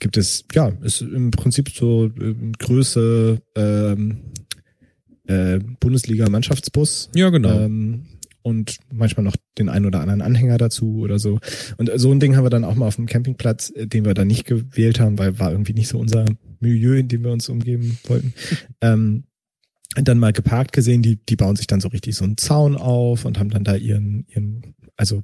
gibt 0.00 0.16
es, 0.16 0.44
ja, 0.54 0.72
ist 0.82 1.00
im 1.02 1.30
Prinzip 1.30 1.70
so 1.70 2.10
ähm, 2.20 2.52
Größe 2.58 3.40
ähm, 3.56 4.18
äh, 5.26 5.58
Bundesliga-Mannschaftsbus. 5.80 7.10
ja, 7.14 7.30
genau. 7.30 7.60
Ähm, 7.60 8.06
und 8.44 8.78
manchmal 8.92 9.22
noch 9.22 9.36
den 9.56 9.68
einen 9.68 9.86
oder 9.86 10.00
anderen 10.00 10.20
Anhänger 10.20 10.58
dazu 10.58 10.98
oder 10.98 11.20
so. 11.20 11.38
Und 11.76 11.90
so 11.94 12.10
ein 12.10 12.18
Ding 12.18 12.34
haben 12.34 12.44
wir 12.44 12.50
dann 12.50 12.64
auch 12.64 12.74
mal 12.74 12.88
auf 12.88 12.96
dem 12.96 13.06
Campingplatz, 13.06 13.70
äh, 13.76 13.86
den 13.86 14.04
wir 14.04 14.14
dann 14.14 14.26
nicht 14.26 14.46
gewählt 14.46 14.98
haben, 14.98 15.16
weil 15.18 15.38
war 15.38 15.52
irgendwie 15.52 15.74
nicht 15.74 15.86
so 15.88 15.98
unser 15.98 16.24
Milieu, 16.58 16.94
in 16.96 17.06
dem 17.08 17.22
wir 17.22 17.30
uns 17.30 17.48
umgeben 17.48 17.98
wollten. 18.08 18.34
ähm, 18.80 19.24
dann 19.94 20.18
mal 20.18 20.32
geparkt 20.32 20.72
gesehen, 20.72 21.02
die, 21.02 21.16
die 21.24 21.36
bauen 21.36 21.54
sich 21.54 21.66
dann 21.68 21.80
so 21.80 21.88
richtig 21.88 22.16
so 22.16 22.24
einen 22.24 22.36
Zaun 22.38 22.76
auf 22.76 23.24
und 23.24 23.38
haben 23.38 23.50
dann 23.50 23.62
da 23.62 23.76
ihren, 23.76 24.24
ihren, 24.28 24.74
also 24.96 25.22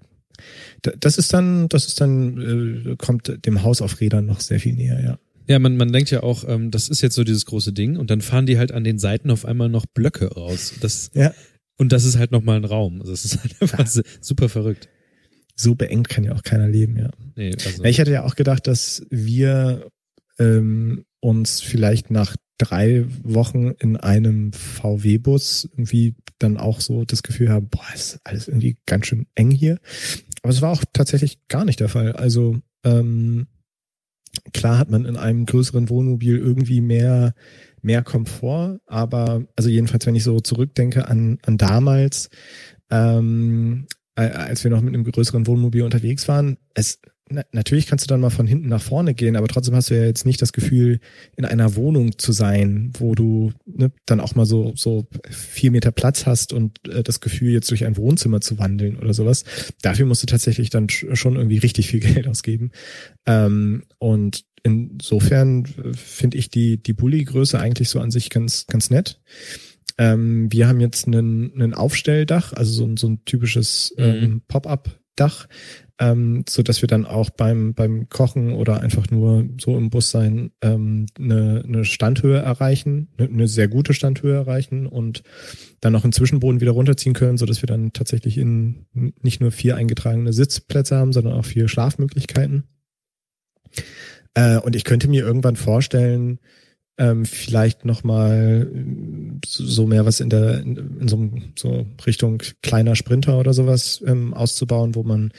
da- 0.83 0.93
das 1.01 1.19
ist 1.19 1.33
dann, 1.33 1.69
das 1.71 1.87
ist 1.87 2.01
dann, 2.01 2.85
äh, 2.93 2.97
kommt 2.97 3.45
dem 3.47 3.63
Haus 3.65 3.83
auf 3.83 4.01
Rädern 4.01 4.27
noch 4.27 4.41
sehr 4.41 4.61
viel 4.61 4.75
näher, 4.75 5.03
ja. 5.03 5.19
Ja, 5.49 5.59
man, 5.59 5.77
man 5.77 5.93
denkt 5.93 6.11
ja 6.11 6.23
auch, 6.23 6.45
ähm, 6.47 6.71
das 6.71 6.89
ist 6.89 7.01
jetzt 7.01 7.15
so 7.15 7.25
dieses 7.25 7.47
große 7.47 7.73
Ding 7.73 7.97
und 7.97 8.11
dann 8.11 8.21
fahren 8.21 8.47
die 8.47 8.59
halt 8.59 8.73
an 8.73 8.85
den 8.85 8.99
Seiten 8.99 9.31
auf 9.31 9.45
einmal 9.45 9.69
noch 9.69 9.87
Blöcke 9.87 10.33
raus. 10.33 10.75
Das, 10.81 11.11
Ja. 11.15 11.33
Und 11.79 11.93
das 11.93 12.05
ist 12.05 12.19
halt 12.19 12.33
nochmal 12.33 12.57
ein 12.57 12.65
Raum. 12.65 13.01
Also 13.01 13.13
das 13.13 13.25
ist 13.25 13.41
halt 13.41 13.55
einfach 13.61 13.87
super 14.21 14.49
verrückt. 14.49 14.89
So 15.55 15.75
beengt 15.75 16.09
kann 16.09 16.25
ja 16.25 16.35
auch 16.35 16.43
keiner 16.43 16.69
leben, 16.69 16.97
ja. 16.99 17.11
Nee, 17.35 17.53
also, 17.53 17.83
Ja, 17.83 17.89
ich 17.89 17.99
hatte 18.01 18.13
ja 18.13 18.25
auch 18.25 18.37
gedacht, 18.37 18.67
dass 18.67 19.07
wir 19.11 19.89
ähm, 20.39 21.05
uns 21.21 21.61
vielleicht 21.61 22.11
nach 22.11 22.37
drei 22.59 23.05
Wochen 23.23 23.71
in 23.79 23.97
einem 23.97 24.53
VW-Bus 24.53 25.69
irgendwie 25.73 26.15
dann 26.39 26.57
auch 26.57 26.81
so 26.81 27.05
das 27.05 27.23
Gefühl 27.23 27.49
haben, 27.49 27.69
boah, 27.69 27.85
ist 27.95 28.21
alles 28.25 28.49
irgendwie 28.49 28.77
ganz 28.87 29.07
schön 29.07 29.27
eng 29.35 29.51
hier. 29.51 29.79
aber 30.43 30.53
es 30.53 30.63
war 30.63 30.71
auch 30.71 30.85
tatsächlich 30.93 31.39
gar 31.49 31.65
nicht 31.65 31.81
der 31.81 31.89
Fall. 31.89 32.13
Also 32.13 32.59
ähm, 32.85 33.47
klar 34.53 34.79
hat 34.79 34.91
man 34.91 35.05
in 35.05 35.17
einem 35.17 35.47
größeren 35.47 35.89
Wohnmobil 35.89 36.39
irgendwie 36.39 36.81
mehr 36.81 37.35
mehr 37.81 38.03
Komfort, 38.03 38.81
aber 38.87 39.45
also 39.55 39.69
jedenfalls, 39.69 40.05
wenn 40.07 40.17
ich 40.17 40.25
so 40.25 40.41
zurückdenke 40.41 41.09
an 41.09 41.39
an 41.43 41.59
damals, 41.59 42.29
ähm, 42.91 43.87
als 44.15 44.65
wir 44.65 44.71
noch 44.71 44.81
mit 44.81 44.95
einem 44.95 45.05
größeren 45.05 45.47
Wohnmobil 45.47 45.83
unterwegs 45.83 46.27
waren, 46.27 46.59
es 46.75 46.99
na, 47.31 47.43
natürlich 47.53 47.87
kannst 47.87 48.05
du 48.05 48.09
dann 48.09 48.21
mal 48.21 48.31
von 48.31 48.47
hinten 48.47 48.69
nach 48.69 48.83
vorne 48.83 49.15
gehen, 49.15 49.37
aber 49.37 49.49
trotzdem 49.49 49.75
hast 49.75 49.91
du 49.91 49.95
ja 49.95 50.05
jetzt 50.05 50.27
nicht 50.27 50.41
das 50.41 50.53
Gefühl, 50.53 51.01
in 51.37 51.45
einer 51.45 51.75
Wohnung 51.77 52.19
zu 52.19 52.33
sein, 52.33 52.93
wo 52.99 53.15
du 53.15 53.53
ne, 53.67 53.91
dann 54.07 54.21
auch 54.21 54.35
mal 54.35 54.47
so, 54.47 54.73
so 54.77 55.07
vier 55.31 55.71
Meter 55.71 55.91
Platz 55.91 56.27
hast 56.27 56.53
und 56.53 56.87
äh, 56.89 57.03
das 57.03 57.21
Gefühl, 57.21 57.53
jetzt 57.53 57.71
durch 57.71 57.85
ein 57.85 57.97
Wohnzimmer 57.97 58.41
zu 58.41 58.59
wandeln 58.59 58.97
oder 58.97 59.15
sowas. 59.15 59.45
Dafür 59.83 60.07
musst 60.07 60.23
du 60.23 60.27
tatsächlich 60.27 60.71
dann 60.71 60.89
schon 60.89 61.37
irgendwie 61.37 61.59
richtig 61.59 61.89
viel 61.89 62.01
Geld 62.09 62.27
ausgeben. 62.27 62.71
Ähm, 63.27 63.85
und 63.99 64.45
insofern 64.63 65.65
äh, 65.65 65.93
finde 65.95 66.39
ich 66.39 66.51
die, 66.51 66.83
die 66.83 66.93
Bulli-Größe 66.93 67.59
eigentlich 67.59 67.89
so 67.89 68.01
an 68.01 68.11
sich 68.11 68.31
ganz, 68.31 68.67
ganz 68.67 68.91
nett. 68.91 69.21
Ähm, 69.99 70.51
wir 70.53 70.69
haben 70.69 70.81
jetzt 70.81 71.07
einen, 71.07 71.53
einen 71.55 71.75
Aufstelldach, 71.75 72.53
also 72.53 72.73
so, 72.73 72.85
ein 72.85 72.97
so 72.97 73.09
ein 73.09 73.25
typisches 73.25 73.93
ähm, 73.99 74.21
mhm. 74.21 74.43
Pop-up-Dach, 75.19 75.49
ähm, 76.01 76.45
so 76.49 76.63
dass 76.63 76.81
wir 76.81 76.87
dann 76.87 77.05
auch 77.05 77.31
beim 77.31 77.75
beim 77.75 78.09
Kochen 78.09 78.53
oder 78.53 78.81
einfach 78.81 79.11
nur 79.11 79.49
so 79.61 79.77
im 79.77 79.91
Bus 79.91 80.11
sein 80.11 80.53
ähm, 80.63 81.07
eine, 81.19 81.65
eine 81.67 81.85
Standhöhe 81.85 82.39
erreichen, 82.39 83.09
eine, 83.19 83.29
eine 83.29 83.49
sehr 83.49 83.69
gute 83.69 83.95
Standhöhe 83.95 84.35
erreichen 84.35 84.87
und 84.87 85.23
dann 85.81 85.93
noch 85.93 86.05
einen 86.05 86.13
Zwischenboden 86.13 86.61
wieder 86.61 86.73
runterziehen 86.73 87.15
können, 87.15 87.39
so 87.39 87.47
dass 87.47 87.63
wir 87.63 87.67
dann 87.67 87.93
tatsächlich 87.93 88.39
in 88.39 88.87
nicht 89.23 89.41
nur 89.41 89.51
vier 89.51 89.77
eingetragene 89.77 90.33
Sitzplätze 90.33 90.97
haben, 90.97 91.13
sondern 91.13 91.35
auch 91.35 91.45
vier 91.45 91.69
Schlafmöglichkeiten. 91.69 92.65
Äh, 94.35 94.59
und 94.59 94.77
ich 94.77 94.85
könnte 94.85 95.09
mir 95.09 95.25
irgendwann 95.25 95.57
vorstellen, 95.57 96.39
ähm, 96.99 97.25
vielleicht 97.25 97.85
nochmal 97.85 98.71
so 99.57 99.87
mehr 99.87 100.05
was 100.05 100.21
in 100.21 100.31
der 100.31 100.61
in, 100.61 101.01
in 101.01 101.09
so, 101.09 101.31
so 101.57 101.87
Richtung 102.07 102.43
kleiner 102.63 102.97
Sprinter 102.97 103.39
oder 103.39 103.53
sowas 103.55 104.03
ähm, 104.07 104.35
auszubauen, 104.35 104.95
wo 104.95 105.03
man 105.03 105.33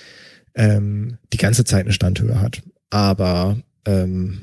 ähm, 0.55 1.17
die 1.31 1.37
ganze 1.37 1.63
Zeit 1.63 1.85
eine 1.85 1.93
Standhöhe 1.93 2.41
hat. 2.41 2.61
Aber 2.89 3.57
ähm, 3.85 4.39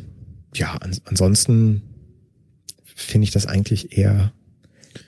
ja, 0.55 0.75
an, 0.77 0.97
ansonsten 1.05 1.83
finde 2.85 3.25
ich 3.25 3.31
das 3.33 3.47
eigentlich 3.47 3.97
eher 3.97 4.33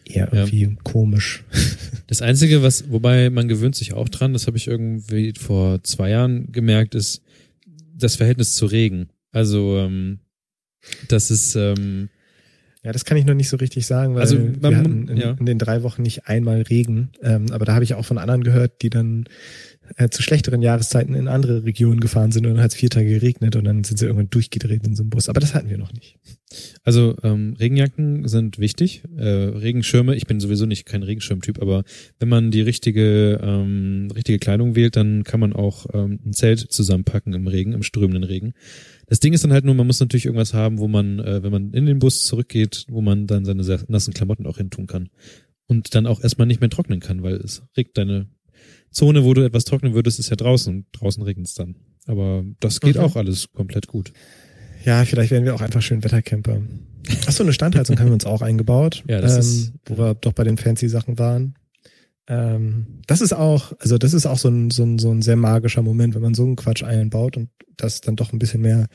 eher 0.05 0.33
irgendwie 0.33 0.65
ja. 0.65 0.71
komisch. 0.83 1.45
Das 2.07 2.23
Einzige, 2.23 2.63
was, 2.63 2.91
wobei 2.91 3.29
man 3.29 3.49
gewöhnt 3.49 3.77
sich 3.77 3.93
auch 3.93 4.09
dran, 4.09 4.33
das 4.33 4.47
habe 4.47 4.57
ich 4.57 4.67
irgendwie 4.67 5.35
vor 5.39 5.85
zwei 5.85 6.09
Jahren 6.09 6.51
gemerkt, 6.53 6.95
ist 6.95 7.23
das 7.95 8.17
Verhältnis 8.17 8.55
zu 8.55 8.65
Regen. 8.65 9.11
Also 9.31 9.77
ähm, 9.77 10.21
das 11.09 11.31
ist 11.31 11.55
ähm, 11.55 12.09
ja, 12.85 12.93
das 12.93 13.05
kann 13.05 13.17
ich 13.17 13.25
noch 13.27 13.35
nicht 13.35 13.49
so 13.49 13.57
richtig 13.57 13.87
sagen, 13.87 14.15
weil 14.15 14.23
also, 14.23 14.39
wir 14.39 14.77
hatten 14.77 15.09
in, 15.09 15.17
ja. 15.17 15.33
in, 15.33 15.47
den 15.47 15.59
drei 15.59 15.83
Wochen 15.83 16.03
nicht 16.03 16.29
einmal 16.29 16.63
Regen. 16.63 17.11
Ähm, 17.23 17.47
aber 17.51 17.65
da 17.65 17.75
habe 17.75 17.85
ich 17.85 17.95
auch 17.95 18.05
von 18.05 18.19
anderen 18.19 18.45
gehört, 18.45 18.83
die 18.83 18.91
dann 18.91 19.25
äh, 19.97 20.09
zu 20.11 20.23
schlechteren 20.23 20.63
Jahreszeiten 20.63 21.15
in 21.15 21.29
andere 21.29 21.65
Regionen 21.65 22.01
gefahren 22.01 22.31
sind 22.31 22.47
und 22.47 22.55
dann 22.55 22.63
hat 22.63 22.71
es 22.71 22.77
vier 22.77 22.91
Tage 22.91 23.09
geregnet 23.09 23.57
und 23.57 23.65
dann 23.65 23.83
sind 23.85 23.99
sie 23.99 24.07
irgendwann 24.07 24.31
durchgedreht 24.31 24.87
in 24.87 24.95
so 24.95 25.03
einem 25.03 25.11
Bus. 25.11 25.29
Aber 25.29 25.41
das 25.41 25.55
hatten 25.55 25.71
wir 25.71 25.79
noch 25.79 25.93
nicht. 25.93 26.19
Also 26.85 27.17
ähm, 27.23 27.57
Regenjacken 27.59 28.29
sind 28.29 28.59
wichtig. 28.59 29.03
Äh, 29.17 29.25
Regenschirme, 29.25 30.15
ich 30.15 30.27
bin 30.27 30.41
sowieso 30.41 30.67
nicht 30.67 30.87
kein 30.87 31.03
Regenschirmtyp, 31.03 31.61
aber 31.61 31.85
wenn 32.19 32.29
man 32.29 32.51
die 32.51 32.63
richtige, 32.63 33.41
ähm, 33.43 34.09
richtige 34.15 34.39
Kleidung 34.39 34.75
wählt, 34.75 34.97
dann 34.97 35.25
kann 35.25 35.41
man 35.41 35.53
auch 35.53 35.87
ähm, 35.93 36.21
ein 36.25 36.33
Zelt 36.33 36.61
zusammenpacken 36.61 37.35
im 37.35 37.47
Regen, 37.47 37.73
im 37.73 37.83
strömenden 37.83 38.25
Regen. 38.25 38.55
Das 39.09 39.21
Ding 39.21 39.33
ist 39.33 39.43
dann 39.43 39.53
halt 39.53 39.65
nur, 39.65 39.75
man 39.75 39.87
muss 39.87 40.01
natürlich 40.01 40.27
irgendwas 40.27 40.55
haben, 40.55 40.79
wo 40.79 40.87
man, 40.87 41.19
äh, 41.19 41.43
wenn 41.43 41.51
man 41.51 41.73
in 41.73 41.87
den 41.87 41.99
Bus 41.99 42.23
zurückgeht, 42.25 42.85
wo 42.89 43.01
man 43.01 43.27
dann 43.27 43.45
seine 43.45 43.63
nassen 43.89 44.15
Klamotten 44.15 44.47
auch 44.47 44.59
hintun 44.59 44.87
kann. 44.87 45.09
Und 45.67 45.95
dann 45.95 46.07
auch 46.07 46.23
erstmal 46.23 46.47
nicht 46.47 46.61
mehr 46.61 46.71
trocknen 46.71 47.01
kann, 47.01 47.23
weil 47.23 47.35
es 47.37 47.63
regt 47.77 47.99
deine 47.99 48.29
Zone, 48.91 49.25
wo 49.25 49.35
du 49.35 49.45
etwas 49.45 49.65
trocknen 49.65 49.95
würdest, 49.95 50.19
ist 50.19 50.31
ja 50.31 50.37
draußen 50.37 50.75
und 50.75 50.87
draußen 50.93 51.23
regnet 51.23 51.47
es 51.47 51.55
dann. 51.55 51.77
Aber 52.07 52.45
das 52.61 52.81
geht 52.81 52.97
okay. 52.97 53.05
auch 53.05 53.17
alles 53.17 53.53
komplett 53.53 53.87
gut. 53.87 54.13
Ja, 54.85 55.05
vielleicht 55.05 55.31
werden 55.31 55.45
wir 55.45 55.55
auch 55.55 55.61
einfach 55.61 55.83
schön 55.83 56.03
Wettercamper. 56.03 56.63
Achso, 57.27 57.43
eine 57.43 57.53
Standheizung 57.53 57.99
haben 57.99 58.07
wir 58.07 58.15
uns 58.15 58.27
auch 58.27 58.43
eingebaut, 58.43 59.05
ja, 59.09 59.21
das 59.21 59.35
ähm, 59.35 59.41
ist, 59.41 59.73
wo 59.87 59.99
wir 59.99 60.15
doch 60.15 60.33
bei 60.33 60.45
den 60.45 60.57
fancy 60.57 60.89
Sachen 60.89 61.19
waren. 61.19 61.55
Ähm, 62.29 63.01
das 63.07 63.21
ist 63.23 63.33
auch, 63.33 63.73
also 63.81 63.97
das 63.97 64.13
ist 64.13 64.27
auch 64.27 64.39
so 64.39 64.49
ein, 64.49 64.71
so, 64.71 64.85
ein, 64.85 64.99
so 64.99 65.11
ein 65.11 65.23
sehr 65.23 65.37
magischer 65.37 65.83
Moment, 65.83 66.15
wenn 66.15 66.23
man 66.23 66.35
so 66.35 66.45
einen 66.45 66.57
Quatsch 66.57 66.85
einbaut 66.85 67.37
und 67.37 67.49
das 67.77 68.01
dann 68.01 68.17
doch 68.17 68.33
ein 68.33 68.39
bisschen 68.39 68.61
mehr, 68.61 68.87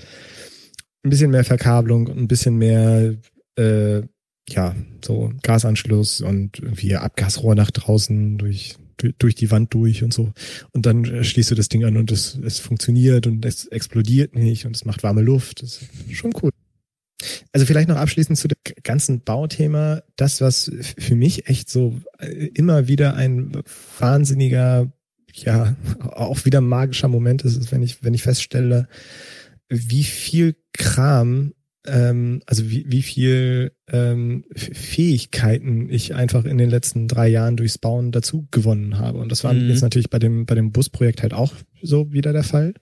ein 1.04 1.10
bisschen 1.10 1.32
mehr 1.32 1.44
Verkabelung 1.44 2.08
und 2.08 2.18
ein 2.18 2.28
bisschen 2.28 2.58
mehr, 2.58 3.16
äh, 3.58 4.02
ja, 4.50 4.76
so 5.04 5.32
Gasanschluss 5.42 6.22
und 6.22 6.60
irgendwie 6.60 6.96
Abgasrohr 6.96 7.56
nach 7.56 7.72
draußen 7.72 8.38
durch 8.38 8.76
durch 9.18 9.36
die 9.36 9.52
Wand 9.52 9.74
durch 9.74 10.04
und 10.04 10.14
so. 10.14 10.32
Und 10.72 10.86
dann 10.86 11.04
äh, 11.04 11.24
schließt 11.24 11.52
du 11.52 11.56
das 11.56 11.68
Ding 11.68 11.84
an 11.84 11.98
und 11.98 12.12
es, 12.12 12.40
es 12.42 12.60
funktioniert 12.60 13.28
und 13.28 13.44
es 13.44 13.66
explodiert 13.66 14.36
nicht 14.36 14.66
und 14.66 14.76
es 14.76 14.86
macht 14.86 15.04
warme 15.04 15.22
Luft. 15.22 15.62
Das 15.62 15.82
ist 15.82 16.16
schon 16.16 16.34
cool. 16.42 16.52
Also 17.54 17.66
vielleicht 17.66 17.88
noch 17.88 17.98
abschließend 17.98 18.38
zu 18.38 18.48
dem 18.48 18.58
ganzen 18.84 19.22
Bauthema. 19.22 20.02
Das, 20.16 20.42
was 20.42 20.72
für 20.82 21.16
mich 21.16 21.48
echt 21.48 21.70
so 21.70 22.00
äh, 22.20 22.48
immer 22.48 22.88
wieder 22.88 23.16
ein 23.16 23.52
wahnsinniger, 24.00 24.92
ja, 25.34 25.76
auch 26.00 26.46
wieder 26.46 26.62
magischer 26.62 27.08
Moment 27.08 27.44
ist, 27.44 27.56
ist, 27.56 27.72
wenn 27.72 27.84
ich, 27.84 28.04
wenn 28.04 28.14
ich 28.14 28.24
feststelle, 28.24 28.88
wie 29.70 30.04
viel 30.04 30.56
Kram 30.74 31.54
ähm, 31.86 32.42
also 32.46 32.70
wie, 32.70 32.86
wie 32.88 33.02
viel 33.02 33.72
ähm, 33.92 34.46
Fähigkeiten 34.56 35.90
ich 35.90 36.16
einfach 36.16 36.46
in 36.46 36.58
den 36.58 36.70
letzten 36.70 37.08
drei 37.08 37.28
Jahren 37.28 37.58
durchs 37.58 37.78
Bauen 37.78 38.12
dazu 38.12 38.48
gewonnen 38.52 38.98
habe. 39.00 39.20
Und 39.20 39.32
das 39.32 39.44
war 39.44 39.54
mhm. 39.54 39.70
jetzt 39.70 39.82
natürlich 39.82 40.10
bei 40.10 40.20
dem, 40.20 40.46
bei 40.46 40.56
dem 40.56 40.72
Busprojekt 40.72 41.22
halt 41.22 41.34
auch 41.34 41.54
so 41.82 42.12
wieder 42.12 42.34
der 42.34 42.44
Fall. 42.44 42.74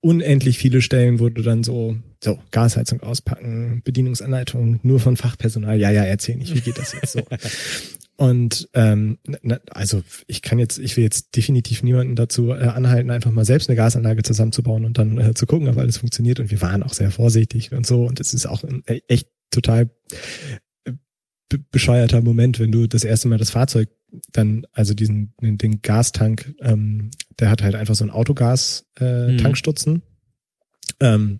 Unendlich 0.00 0.58
viele 0.58 0.82
Stellen 0.82 1.18
wurde 1.18 1.42
dann 1.42 1.62
so, 1.64 1.96
so, 2.22 2.38
Gasheizung 2.50 3.00
auspacken, 3.00 3.82
Bedienungsanleitung 3.84 4.80
nur 4.82 5.00
von 5.00 5.16
Fachpersonal. 5.16 5.78
Ja, 5.78 5.90
ja, 5.90 6.04
erzähl 6.04 6.36
nicht, 6.36 6.54
wie 6.54 6.60
geht 6.60 6.78
das 6.78 6.92
jetzt 6.92 7.12
so? 7.12 7.22
Und 8.20 8.68
ähm, 8.74 9.16
na, 9.40 9.60
also 9.70 10.02
ich 10.26 10.42
kann 10.42 10.58
jetzt, 10.58 10.78
ich 10.78 10.98
will 10.98 11.04
jetzt 11.04 11.34
definitiv 11.36 11.82
niemanden 11.82 12.16
dazu 12.16 12.50
äh, 12.50 12.64
anhalten, 12.64 13.10
einfach 13.10 13.30
mal 13.30 13.46
selbst 13.46 13.70
eine 13.70 13.76
Gasanlage 13.76 14.22
zusammenzubauen 14.22 14.84
und 14.84 14.98
dann 14.98 15.16
äh, 15.16 15.32
zu 15.32 15.46
gucken, 15.46 15.68
ob 15.68 15.78
alles 15.78 15.96
funktioniert. 15.96 16.38
Und 16.38 16.50
wir 16.50 16.60
waren 16.60 16.82
auch 16.82 16.92
sehr 16.92 17.10
vorsichtig 17.10 17.72
und 17.72 17.86
so. 17.86 18.04
Und 18.04 18.20
es 18.20 18.34
ist 18.34 18.44
auch 18.44 18.62
ein 18.62 18.82
äh, 18.84 19.00
echt 19.08 19.28
total 19.50 19.88
äh, 20.84 20.92
bescheuerter 21.70 22.20
Moment, 22.20 22.60
wenn 22.60 22.70
du 22.70 22.86
das 22.86 23.04
erste 23.04 23.28
Mal 23.28 23.38
das 23.38 23.48
Fahrzeug 23.48 23.88
dann, 24.32 24.66
also 24.72 24.94
diesen 24.94 25.32
den, 25.40 25.58
den 25.58 25.82
Gastank, 25.82 26.54
ähm, 26.60 27.10
der 27.38 27.50
hat 27.50 27.62
halt 27.62 27.74
einfach 27.74 27.94
so 27.94 28.04
ein 28.04 28.10
Autogas-Tankstutzen. 28.10 30.02
Äh, 31.00 31.16
mhm. 31.16 31.30
ähm, 31.30 31.38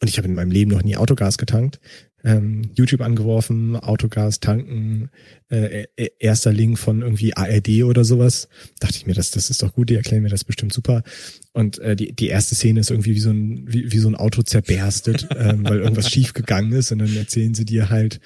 und 0.00 0.08
ich 0.08 0.18
habe 0.18 0.26
in 0.26 0.34
meinem 0.34 0.50
Leben 0.50 0.72
noch 0.72 0.82
nie 0.82 0.96
Autogas 0.96 1.38
getankt 1.38 1.80
ähm, 2.24 2.70
YouTube 2.74 3.00
angeworfen, 3.00 3.76
Autogas 3.76 4.40
tanken, 4.40 5.10
äh, 5.50 5.86
äh, 5.96 6.10
erster 6.18 6.52
Link 6.52 6.78
von 6.78 7.02
irgendwie 7.02 7.36
ARD 7.36 7.82
oder 7.84 8.04
sowas. 8.04 8.48
Dachte 8.80 8.96
ich 8.96 9.06
mir, 9.06 9.14
das, 9.14 9.30
das 9.30 9.50
ist 9.50 9.62
doch 9.62 9.74
gut, 9.74 9.90
die 9.90 9.96
erklären 9.96 10.22
mir 10.22 10.28
das 10.28 10.44
bestimmt 10.44 10.72
super. 10.72 11.02
Und 11.52 11.78
äh, 11.78 11.96
die, 11.96 12.14
die 12.14 12.28
erste 12.28 12.54
Szene 12.54 12.80
ist 12.80 12.90
irgendwie 12.90 13.14
wie 13.14 13.20
so 13.20 13.30
ein, 13.30 13.64
wie, 13.66 13.92
wie 13.92 13.98
so 13.98 14.08
ein 14.08 14.14
Auto 14.14 14.42
zerberstet, 14.42 15.28
ähm, 15.36 15.64
weil 15.64 15.80
irgendwas 15.80 16.10
schief 16.10 16.32
gegangen 16.32 16.72
ist. 16.72 16.92
Und 16.92 17.00
dann 17.00 17.16
erzählen 17.16 17.54
sie 17.54 17.64
dir 17.64 17.90
halt 17.90 18.20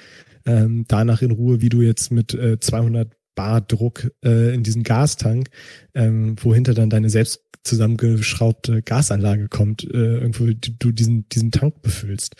ähm, 0.44 0.84
danach 0.88 1.22
in 1.22 1.30
Ruhe, 1.30 1.60
wie 1.60 1.70
du 1.70 1.82
jetzt 1.82 2.10
mit 2.10 2.34
äh, 2.34 2.60
200 2.60 3.10
Bar 3.36 3.60
Druck 3.60 4.10
äh, 4.24 4.52
in 4.52 4.64
diesen 4.64 4.82
Gastank, 4.82 5.50
ähm, 5.94 6.34
wohinter 6.42 6.74
dann 6.74 6.90
deine 6.90 7.10
selbst 7.10 7.42
zusammengeschraubte 7.62 8.82
Gasanlage 8.82 9.48
kommt, 9.48 9.84
äh, 9.84 10.18
irgendwo 10.18 10.46
du 10.46 10.92
diesen, 10.92 11.28
diesen 11.28 11.52
Tank 11.52 11.82
befüllst. 11.82 12.34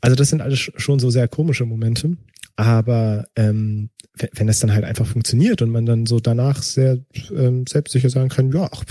Also 0.00 0.16
das 0.16 0.30
sind 0.30 0.40
alles 0.40 0.70
schon 0.76 0.98
so 0.98 1.10
sehr 1.10 1.28
komische 1.28 1.66
Momente. 1.66 2.16
Aber 2.56 3.26
ähm, 3.36 3.90
wenn 4.32 4.48
es 4.48 4.60
dann 4.60 4.72
halt 4.72 4.84
einfach 4.84 5.06
funktioniert 5.06 5.60
und 5.60 5.70
man 5.70 5.84
dann 5.84 6.06
so 6.06 6.20
danach 6.20 6.62
sehr 6.62 6.98
ähm, 7.36 7.66
selbstsicher 7.66 8.08
sagen 8.08 8.30
kann, 8.30 8.50
ja, 8.50 8.68
ach, 8.72 8.82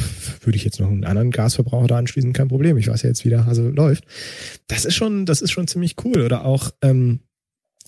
würde 0.41 0.55
ich 0.55 0.63
jetzt 0.63 0.79
noch 0.79 0.87
einen 0.87 1.03
anderen 1.03 1.31
Gasverbraucher 1.31 1.87
da 1.87 1.97
anschließen, 1.97 2.31
kein 2.31 2.47
Problem. 2.47 2.77
Ich 2.77 2.87
weiß 2.87 3.01
ja 3.01 3.09
jetzt, 3.09 3.25
wie 3.25 3.29
der 3.29 3.47
Hase 3.47 3.69
läuft. 3.69 4.05
Das 4.67 4.85
ist 4.85 4.93
schon, 4.93 5.25
das 5.25 5.41
ist 5.41 5.51
schon 5.51 5.67
ziemlich 5.67 5.95
cool. 6.05 6.21
Oder 6.21 6.45
auch 6.45 6.69
ähm, 6.83 7.21
äh, 7.21 7.24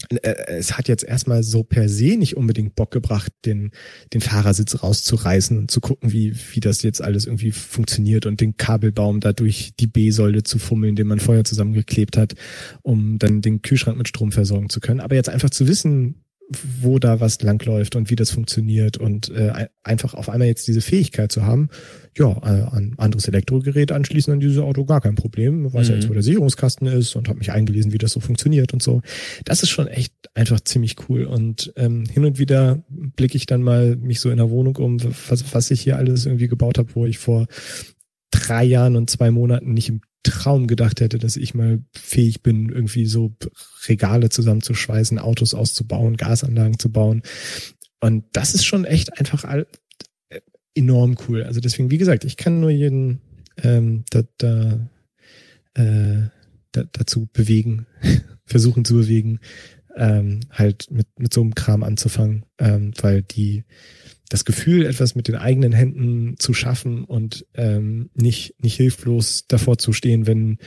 es 0.09 0.77
hat 0.77 0.87
jetzt 0.87 1.03
erstmal 1.03 1.41
so 1.41 1.63
per 1.63 1.89
se 1.89 2.17
nicht 2.17 2.37
unbedingt 2.37 2.75
Bock 2.75 2.91
gebracht, 2.91 3.31
den, 3.45 3.71
den 4.13 4.21
Fahrersitz 4.21 4.83
rauszureißen 4.83 5.57
und 5.57 5.71
zu 5.71 5.81
gucken, 5.81 6.13
wie, 6.13 6.35
wie 6.53 6.59
das 6.59 6.83
jetzt 6.83 7.01
alles 7.01 7.25
irgendwie 7.25 7.51
funktioniert 7.51 8.27
und 8.27 8.39
den 8.39 8.57
Kabelbaum 8.57 9.19
da 9.19 9.33
durch 9.33 9.71
die 9.79 9.87
B-Säule 9.87 10.43
zu 10.43 10.59
fummeln, 10.59 10.95
den 10.95 11.07
man 11.07 11.19
vorher 11.19 11.45
zusammengeklebt 11.45 12.15
hat, 12.15 12.35
um 12.83 13.17
dann 13.17 13.41
den 13.41 13.63
Kühlschrank 13.63 13.97
mit 13.97 14.07
Strom 14.07 14.31
versorgen 14.31 14.69
zu 14.69 14.79
können. 14.79 14.99
Aber 14.99 15.15
jetzt 15.15 15.29
einfach 15.29 15.49
zu 15.49 15.67
wissen, 15.67 16.23
wo 16.81 16.97
da 16.97 17.19
was 17.19 17.41
langläuft 17.41 17.95
und 17.97 18.09
wie 18.09 18.15
das 18.15 18.31
funktioniert 18.31 18.97
und 18.97 19.29
äh, 19.29 19.49
ein- 19.49 19.67
einfach 19.83 20.13
auf 20.13 20.29
einmal 20.29 20.47
jetzt 20.47 20.65
diese 20.67 20.79
Fähigkeit 20.79 21.29
zu 21.31 21.45
haben, 21.45 21.67
ja, 22.17 22.31
äh, 22.31 22.61
an 22.71 22.93
anderes 22.97 23.27
Elektrogerät 23.27 23.91
anschließen 23.91 24.31
an 24.31 24.39
dieses 24.39 24.57
Auto 24.59 24.85
gar 24.85 25.01
kein 25.01 25.15
Problem. 25.15 25.65
Ich 25.65 25.73
weiß 25.73 25.89
ja 25.89 25.95
Mhm. 25.95 25.99
jetzt, 26.01 26.09
wo 26.09 26.13
der 26.13 26.23
Sicherungskasten 26.23 26.87
ist 26.87 27.15
und 27.17 27.27
habe 27.27 27.39
mich 27.39 27.51
eingelesen, 27.51 27.91
wie 27.91 27.97
das 27.97 28.13
so 28.13 28.21
funktioniert 28.21 28.71
und 28.73 28.81
so. 28.81 29.01
Das 29.43 29.61
ist 29.61 29.69
schon 29.69 29.87
echt 29.87 30.13
einfach 30.35 30.61
ziemlich 30.61 30.95
cool. 31.09 31.25
Und 31.25 31.73
ähm, 31.75 32.05
hin 32.05 32.23
und 32.23 32.39
wieder 32.39 32.81
blicke 32.89 33.35
ich 33.35 33.45
dann 33.45 33.61
mal 33.61 33.97
mich 33.97 34.21
so 34.21 34.29
in 34.29 34.37
der 34.37 34.49
Wohnung 34.49 34.77
um, 34.77 34.99
was, 35.29 35.53
was 35.53 35.69
ich 35.69 35.81
hier 35.81 35.97
alles 35.97 36.25
irgendwie 36.25 36.47
gebaut 36.47 36.77
habe, 36.77 36.95
wo 36.95 37.05
ich 37.05 37.17
vor 37.17 37.47
drei 38.31 38.63
Jahren 38.63 38.95
und 38.95 39.09
zwei 39.09 39.31
Monaten 39.31 39.73
nicht 39.73 39.89
im 39.89 40.01
Traum 40.23 40.67
gedacht 40.67 40.99
hätte, 40.99 41.17
dass 41.17 41.37
ich 41.37 41.53
mal 41.53 41.83
fähig 41.93 42.43
bin, 42.43 42.69
irgendwie 42.69 43.05
so 43.05 43.35
Regale 43.87 44.29
zusammenzuschweißen, 44.29 45.19
Autos 45.19 45.53
auszubauen, 45.53 46.17
Gasanlagen 46.17 46.79
zu 46.79 46.91
bauen. 46.91 47.21
Und 47.99 48.25
das 48.33 48.53
ist 48.53 48.65
schon 48.65 48.85
echt 48.85 49.19
einfach 49.19 49.43
äh, 49.45 49.65
enorm 50.75 51.17
cool. 51.27 51.43
Also 51.43 51.59
deswegen, 51.59 51.91
wie 51.91 51.97
gesagt, 51.97 52.25
ich 52.25 52.37
kann 52.37 52.59
nur 52.59 52.69
jeden 52.69 53.21
ähm, 53.63 54.03
da, 54.09 54.23
da, 54.37 54.89
äh, 55.73 56.29
da, 56.71 56.83
dazu 56.91 57.27
bewegen, 57.31 57.87
versuchen 58.45 58.85
zu 58.85 58.95
bewegen, 58.95 59.39
ähm, 59.95 60.41
halt 60.51 60.91
mit, 60.91 61.07
mit 61.17 61.33
so 61.33 61.41
einem 61.41 61.55
Kram 61.55 61.83
anzufangen, 61.83 62.45
ähm, 62.59 62.93
weil 63.01 63.23
die 63.23 63.63
das 64.29 64.45
Gefühl, 64.45 64.85
etwas 64.85 65.15
mit 65.15 65.27
den 65.27 65.35
eigenen 65.35 65.71
Händen 65.71 66.35
zu 66.37 66.53
schaffen 66.53 67.03
und 67.03 67.45
ähm, 67.53 68.09
nicht, 68.13 68.55
nicht 68.61 68.75
hilflos 68.75 69.45
davor 69.47 69.77
zu 69.77 69.93
stehen, 69.93 70.27
wenn, 70.27 70.57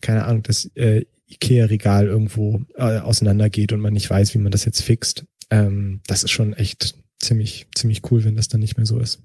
keine 0.00 0.24
Ahnung, 0.24 0.42
das 0.42 0.70
äh, 0.74 1.04
IKEA-Regal 1.28 2.06
irgendwo 2.06 2.62
äh, 2.76 2.98
auseinandergeht 2.98 3.72
und 3.72 3.80
man 3.80 3.92
nicht 3.92 4.08
weiß, 4.08 4.34
wie 4.34 4.38
man 4.38 4.52
das 4.52 4.64
jetzt 4.64 4.82
fixt. 4.82 5.24
Ähm, 5.50 6.00
das 6.06 6.24
ist 6.24 6.30
schon 6.30 6.54
echt 6.54 6.94
ziemlich, 7.20 7.66
ziemlich 7.74 8.10
cool, 8.10 8.24
wenn 8.24 8.36
das 8.36 8.48
dann 8.48 8.60
nicht 8.60 8.76
mehr 8.76 8.86
so 8.86 8.98
ist. 8.98 9.22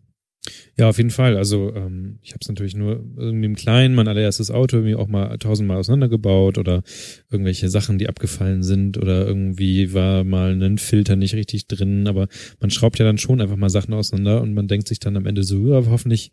Ja, 0.77 0.89
auf 0.89 0.97
jeden 0.97 1.09
Fall. 1.09 1.37
Also 1.37 1.73
ähm, 1.73 2.19
ich 2.21 2.31
habe 2.31 2.39
es 2.41 2.47
natürlich 2.49 2.75
nur 2.75 3.03
irgendwie 3.17 3.45
im 3.45 3.55
Kleinen, 3.55 3.95
mein 3.95 4.07
allererstes 4.07 4.51
Auto 4.51 4.77
irgendwie 4.77 4.95
auch 4.95 5.07
mal 5.07 5.37
tausendmal 5.37 5.77
auseinandergebaut 5.77 6.57
oder 6.57 6.83
irgendwelche 7.31 7.69
Sachen, 7.69 7.97
die 7.97 8.07
abgefallen 8.09 8.61
sind 8.61 8.97
oder 8.97 9.25
irgendwie 9.25 9.93
war 9.93 10.23
mal 10.23 10.51
ein 10.61 10.77
Filter 10.77 11.15
nicht 11.15 11.33
richtig 11.33 11.67
drin. 11.67 12.07
Aber 12.07 12.27
man 12.59 12.69
schraubt 12.69 12.99
ja 12.99 13.05
dann 13.05 13.17
schon 13.17 13.41
einfach 13.41 13.55
mal 13.55 13.69
Sachen 13.69 13.93
auseinander 13.93 14.41
und 14.41 14.53
man 14.53 14.67
denkt 14.67 14.87
sich 14.87 14.99
dann 14.99 15.17
am 15.17 15.25
Ende 15.25 15.43
so, 15.43 15.67
ja, 15.67 15.83
hoffentlich 15.87 16.31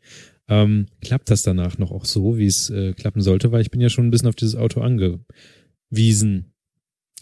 ähm, 0.49 0.87
klappt 1.01 1.31
das 1.31 1.43
danach 1.43 1.79
noch 1.79 1.93
auch 1.93 2.05
so, 2.05 2.37
wie 2.37 2.47
es 2.47 2.69
äh, 2.69 2.93
klappen 2.95 3.23
sollte, 3.23 3.53
weil 3.53 3.63
ich 3.63 3.71
bin 3.71 3.81
ja 3.81 3.89
schon 3.89 4.07
ein 4.07 4.11
bisschen 4.11 4.29
auf 4.29 4.35
dieses 4.35 4.57
Auto 4.57 4.81
angewiesen. 4.81 6.53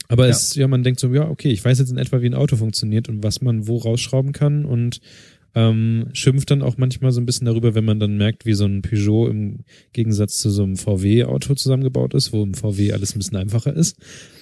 Aber 0.08 0.24
Ja. 0.24 0.30
es, 0.30 0.54
ja, 0.56 0.66
man 0.66 0.82
denkt 0.82 0.98
so, 0.98 1.12
ja, 1.14 1.28
okay, 1.28 1.50
ich 1.50 1.64
weiß 1.64 1.78
jetzt 1.78 1.90
in 1.92 1.98
etwa, 1.98 2.20
wie 2.20 2.26
ein 2.26 2.34
Auto 2.34 2.56
funktioniert 2.56 3.08
und 3.08 3.22
was 3.22 3.42
man 3.42 3.68
wo 3.68 3.76
rausschrauben 3.76 4.32
kann 4.32 4.64
und 4.64 5.00
ähm, 5.54 6.08
schimpft 6.12 6.50
dann 6.50 6.62
auch 6.62 6.76
manchmal 6.76 7.12
so 7.12 7.20
ein 7.20 7.26
bisschen 7.26 7.46
darüber, 7.46 7.74
wenn 7.74 7.84
man 7.84 7.98
dann 7.98 8.16
merkt, 8.16 8.46
wie 8.46 8.54
so 8.54 8.64
ein 8.64 8.82
Peugeot 8.82 9.28
im 9.28 9.64
Gegensatz 9.92 10.38
zu 10.38 10.50
so 10.50 10.62
einem 10.62 10.76
VW-Auto 10.76 11.54
zusammengebaut 11.54 12.14
ist, 12.14 12.32
wo 12.32 12.42
im 12.42 12.54
VW 12.54 12.92
alles 12.92 13.14
ein 13.14 13.18
bisschen 13.18 13.36
einfacher 13.36 13.74
ist. 13.74 13.98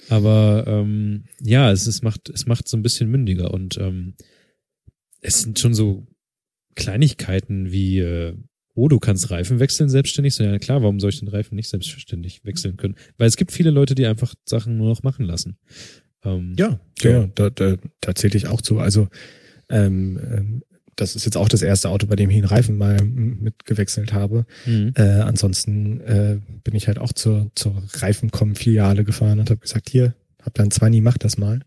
Aber 0.09 0.65
ähm, 0.67 1.25
ja, 1.41 1.71
es, 1.71 1.87
es 1.87 2.01
macht 2.01 2.29
es 2.29 2.45
macht 2.45 2.67
so 2.67 2.77
ein 2.77 2.83
bisschen 2.83 3.09
mündiger 3.09 3.53
und 3.53 3.77
ähm, 3.77 4.13
es 5.21 5.41
sind 5.41 5.59
schon 5.59 5.73
so 5.73 6.07
Kleinigkeiten 6.75 7.71
wie 7.71 7.99
äh, 7.99 8.35
oh, 8.75 8.87
du 8.87 8.99
kannst 8.99 9.29
Reifen 9.29 9.59
wechseln 9.59 9.89
selbstständig. 9.89 10.35
So, 10.35 10.43
ja 10.43 10.57
klar, 10.57 10.81
warum 10.81 10.99
soll 10.99 11.09
ich 11.09 11.19
den 11.19 11.27
Reifen 11.27 11.55
nicht 11.55 11.69
selbstständig 11.69 12.45
wechseln 12.45 12.77
können? 12.77 12.95
Weil 13.17 13.27
es 13.27 13.35
gibt 13.35 13.51
viele 13.51 13.71
Leute, 13.71 13.95
die 13.95 14.05
einfach 14.05 14.33
Sachen 14.45 14.77
nur 14.77 14.87
noch 14.87 15.03
machen 15.03 15.25
lassen. 15.25 15.57
Ähm, 16.23 16.55
Ja, 17.01 17.11
ja, 17.11 17.27
da, 17.35 17.49
da, 17.49 17.75
da 17.99 18.15
zählte 18.15 18.37
ich 18.37 18.47
auch 18.47 18.61
zu. 18.61 18.79
Also 18.79 19.09
ähm, 19.69 20.19
ähm, 20.31 20.63
das 20.99 21.15
ist 21.15 21.25
jetzt 21.25 21.37
auch 21.37 21.47
das 21.49 21.61
erste 21.61 21.89
Auto, 21.89 22.07
bei 22.07 22.15
dem 22.15 22.29
ich 22.29 22.35
einen 22.37 22.45
Reifen 22.45 22.77
mal 22.77 23.01
mitgewechselt 23.03 24.13
habe. 24.13 24.45
mhm. 24.65 24.93
Äh, 24.95 25.01
ansonsten 25.21 26.01
äh, 26.01 26.39
bin 26.63 26.75
ich 26.75 26.87
halt 26.87 26.99
auch 26.99 27.13
zur, 27.13 27.51
zur 27.55 27.81
Reifenkom-Filiale 27.93 29.03
gefahren 29.03 29.39
und 29.39 29.49
habe 29.49 29.59
gesagt, 29.59 29.89
hier, 29.89 30.15
hab 30.41 30.53
dann 30.55 30.71
20, 30.71 31.01
mach 31.01 31.17
das 31.17 31.37
mal. 31.37 31.61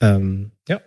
Ähm, 0.00 0.52
ja. 0.68 0.80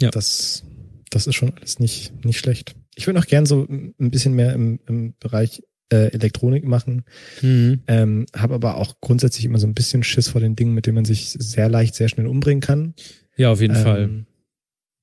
Ja. 0.00 0.10
Das, 0.10 0.64
das 1.10 1.26
ist 1.26 1.34
schon 1.34 1.52
alles 1.56 1.78
nicht, 1.78 2.24
nicht 2.24 2.38
schlecht. 2.38 2.74
Ich 2.96 3.06
würde 3.06 3.18
noch 3.18 3.26
gern 3.26 3.46
so 3.46 3.66
ein 3.68 4.10
bisschen 4.10 4.34
mehr 4.34 4.52
im, 4.52 4.80
im 4.86 5.14
Bereich 5.20 5.62
äh, 5.92 6.12
Elektronik 6.12 6.64
machen, 6.64 7.04
Mhm. 7.42 7.80
ähm, 7.86 8.26
habe 8.34 8.54
aber 8.54 8.76
auch 8.78 9.00
grundsätzlich 9.00 9.44
immer 9.44 9.58
so 9.58 9.66
ein 9.66 9.74
bisschen 9.74 10.02
Schiss 10.02 10.28
vor 10.28 10.40
den 10.40 10.56
Dingen, 10.56 10.74
mit 10.74 10.86
denen 10.86 10.94
man 10.96 11.04
sich 11.04 11.30
sehr 11.38 11.68
leicht, 11.68 11.94
sehr 11.94 12.08
schnell 12.08 12.26
umbringen 12.26 12.60
kann. 12.60 12.94
Ja, 13.36 13.50
auf 13.52 13.60
jeden 13.60 13.74
Fall. 13.76 14.24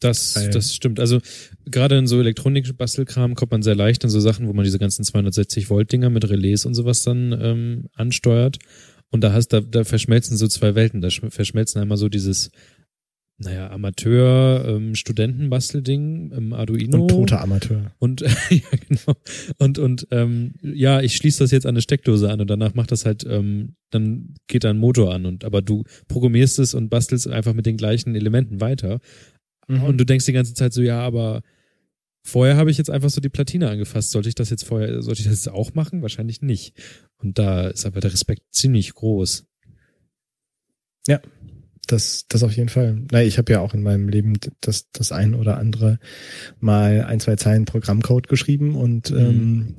Das, 0.01 0.35
das 0.51 0.73
stimmt. 0.75 0.99
Also 0.99 1.19
gerade 1.65 1.97
in 1.97 2.07
so 2.07 2.19
Elektronik-Bastelkram 2.19 3.35
kommt 3.35 3.51
man 3.51 3.61
sehr 3.63 3.75
leicht 3.75 4.03
an 4.03 4.09
so 4.09 4.19
Sachen, 4.19 4.47
wo 4.47 4.53
man 4.53 4.65
diese 4.65 4.79
ganzen 4.79 5.03
260 5.05 5.69
Volt 5.69 5.91
Dinger 5.91 6.09
mit 6.09 6.29
Relais 6.29 6.65
und 6.65 6.73
sowas 6.73 7.03
dann 7.03 7.31
ähm, 7.39 7.85
ansteuert. 7.93 8.57
Und 9.11 9.23
da 9.23 9.31
hast 9.31 9.49
da, 9.49 9.61
da 9.61 9.83
verschmelzen 9.83 10.37
so 10.37 10.47
zwei 10.47 10.75
Welten. 10.75 11.01
Da 11.01 11.09
schm- 11.09 11.31
verschmelzen 11.31 11.81
einmal 11.81 11.97
so 11.97 12.09
dieses, 12.09 12.49
naja, 13.37 13.69
Amateur 13.69 14.65
ähm, 14.67 14.95
Studentenbastelding 14.95 16.31
im 16.31 16.53
Arduino 16.53 17.01
Und 17.03 17.07
toter 17.09 17.41
Amateur. 17.41 17.91
und 17.99 18.21
ja 18.49 18.59
genau 18.87 19.15
und 19.57 19.79
und 19.79 20.07
ähm, 20.11 20.53
ja 20.61 21.01
ich 21.01 21.15
schließe 21.15 21.43
das 21.43 21.51
jetzt 21.51 21.65
an 21.65 21.71
eine 21.71 21.81
Steckdose 21.81 22.29
an 22.29 22.39
und 22.39 22.49
danach 22.49 22.75
macht 22.75 22.91
das 22.91 23.05
halt 23.05 23.25
ähm, 23.27 23.75
dann 23.89 24.35
geht 24.47 24.63
da 24.63 24.69
ein 24.69 24.77
Motor 24.77 25.13
an 25.13 25.25
und 25.25 25.43
aber 25.43 25.61
du 25.63 25.83
programmierst 26.07 26.59
es 26.59 26.73
und 26.75 26.89
bastelst 26.89 27.27
einfach 27.27 27.53
mit 27.53 27.65
den 27.65 27.77
gleichen 27.77 28.15
Elementen 28.15 28.61
weiter 28.61 28.99
Mhm. 29.67 29.83
und 29.83 29.97
du 29.97 30.05
denkst 30.05 30.25
die 30.25 30.33
ganze 30.33 30.53
Zeit 30.53 30.73
so, 30.73 30.81
ja, 30.81 30.99
aber 31.01 31.41
vorher 32.23 32.55
habe 32.57 32.69
ich 32.71 32.77
jetzt 32.77 32.89
einfach 32.89 33.09
so 33.09 33.21
die 33.21 33.29
Platine 33.29 33.69
angefasst. 33.69 34.11
Sollte 34.11 34.29
ich 34.29 34.35
das 34.35 34.49
jetzt 34.49 34.65
vorher, 34.65 35.01
sollte 35.01 35.21
ich 35.21 35.27
das 35.27 35.43
jetzt 35.45 35.53
auch 35.53 35.73
machen? 35.73 36.01
Wahrscheinlich 36.01 36.41
nicht. 36.41 36.73
Und 37.17 37.39
da 37.39 37.67
ist 37.67 37.85
aber 37.85 37.99
der 37.99 38.13
Respekt 38.13 38.43
ziemlich 38.51 38.93
groß. 38.93 39.45
Das, 41.87 42.25
das 42.29 42.43
auf 42.43 42.55
jeden 42.55 42.69
Fall. 42.69 43.01
Na, 43.11 43.21
ich 43.23 43.37
habe 43.37 43.51
ja 43.51 43.59
auch 43.59 43.73
in 43.73 43.81
meinem 43.81 44.07
Leben 44.07 44.33
das, 44.61 44.91
das 44.91 45.11
ein 45.11 45.33
oder 45.33 45.57
andere 45.57 45.99
mal 46.59 47.03
ein, 47.03 47.19
zwei 47.19 47.35
Zeilen 47.35 47.65
Programmcode 47.65 48.27
geschrieben 48.27 48.75
und 48.75 49.09
Mhm. 49.09 49.17
ähm, 49.17 49.75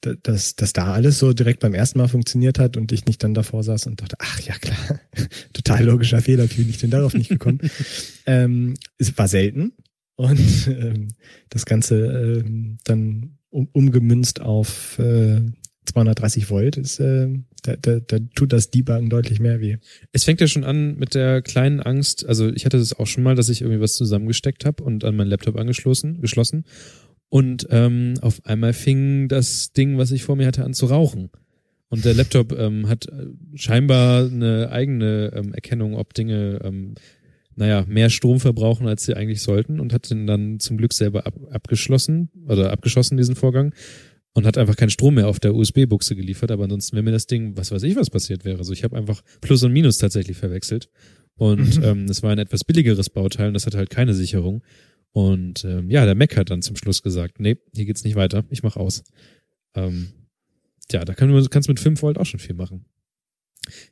dass, 0.00 0.56
dass 0.56 0.72
da 0.72 0.92
alles 0.92 1.18
so 1.18 1.32
direkt 1.32 1.60
beim 1.60 1.74
ersten 1.74 1.98
Mal 1.98 2.08
funktioniert 2.08 2.58
hat 2.58 2.76
und 2.76 2.92
ich 2.92 3.06
nicht 3.06 3.22
dann 3.22 3.34
davor 3.34 3.62
saß 3.62 3.86
und 3.86 4.00
dachte, 4.00 4.16
ach 4.18 4.40
ja 4.40 4.54
klar, 4.54 5.00
total 5.52 5.84
logischer 5.84 6.20
Fehler, 6.20 6.50
wie 6.50 6.62
bin 6.62 6.70
ich 6.70 6.78
denn 6.78 6.90
darauf 6.90 7.14
nicht 7.14 7.28
gekommen? 7.28 7.60
ähm, 8.26 8.74
es 8.98 9.16
war 9.18 9.28
selten 9.28 9.72
und 10.16 10.68
ähm, 10.68 11.08
das 11.48 11.66
Ganze 11.66 12.42
ähm, 12.44 12.78
dann 12.84 13.38
um, 13.50 13.68
umgemünzt 13.72 14.40
auf 14.40 14.98
äh, 14.98 15.40
230 15.86 16.50
Volt 16.50 16.76
ist, 16.76 17.00
äh, 17.00 17.28
da, 17.62 17.76
da, 17.76 18.00
da 18.00 18.18
tut 18.34 18.52
das 18.52 18.70
Debuggen 18.70 19.10
deutlich 19.10 19.40
mehr 19.40 19.60
weh. 19.60 19.78
Es 20.12 20.24
fängt 20.24 20.40
ja 20.40 20.46
schon 20.46 20.64
an 20.64 20.96
mit 20.96 21.14
der 21.14 21.42
kleinen 21.42 21.80
Angst. 21.80 22.26
Also 22.26 22.48
ich 22.50 22.64
hatte 22.64 22.78
das 22.78 22.98
auch 22.98 23.06
schon 23.06 23.22
mal, 23.22 23.34
dass 23.34 23.48
ich 23.48 23.62
irgendwie 23.62 23.80
was 23.80 23.94
zusammengesteckt 23.94 24.64
habe 24.64 24.82
und 24.82 25.04
an 25.04 25.16
meinen 25.16 25.28
Laptop 25.28 25.56
angeschlossen, 25.56 26.20
geschlossen. 26.20 26.64
Und 27.30 27.68
ähm, 27.70 28.14
auf 28.20 28.44
einmal 28.44 28.72
fing 28.72 29.28
das 29.28 29.72
Ding, 29.72 29.96
was 29.96 30.10
ich 30.10 30.24
vor 30.24 30.36
mir 30.36 30.46
hatte, 30.46 30.64
an 30.64 30.74
zu 30.74 30.86
rauchen. 30.86 31.30
Und 31.88 32.04
der 32.04 32.14
Laptop 32.14 32.52
ähm, 32.52 32.88
hat 32.88 33.06
äh, 33.06 33.26
scheinbar 33.54 34.26
eine 34.26 34.70
eigene 34.70 35.32
ähm, 35.34 35.54
Erkennung, 35.54 35.94
ob 35.94 36.12
Dinge, 36.12 36.60
ähm, 36.62 36.94
naja, 37.56 37.84
mehr 37.88 38.10
Strom 38.10 38.40
verbrauchen, 38.40 38.86
als 38.86 39.04
sie 39.04 39.14
eigentlich 39.14 39.42
sollten 39.42 39.80
und 39.80 39.92
hat 39.92 40.10
den 40.10 40.26
dann 40.26 40.60
zum 40.60 40.76
Glück 40.76 40.92
selber 40.92 41.26
ab, 41.26 41.34
abgeschlossen 41.50 42.30
oder 42.46 42.72
abgeschossen, 42.72 43.16
diesen 43.16 43.36
Vorgang. 43.36 43.74
Und 44.32 44.46
hat 44.46 44.58
einfach 44.58 44.76
keinen 44.76 44.90
Strom 44.90 45.14
mehr 45.14 45.26
auf 45.26 45.40
der 45.40 45.56
USB-Buchse 45.56 46.14
geliefert, 46.14 46.52
aber 46.52 46.62
ansonsten 46.64 46.94
wäre 46.94 47.02
mir 47.02 47.10
das 47.10 47.26
Ding, 47.26 47.56
was 47.56 47.72
weiß 47.72 47.82
ich, 47.82 47.96
was 47.96 48.10
passiert 48.10 48.44
wäre. 48.44 48.58
Also 48.58 48.72
ich 48.72 48.84
habe 48.84 48.96
einfach 48.96 49.22
Plus 49.40 49.64
und 49.64 49.72
Minus 49.72 49.98
tatsächlich 49.98 50.36
verwechselt. 50.36 50.88
Und 51.34 51.78
Mhm. 51.78 51.82
ähm, 51.84 52.04
es 52.04 52.22
war 52.22 52.30
ein 52.30 52.38
etwas 52.38 52.62
billigeres 52.64 53.10
Bauteil 53.10 53.48
und 53.48 53.54
das 53.54 53.66
hat 53.66 53.74
halt 53.74 53.90
keine 53.90 54.14
Sicherung. 54.14 54.62
Und 55.12 55.64
ähm, 55.64 55.90
ja, 55.90 56.04
der 56.04 56.14
Mac 56.14 56.36
hat 56.36 56.50
dann 56.50 56.62
zum 56.62 56.76
Schluss 56.76 57.02
gesagt, 57.02 57.40
nee, 57.40 57.56
hier 57.74 57.86
geht's 57.86 58.04
nicht 58.04 58.14
weiter, 58.14 58.44
ich 58.50 58.62
mach 58.62 58.76
aus. 58.76 59.02
Ähm, 59.74 60.12
ja, 60.90 61.04
da 61.04 61.14
kann, 61.14 61.30
kannst 61.50 61.68
du 61.68 61.72
mit 61.72 61.80
5 61.80 62.02
Volt 62.02 62.18
auch 62.18 62.26
schon 62.26 62.40
viel 62.40 62.54
machen. 62.54 62.84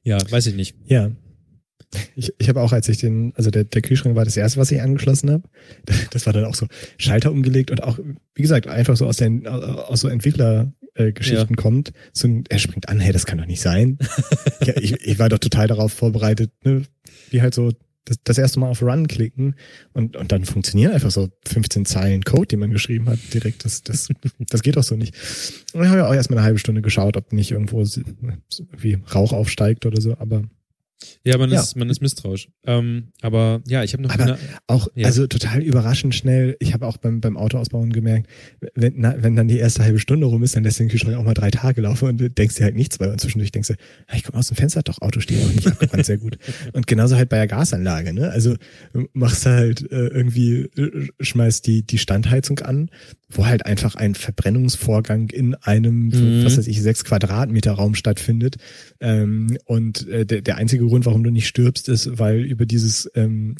Ja, 0.02 0.18
weiß 0.30 0.46
ich 0.46 0.54
nicht. 0.54 0.76
Ja. 0.86 1.10
Ich, 2.16 2.32
ich 2.38 2.48
habe 2.48 2.60
auch, 2.60 2.72
als 2.72 2.88
ich 2.88 2.98
den, 2.98 3.32
also 3.36 3.50
der, 3.50 3.64
der 3.64 3.82
Kühlschrank 3.82 4.14
war 4.14 4.24
das 4.24 4.36
erste, 4.36 4.60
was 4.60 4.70
ich 4.70 4.80
angeschlossen 4.80 5.30
habe. 5.30 5.48
Das 6.10 6.26
war 6.26 6.32
dann 6.32 6.44
auch 6.44 6.54
so 6.54 6.66
Schalter 6.98 7.30
umgelegt 7.30 7.70
und 7.70 7.82
auch, 7.82 7.98
wie 8.34 8.42
gesagt, 8.42 8.66
einfach 8.66 8.96
so 8.96 9.06
aus 9.06 9.16
den 9.16 9.46
aus 9.46 10.00
so 10.00 10.08
Entwicklergeschichten 10.08 10.74
äh, 10.94 11.12
Geschichten 11.12 11.56
kommt. 11.56 11.92
So 12.12 12.28
ein, 12.28 12.44
er 12.48 12.58
springt 12.58 12.88
an, 12.88 13.00
hey, 13.00 13.12
das 13.12 13.26
kann 13.26 13.38
doch 13.38 13.46
nicht 13.46 13.60
sein. 13.60 13.98
ja, 14.64 14.76
ich, 14.76 14.92
ich 14.92 15.18
war 15.18 15.28
doch 15.28 15.38
total 15.38 15.66
darauf 15.66 15.92
vorbereitet, 15.92 16.52
ne? 16.64 16.82
wie 17.30 17.40
halt 17.40 17.54
so 17.54 17.72
das, 18.08 18.18
das 18.24 18.38
erste 18.38 18.60
Mal 18.60 18.68
auf 18.68 18.82
Run 18.82 19.06
klicken 19.06 19.54
und, 19.92 20.16
und 20.16 20.32
dann 20.32 20.44
funktionieren 20.44 20.92
einfach 20.92 21.10
so 21.10 21.28
15 21.46 21.84
Zeilen 21.84 22.22
Code, 22.22 22.46
die 22.46 22.56
man 22.56 22.70
geschrieben 22.70 23.08
hat, 23.08 23.18
direkt. 23.32 23.64
Das, 23.64 23.82
das, 23.82 24.08
das 24.38 24.62
geht 24.62 24.76
doch 24.76 24.82
so 24.82 24.96
nicht. 24.96 25.14
Und 25.74 25.82
ich 25.82 25.88
habe 25.88 25.98
ja 25.98 26.08
auch 26.08 26.14
erstmal 26.14 26.38
eine 26.38 26.46
halbe 26.46 26.58
Stunde 26.58 26.82
geschaut, 26.82 27.16
ob 27.16 27.32
nicht 27.32 27.50
irgendwo 27.50 27.84
wie 28.76 28.98
Rauch 29.14 29.32
aufsteigt 29.32 29.86
oder 29.86 30.00
so, 30.00 30.16
aber 30.18 30.42
Ja, 31.24 31.38
man 31.38 31.50
Ja. 31.50 31.60
ist, 31.60 31.76
man 31.76 31.88
ist 31.90 32.00
misstrauisch. 32.02 32.48
Ähm, 32.66 33.08
aber 33.22 33.62
ja, 33.68 33.84
ich 33.84 33.92
habe 33.92 34.02
noch 34.02 34.10
Aber 34.10 34.22
eine, 34.24 34.38
Auch, 34.66 34.88
Ja. 34.94 35.06
also 35.06 35.26
total 35.26 35.62
überraschend 35.62 36.14
schnell. 36.14 36.56
Ich 36.60 36.74
habe 36.74 36.86
auch 36.86 36.96
beim, 36.96 37.20
beim 37.20 37.36
Autoausbauen 37.36 37.92
gemerkt, 37.92 38.28
wenn, 38.74 38.94
na, 38.96 39.14
wenn 39.22 39.36
dann 39.36 39.46
die 39.48 39.58
erste 39.58 39.84
halbe 39.84 40.00
Stunde 40.00 40.26
rum 40.26 40.42
ist, 40.42 40.56
dann 40.56 40.64
lässt 40.64 40.80
den 40.80 40.88
Kühlschrank 40.88 41.16
auch 41.16 41.22
mal 41.22 41.34
drei 41.34 41.50
Tage 41.50 41.80
laufen 41.80 42.08
und 42.08 42.38
denkst 42.38 42.56
dir 42.56 42.64
halt 42.64 42.74
nichts 42.74 42.98
und 42.98 43.20
zwischendurch 43.20 43.52
denkst 43.52 43.68
du, 43.68 43.74
ah, 44.08 44.16
ich 44.16 44.28
mal 44.32 44.38
aus 44.38 44.48
dem 44.48 44.56
Fenster, 44.56 44.82
doch, 44.82 45.00
Auto 45.00 45.20
steht 45.20 45.40
auch 45.44 45.52
nicht 45.52 45.66
abgebrannt, 45.66 46.04
sehr 46.06 46.18
gut. 46.18 46.38
Und 46.72 46.86
genauso 46.86 47.16
halt 47.16 47.28
bei 47.28 47.36
der 47.36 47.46
Gasanlage, 47.46 48.12
ne? 48.12 48.30
Also 48.30 48.56
machst 49.12 49.46
du 49.46 49.50
halt 49.50 49.82
äh, 49.92 50.08
irgendwie, 50.08 50.62
äh, 50.76 51.08
schmeißt 51.20 51.66
die, 51.66 51.82
die 51.82 51.98
Standheizung 51.98 52.58
an, 52.60 52.90
wo 53.30 53.46
halt 53.46 53.66
einfach 53.66 53.94
ein 53.94 54.14
Verbrennungsvorgang 54.14 55.28
in 55.30 55.54
einem, 55.54 56.06
Mhm. 56.08 56.44
was 56.44 56.56
weiß 56.56 56.66
ich, 56.66 56.80
sechs 56.80 57.04
Quadratmeter 57.04 57.72
Raum 57.72 57.94
stattfindet. 57.94 58.56
Ähm, 59.00 59.58
und 59.66 60.08
äh, 60.08 60.24
der, 60.24 60.40
der 60.42 60.56
einzige 60.56 60.86
Grund, 60.86 61.04
warum 61.06 61.22
du 61.24 61.30
nicht 61.30 61.46
stirbst, 61.48 61.88
ist, 61.88 62.18
weil 62.18 62.40
über 62.40 62.64
dieses, 62.64 63.10
ähm, 63.14 63.56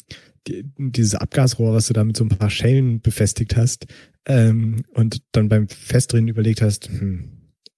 die, 0.47 0.63
dieses 0.77 1.15
Abgasrohr, 1.15 1.73
was 1.73 1.87
du 1.87 1.93
da 1.93 2.03
mit 2.03 2.17
so 2.17 2.23
ein 2.23 2.29
paar 2.29 2.49
Schellen 2.49 3.01
befestigt 3.01 3.55
hast, 3.55 3.85
ähm, 4.25 4.83
und 4.93 5.21
dann 5.31 5.49
beim 5.49 5.67
Festdrehen 5.67 6.27
überlegt 6.27 6.61
hast, 6.61 6.89
hm, 6.89 7.29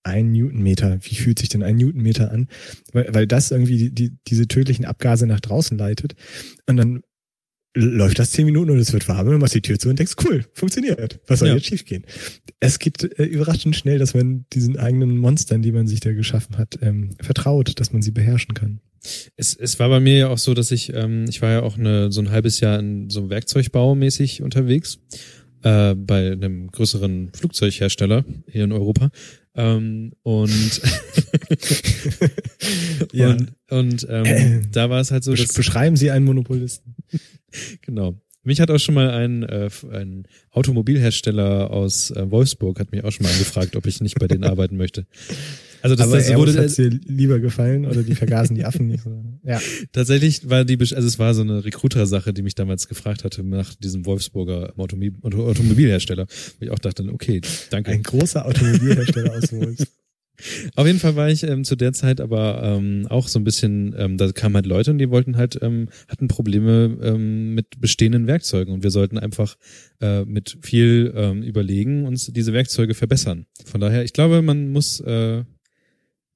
ein 0.03 0.31
Newtonmeter, 0.31 0.97
wie 1.01 1.15
fühlt 1.15 1.39
sich 1.39 1.49
denn 1.49 1.61
ein 1.61 1.76
Newtonmeter 1.76 2.31
an? 2.31 2.47
Weil, 2.91 3.13
weil 3.13 3.27
das 3.27 3.51
irgendwie 3.51 3.77
die, 3.77 3.91
die, 3.93 4.11
diese 4.27 4.47
tödlichen 4.47 4.85
Abgase 4.85 5.27
nach 5.27 5.39
draußen 5.39 5.77
leitet. 5.77 6.15
Und 6.65 6.77
dann 6.77 7.01
läuft 7.73 8.19
das 8.19 8.31
zehn 8.31 8.45
Minuten 8.45 8.72
und 8.72 8.80
es 8.80 8.91
wird 8.91 9.07
warm 9.07 9.27
und 9.27 9.34
du 9.34 9.39
machst 9.39 9.56
die 9.56 9.61
Tür 9.61 9.80
zu 9.80 9.89
und 9.89 9.98
denkst, 9.99 10.15
cool, 10.26 10.45
funktioniert. 10.53 11.19
Was 11.27 11.39
soll 11.39 11.49
Ja. 11.49 11.56
jetzt 11.56 11.68
schiefgehen? 11.68 12.03
Es 12.60 12.80
geht 12.80 13.18
äh, 13.19 13.23
überraschend 13.23 13.76
schnell, 13.76 13.98
dass 13.99 14.14
man 14.14 14.45
diesen 14.53 14.77
eigenen 14.77 15.18
Monstern, 15.18 15.61
die 15.61 15.72
man 15.72 15.88
sich 15.88 15.99
da 16.02 16.11
geschaffen 16.11 16.57
hat, 16.57 16.80
ähm, 16.81 17.11
vertraut, 17.22 17.80
dass 17.80 17.93
man 17.93 18.02
sie 18.02 18.11
beherrschen 18.11 18.53
kann. 18.53 18.81
Es, 19.35 19.56
es 19.56 19.80
war 19.80 19.89
bei 19.89 19.99
mir 19.99 20.18
ja 20.18 20.27
auch 20.30 20.38
so, 20.38 20.53
dass 20.53 20.72
ich, 20.72 20.93
ähm, 20.93 21.26
ich 21.30 21.41
war 21.41 21.49
ja 21.49 21.64
auch 21.64 21.77
eine, 21.77 22.11
so 22.11 22.22
ein 22.22 22.30
halbes 22.30 22.60
Jahr 22.60 22.77
in 22.77 23.10
so 23.10 23.22
einem 23.22 23.30
Werkzeugbau 23.30 23.95
mäßig 23.95 24.41
unterwegs, 24.43 24.99
äh, 25.64 25.95
bei 25.95 26.31
einem 26.34 26.68
größeren 26.72 27.31
Flugzeughersteller 27.34 28.26
hier 28.48 28.65
in 28.65 28.72
Europa. 28.73 29.10
Ähm, 29.56 30.14
und 30.23 30.82
Ja. 33.11 33.32
und, 33.32 33.53
und 33.69 34.07
ähm, 34.10 34.68
da 34.72 34.90
war 34.90 35.02
es 35.02 35.11
halt 35.11 35.23
so, 35.23 35.34
dass 35.34 35.53
beschreiben 35.53 35.95
Sie 35.95 36.11
einen 36.11 36.26
Monopolisten. 36.26 36.95
Genau. 37.82 38.15
Mich 38.44 38.61
hat 38.61 38.72
auch 38.72 38.80
schon 38.80 38.95
mal 38.95 39.10
ein, 39.10 39.44
äh, 39.44 39.69
ein 39.91 40.26
Automobilhersteller 40.52 41.69
aus 41.69 42.11
äh, 42.11 42.32
Wolfsburg 42.32 42.80
hat 42.80 42.94
mich 42.94 43.03
auch 43.03 43.11
schon 43.11 43.26
mal 43.26 43.32
angefragt, 43.34 43.76
ob 43.76 43.86
ich 43.88 43.99
nicht 43.99 44.18
bei 44.19 44.28
denen 44.30 44.44
arbeiten 44.45 44.78
möchte. 44.78 45.06
Also 45.82 45.95
das, 45.95 46.08
Aber 46.08 46.18
das 46.18 46.30
Airbus 46.30 46.48
wurde 46.48 46.64
hat's 46.64 46.76
dir 46.76 46.90
lieber 46.90 47.40
gefallen 47.40 47.86
oder 47.86 48.03
die 48.03 48.16
vergasen 48.16 48.56
die 48.56 48.66
Affen 48.66 48.88
nicht 48.88 49.03
so. 49.03 49.24
Ja. 49.44 49.60
tatsächlich 49.91 50.49
war 50.49 50.66
die, 50.66 50.78
also 50.80 50.95
es 50.95 51.20
war 51.20 51.34
so 51.34 51.41
eine 51.41 51.64
Recruiter-Sache, 51.66 52.34
die 52.34 52.41
mich 52.41 52.56
damals 52.56 52.88
gefragt 52.88 53.24
hatte 53.24 53.44
nach 53.44 53.76
diesem 53.76 54.06
Wolfsburger 54.06 54.74
Automobil 54.78 55.14
Auto- 55.22 55.45
Automobilhersteller. 55.48 56.28
Wo 56.60 56.66
ich 56.66 56.72
auch 56.72 56.80
dachte, 56.80 57.03
okay, 57.12 57.41
danke. 57.70 57.91
Ein 57.91 58.03
großer 58.03 58.45
Automobilhersteller 58.45 59.34
aus 59.34 59.52
Wolfsburg. 59.52 59.88
Auf 60.76 60.88
jeden 60.88 60.99
Fall 60.99 61.16
war 61.16 61.30
ich 61.30 61.44
ähm, 61.44 61.64
zu 61.64 61.76
der 61.76 61.94
Zeit 61.94 62.20
aber 62.20 62.62
ähm, 62.64 63.06
auch 63.10 63.28
so 63.28 63.40
ein 63.40 63.44
bisschen, 63.44 63.94
ähm, 63.98 64.18
da 64.18 64.32
kamen 64.32 64.56
halt 64.56 64.66
Leute 64.66 64.91
und 64.91 64.98
die 64.98 65.10
wollten 65.10 65.38
halt, 65.38 65.60
ähm, 65.62 65.90
hatten 66.08 66.28
Probleme 66.28 66.98
ähm, 67.03 67.53
mit 67.53 67.80
bestehenden 67.80 68.28
Werkzeugen 68.28 68.74
und 68.74 68.84
wir 68.84 68.91
sollten 68.91 69.18
einfach 69.18 69.56
äh, 69.99 70.26
mit 70.26 70.58
viel 70.62 71.14
ähm, 71.16 71.44
Überlegen 71.44 72.06
uns 72.06 72.26
diese 72.28 72.53
Werkzeuge 72.53 72.94
verbessern. 72.94 73.45
Von 73.66 73.82
daher, 73.82 74.03
ich 74.03 74.14
glaube, 74.14 74.41
man 74.41 74.72
muss 74.72 74.99
äh, 75.02 75.44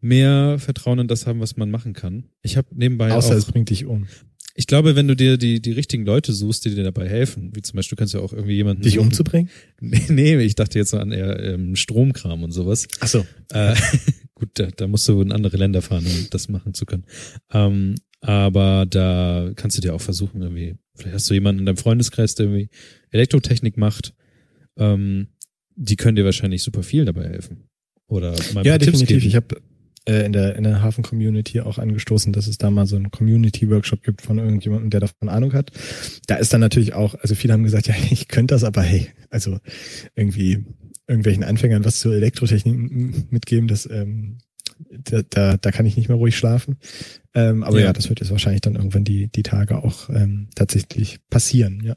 mehr 0.06 0.58
Vertrauen 0.60 1.00
in 1.00 1.08
das 1.08 1.26
haben, 1.28 1.40
was 1.40 1.58
man 1.58 1.70
machen 1.72 1.94
kann. 1.94 2.26
Ich 2.42 2.58
habe 2.58 2.68
nebenbei 2.74 3.12
Außer 3.12 3.34
auch, 3.34 3.38
es 3.38 3.46
bringt 3.46 3.70
dich 3.70 3.86
um. 3.86 4.08
ich 4.56 4.68
glaube, 4.68 4.96
wenn 4.96 5.08
du 5.08 5.16
dir 5.16 5.38
die, 5.38 5.62
die 5.62 5.72
richtigen 5.72 6.06
Leute 6.06 6.32
suchst, 6.34 6.64
die 6.66 6.74
dir 6.76 6.84
dabei 6.84 7.08
helfen, 7.10 7.52
wie 7.56 7.62
zum 7.62 7.76
Beispiel, 7.78 7.96
du 7.96 8.00
kannst 8.00 8.14
ja 8.14 8.20
auch 8.20 8.32
irgendwie 8.34 8.56
jemanden 8.56 8.84
Dich 8.84 8.94
suchen. 8.96 9.08
umzubringen? 9.08 9.50
Nee, 9.82 10.04
nee, 10.10 10.38
ich 10.40 10.56
dachte 10.56 10.78
jetzt 10.80 10.94
an 10.94 11.12
eher 11.12 11.40
ähm, 11.44 11.76
Stromkram 11.76 12.44
und 12.44 12.52
sowas. 12.52 12.88
Ach 13.02 13.08
so. 13.08 13.26
Äh, 13.52 13.76
gut, 14.36 14.50
da, 14.54 14.68
da 14.68 14.88
musst 14.88 15.08
du 15.08 15.22
in 15.22 15.32
andere 15.32 15.58
Länder 15.58 15.82
fahren, 15.82 16.06
um 16.06 16.28
das 16.30 16.48
machen 16.50 16.74
zu 16.74 16.86
können. 16.86 17.06
Ähm, 17.52 17.96
aber 18.22 18.86
da 18.90 19.52
kannst 19.56 19.78
du 19.78 19.82
dir 19.82 19.94
auch 19.94 20.02
versuchen, 20.02 20.42
irgendwie, 20.42 20.76
vielleicht 20.96 21.16
hast 21.16 21.30
du 21.30 21.34
jemanden 21.36 21.60
in 21.60 21.66
deinem 21.68 21.78
Freundeskreis, 21.78 22.34
der 22.36 22.46
irgendwie 22.48 22.70
Elektrotechnik 23.12 23.78
macht. 23.78 24.14
Ähm, 24.78 25.28
die 25.76 25.96
können 25.96 26.16
dir 26.16 26.26
wahrscheinlich 26.26 26.64
super 26.64 26.82
viel 26.84 27.06
dabei 27.06 27.26
helfen. 27.28 27.66
Oder 28.08 28.32
mal 28.54 28.66
Ja, 28.66 28.74
paar 28.74 28.80
Tipps 28.80 29.00
definitiv. 29.00 29.08
geben. 29.08 29.28
Ich 29.28 29.36
habe 29.36 29.62
in 30.08 30.34
der 30.34 30.56
in 30.56 30.64
der 30.64 30.82
Hafen-Community 30.82 31.62
auch 31.62 31.78
angestoßen, 31.78 32.32
dass 32.32 32.48
es 32.48 32.58
da 32.58 32.70
mal 32.70 32.86
so 32.86 32.96
einen 32.96 33.12
Community-Workshop 33.12 34.04
gibt 34.04 34.22
von 34.22 34.38
irgendjemandem, 34.38 34.90
der 34.90 35.00
davon 35.00 35.30
Ahnung 35.30 35.54
hat. 35.54 35.72
Da 36.28 36.36
ist 36.36 36.54
dann 36.54 36.62
natürlich 36.62 36.94
auch, 36.94 37.16
also 37.16 37.36
viele 37.36 37.54
haben 37.54 37.64
gesagt, 37.64 37.88
ja, 37.88 37.96
ich 38.12 38.28
könnte 38.28 38.54
das, 38.54 38.64
aber 38.64 38.82
hey, 38.82 39.08
also 39.30 39.60
irgendwie 40.16 40.66
irgendwelchen 41.08 41.44
Anfängern 41.44 41.86
was 41.86 42.00
zur 42.00 42.16
Elektrotechnik 42.16 43.32
mitgeben, 43.32 43.68
das 43.68 43.90
ähm, 43.90 44.38
da, 44.90 45.22
da, 45.30 45.58
da 45.58 45.72
kann 45.72 45.86
ich 45.86 45.98
nicht 45.98 46.10
mehr 46.10 46.18
ruhig 46.18 46.38
schlafen. 46.38 46.78
Ähm, 47.34 47.64
aber 47.64 47.80
Ja. 47.80 47.86
ja. 47.86 47.94
das 47.94 48.10
wird 48.10 48.20
jetzt 48.20 48.32
wahrscheinlich 48.32 48.62
dann 48.62 48.76
irgendwann 48.76 49.04
die, 49.04 49.28
die 49.28 49.44
Tage 49.44 49.78
auch 49.84 50.10
ähm, 50.10 50.50
tatsächlich 50.56 51.20
passieren, 51.30 51.82
ja. 51.84 51.96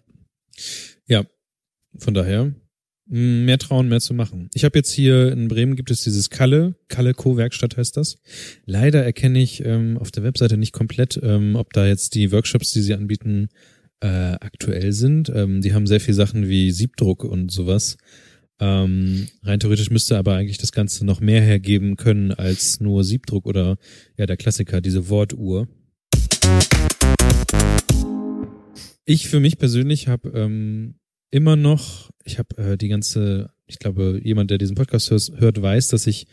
Von 1.99 2.15
daher, 2.15 2.53
mehr 3.09 3.59
trauen, 3.59 3.89
mehr 3.89 4.01
zu 4.01 4.15
machen. 4.15 4.51
Ich 4.55 4.65
habe 4.65 4.79
jetzt 4.79 4.93
hier 4.93 5.33
in 5.33 5.49
Bremen 5.49 5.77
gibt 5.77 5.91
es 5.91 6.05
dieses 6.05 6.31
Kalle, 6.31 6.75
Kalle 6.89 7.15
Co-Werkstatt 7.15 7.77
heißt 7.77 7.97
das. 7.97 8.17
Leider 8.67 9.03
erkenne 9.03 9.41
ich 9.41 9.65
ähm, 9.65 9.97
auf 9.99 10.11
der 10.11 10.23
Webseite 10.23 10.59
nicht 10.59 10.73
komplett, 10.73 11.19
ähm, 11.23 11.57
ob 11.57 11.73
da 11.73 11.87
jetzt 11.87 12.15
die 12.15 12.33
Workshops, 12.33 12.73
die 12.73 12.83
sie 12.83 12.95
anbieten, 12.95 13.49
äh, 14.01 14.07
aktuell 14.07 14.93
sind. 14.93 15.33
Ähm, 15.35 15.63
die 15.63 15.73
haben 15.73 15.87
sehr 15.87 16.01
viel 16.01 16.15
Sachen 16.15 16.49
wie 16.49 16.71
Siebdruck 16.71 17.25
und 17.25 17.51
sowas. 17.51 17.97
Ähm, 18.61 19.29
rein 19.43 19.61
theoretisch 19.61 19.91
müsste 19.91 20.19
aber 20.19 20.35
eigentlich 20.35 20.59
das 20.59 20.73
Ganze 20.73 21.07
noch 21.07 21.21
mehr 21.21 21.41
hergeben 21.41 21.97
können 21.97 22.33
als 22.33 22.81
nur 22.81 23.05
Siebdruck 23.05 23.47
oder 23.47 23.77
ja 24.17 24.27
der 24.27 24.37
Klassiker, 24.37 24.81
diese 24.81 25.09
Wortuhr. 25.09 25.69
Ich 29.05 29.29
für 29.29 29.41
mich 29.41 29.59
persönlich 29.59 30.09
habe 30.09 30.31
ähm, 30.35 30.98
immer 31.31 31.57
noch, 31.57 32.11
ich 32.25 32.39
habe 32.39 32.57
äh, 32.57 32.77
die 32.77 32.89
ganze, 32.89 33.51
ich 33.67 33.79
glaube, 33.79 34.21
jemand, 34.23 34.51
der 34.51 34.59
diesen 34.59 34.77
Podcast 34.77 35.11
hört, 35.11 35.61
weiß, 35.61 35.89
dass 35.89 36.07
ich 36.07 36.27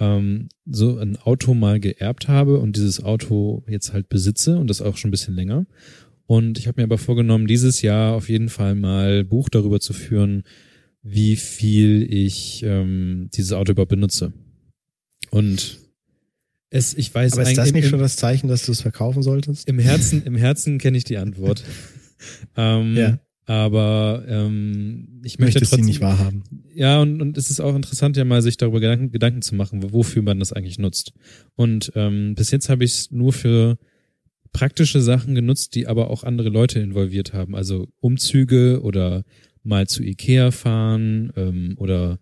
ähm, 0.00 0.48
so 0.64 0.96
ein 0.98 1.16
Auto 1.16 1.54
mal 1.54 1.80
geerbt 1.80 2.28
habe 2.28 2.58
und 2.60 2.76
dieses 2.76 3.02
Auto 3.02 3.64
jetzt 3.68 3.92
halt 3.92 4.08
besitze 4.08 4.56
und 4.58 4.68
das 4.70 4.80
auch 4.82 4.96
schon 4.96 5.08
ein 5.08 5.12
bisschen 5.12 5.34
länger. 5.34 5.66
Und 6.26 6.58
ich 6.58 6.66
habe 6.68 6.80
mir 6.80 6.84
aber 6.84 6.98
vorgenommen, 6.98 7.46
dieses 7.46 7.82
Jahr 7.82 8.14
auf 8.14 8.28
jeden 8.28 8.48
Fall 8.48 8.74
mal 8.74 9.24
Buch 9.24 9.48
darüber 9.48 9.80
zu 9.80 9.92
führen, 9.92 10.44
wie 11.02 11.36
viel 11.36 12.06
ich 12.12 12.62
ähm, 12.64 13.30
dieses 13.34 13.52
Auto 13.52 13.72
überhaupt 13.72 13.90
benutze. 13.90 14.32
Und 15.30 15.78
es, 16.70 16.92
ich 16.94 17.14
weiß 17.14 17.32
Aber 17.32 17.42
ist 17.42 17.56
das 17.56 17.72
nicht 17.72 17.84
im- 17.84 17.90
schon 17.90 17.98
das 17.98 18.16
Zeichen, 18.16 18.48
dass 18.48 18.66
du 18.66 18.72
es 18.72 18.82
verkaufen 18.82 19.22
solltest? 19.22 19.66
im 19.68 19.78
Herzen, 19.78 20.22
im 20.24 20.36
Herzen 20.36 20.78
kenne 20.78 20.98
ich 20.98 21.04
die 21.04 21.16
Antwort. 21.16 21.64
ähm, 22.56 22.94
Ja. 22.96 23.18
Aber 23.48 24.24
ähm, 24.28 25.20
ich 25.24 25.38
möchte 25.38 25.54
Möchtest 25.54 25.72
trotzdem. 25.72 25.84
sie 25.84 25.90
nicht 25.92 26.02
wahrhaben. 26.02 26.42
Ja, 26.74 27.00
und, 27.00 27.22
und 27.22 27.38
es 27.38 27.48
ist 27.48 27.60
auch 27.60 27.74
interessant, 27.74 28.18
ja 28.18 28.26
mal 28.26 28.42
sich 28.42 28.58
darüber 28.58 28.78
Gedanken, 28.78 29.10
Gedanken 29.10 29.40
zu 29.40 29.54
machen, 29.54 29.82
wofür 29.90 30.20
man 30.20 30.38
das 30.38 30.52
eigentlich 30.52 30.78
nutzt. 30.78 31.14
Und 31.56 31.90
ähm, 31.94 32.34
bis 32.34 32.50
jetzt 32.50 32.68
habe 32.68 32.84
ich 32.84 32.92
es 32.92 33.10
nur 33.10 33.32
für 33.32 33.78
praktische 34.52 35.00
Sachen 35.00 35.34
genutzt, 35.34 35.74
die 35.74 35.86
aber 35.86 36.10
auch 36.10 36.24
andere 36.24 36.50
Leute 36.50 36.80
involviert 36.80 37.32
haben. 37.32 37.56
Also 37.56 37.88
Umzüge 38.00 38.82
oder 38.82 39.24
mal 39.62 39.86
zu 39.86 40.02
Ikea 40.02 40.50
fahren 40.50 41.32
ähm, 41.34 41.74
oder 41.78 42.18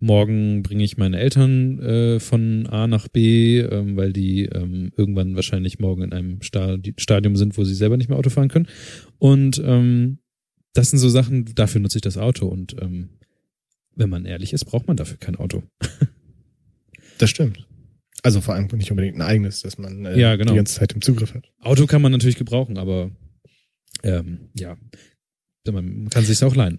morgen 0.00 0.62
bringe 0.62 0.84
ich 0.84 0.98
meine 0.98 1.18
Eltern 1.18 1.78
äh, 1.78 2.20
von 2.20 2.66
A 2.66 2.86
nach 2.86 3.08
B, 3.08 3.60
ähm, 3.60 3.96
weil 3.96 4.12
die 4.12 4.44
ähm, 4.44 4.92
irgendwann 4.98 5.34
wahrscheinlich 5.34 5.78
morgen 5.78 6.02
in 6.02 6.12
einem 6.12 6.42
Stadi 6.42 6.92
Stadium 6.98 7.36
sind, 7.36 7.56
wo 7.56 7.64
sie 7.64 7.74
selber 7.74 7.96
nicht 7.96 8.10
mehr 8.10 8.18
Auto 8.18 8.28
fahren 8.28 8.48
können. 8.48 8.68
Und 9.16 9.62
ähm, 9.64 10.18
das 10.74 10.90
sind 10.90 10.98
so 10.98 11.08
Sachen, 11.08 11.44
dafür 11.54 11.80
nutze 11.80 11.98
ich 11.98 12.02
das 12.02 12.16
Auto. 12.16 12.46
Und 12.46 12.76
ähm, 12.80 13.10
wenn 13.94 14.10
man 14.10 14.24
ehrlich 14.24 14.52
ist, 14.52 14.64
braucht 14.64 14.86
man 14.86 14.96
dafür 14.96 15.18
kein 15.18 15.36
Auto. 15.36 15.62
Das 17.18 17.30
stimmt. 17.30 17.66
Also 18.22 18.40
vor 18.40 18.54
allem 18.54 18.68
nicht 18.74 18.92
unbedingt 18.92 19.16
ein 19.16 19.22
eigenes, 19.22 19.62
dass 19.62 19.76
man 19.76 20.04
äh, 20.06 20.16
Ja, 20.16 20.36
genau. 20.36 20.52
die 20.52 20.56
ganze 20.56 20.76
Zeit 20.76 20.92
im 20.92 21.02
Zugriff 21.02 21.34
hat. 21.34 21.50
Auto 21.60 21.86
kann 21.86 22.00
man 22.00 22.12
natürlich 22.12 22.36
gebrauchen, 22.36 22.78
aber 22.78 23.10
ähm, 24.04 24.50
ja, 24.54 24.76
man 25.68 26.08
kann 26.10 26.24
sich 26.24 26.42
auch 26.44 26.54
leihen. 26.54 26.78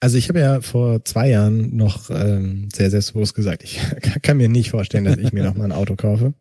Also 0.00 0.18
ich 0.18 0.28
habe 0.28 0.38
ja 0.38 0.60
vor 0.60 1.04
zwei 1.04 1.30
Jahren 1.30 1.76
noch 1.76 2.10
ähm, 2.10 2.68
sehr 2.74 2.90
selbstbewusst 2.90 3.34
gesagt, 3.34 3.64
ich 3.64 3.80
kann 4.22 4.36
mir 4.36 4.48
nicht 4.48 4.70
vorstellen, 4.70 5.04
dass 5.04 5.18
ich 5.18 5.32
mir 5.32 5.44
noch 5.44 5.54
mal 5.56 5.64
ein 5.64 5.72
Auto 5.72 5.96
kaufe. 5.96 6.34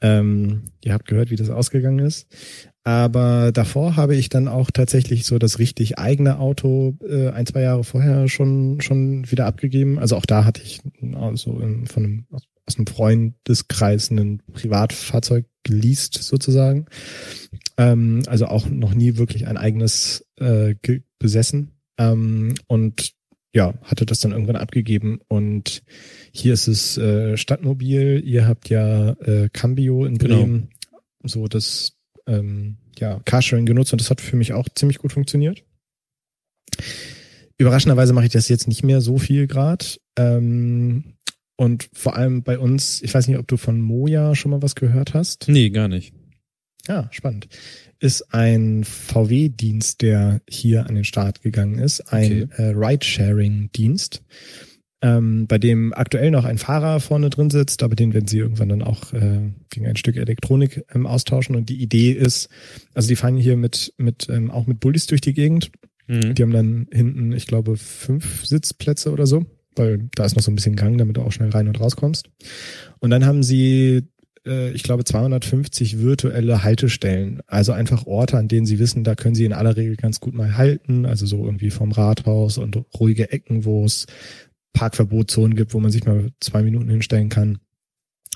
Ähm, 0.00 0.64
ihr 0.82 0.92
habt 0.92 1.06
gehört, 1.06 1.30
wie 1.30 1.36
das 1.36 1.48
ausgegangen 1.50 2.00
ist. 2.00 2.26
Aber 2.86 3.50
davor 3.50 3.96
habe 3.96 4.14
ich 4.14 4.28
dann 4.28 4.46
auch 4.46 4.70
tatsächlich 4.70 5.26
so 5.26 5.40
das 5.40 5.58
richtig 5.58 5.98
eigene 5.98 6.38
Auto 6.38 6.94
äh, 7.04 7.30
ein, 7.30 7.44
zwei 7.44 7.62
Jahre 7.62 7.82
vorher 7.82 8.28
schon 8.28 8.80
schon 8.80 9.28
wieder 9.28 9.46
abgegeben. 9.46 9.98
Also 9.98 10.14
auch 10.14 10.24
da 10.24 10.44
hatte 10.44 10.62
ich 10.62 10.82
also 11.14 11.54
von 11.86 12.04
einem, 12.04 12.26
aus, 12.30 12.42
aus 12.64 12.76
einem 12.76 12.86
Freundeskreis 12.86 14.12
ein 14.12 14.40
Privatfahrzeug 14.52 15.46
geleast 15.64 16.14
sozusagen. 16.14 16.86
Ähm, 17.76 18.22
also 18.28 18.46
auch 18.46 18.68
noch 18.68 18.94
nie 18.94 19.16
wirklich 19.16 19.48
ein 19.48 19.56
eigenes 19.56 20.24
äh, 20.36 20.76
besessen. 21.18 21.72
Ähm, 21.98 22.54
und 22.68 23.14
ja, 23.52 23.74
hatte 23.82 24.06
das 24.06 24.20
dann 24.20 24.30
irgendwann 24.30 24.54
abgegeben 24.54 25.18
und 25.26 25.82
hier 26.30 26.52
ist 26.52 26.68
es 26.68 26.96
äh, 26.98 27.36
Stadtmobil, 27.36 28.22
ihr 28.24 28.46
habt 28.46 28.68
ja 28.68 29.10
äh, 29.22 29.48
Cambio 29.52 30.04
in 30.04 30.18
Genau. 30.18 30.36
Bremen, 30.36 30.68
so 31.24 31.48
das 31.48 31.95
ähm, 32.26 32.76
ja, 32.98 33.20
Carsharing 33.24 33.66
genutzt 33.66 33.92
und 33.92 34.00
das 34.00 34.10
hat 34.10 34.20
für 34.20 34.36
mich 34.36 34.52
auch 34.52 34.68
ziemlich 34.74 34.98
gut 34.98 35.12
funktioniert. 35.12 35.62
Überraschenderweise 37.58 38.12
mache 38.12 38.26
ich 38.26 38.32
das 38.32 38.48
jetzt 38.48 38.68
nicht 38.68 38.82
mehr 38.84 39.00
so 39.00 39.18
viel 39.18 39.46
grad. 39.46 40.00
Ähm, 40.18 41.16
und 41.56 41.88
vor 41.94 42.16
allem 42.16 42.42
bei 42.42 42.58
uns, 42.58 43.00
ich 43.02 43.14
weiß 43.14 43.28
nicht, 43.28 43.38
ob 43.38 43.48
du 43.48 43.56
von 43.56 43.80
Moja 43.80 44.34
schon 44.34 44.50
mal 44.50 44.62
was 44.62 44.74
gehört 44.74 45.14
hast. 45.14 45.48
Nee, 45.48 45.70
gar 45.70 45.88
nicht. 45.88 46.12
Ja, 46.86 47.08
spannend. 47.10 47.48
Ist 47.98 48.34
ein 48.34 48.84
VW-Dienst, 48.84 50.02
der 50.02 50.42
hier 50.48 50.86
an 50.86 50.94
den 50.94 51.04
Start 51.04 51.42
gegangen 51.42 51.78
ist. 51.78 52.12
Ein 52.12 52.50
äh, 52.52 52.74
Ride-Sharing-Dienst, 52.76 54.22
ähm, 55.06 55.46
bei 55.46 55.58
dem 55.58 55.92
aktuell 55.94 56.32
noch 56.32 56.44
ein 56.44 56.58
Fahrer 56.58 56.98
vorne 56.98 57.30
drin 57.30 57.50
sitzt, 57.50 57.82
aber 57.82 57.94
den 57.94 58.12
werden 58.12 58.26
sie 58.26 58.38
irgendwann 58.38 58.68
dann 58.68 58.82
auch 58.82 59.12
äh, 59.12 59.52
gegen 59.70 59.86
ein 59.86 59.96
Stück 59.96 60.16
Elektronik 60.16 60.84
ähm, 60.92 61.06
austauschen. 61.06 61.54
Und 61.54 61.68
die 61.68 61.80
Idee 61.80 62.10
ist, 62.10 62.48
also 62.94 63.08
die 63.08 63.16
fahren 63.16 63.36
hier 63.36 63.56
mit, 63.56 63.94
mit 63.98 64.28
ähm, 64.28 64.50
auch 64.50 64.66
mit 64.66 64.80
Bullis 64.80 65.06
durch 65.06 65.20
die 65.20 65.34
Gegend. 65.34 65.70
Mhm. 66.08 66.34
Die 66.34 66.42
haben 66.42 66.52
dann 66.52 66.88
hinten, 66.92 67.32
ich 67.32 67.46
glaube, 67.46 67.76
fünf 67.76 68.44
Sitzplätze 68.44 69.12
oder 69.12 69.26
so, 69.26 69.46
weil 69.76 70.08
da 70.14 70.24
ist 70.24 70.34
noch 70.34 70.42
so 70.42 70.50
ein 70.50 70.56
bisschen 70.56 70.76
Gang, 70.76 70.98
damit 70.98 71.16
du 71.16 71.22
auch 71.22 71.32
schnell 71.32 71.50
rein 71.50 71.68
und 71.68 71.80
rauskommst. 71.80 72.28
Und 72.98 73.10
dann 73.10 73.26
haben 73.26 73.44
sie, 73.44 74.08
äh, 74.44 74.72
ich 74.72 74.82
glaube, 74.82 75.04
250 75.04 76.00
virtuelle 76.00 76.64
Haltestellen, 76.64 77.42
also 77.46 77.70
einfach 77.70 78.06
Orte, 78.06 78.38
an 78.38 78.48
denen 78.48 78.66
sie 78.66 78.80
wissen, 78.80 79.04
da 79.04 79.14
können 79.14 79.36
sie 79.36 79.44
in 79.44 79.52
aller 79.52 79.76
Regel 79.76 79.94
ganz 79.94 80.18
gut 80.18 80.34
mal 80.34 80.56
halten, 80.56 81.06
also 81.06 81.26
so 81.26 81.44
irgendwie 81.44 81.70
vom 81.70 81.92
Rathaus 81.92 82.58
und 82.58 82.76
ruhige 82.98 83.30
Ecken, 83.30 83.64
wo 83.64 83.84
es 83.84 84.06
Parkverbotszonen 84.76 85.56
gibt, 85.56 85.72
wo 85.74 85.80
man 85.80 85.90
sich 85.90 86.04
mal 86.04 86.30
zwei 86.40 86.62
Minuten 86.62 86.88
hinstellen 86.90 87.28
kann. 87.30 87.58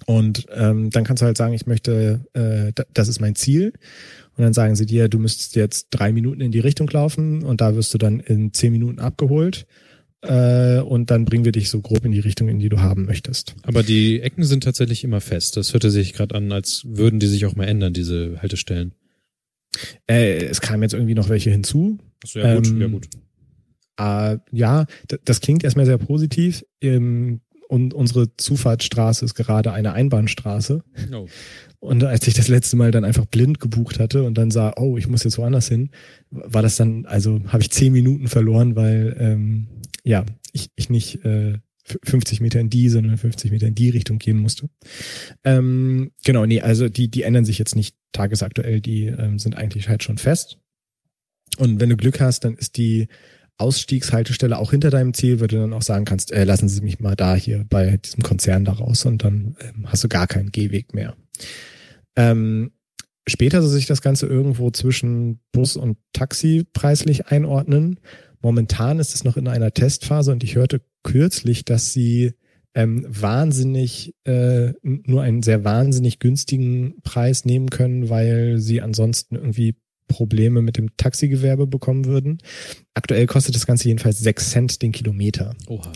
Und 0.06 0.46
ähm, 0.54 0.88
dann 0.90 1.04
kannst 1.04 1.20
du 1.20 1.26
halt 1.26 1.36
sagen, 1.36 1.52
ich 1.52 1.66
möchte, 1.66 2.24
äh, 2.32 2.72
da- 2.74 2.86
das 2.94 3.08
ist 3.08 3.20
mein 3.20 3.34
Ziel. 3.34 3.72
Und 4.36 4.42
dann 4.44 4.54
sagen 4.54 4.74
sie 4.74 4.86
dir, 4.86 5.08
du 5.08 5.18
müsstest 5.18 5.54
jetzt 5.56 5.88
drei 5.90 6.10
Minuten 6.12 6.40
in 6.40 6.50
die 6.52 6.60
Richtung 6.60 6.88
laufen 6.88 7.42
und 7.42 7.60
da 7.60 7.74
wirst 7.76 7.92
du 7.92 7.98
dann 7.98 8.20
in 8.20 8.54
zehn 8.54 8.72
Minuten 8.72 8.98
abgeholt. 8.98 9.66
Äh, 10.22 10.80
und 10.80 11.10
dann 11.10 11.24
bringen 11.26 11.44
wir 11.44 11.52
dich 11.52 11.68
so 11.70 11.80
grob 11.82 12.04
in 12.06 12.12
die 12.12 12.20
Richtung, 12.20 12.48
in 12.48 12.58
die 12.58 12.68
du 12.70 12.80
haben 12.80 13.04
möchtest. 13.04 13.54
Aber 13.62 13.82
die 13.82 14.20
Ecken 14.20 14.44
sind 14.44 14.64
tatsächlich 14.64 15.04
immer 15.04 15.20
fest. 15.20 15.56
Das 15.58 15.72
hörte 15.74 15.90
sich 15.90 16.12
gerade 16.14 16.34
an, 16.34 16.50
als 16.52 16.82
würden 16.86 17.20
die 17.20 17.26
sich 17.26 17.44
auch 17.46 17.54
mal 17.56 17.64
ändern, 17.66 17.92
diese 17.92 18.40
Haltestellen. 18.40 18.92
Äh, 20.06 20.44
es 20.46 20.60
kamen 20.60 20.82
jetzt 20.82 20.94
irgendwie 20.94 21.14
noch 21.14 21.28
welche 21.28 21.50
hinzu. 21.50 21.98
Achso, 22.22 22.38
ja 22.38 22.54
gut, 22.56 22.66
Ähm, 22.68 22.80
ja 22.80 22.86
gut. 22.88 23.08
Äh, 24.00 24.38
ja, 24.52 24.86
das 25.24 25.40
klingt 25.40 25.62
erstmal 25.64 25.86
sehr 25.86 25.98
positiv. 25.98 26.64
Ähm, 26.80 27.40
und 27.68 27.94
unsere 27.94 28.36
Zufahrtsstraße 28.36 29.24
ist 29.24 29.34
gerade 29.34 29.72
eine 29.72 29.92
Einbahnstraße. 29.92 30.82
Oh. 31.14 31.28
Und 31.78 32.02
als 32.02 32.26
ich 32.26 32.34
das 32.34 32.48
letzte 32.48 32.76
Mal 32.76 32.90
dann 32.90 33.04
einfach 33.04 33.26
blind 33.26 33.60
gebucht 33.60 34.00
hatte 34.00 34.24
und 34.24 34.36
dann 34.36 34.50
sah, 34.50 34.74
oh, 34.76 34.98
ich 34.98 35.06
muss 35.06 35.22
jetzt 35.22 35.38
woanders 35.38 35.68
hin, 35.68 35.90
war 36.30 36.62
das 36.62 36.76
dann, 36.76 37.06
also 37.06 37.40
habe 37.46 37.62
ich 37.62 37.70
zehn 37.70 37.92
Minuten 37.92 38.26
verloren, 38.26 38.74
weil 38.74 39.16
ähm, 39.20 39.68
ja, 40.02 40.26
ich, 40.52 40.70
ich 40.74 40.90
nicht 40.90 41.24
äh, 41.24 41.52
f- 41.84 41.98
50 42.02 42.40
Meter 42.40 42.58
in 42.58 42.70
die, 42.70 42.88
sondern 42.88 43.16
50 43.16 43.52
Meter 43.52 43.68
in 43.68 43.76
die 43.76 43.90
Richtung 43.90 44.18
gehen 44.18 44.38
musste. 44.38 44.68
Ähm, 45.44 46.10
genau, 46.24 46.46
nee, 46.46 46.60
also 46.60 46.88
die, 46.88 47.08
die 47.08 47.22
ändern 47.22 47.44
sich 47.44 47.58
jetzt 47.58 47.76
nicht 47.76 47.94
tagesaktuell, 48.12 48.80
die 48.80 49.06
ähm, 49.06 49.38
sind 49.38 49.56
eigentlich 49.56 49.88
halt 49.88 50.02
schon 50.02 50.18
fest. 50.18 50.58
Und 51.56 51.80
wenn 51.80 51.90
du 51.90 51.96
Glück 51.96 52.20
hast, 52.20 52.44
dann 52.44 52.54
ist 52.56 52.76
die 52.76 53.06
Ausstiegshaltestelle 53.60 54.58
auch 54.58 54.70
hinter 54.70 54.90
deinem 54.90 55.14
Ziel, 55.14 55.40
wo 55.40 55.46
du 55.46 55.56
dann 55.56 55.72
auch 55.72 55.82
sagen 55.82 56.04
kannst, 56.04 56.32
äh, 56.32 56.44
lassen 56.44 56.68
Sie 56.68 56.80
mich 56.80 57.00
mal 57.00 57.16
da 57.16 57.34
hier 57.34 57.64
bei 57.68 57.98
diesem 57.98 58.22
Konzern 58.22 58.64
da 58.64 58.72
raus 58.72 59.04
und 59.04 59.24
dann 59.24 59.56
ähm, 59.60 59.86
hast 59.86 60.02
du 60.04 60.08
gar 60.08 60.26
keinen 60.26 60.50
Gehweg 60.50 60.94
mehr. 60.94 61.16
Ähm, 62.16 62.72
später 63.26 63.60
soll 63.62 63.70
sich 63.70 63.86
das 63.86 64.02
Ganze 64.02 64.26
irgendwo 64.26 64.70
zwischen 64.70 65.40
Bus 65.52 65.76
und 65.76 65.98
Taxi 66.12 66.66
preislich 66.72 67.26
einordnen. 67.28 68.00
Momentan 68.40 68.98
ist 68.98 69.14
es 69.14 69.24
noch 69.24 69.36
in 69.36 69.48
einer 69.48 69.72
Testphase 69.72 70.32
und 70.32 70.42
ich 70.42 70.56
hörte 70.56 70.80
kürzlich, 71.02 71.64
dass 71.64 71.92
sie 71.92 72.32
ähm, 72.74 73.04
wahnsinnig, 73.08 74.14
äh, 74.24 74.72
nur 74.82 75.22
einen 75.22 75.42
sehr 75.42 75.64
wahnsinnig 75.64 76.18
günstigen 76.18 76.94
Preis 77.02 77.44
nehmen 77.44 77.68
können, 77.68 78.08
weil 78.08 78.58
sie 78.58 78.80
ansonsten 78.80 79.34
irgendwie 79.34 79.74
Probleme 80.10 80.60
mit 80.60 80.76
dem 80.76 80.96
Taxigewerbe 80.96 81.66
bekommen 81.66 82.04
würden. 82.04 82.38
Aktuell 82.94 83.26
kostet 83.26 83.54
das 83.54 83.66
Ganze 83.66 83.88
jedenfalls 83.88 84.18
sechs 84.18 84.50
Cent 84.50 84.82
den 84.82 84.92
Kilometer. 84.92 85.54
Oha. 85.68 85.92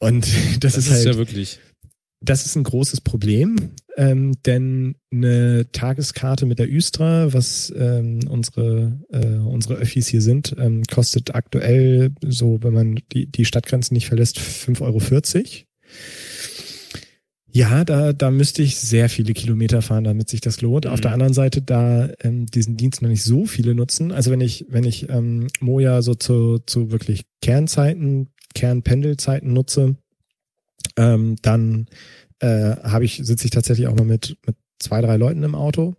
Und 0.00 0.26
das, 0.60 0.74
Das, 0.74 0.76
ist 0.76 0.86
ist, 0.86 0.92
halt 0.92 1.06
ja 1.06 1.16
wirklich. 1.16 1.60
das 2.20 2.44
ist 2.44 2.56
ein 2.56 2.64
großes 2.64 3.00
Problem, 3.02 3.56
ähm, 3.96 4.34
denn 4.44 4.96
eine 5.12 5.70
Tageskarte 5.72 6.46
mit 6.46 6.58
der 6.58 6.70
Östra, 6.70 7.32
was 7.32 7.72
ähm, 7.76 8.20
unsere 8.28 8.98
äh, 9.10 9.36
unsere 9.38 9.74
Öffis 9.74 10.08
hier 10.08 10.22
sind, 10.22 10.54
ähm, 10.58 10.82
kostet 10.84 11.34
aktuell 11.34 12.12
so, 12.26 12.58
wenn 12.62 12.74
man 12.74 13.00
die 13.12 13.26
die 13.30 13.44
Stadtgrenzen 13.44 13.94
nicht 13.94 14.08
verlässt, 14.08 14.38
5,40 14.38 14.80
Euro. 14.82 15.00
Ja, 17.52 17.84
da, 17.84 18.12
da 18.12 18.30
müsste 18.30 18.62
ich 18.62 18.76
sehr 18.76 19.08
viele 19.08 19.32
Kilometer 19.32 19.82
fahren, 19.82 20.04
damit 20.04 20.28
sich 20.28 20.40
das 20.40 20.60
lohnt. 20.60 20.86
Auf 20.86 20.98
Mhm. 20.98 21.02
der 21.02 21.12
anderen 21.12 21.32
Seite, 21.34 21.62
da 21.62 22.08
ähm, 22.20 22.46
diesen 22.46 22.76
Dienst 22.76 23.02
noch 23.02 23.08
nicht 23.08 23.24
so 23.24 23.46
viele 23.46 23.74
nutzen. 23.74 24.12
Also 24.12 24.30
wenn 24.30 24.40
ich, 24.40 24.66
wenn 24.68 24.84
ich 24.84 25.08
ähm, 25.08 25.48
Moja 25.60 26.02
so 26.02 26.14
zu, 26.14 26.58
zu 26.66 26.90
wirklich 26.90 27.24
Kernzeiten, 27.42 28.28
Kernpendelzeiten 28.54 29.52
nutze, 29.52 29.96
ähm, 30.96 31.36
dann 31.42 31.86
äh, 32.40 32.76
habe 32.82 33.04
ich, 33.04 33.20
sitze 33.24 33.44
ich 33.46 33.50
tatsächlich 33.50 33.88
auch 33.88 33.96
mal 33.96 34.04
mit, 34.04 34.36
mit 34.46 34.56
zwei, 34.78 35.00
drei 35.00 35.16
Leuten 35.16 35.42
im 35.42 35.54
Auto. 35.54 35.96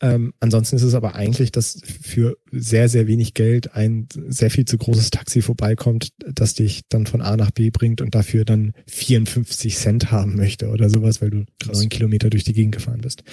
Ähm, 0.00 0.32
ansonsten 0.38 0.76
ist 0.76 0.82
es 0.82 0.94
aber 0.94 1.16
eigentlich, 1.16 1.50
dass 1.50 1.80
für 1.84 2.36
sehr, 2.52 2.88
sehr 2.88 3.08
wenig 3.08 3.34
Geld 3.34 3.74
ein 3.74 4.06
sehr 4.28 4.50
viel 4.50 4.64
zu 4.64 4.78
großes 4.78 5.10
Taxi 5.10 5.42
vorbeikommt, 5.42 6.10
das 6.24 6.54
dich 6.54 6.82
dann 6.88 7.06
von 7.06 7.20
A 7.20 7.36
nach 7.36 7.50
B 7.50 7.70
bringt 7.70 8.00
und 8.00 8.14
dafür 8.14 8.44
dann 8.44 8.74
54 8.86 9.76
Cent 9.76 10.12
haben 10.12 10.36
möchte 10.36 10.68
oder 10.68 10.88
sowas, 10.88 11.20
weil 11.20 11.30
du 11.30 11.44
Krass. 11.58 11.78
neun 11.78 11.88
Kilometer 11.88 12.30
durch 12.30 12.44
die 12.44 12.52
Gegend 12.52 12.76
gefahren 12.76 13.00
bist. 13.00 13.24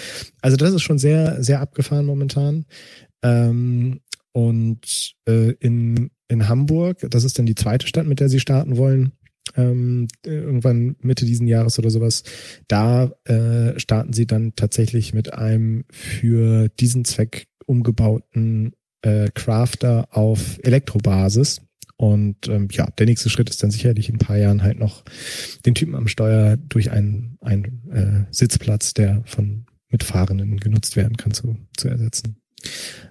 Also 0.42 0.58
das 0.58 0.74
ist 0.74 0.82
schon 0.82 0.98
sehr, 0.98 1.44
sehr 1.44 1.62
abgefahren 1.62 2.06
momentan. 2.06 2.66
Ähm, 3.22 4.02
und 4.32 5.14
äh, 5.28 5.52
in, 5.60 6.10
in 6.28 6.50
Hamburg, 6.50 7.06
das 7.10 7.24
ist 7.24 7.38
dann 7.38 7.46
die 7.46 7.56
zweite 7.56 7.88
Stadt, 7.88 8.08
mit 8.08 8.20
der 8.20 8.30
sie 8.30 8.40
starten 8.40 8.78
wollen, 8.78 9.12
ähm, 9.56 10.08
irgendwann 10.26 10.96
Mitte 11.02 11.26
diesen 11.26 11.48
Jahres 11.48 11.80
oder 11.80 11.90
sowas, 11.90 12.24
da 12.68 13.12
äh, 13.26 13.80
starten 13.80 14.14
sie 14.14 14.26
dann 14.26 14.56
tatsächlich 14.56 15.14
mit 15.14 15.34
einem 15.34 15.86
für 15.92 16.70
diesen 16.70 17.06
Zweck 17.06 17.48
umgebauten 17.66 18.74
äh, 19.02 19.30
Crafter 19.34 20.08
auf 20.12 20.60
Elektrobasis. 20.64 21.62
Und 21.98 22.50
ähm, 22.50 22.68
ja, 22.72 22.88
der 22.98 23.06
nächste 23.06 23.30
Schritt 23.30 23.50
ist 23.50 23.64
dann 23.64 23.72
sicherlich 23.72 24.10
in 24.10 24.16
ein 24.16 24.20
paar 24.20 24.38
Jahren 24.38 24.64
halt 24.64 24.80
noch 24.80 25.04
den 25.66 25.76
Typen 25.76 25.96
am 25.96 26.10
Steuer 26.10 26.58
durch 26.58 26.92
einen, 26.92 27.38
einen 27.40 27.90
äh, 27.92 28.34
Sitzplatz, 28.34 28.94
der 28.94 29.24
von 29.26 29.66
Mitfahrenden 29.90 30.58
genutzt 30.58 30.98
werden 30.98 31.16
kann, 31.16 31.34
zu, 31.34 31.56
zu 31.78 31.88
ersetzen. 31.88 32.38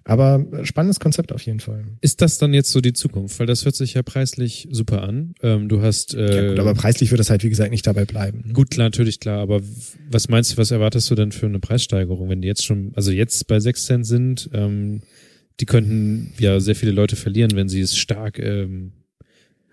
Aber 0.04 0.44
spannendes 0.64 1.00
Konzept 1.00 1.32
auf 1.32 1.42
jeden 1.42 1.60
Fall. 1.60 1.84
Ist 2.02 2.20
das 2.20 2.36
dann 2.36 2.52
jetzt 2.52 2.70
so 2.70 2.80
die 2.82 2.92
Zukunft? 2.92 3.38
Weil 3.40 3.46
das 3.46 3.64
hört 3.64 3.74
sich 3.74 3.94
ja 3.94 4.02
preislich 4.02 4.68
super 4.70 5.02
an. 5.02 5.34
Ähm, 5.42 5.68
du 5.68 5.80
hast 5.80 6.14
äh, 6.14 6.42
ja, 6.42 6.48
gut, 6.50 6.58
aber 6.58 6.74
preislich 6.74 7.10
wird 7.10 7.20
das 7.20 7.30
halt, 7.30 7.42
wie 7.42 7.48
gesagt, 7.48 7.70
nicht 7.70 7.86
dabei 7.86 8.04
bleiben. 8.04 8.42
ne? 8.46 8.52
Gut, 8.52 8.70
klar, 8.70 8.86
natürlich 8.86 9.18
klar, 9.18 9.40
aber 9.40 9.62
was 10.10 10.28
meinst 10.28 10.52
du, 10.52 10.56
was 10.58 10.70
erwartest 10.70 11.10
du 11.10 11.14
denn 11.14 11.32
für 11.32 11.46
eine 11.46 11.58
Preissteigerung, 11.58 12.28
wenn 12.28 12.42
die 12.42 12.48
jetzt 12.48 12.64
schon, 12.64 12.92
also 12.94 13.10
jetzt 13.10 13.46
bei 13.46 13.58
6 13.58 13.86
Cent 13.86 14.06
sind, 14.06 14.50
ähm, 14.52 15.00
die 15.60 15.66
könnten 15.66 16.32
ja 16.38 16.60
sehr 16.60 16.74
viele 16.74 16.92
Leute 16.92 17.16
verlieren, 17.16 17.52
wenn 17.54 17.68
sie 17.68 17.80
es 17.80 17.96
stark, 17.96 18.38
ähm, 18.38 18.92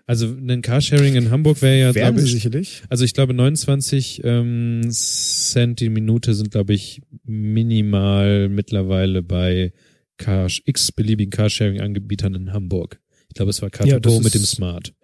also 0.06 0.26
ein 0.26 0.62
Carsharing 0.62 1.14
in 1.14 1.30
Hamburg 1.30 1.62
wäre 1.62 1.78
ja, 1.78 1.92
glaube 1.92 2.20
sie 2.20 2.26
ich, 2.26 2.32
sicherlich. 2.32 2.82
also 2.88 3.04
ich 3.04 3.14
glaube 3.14 3.34
29 3.34 4.22
ähm, 4.24 4.82
Cent 4.90 5.80
die 5.80 5.88
Minute 5.88 6.34
sind, 6.34 6.50
glaube 6.50 6.74
ich, 6.74 7.02
minimal 7.24 8.48
mittlerweile 8.48 9.22
bei 9.22 9.72
Car 10.18 10.48
x 10.64 10.92
beliebigen 10.92 11.30
Carsharing-Anbietern 11.30 12.34
in 12.34 12.52
Hamburg. 12.52 13.00
Ich 13.28 13.34
glaube, 13.34 13.50
es 13.50 13.62
war 13.62 13.70
Ja, 13.84 13.98
das 13.98 14.12
Car2Go 14.12 14.22
mit 14.22 14.34
dem 14.34 14.42
Smart. 14.42 14.94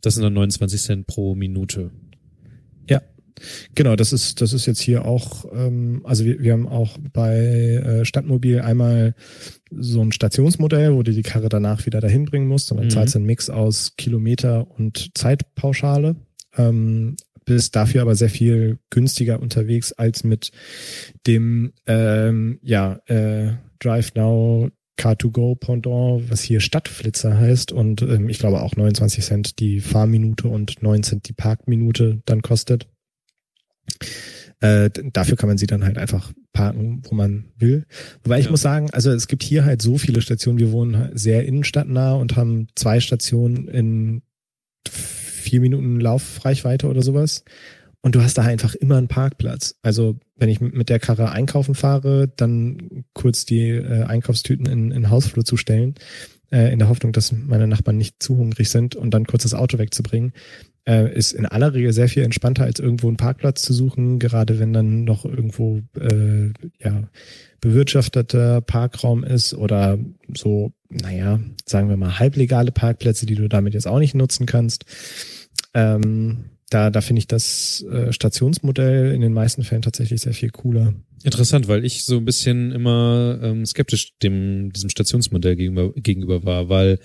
Das 0.00 0.14
sind 0.14 0.22
dann 0.22 0.34
29 0.34 0.80
Cent 0.80 1.06
pro 1.06 1.34
Minute. 1.34 1.90
Genau, 3.74 3.96
das 3.96 4.12
ist, 4.12 4.40
das 4.40 4.52
ist 4.52 4.66
jetzt 4.66 4.80
hier 4.80 5.04
auch, 5.04 5.44
ähm, 5.54 6.00
also 6.04 6.24
wir, 6.24 6.40
wir 6.40 6.52
haben 6.52 6.68
auch 6.68 6.96
bei 7.12 7.36
äh, 7.36 8.04
Stadtmobil 8.04 8.60
einmal 8.60 9.14
so 9.70 10.00
ein 10.02 10.12
Stationsmodell, 10.12 10.94
wo 10.94 11.02
du 11.02 11.12
die 11.12 11.22
Karre 11.22 11.48
danach 11.48 11.84
wieder 11.86 12.00
dahin 12.00 12.24
bringen 12.26 12.46
musst 12.46 12.70
und 12.70 12.78
dann 12.78 12.86
Mhm. 12.86 12.90
zahlst 12.90 13.14
du 13.14 13.18
einen 13.18 13.26
Mix 13.26 13.50
aus 13.50 13.94
Kilometer 13.96 14.70
und 14.70 15.10
Zeitpauschale. 15.14 16.16
Ähm, 16.56 17.16
bist 17.44 17.76
dafür 17.76 18.02
aber 18.02 18.14
sehr 18.14 18.30
viel 18.30 18.78
günstiger 18.90 19.40
unterwegs 19.40 19.92
als 19.92 20.24
mit 20.24 20.50
dem 21.26 21.72
ähm, 21.86 22.58
ja 22.62 23.00
äh, 23.06 23.52
Drive 23.80 24.14
Now 24.14 24.70
Car2Go 24.98 25.56
Pendant, 25.56 26.30
was 26.30 26.40
hier 26.42 26.60
Stadtflitzer 26.60 27.36
heißt 27.36 27.72
und 27.72 28.00
ähm, 28.02 28.28
ich 28.28 28.38
glaube 28.38 28.62
auch 28.62 28.76
29 28.76 29.24
Cent 29.24 29.58
die 29.58 29.80
Fahrminute 29.80 30.48
und 30.48 30.82
9 30.82 31.02
Cent 31.02 31.28
die 31.28 31.32
Parkminute 31.32 32.22
dann 32.24 32.42
kostet. 32.42 32.86
Äh, 34.60 34.90
dafür 35.12 35.36
kann 35.36 35.48
man 35.48 35.58
sie 35.58 35.66
dann 35.66 35.84
halt 35.84 35.98
einfach 35.98 36.32
parken, 36.52 37.02
wo 37.08 37.14
man 37.14 37.46
will. 37.58 37.84
Wobei 38.22 38.38
ich 38.38 38.46
Ja. 38.46 38.50
muss 38.50 38.62
sagen, 38.62 38.90
also 38.92 39.10
es 39.10 39.28
gibt 39.28 39.42
hier 39.42 39.64
halt 39.64 39.82
so 39.82 39.98
viele 39.98 40.22
Stationen. 40.22 40.58
Wir 40.58 40.72
wohnen 40.72 41.10
sehr 41.14 41.44
innenstadtnah 41.44 42.14
und 42.14 42.36
haben 42.36 42.68
zwei 42.74 43.00
Stationen 43.00 43.68
in 43.68 44.22
vier 44.88 45.60
Minuten 45.60 46.00
Laufreichweite 46.00 46.86
oder 46.88 47.02
sowas. 47.02 47.44
Und 48.00 48.14
du 48.14 48.22
hast 48.22 48.36
da 48.36 48.42
einfach 48.42 48.74
immer 48.74 48.96
einen 48.98 49.08
Parkplatz. 49.08 49.76
Also 49.82 50.18
wenn 50.36 50.50
ich 50.50 50.60
mit 50.60 50.88
der 50.90 50.98
Karre 51.00 51.32
einkaufen 51.32 51.74
fahre, 51.74 52.28
dann 52.36 53.04
kurz 53.14 53.46
die 53.46 53.68
äh, 53.70 54.04
Einkaufstüten 54.04 54.66
in, 54.66 54.90
in 54.90 55.02
den 55.02 55.10
Hausflur 55.10 55.44
zu 55.44 55.56
stellen, 55.56 55.94
äh, 56.50 56.70
in 56.72 56.78
der 56.78 56.88
Hoffnung, 56.88 57.12
dass 57.12 57.32
meine 57.32 57.66
Nachbarn 57.66 57.96
nicht 57.96 58.22
zu 58.22 58.36
hungrig 58.36 58.68
sind 58.68 58.94
und 58.94 59.12
dann 59.12 59.24
kurz 59.26 59.44
das 59.44 59.54
Auto 59.54 59.78
wegzubringen, 59.78 60.32
äh, 60.86 61.14
ist 61.14 61.32
in 61.32 61.46
aller 61.46 61.74
Regel 61.74 61.92
sehr 61.92 62.08
viel 62.08 62.22
entspannter, 62.22 62.64
als 62.64 62.80
irgendwo 62.80 63.08
einen 63.08 63.16
Parkplatz 63.16 63.62
zu 63.62 63.72
suchen, 63.72 64.18
gerade 64.18 64.58
wenn 64.58 64.72
dann 64.72 65.04
noch 65.04 65.24
irgendwo 65.24 65.80
äh, 65.98 66.52
ja 66.82 67.08
bewirtschafteter 67.60 68.60
Parkraum 68.60 69.24
ist 69.24 69.54
oder 69.54 69.98
so, 70.34 70.72
naja, 70.90 71.40
sagen 71.64 71.88
wir 71.88 71.96
mal 71.96 72.18
halblegale 72.18 72.72
Parkplätze, 72.72 73.24
die 73.24 73.36
du 73.36 73.48
damit 73.48 73.72
jetzt 73.72 73.86
auch 73.86 73.98
nicht 73.98 74.14
nutzen 74.14 74.44
kannst. 74.44 74.84
Ähm, 75.72 76.50
da, 76.68 76.90
da 76.90 77.00
finde 77.00 77.20
ich 77.20 77.26
das 77.26 77.84
äh, 77.90 78.12
Stationsmodell 78.12 79.12
in 79.12 79.20
den 79.20 79.32
meisten 79.32 79.64
Fällen 79.64 79.82
tatsächlich 79.82 80.20
sehr 80.20 80.34
viel 80.34 80.50
cooler. 80.50 80.92
Interessant, 81.22 81.68
weil 81.68 81.84
ich 81.84 82.04
so 82.04 82.18
ein 82.18 82.24
bisschen 82.26 82.70
immer 82.72 83.38
ähm, 83.42 83.64
skeptisch 83.64 84.18
dem 84.18 84.72
diesem 84.72 84.90
Stationsmodell 84.90 85.56
gegenüber, 85.56 85.92
gegenüber 85.94 86.44
war, 86.44 86.68
weil 86.68 86.98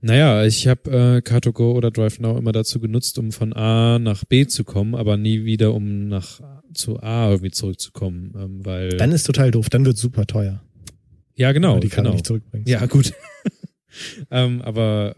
naja, 0.00 0.44
ich 0.44 0.66
habe 0.68 0.90
äh, 0.90 1.28
Car2Go 1.28 1.74
oder 1.74 1.90
DriveNow 1.90 2.38
immer 2.38 2.52
dazu 2.52 2.80
genutzt, 2.80 3.18
um 3.18 3.32
von 3.32 3.52
A 3.52 3.98
nach 3.98 4.24
B 4.24 4.46
zu 4.46 4.64
kommen, 4.64 4.94
aber 4.94 5.16
nie 5.16 5.44
wieder 5.44 5.74
um 5.74 6.08
nach 6.08 6.40
zu 6.74 7.00
A 7.00 7.30
irgendwie 7.30 7.50
zurückzukommen, 7.50 8.32
ähm, 8.36 8.64
weil 8.64 8.90
Dann 8.90 9.12
ist 9.12 9.24
total 9.24 9.50
doof, 9.50 9.70
dann 9.70 9.84
wird 9.84 9.96
super 9.96 10.26
teuer. 10.26 10.62
ja 11.34 11.48
wenn 11.48 11.54
genau, 11.54 11.74
du 11.74 11.80
die 11.80 11.88
Karre 11.88 12.04
genau. 12.04 12.14
nicht 12.14 12.26
zurückbringst. 12.26 12.68
Ja, 12.68 12.84
gut. 12.86 13.12
ähm, 14.30 14.62
aber 14.62 15.16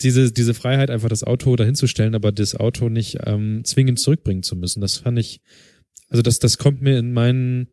diese, 0.00 0.30
diese 0.32 0.54
Freiheit, 0.54 0.90
einfach 0.90 1.08
das 1.08 1.24
Auto 1.24 1.56
dahin 1.56 1.74
zu 1.74 1.86
stellen, 1.86 2.14
aber 2.14 2.30
das 2.30 2.54
Auto 2.54 2.88
nicht 2.88 3.18
ähm, 3.24 3.62
zwingend 3.64 3.98
zurückbringen 3.98 4.42
zu 4.42 4.54
müssen, 4.56 4.80
das 4.80 4.98
fand 4.98 5.18
ich, 5.18 5.40
also 6.08 6.22
das, 6.22 6.38
das 6.38 6.58
kommt 6.58 6.82
mir 6.82 6.98
in 6.98 7.12
meinen, 7.12 7.68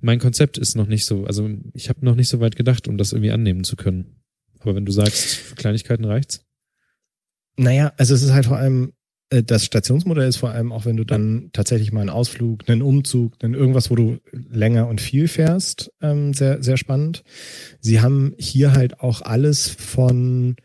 mein 0.00 0.18
Konzept 0.18 0.58
ist 0.58 0.76
noch 0.76 0.86
nicht 0.86 1.06
so, 1.06 1.24
also 1.24 1.48
ich 1.74 1.88
habe 1.88 2.04
noch 2.04 2.14
nicht 2.14 2.28
so 2.28 2.40
weit 2.40 2.56
gedacht, 2.56 2.88
um 2.88 2.98
das 2.98 3.12
irgendwie 3.12 3.30
annehmen 3.30 3.64
zu 3.64 3.76
können. 3.76 4.17
Aber 4.60 4.74
wenn 4.74 4.86
du 4.86 4.92
sagst, 4.92 5.36
für 5.36 5.54
Kleinigkeiten 5.54 6.04
reicht's. 6.04 6.44
Naja, 7.56 7.92
also 7.96 8.14
es 8.14 8.22
ist 8.22 8.32
halt 8.32 8.46
vor 8.46 8.56
allem, 8.56 8.92
äh, 9.30 9.42
das 9.42 9.64
Stationsmodell 9.64 10.28
ist 10.28 10.36
vor 10.36 10.50
allem 10.50 10.72
auch, 10.72 10.84
wenn 10.84 10.96
du 10.96 11.04
dann 11.04 11.50
tatsächlich 11.52 11.92
mal 11.92 12.00
einen 12.00 12.10
Ausflug, 12.10 12.68
einen 12.68 12.82
Umzug, 12.82 13.34
einen 13.42 13.54
irgendwas, 13.54 13.90
wo 13.90 13.96
du 13.96 14.18
länger 14.32 14.88
und 14.88 15.00
viel 15.00 15.28
fährst, 15.28 15.92
ähm, 16.00 16.34
sehr, 16.34 16.62
sehr 16.62 16.76
spannend. 16.76 17.24
Sie 17.80 18.00
haben 18.00 18.34
hier 18.38 18.72
halt 18.72 19.00
auch 19.00 19.22
alles 19.22 19.68
von 19.68 20.56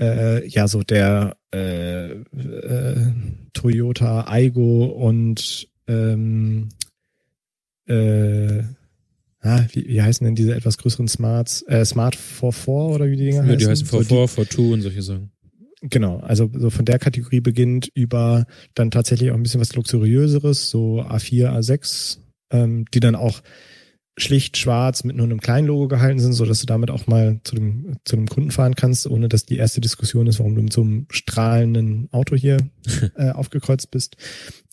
äh, 0.00 0.46
ja 0.48 0.68
so 0.68 0.82
der 0.82 1.36
äh, 1.54 2.12
äh, 2.12 3.12
Toyota 3.52 4.26
Aigo 4.28 4.86
und 4.86 5.68
ähm, 5.86 6.68
äh, 7.86 8.37
ah, 9.48 9.66
wie, 9.72 9.86
wie 9.88 10.02
heißen 10.02 10.24
denn 10.24 10.34
diese 10.34 10.54
etwas 10.54 10.78
größeren 10.78 11.08
Smarts? 11.08 11.62
Äh, 11.68 11.84
Smart 11.84 12.14
44 12.16 12.68
oder 12.68 13.06
wie 13.10 13.16
die 13.16 13.24
Dinger 13.24 13.42
Ja, 13.42 13.42
heißen? 13.44 13.58
die 13.58 13.66
heißen 13.66 13.86
So 13.86 14.00
die- 14.02 14.06
V4, 14.06 14.26
V2 14.28 14.72
und 14.72 14.82
solche 14.82 15.02
Sachen. 15.02 15.30
Genau, 15.80 16.18
also 16.18 16.50
so 16.54 16.70
von 16.70 16.84
der 16.84 16.98
Kategorie 16.98 17.40
beginnt 17.40 17.88
über 17.94 18.46
dann 18.74 18.90
tatsächlich 18.90 19.30
auch 19.30 19.36
ein 19.36 19.42
bisschen 19.44 19.60
was 19.60 19.74
luxuriöseres, 19.76 20.70
so 20.70 21.00
A4, 21.02 21.50
A6, 21.56 22.18
ähm, 22.50 22.84
die 22.92 22.98
dann 23.00 23.14
auch 23.14 23.40
schlicht 24.18 24.56
schwarz 24.56 25.04
mit 25.04 25.14
nur 25.14 25.26
einem 25.26 25.38
kleinen 25.40 25.68
Logo 25.68 25.86
gehalten 25.86 26.18
sind, 26.18 26.32
so 26.32 26.44
dass 26.44 26.58
du 26.58 26.66
damit 26.66 26.90
auch 26.90 27.06
mal 27.06 27.38
zu 27.44 27.54
dem 27.54 27.92
zu 28.04 28.16
einem 28.16 28.26
Kunden 28.26 28.50
fahren 28.50 28.74
kannst, 28.74 29.06
ohne 29.06 29.28
dass 29.28 29.44
die 29.44 29.56
erste 29.56 29.80
Diskussion 29.80 30.26
ist, 30.26 30.40
warum 30.40 30.56
du 30.56 30.62
mit 30.62 30.72
so 30.72 30.80
einem 30.80 31.06
strahlenden 31.10 32.08
Auto 32.10 32.34
hier 32.34 32.56
äh, 33.16 33.30
aufgekreuzt 33.30 33.92
bist. 33.92 34.16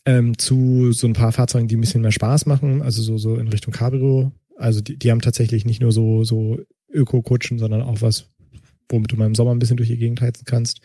Ähm, 0.08 0.36
zu 0.40 0.92
so 0.94 1.06
ein 1.06 1.14
paar 1.14 1.32
Fahrzeugen, 1.32 1.68
die 1.68 1.78
ein 1.78 1.82
bisschen 1.82 2.02
mehr 2.02 2.12
Spaß 2.12 2.48
machen, 2.48 2.82
also 2.82 3.04
so 3.04 3.20
so 3.20 3.36
in 3.36 3.48
Richtung 3.48 3.72
Cabrio. 3.74 4.32
Also 4.56 4.82
die, 4.82 4.98
die 4.98 5.12
haben 5.12 5.22
tatsächlich 5.22 5.66
nicht 5.66 5.82
nur 5.82 5.92
so 5.92 6.24
so 6.24 6.60
Öko-Kutschen, 6.92 7.60
sondern 7.60 7.82
auch 7.82 8.02
was, 8.02 8.30
womit 8.90 9.12
du 9.12 9.18
mal 9.18 9.26
im 9.26 9.36
Sommer 9.36 9.52
ein 9.52 9.60
bisschen 9.60 9.78
durch 9.78 9.90
die 9.90 9.98
Gegend 9.98 10.22
heizen 10.22 10.46
kannst. 10.46 10.80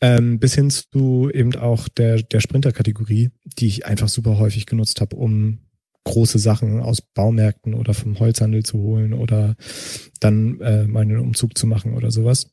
Ähm, 0.00 0.38
bis 0.38 0.54
hin 0.54 0.70
zu 0.70 1.30
eben 1.32 1.54
auch 1.56 1.88
der, 1.88 2.22
der 2.22 2.40
Sprinter-Kategorie, 2.40 3.30
die 3.58 3.66
ich 3.66 3.86
einfach 3.86 4.08
super 4.08 4.38
häufig 4.38 4.66
genutzt 4.66 5.00
habe, 5.00 5.16
um 5.16 5.58
große 6.04 6.38
Sachen 6.38 6.80
aus 6.80 7.02
Baumärkten 7.02 7.74
oder 7.74 7.92
vom 7.92 8.18
Holzhandel 8.18 8.64
zu 8.64 8.78
holen 8.78 9.12
oder 9.12 9.56
dann 10.18 10.60
äh, 10.60 10.86
mal 10.86 11.00
einen 11.00 11.18
Umzug 11.18 11.56
zu 11.58 11.66
machen 11.66 11.94
oder 11.94 12.10
sowas. 12.10 12.50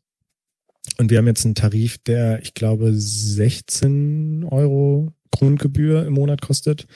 Und 0.98 1.10
wir 1.10 1.18
haben 1.18 1.28
jetzt 1.28 1.45
einen 1.45 1.56
Tarif, 1.56 1.98
der, 1.99 2.41
ich 2.41 2.53
glaube, 2.53 2.94
16 2.94 4.45
Euro 4.45 5.14
Grundgebühr 5.32 6.06
im 6.06 6.14
Monat 6.14 6.41
kostet. 6.41 6.88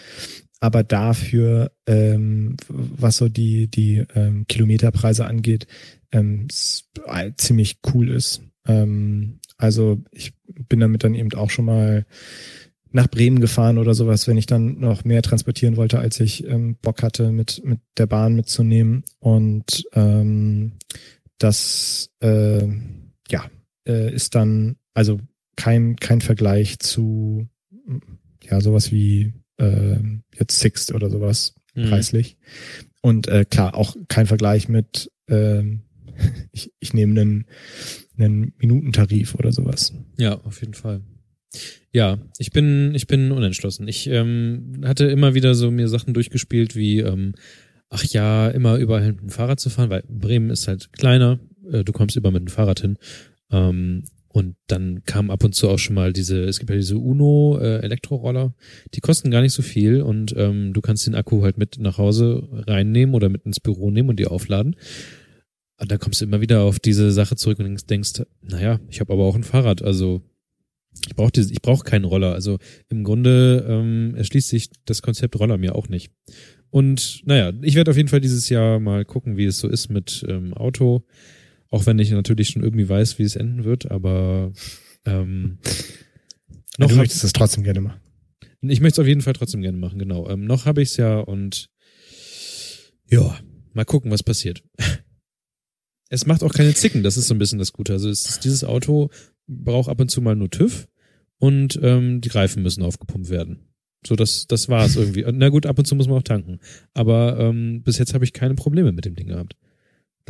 Aber 0.62 0.84
dafür, 0.84 1.72
ähm, 1.88 2.56
was 2.70 3.18
so 3.18 3.28
die, 3.28 3.68
die 3.68 4.06
ähm, 4.16 4.46
Kilometerpreise 4.48 5.26
angeht, 5.26 5.68
ähm, 6.12 6.48
äh, 7.08 7.32
ziemlich 7.36 7.80
cool 7.94 8.10
ist. 8.10 8.44
Ähm, 8.68 9.40
also 9.58 10.02
ich 10.12 10.34
bin 10.70 10.80
damit 10.80 11.04
dann 11.04 11.16
eben 11.16 11.34
auch 11.34 11.50
schon 11.50 11.66
mal 11.66 12.06
nach 12.92 13.08
Bremen 13.08 13.40
gefahren 13.40 13.78
oder 13.78 13.94
sowas, 13.96 14.28
wenn 14.28 14.38
ich 14.38 14.46
dann 14.46 14.80
noch 14.80 15.04
mehr 15.04 15.22
transportieren 15.22 15.78
wollte, 15.78 16.00
als 16.00 16.20
ich 16.20 16.46
ähm, 16.46 16.76
Bock 16.82 17.02
hatte, 17.04 17.32
mit, 17.32 17.62
mit 17.66 17.80
der 17.98 18.06
Bahn 18.06 18.36
mitzunehmen. 18.36 19.04
Und 19.20 19.84
ähm, 19.94 20.74
das 21.38 22.12
äh, 22.20 22.68
ja 23.30 23.46
äh, 23.88 24.14
ist 24.14 24.36
dann 24.36 24.76
also 24.94 25.20
kein, 25.56 25.96
kein 25.96 26.22
Vergleich 26.22 26.80
zu 26.80 27.48
ja 28.44 28.62
sowas 28.62 28.92
wie 28.92 29.34
äh, 29.58 29.98
jetzt 30.38 30.60
Sixt 30.60 30.94
oder 30.94 31.10
sowas 31.10 31.56
Mhm. 31.76 31.90
preislich. 31.90 32.38
Und 33.02 33.28
äh, 33.28 33.46
klar, 33.46 33.76
auch 33.76 33.96
kein 34.08 34.28
Vergleich 34.28 34.68
mit, 34.68 35.12
ähm, 35.28 35.84
ich, 36.52 36.72
ich 36.80 36.94
nehme 36.94 37.20
einen, 37.20 37.46
einen 38.18 38.54
Minutentarif 38.58 39.36
oder 39.36 39.52
sowas. 39.52 39.94
Ja, 40.18 40.36
auf 40.42 40.60
jeden 40.60 40.74
Fall. 40.74 41.02
Ja, 41.92 42.20
ich 42.38 42.52
bin, 42.52 42.94
ich 42.96 43.08
bin 43.08 43.32
unentschlossen. 43.32 43.88
Ich 43.88 44.08
ähm, 44.08 44.82
hatte 44.86 45.06
immer 45.06 45.34
wieder 45.34 45.56
so 45.56 45.72
mir 45.72 45.88
Sachen 45.88 46.14
durchgespielt 46.14 46.76
wie, 46.76 47.00
ähm, 47.00 47.34
ach 47.90 48.04
ja, 48.06 48.50
immer 48.50 48.78
überall 48.78 49.12
mit 49.12 49.22
dem 49.22 49.30
Fahrrad 49.30 49.60
zu 49.60 49.70
fahren, 49.70 49.90
weil 49.90 50.04
Bremen 50.08 50.50
ist 50.50 50.68
halt 50.68 50.94
kleiner, 50.94 51.40
äh, 51.72 51.84
du 51.84 51.92
kommst 51.92 52.16
über 52.16 52.32
mit 52.32 52.42
dem 52.42 52.48
Fahrrad 52.48 52.80
hin. 52.82 52.98
Ähm, 53.50 54.04
und 54.34 54.56
dann 54.68 55.04
kam 55.04 55.30
ab 55.30 55.44
und 55.44 55.54
zu 55.54 55.70
auch 55.70 55.78
schon 55.78 55.96
mal 55.96 56.14
diese, 56.14 56.44
es 56.46 56.60
gibt 56.60 56.70
ja 56.70 56.78
diese 56.78 56.98
Uno 56.98 57.60
äh, 57.60 57.80
Elektroroller, 57.80 58.54
die 58.94 59.02
kosten 59.02 59.30
gar 59.30 59.42
nicht 59.42 59.54
so 59.54 59.62
viel 59.62 60.02
und 60.02 60.34
ähm, 60.38 60.74
du 60.74 60.80
kannst 60.80 61.06
den 61.06 61.16
Akku 61.16 61.44
halt 61.44 61.58
mit 61.58 61.80
nach 61.80 61.98
Hause 61.98 62.48
reinnehmen 62.52 63.14
oder 63.14 63.28
mit 63.28 63.44
ins 63.44 63.60
Büro 63.60 63.92
nehmen 63.92 64.10
und 64.10 64.20
die 64.20 64.28
aufladen. 64.28 64.78
Und 65.78 65.92
dann 65.92 66.00
kommst 66.00 66.22
du 66.22 66.26
immer 66.26 66.40
wieder 66.40 66.62
auf 66.62 66.80
diese 66.80 67.12
Sache 67.12 67.36
zurück 67.36 67.60
und 67.60 67.90
denkst, 67.90 68.22
naja, 68.42 68.80
ich 68.88 69.02
habe 69.02 69.12
aber 69.12 69.24
auch 69.24 69.36
ein 69.36 69.44
Fahrrad, 69.44 69.82
also 69.82 70.22
ich 71.08 71.16
brauche 71.16 71.32
ich 71.36 71.62
brauch 71.62 71.84
keinen 71.84 72.06
Roller. 72.06 72.34
Also 72.34 72.58
im 72.90 73.04
Grunde 73.04 73.66
ähm, 73.68 74.14
erschließt 74.16 74.50
sich 74.50 74.70
das 74.86 75.02
Konzept 75.02 75.38
Roller 75.40 75.58
mir 75.58 75.76
auch 75.76 75.90
nicht. 75.90 76.12
Und 76.70 77.22
naja, 77.26 77.52
ich 77.62 77.76
werde 77.76 77.92
auf 77.92 77.98
jeden 77.98 78.10
Fall 78.10 78.22
dieses 78.22 78.48
Jahr 78.50 78.80
mal 78.80 79.04
gucken, 79.04 79.36
wie 79.36 79.46
es 79.46 79.60
so 79.60 79.68
ist 79.68 79.90
mit 79.90 80.24
ähm, 80.28 80.54
Auto. 80.54 81.04
Auch 81.72 81.86
wenn 81.86 81.98
ich 81.98 82.12
natürlich 82.12 82.50
schon 82.50 82.64
irgendwie 82.64 82.88
weiß, 82.88 83.18
wie 83.18 83.24
es 83.24 83.36
enden 83.36 83.64
wird, 83.64 83.90
aber 83.90 84.52
ähm, 85.06 85.58
Noch 86.78 86.90
du 86.90 86.96
möchtest 86.96 87.24
das 87.24 87.34
trotzdem 87.34 87.64
gerne 87.64 87.82
machen. 87.82 88.02
ich 88.62 88.82
möchte 88.82 89.02
es 89.02 89.04
auf 89.04 89.08
jeden 89.08 89.22
Fall 89.22 89.34
trotzdem 89.34 89.62
gerne 89.62 89.78
machen, 89.78 89.98
genau. 89.98 90.30
Ähm, 90.30 90.46
noch 90.46 90.66
habe 90.66 90.82
ich 90.82 90.90
es 90.90 90.98
ja 90.98 91.20
und 91.20 91.70
ja, 93.10 93.40
mal 93.74 93.86
gucken, 93.86 94.12
was 94.12 94.22
passiert. 94.24 94.64
Es 96.14 96.26
macht 96.26 96.44
auch 96.44 96.52
keine 96.52 96.74
Zicken, 96.74 97.04
das 97.04 97.16
ist 97.16 97.30
so 97.30 97.34
ein 97.34 97.38
bisschen 97.38 97.58
das 97.58 97.72
Gute. 97.72 97.94
Also 97.94 98.10
es 98.10 98.42
dieses 98.42 98.66
Auto 98.66 99.10
braucht 99.48 99.90
ab 99.90 100.02
und 100.02 100.12
zu 100.12 100.22
mal 100.22 100.36
nur 100.36 100.50
TÜV 100.50 100.90
und 101.38 101.80
ähm, 101.82 102.20
die 102.20 102.28
Reifen 102.28 102.64
müssen 102.64 102.84
aufgepumpt 102.84 103.30
werden. 103.30 103.72
So, 104.06 104.18
das, 104.18 104.46
das 104.46 104.68
war 104.68 104.86
es 104.86 104.98
irgendwie. 104.98 105.24
Na 105.32 105.48
gut, 105.48 105.66
ab 105.66 105.80
und 105.80 105.86
zu 105.86 105.96
muss 105.96 106.10
man 106.10 106.18
auch 106.18 106.24
tanken. 106.24 106.60
Aber 106.94 107.40
ähm, 107.40 107.82
bis 107.84 107.98
jetzt 107.98 108.14
habe 108.14 108.26
ich 108.26 108.34
keine 108.34 108.56
Probleme 108.56 108.92
mit 108.92 109.06
dem 109.06 109.16
Ding 109.16 109.28
gehabt. 109.28 109.56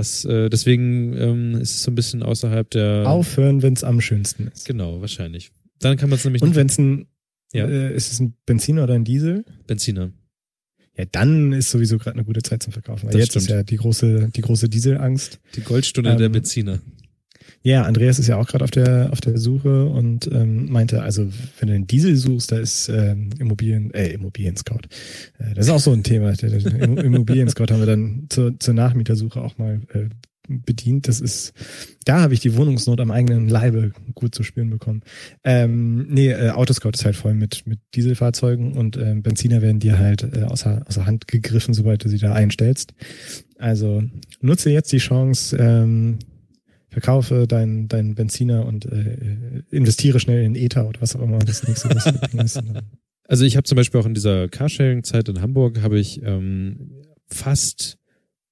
Das, 0.01 0.25
äh, 0.25 0.49
deswegen 0.49 1.15
ähm, 1.17 1.55
ist 1.61 1.75
es 1.75 1.83
so 1.83 1.91
ein 1.91 1.95
bisschen 1.95 2.23
außerhalb 2.23 2.69
der. 2.71 3.03
Aufhören, 3.07 3.61
wenn 3.61 3.73
es 3.73 3.83
am 3.83 4.01
schönsten 4.01 4.47
ist. 4.47 4.65
Genau, 4.65 4.99
wahrscheinlich. 5.01 5.51
Dann 5.79 5.97
kann 5.97 6.09
man 6.09 6.17
es 6.17 6.25
nämlich 6.25 6.41
Und 6.41 6.55
wenn 6.55 6.67
es 6.67 6.77
ein 6.77 7.07
Ja. 7.53 7.67
Äh, 7.67 7.95
ist 7.95 8.11
es 8.11 8.19
ein 8.19 8.33
Benziner 8.45 8.83
oder 8.85 8.93
ein 8.95 9.03
Diesel? 9.03 9.45
Benziner. 9.67 10.11
Ja, 10.97 11.05
dann 11.11 11.53
ist 11.53 11.69
sowieso 11.71 11.97
gerade 11.97 12.15
eine 12.17 12.25
gute 12.25 12.41
Zeit 12.41 12.61
zum 12.63 12.73
Verkaufen. 12.73 13.05
Weil 13.05 13.11
Das 13.13 13.21
jetzt 13.21 13.35
ist 13.35 13.43
stimmt. 13.45 13.57
ja 13.57 13.63
die 13.63 13.77
große, 13.77 14.29
die 14.35 14.41
große 14.41 14.67
Dieselangst. 14.69 15.39
Die 15.55 15.61
Goldstunde 15.61 16.11
Ähm, 16.11 16.17
der 16.17 16.29
Benziner. 16.29 16.79
Ja, 17.63 17.83
Andreas 17.83 18.17
ist 18.17 18.27
ja 18.27 18.37
auch 18.37 18.47
gerade 18.47 18.63
auf 18.63 18.71
der 18.71 19.09
auf 19.11 19.21
der 19.21 19.37
Suche 19.37 19.85
und 19.85 20.29
ähm, 20.31 20.71
meinte, 20.71 21.03
also 21.03 21.27
wenn 21.59 21.67
du 21.67 21.75
einen 21.75 21.87
Diesel 21.87 22.15
suchst, 22.15 22.51
da 22.51 22.57
ist 22.57 22.89
ähm, 22.89 23.29
Immobilien, 23.39 23.93
äh, 23.93 24.09
Immobilien 24.09 24.57
Scout. 24.57 24.87
Äh, 25.37 25.53
das 25.53 25.67
ist 25.67 25.71
auch 25.71 25.79
so 25.79 25.91
ein 25.91 26.03
Thema. 26.03 26.33
Der, 26.33 26.49
der 26.49 26.61
Immo- 26.61 27.01
Immobilien 27.01 27.49
Scout 27.49 27.71
haben 27.71 27.79
wir 27.79 27.85
dann 27.85 28.25
zur, 28.29 28.59
zur 28.59 28.73
Nachmietersuche 28.73 29.39
auch 29.39 29.57
mal 29.57 29.81
äh, 29.93 30.09
bedient. 30.47 31.07
Das 31.07 31.21
ist, 31.21 31.53
da 32.03 32.21
habe 32.21 32.33
ich 32.33 32.39
die 32.39 32.57
Wohnungsnot 32.57 32.99
am 32.99 33.11
eigenen 33.11 33.47
Leibe 33.47 33.91
gut 34.15 34.33
zu 34.33 34.43
spüren 34.43 34.69
bekommen. 34.71 35.01
Ähm, 35.43 36.07
nee, 36.09 36.31
äh, 36.31 36.49
Autoscout 36.49 36.91
ist 36.93 37.05
halt 37.05 37.15
voll 37.15 37.35
mit 37.35 37.67
mit 37.67 37.79
Dieselfahrzeugen 37.93 38.73
und 38.73 38.97
ähm, 38.97 39.21
Benziner 39.21 39.61
werden 39.61 39.79
dir 39.79 39.99
halt 39.99 40.23
äh, 40.23 40.43
außer 40.43 40.83
außer 40.87 41.05
Hand 41.05 41.27
gegriffen, 41.27 41.73
sobald 41.73 42.03
du 42.03 42.09
sie 42.09 42.17
da 42.17 42.33
einstellst. 42.33 42.93
Also 43.59 44.03
nutze 44.41 44.71
jetzt 44.71 44.91
die 44.91 44.97
Chance. 44.97 45.55
Ähm, 45.57 46.17
verkaufe 46.91 47.47
deinen 47.47 47.87
deinen 47.87 48.13
Benziner 48.13 48.65
und 48.65 48.85
äh, 48.85 49.63
investiere 49.71 50.19
schnell 50.19 50.43
in 50.43 50.55
Ether 50.55 50.87
oder 50.87 51.01
was 51.01 51.15
auch 51.15 51.21
immer 51.21 51.39
das 51.39 51.67
nächste 51.67 51.89
ist. 51.89 52.61
Also 53.27 53.45
ich 53.45 53.55
habe 53.55 53.63
zum 53.63 53.77
Beispiel 53.77 53.97
auch 54.01 54.05
in 54.05 54.13
dieser 54.13 54.49
Carsharing-Zeit 54.49 55.29
in 55.29 55.41
Hamburg 55.41 55.81
habe 55.81 55.97
ich 55.97 56.21
ähm, 56.21 56.91
fast 57.27 57.97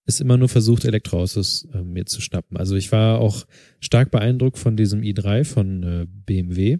es 0.05 0.21
immer 0.21 0.37
nur 0.37 0.47
versucht, 0.47 0.85
Elektroautos 0.85 1.67
äh, 1.73 1.83
mir 1.83 2.05
zu 2.05 2.21
schnappen. 2.21 2.55
Also 2.55 2.75
ich 2.75 2.91
war 2.93 3.19
auch 3.19 3.45
stark 3.81 4.09
beeindruckt 4.09 4.57
von 4.57 4.77
diesem 4.77 5.01
i3 5.01 5.43
von 5.43 5.83
äh, 5.83 6.05
BMW. 6.25 6.77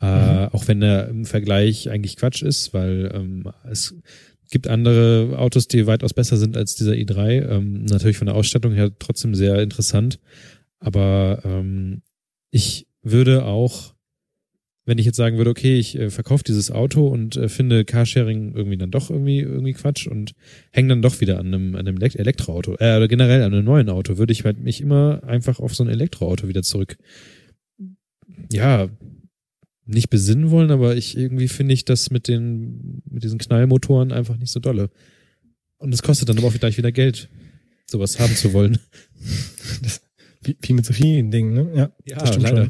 Äh, 0.00 0.48
Auch 0.52 0.68
wenn 0.68 0.80
er 0.82 1.08
im 1.08 1.24
Vergleich 1.24 1.90
eigentlich 1.90 2.16
Quatsch 2.16 2.42
ist, 2.42 2.72
weil 2.72 3.10
ähm, 3.12 3.50
es 3.68 3.96
gibt 4.50 4.68
andere 4.68 5.36
Autos, 5.38 5.66
die 5.66 5.86
weitaus 5.86 6.14
besser 6.14 6.36
sind 6.36 6.56
als 6.56 6.76
dieser 6.76 6.92
i3. 6.92 7.48
Ähm, 7.48 7.84
natürlich 7.84 8.16
von 8.16 8.26
der 8.26 8.36
Ausstattung 8.36 8.72
her 8.74 8.92
trotzdem 8.98 9.34
sehr 9.34 9.60
interessant. 9.60 10.20
Aber 10.80 11.42
ähm, 11.44 12.02
ich 12.50 12.86
würde 13.02 13.44
auch, 13.44 13.94
wenn 14.84 14.98
ich 14.98 15.06
jetzt 15.06 15.16
sagen 15.16 15.36
würde, 15.36 15.50
okay, 15.50 15.78
ich 15.78 15.98
äh, 15.98 16.10
verkaufe 16.10 16.44
dieses 16.44 16.70
Auto 16.70 17.08
und 17.08 17.36
äh, 17.36 17.48
finde 17.48 17.84
Carsharing 17.84 18.54
irgendwie 18.54 18.78
dann 18.78 18.90
doch 18.90 19.10
irgendwie 19.10 19.40
irgendwie 19.40 19.72
Quatsch 19.72 20.06
und 20.06 20.32
hänge 20.70 20.88
dann 20.88 21.02
doch 21.02 21.20
wieder 21.20 21.38
an 21.38 21.48
einem, 21.48 21.74
an 21.74 21.86
einem 21.86 21.96
Elekt- 21.96 22.16
Elektroauto, 22.16 22.74
äh, 22.74 22.96
oder 22.96 23.08
generell 23.08 23.42
an 23.42 23.52
einem 23.52 23.64
neuen 23.64 23.90
Auto, 23.90 24.18
würde 24.18 24.32
ich 24.32 24.44
halt 24.44 24.58
mich 24.60 24.80
immer 24.80 25.22
einfach 25.24 25.60
auf 25.60 25.74
so 25.74 25.84
ein 25.84 25.90
Elektroauto 25.90 26.48
wieder 26.48 26.62
zurück, 26.62 26.96
ja, 28.50 28.88
nicht 29.84 30.10
besinnen 30.10 30.50
wollen, 30.50 30.70
aber 30.70 30.96
ich 30.96 31.16
irgendwie 31.16 31.48
finde 31.48 31.74
ich 31.74 31.84
das 31.84 32.10
mit 32.10 32.28
den, 32.28 33.02
mit 33.08 33.24
diesen 33.24 33.38
Knallmotoren 33.38 34.12
einfach 34.12 34.36
nicht 34.36 34.52
so 34.52 34.60
dolle. 34.60 34.90
Und 35.78 35.94
es 35.94 36.02
kostet 36.02 36.28
dann 36.28 36.38
aber 36.38 36.48
auch 36.48 36.54
gleich 36.54 36.76
wieder 36.76 36.92
Geld, 36.92 37.28
sowas 37.86 38.18
haben 38.20 38.34
zu 38.34 38.52
wollen. 38.52 38.78
wie, 39.82 40.00
wie 40.60 40.72
mit 40.72 40.86
so 40.86 40.92
vielen 40.92 41.30
Dingen, 41.30 41.54
ne? 41.54 41.70
Ja, 41.74 41.90
Ja, 42.04 42.16
das 42.18 42.28
stimmt 42.30 42.42
leider. 42.44 42.68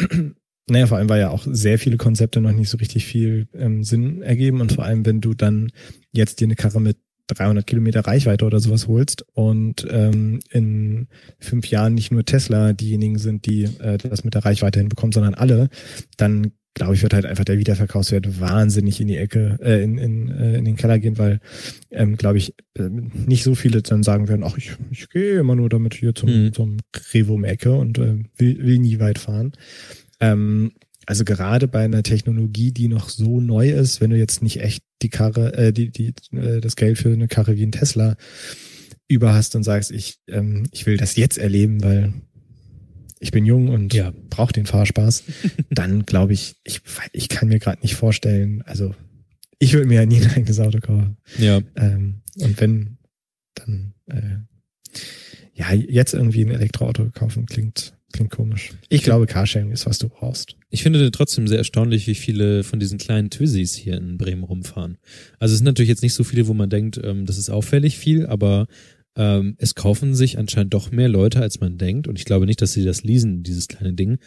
schon. 0.00 0.34
Naja, 0.68 0.88
vor 0.88 0.98
allem, 0.98 1.08
weil 1.08 1.20
ja 1.20 1.30
auch 1.30 1.46
sehr 1.48 1.78
viele 1.78 1.96
Konzepte 1.96 2.40
noch 2.40 2.50
nicht 2.50 2.68
so 2.68 2.76
richtig 2.78 3.06
viel 3.06 3.46
ähm, 3.54 3.84
Sinn 3.84 4.20
ergeben 4.22 4.60
und 4.60 4.72
vor 4.72 4.84
allem, 4.84 5.06
wenn 5.06 5.20
du 5.20 5.32
dann 5.32 5.70
jetzt 6.10 6.40
dir 6.40 6.46
eine 6.46 6.56
Karre 6.56 6.80
mit 6.80 6.96
300 7.28 7.64
Kilometer 7.64 8.00
Reichweite 8.00 8.44
oder 8.44 8.58
sowas 8.58 8.88
holst 8.88 9.24
und 9.32 9.86
ähm, 9.88 10.40
in 10.50 11.06
fünf 11.38 11.68
Jahren 11.68 11.94
nicht 11.94 12.10
nur 12.10 12.24
Tesla 12.24 12.72
diejenigen 12.72 13.18
sind, 13.18 13.46
die 13.46 13.64
äh, 13.78 13.98
das 13.98 14.24
mit 14.24 14.34
der 14.34 14.44
Reichweite 14.44 14.80
hinbekommen, 14.80 15.12
sondern 15.12 15.34
alle, 15.34 15.68
dann 16.16 16.50
glaube 16.76 16.94
ich, 16.94 17.02
wird 17.02 17.14
halt 17.14 17.24
einfach 17.24 17.44
der 17.44 17.58
Wiederverkaufswert 17.58 18.38
wahnsinnig 18.38 19.00
in 19.00 19.08
die 19.08 19.16
Ecke, 19.16 19.58
äh, 19.62 19.82
in, 19.82 19.96
in, 19.96 20.28
äh, 20.28 20.58
in 20.58 20.64
den 20.66 20.76
Keller 20.76 20.98
gehen, 20.98 21.16
weil, 21.16 21.40
ähm, 21.90 22.16
glaube 22.16 22.36
ich, 22.38 22.54
äh, 22.74 22.88
nicht 22.90 23.42
so 23.42 23.54
viele 23.54 23.80
dann 23.80 24.02
sagen 24.02 24.28
werden, 24.28 24.44
ach, 24.44 24.56
ich, 24.58 24.72
ich 24.90 25.08
gehe 25.08 25.40
immer 25.40 25.56
nur 25.56 25.70
damit 25.70 25.94
hier 25.94 26.14
zum, 26.14 26.28
Mhm. 26.28 26.52
zum 26.52 26.76
Revo 27.14 27.34
um 27.34 27.44
Ecke 27.44 27.72
und 27.72 27.98
äh, 27.98 28.18
will, 28.36 28.58
will 28.62 28.78
nie 28.78 29.00
weit 29.00 29.18
fahren. 29.18 29.52
Ähm, 30.20 30.72
also 31.06 31.24
gerade 31.24 31.66
bei 31.66 31.84
einer 31.84 32.02
Technologie, 32.02 32.72
die 32.72 32.88
noch 32.88 33.08
so 33.08 33.40
neu 33.40 33.70
ist, 33.70 34.00
wenn 34.02 34.10
du 34.10 34.18
jetzt 34.18 34.42
nicht 34.42 34.60
echt 34.60 34.82
die 35.02 35.08
Karre, 35.08 35.54
äh, 35.54 35.72
die, 35.72 35.90
die, 35.90 36.12
äh, 36.32 36.60
das 36.60 36.76
Geld 36.76 36.98
für 36.98 37.12
eine 37.12 37.28
Karre 37.28 37.56
wie 37.56 37.64
ein 37.64 37.72
Tesla 37.72 38.16
über 39.08 39.32
hast 39.32 39.56
und 39.56 39.62
sagst, 39.62 39.92
ich, 39.92 40.18
ähm, 40.28 40.64
ich 40.72 40.84
will 40.84 40.96
das 40.98 41.16
jetzt 41.16 41.38
erleben, 41.38 41.82
weil 41.82 42.12
ich 43.20 43.30
bin 43.30 43.46
jung 43.46 43.68
und 43.68 43.94
Ja. 43.94 44.12
brauche 44.30 44.52
den 44.52 44.66
Fahrspaß, 44.66 45.24
dann 45.70 46.04
glaube 46.06 46.32
ich, 46.32 46.56
ich, 46.64 46.80
ich 47.12 47.28
kann 47.28 47.48
mir 47.48 47.58
gerade 47.58 47.80
nicht 47.82 47.94
vorstellen, 47.94 48.62
also 48.62 48.94
ich 49.58 49.72
würde 49.72 49.86
mir 49.86 49.94
ja 50.00 50.06
nie 50.06 50.20
ein 50.20 50.30
eigenes 50.32 50.60
Auto 50.60 50.80
kaufen. 50.80 51.16
Ja. 51.38 51.60
Ähm, 51.76 52.22
und 52.38 52.60
wenn, 52.60 52.98
dann 53.54 53.94
äh, 54.08 54.38
ja, 55.54 55.72
jetzt 55.72 56.12
irgendwie 56.12 56.44
ein 56.44 56.50
Elektroauto 56.50 57.08
kaufen 57.14 57.46
klingt, 57.46 57.94
klingt 58.12 58.30
komisch. 58.30 58.72
Ich 58.90 59.02
glaube, 59.02 59.26
Carsharing 59.26 59.70
ist, 59.70 59.86
was 59.86 59.98
du 59.98 60.10
brauchst. 60.10 60.56
Ich 60.68 60.82
finde 60.82 61.10
trotzdem 61.10 61.48
sehr 61.48 61.56
erstaunlich, 61.58 62.06
wie 62.06 62.14
viele 62.14 62.62
von 62.64 62.78
diesen 62.78 62.98
kleinen 62.98 63.30
Twizzys 63.30 63.74
hier 63.74 63.96
in 63.96 64.18
Bremen 64.18 64.44
rumfahren. 64.44 64.98
Also 65.38 65.52
es 65.54 65.58
sind 65.58 65.64
natürlich 65.66 65.88
jetzt 65.88 66.02
nicht 66.02 66.12
so 66.14 66.24
viele, 66.24 66.46
wo 66.48 66.52
man 66.54 66.68
denkt, 66.68 67.00
ähm, 67.02 67.24
das 67.24 67.38
ist 67.38 67.48
auffällig 67.48 67.96
viel, 67.96 68.26
aber 68.26 68.66
ähm, 69.16 69.54
es 69.58 69.74
kaufen 69.74 70.14
sich 70.14 70.38
anscheinend 70.38 70.74
doch 70.74 70.90
mehr 70.90 71.08
Leute, 71.08 71.40
als 71.40 71.60
man 71.60 71.78
denkt. 71.78 72.06
Und 72.06 72.18
ich 72.18 72.24
glaube 72.24 72.46
nicht, 72.46 72.60
dass 72.62 72.72
sie 72.72 72.84
das 72.84 73.02
leasen, 73.02 73.42
dieses 73.42 73.68
kleine 73.68 73.94
Ding. 73.94 74.18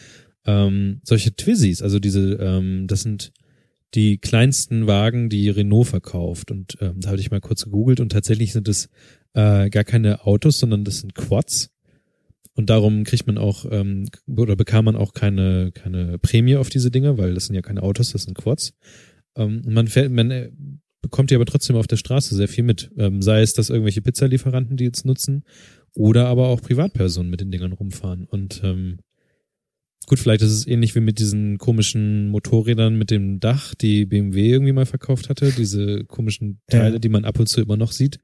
Ähm, 0.45 1.01
solche 1.03 1.35
Twizzys, 1.35 1.81
also 1.81 1.99
diese, 1.99 2.33
ähm, 2.33 2.87
das 2.87 3.01
sind 3.01 3.31
die 3.95 4.17
kleinsten 4.17 4.87
Wagen, 4.87 5.29
die 5.29 5.49
Renault 5.49 5.87
verkauft. 5.87 6.51
Und 6.51 6.77
ähm, 6.81 6.99
da 6.99 7.09
habe 7.09 7.19
ich 7.19 7.31
mal 7.31 7.41
kurz 7.41 7.63
gegoogelt 7.63 7.99
und 7.99 8.11
tatsächlich 8.11 8.51
sind 8.51 8.67
es 8.67 8.89
äh, 9.33 9.69
gar 9.69 9.83
keine 9.83 10.25
Autos, 10.25 10.59
sondern 10.59 10.83
das 10.83 10.99
sind 10.99 11.15
Quads. 11.15 11.71
Und 12.55 12.69
darum 12.69 13.03
kriegt 13.03 13.25
man 13.25 13.37
auch 13.37 13.65
ähm, 13.71 14.09
oder 14.27 14.55
bekam 14.55 14.85
man 14.85 14.95
auch 14.97 15.13
keine 15.13 15.71
keine 15.71 16.19
Prämie 16.19 16.57
auf 16.57 16.69
diese 16.69 16.91
Dinger, 16.91 17.17
weil 17.17 17.33
das 17.33 17.45
sind 17.45 17.55
ja 17.55 17.61
keine 17.61 17.83
Autos, 17.83 18.11
das 18.11 18.23
sind 18.23 18.35
Quads. 18.35 18.73
Ähm, 19.37 19.61
man 19.65 19.87
fährt, 19.87 20.11
man 20.11 20.29
äh, 20.29 20.51
bekommt 21.01 21.31
die 21.31 21.35
aber 21.35 21.45
trotzdem 21.45 21.75
auf 21.75 21.87
der 21.87 21.97
Straße 21.97 22.35
sehr 22.35 22.47
viel 22.47 22.63
mit. 22.63 22.91
Ähm, 22.97 23.21
sei 23.21 23.41
es, 23.41 23.53
dass 23.53 23.69
irgendwelche 23.69 24.01
Pizzalieferanten 24.01 24.77
die 24.77 24.83
jetzt 24.85 25.05
nutzen 25.05 25.43
oder 25.93 26.27
aber 26.27 26.47
auch 26.47 26.61
Privatpersonen 26.61 27.29
mit 27.31 27.41
den 27.41 27.51
Dingern 27.51 27.71
rumfahren. 27.73 28.25
Und 28.25 28.61
ähm, 28.63 28.99
gut, 30.07 30.19
vielleicht 30.19 30.41
ist 30.41 30.51
es 30.51 30.67
ähnlich 30.67 30.95
wie 30.95 30.99
mit 30.99 31.19
diesen 31.19 31.57
komischen 31.57 32.29
Motorrädern 32.29 32.97
mit 32.97 33.11
dem 33.11 33.39
Dach, 33.39 33.75
die 33.75 34.05
BMW 34.05 34.51
irgendwie 34.51 34.73
mal 34.73 34.85
verkauft 34.85 35.29
hatte, 35.29 35.51
diese 35.51 36.03
komischen 36.05 36.61
Teile, 36.67 36.93
Ja. 36.93 36.99
die 36.99 37.09
man 37.09 37.25
ab 37.25 37.39
und 37.39 37.47
zu 37.47 37.61
immer 37.61 37.77
noch 37.77 37.91
sieht. 37.91 38.19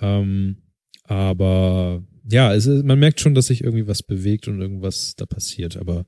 Ähm, 0.00 0.58
aber 1.04 2.02
ja, 2.30 2.54
es 2.54 2.66
man 2.66 2.98
merkt 2.98 3.20
schon, 3.20 3.34
dass 3.34 3.46
sich 3.46 3.62
irgendwie 3.62 3.86
was 3.86 4.02
bewegt 4.02 4.48
und 4.48 4.60
irgendwas 4.60 5.14
da 5.16 5.26
passiert. 5.26 5.76
Aber 5.76 6.06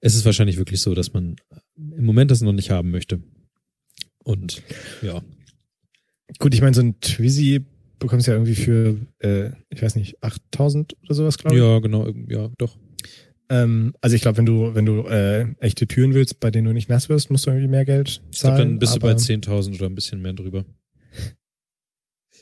es 0.00 0.14
ist 0.14 0.24
wahrscheinlich 0.24 0.56
wirklich 0.56 0.80
so, 0.80 0.94
dass 0.94 1.12
man 1.12 1.36
im 1.76 2.04
Moment 2.04 2.30
das 2.30 2.40
noch 2.40 2.52
nicht 2.52 2.70
haben 2.70 2.90
möchte. 2.90 3.22
Und 4.26 4.62
ja, 5.02 5.22
Gut, 6.40 6.52
ich 6.54 6.60
meine, 6.60 6.74
so 6.74 6.80
ein 6.82 6.98
Twizy 7.00 7.64
bekommst 8.00 8.26
du 8.26 8.32
ja 8.32 8.36
irgendwie 8.36 8.56
für, 8.56 8.96
äh, 9.20 9.50
ich 9.70 9.80
weiß 9.80 9.94
nicht, 9.94 10.20
8000 10.24 10.96
oder 11.04 11.14
sowas, 11.14 11.38
glaube 11.38 11.54
ich. 11.56 11.62
ja, 11.62 11.78
genau, 11.78 12.08
ja, 12.28 12.50
doch. 12.58 12.76
Ähm, 13.48 13.94
also 14.00 14.16
ich 14.16 14.22
glaube, 14.22 14.38
wenn 14.38 14.46
du, 14.46 14.74
wenn 14.74 14.84
du 14.84 15.06
äh, 15.06 15.46
echte 15.60 15.86
Türen 15.86 16.12
willst, 16.14 16.40
bei 16.40 16.50
denen 16.50 16.66
du 16.66 16.72
nicht 16.72 16.88
nass 16.88 17.08
wirst, 17.08 17.30
musst 17.30 17.46
du 17.46 17.50
irgendwie 17.50 17.68
mehr 17.68 17.84
Geld 17.84 18.08
Ich 18.32 18.40
glaube, 18.40 18.56
zahlen. 18.56 18.58
dann 18.70 18.78
bist 18.80 18.96
du 18.96 18.98
bei 18.98 19.10
aber- 19.12 19.20
10.000 19.20 19.76
oder 19.76 19.86
ein 19.86 19.94
bisschen 19.94 20.20
mehr 20.20 20.32
drüber. 20.32 20.64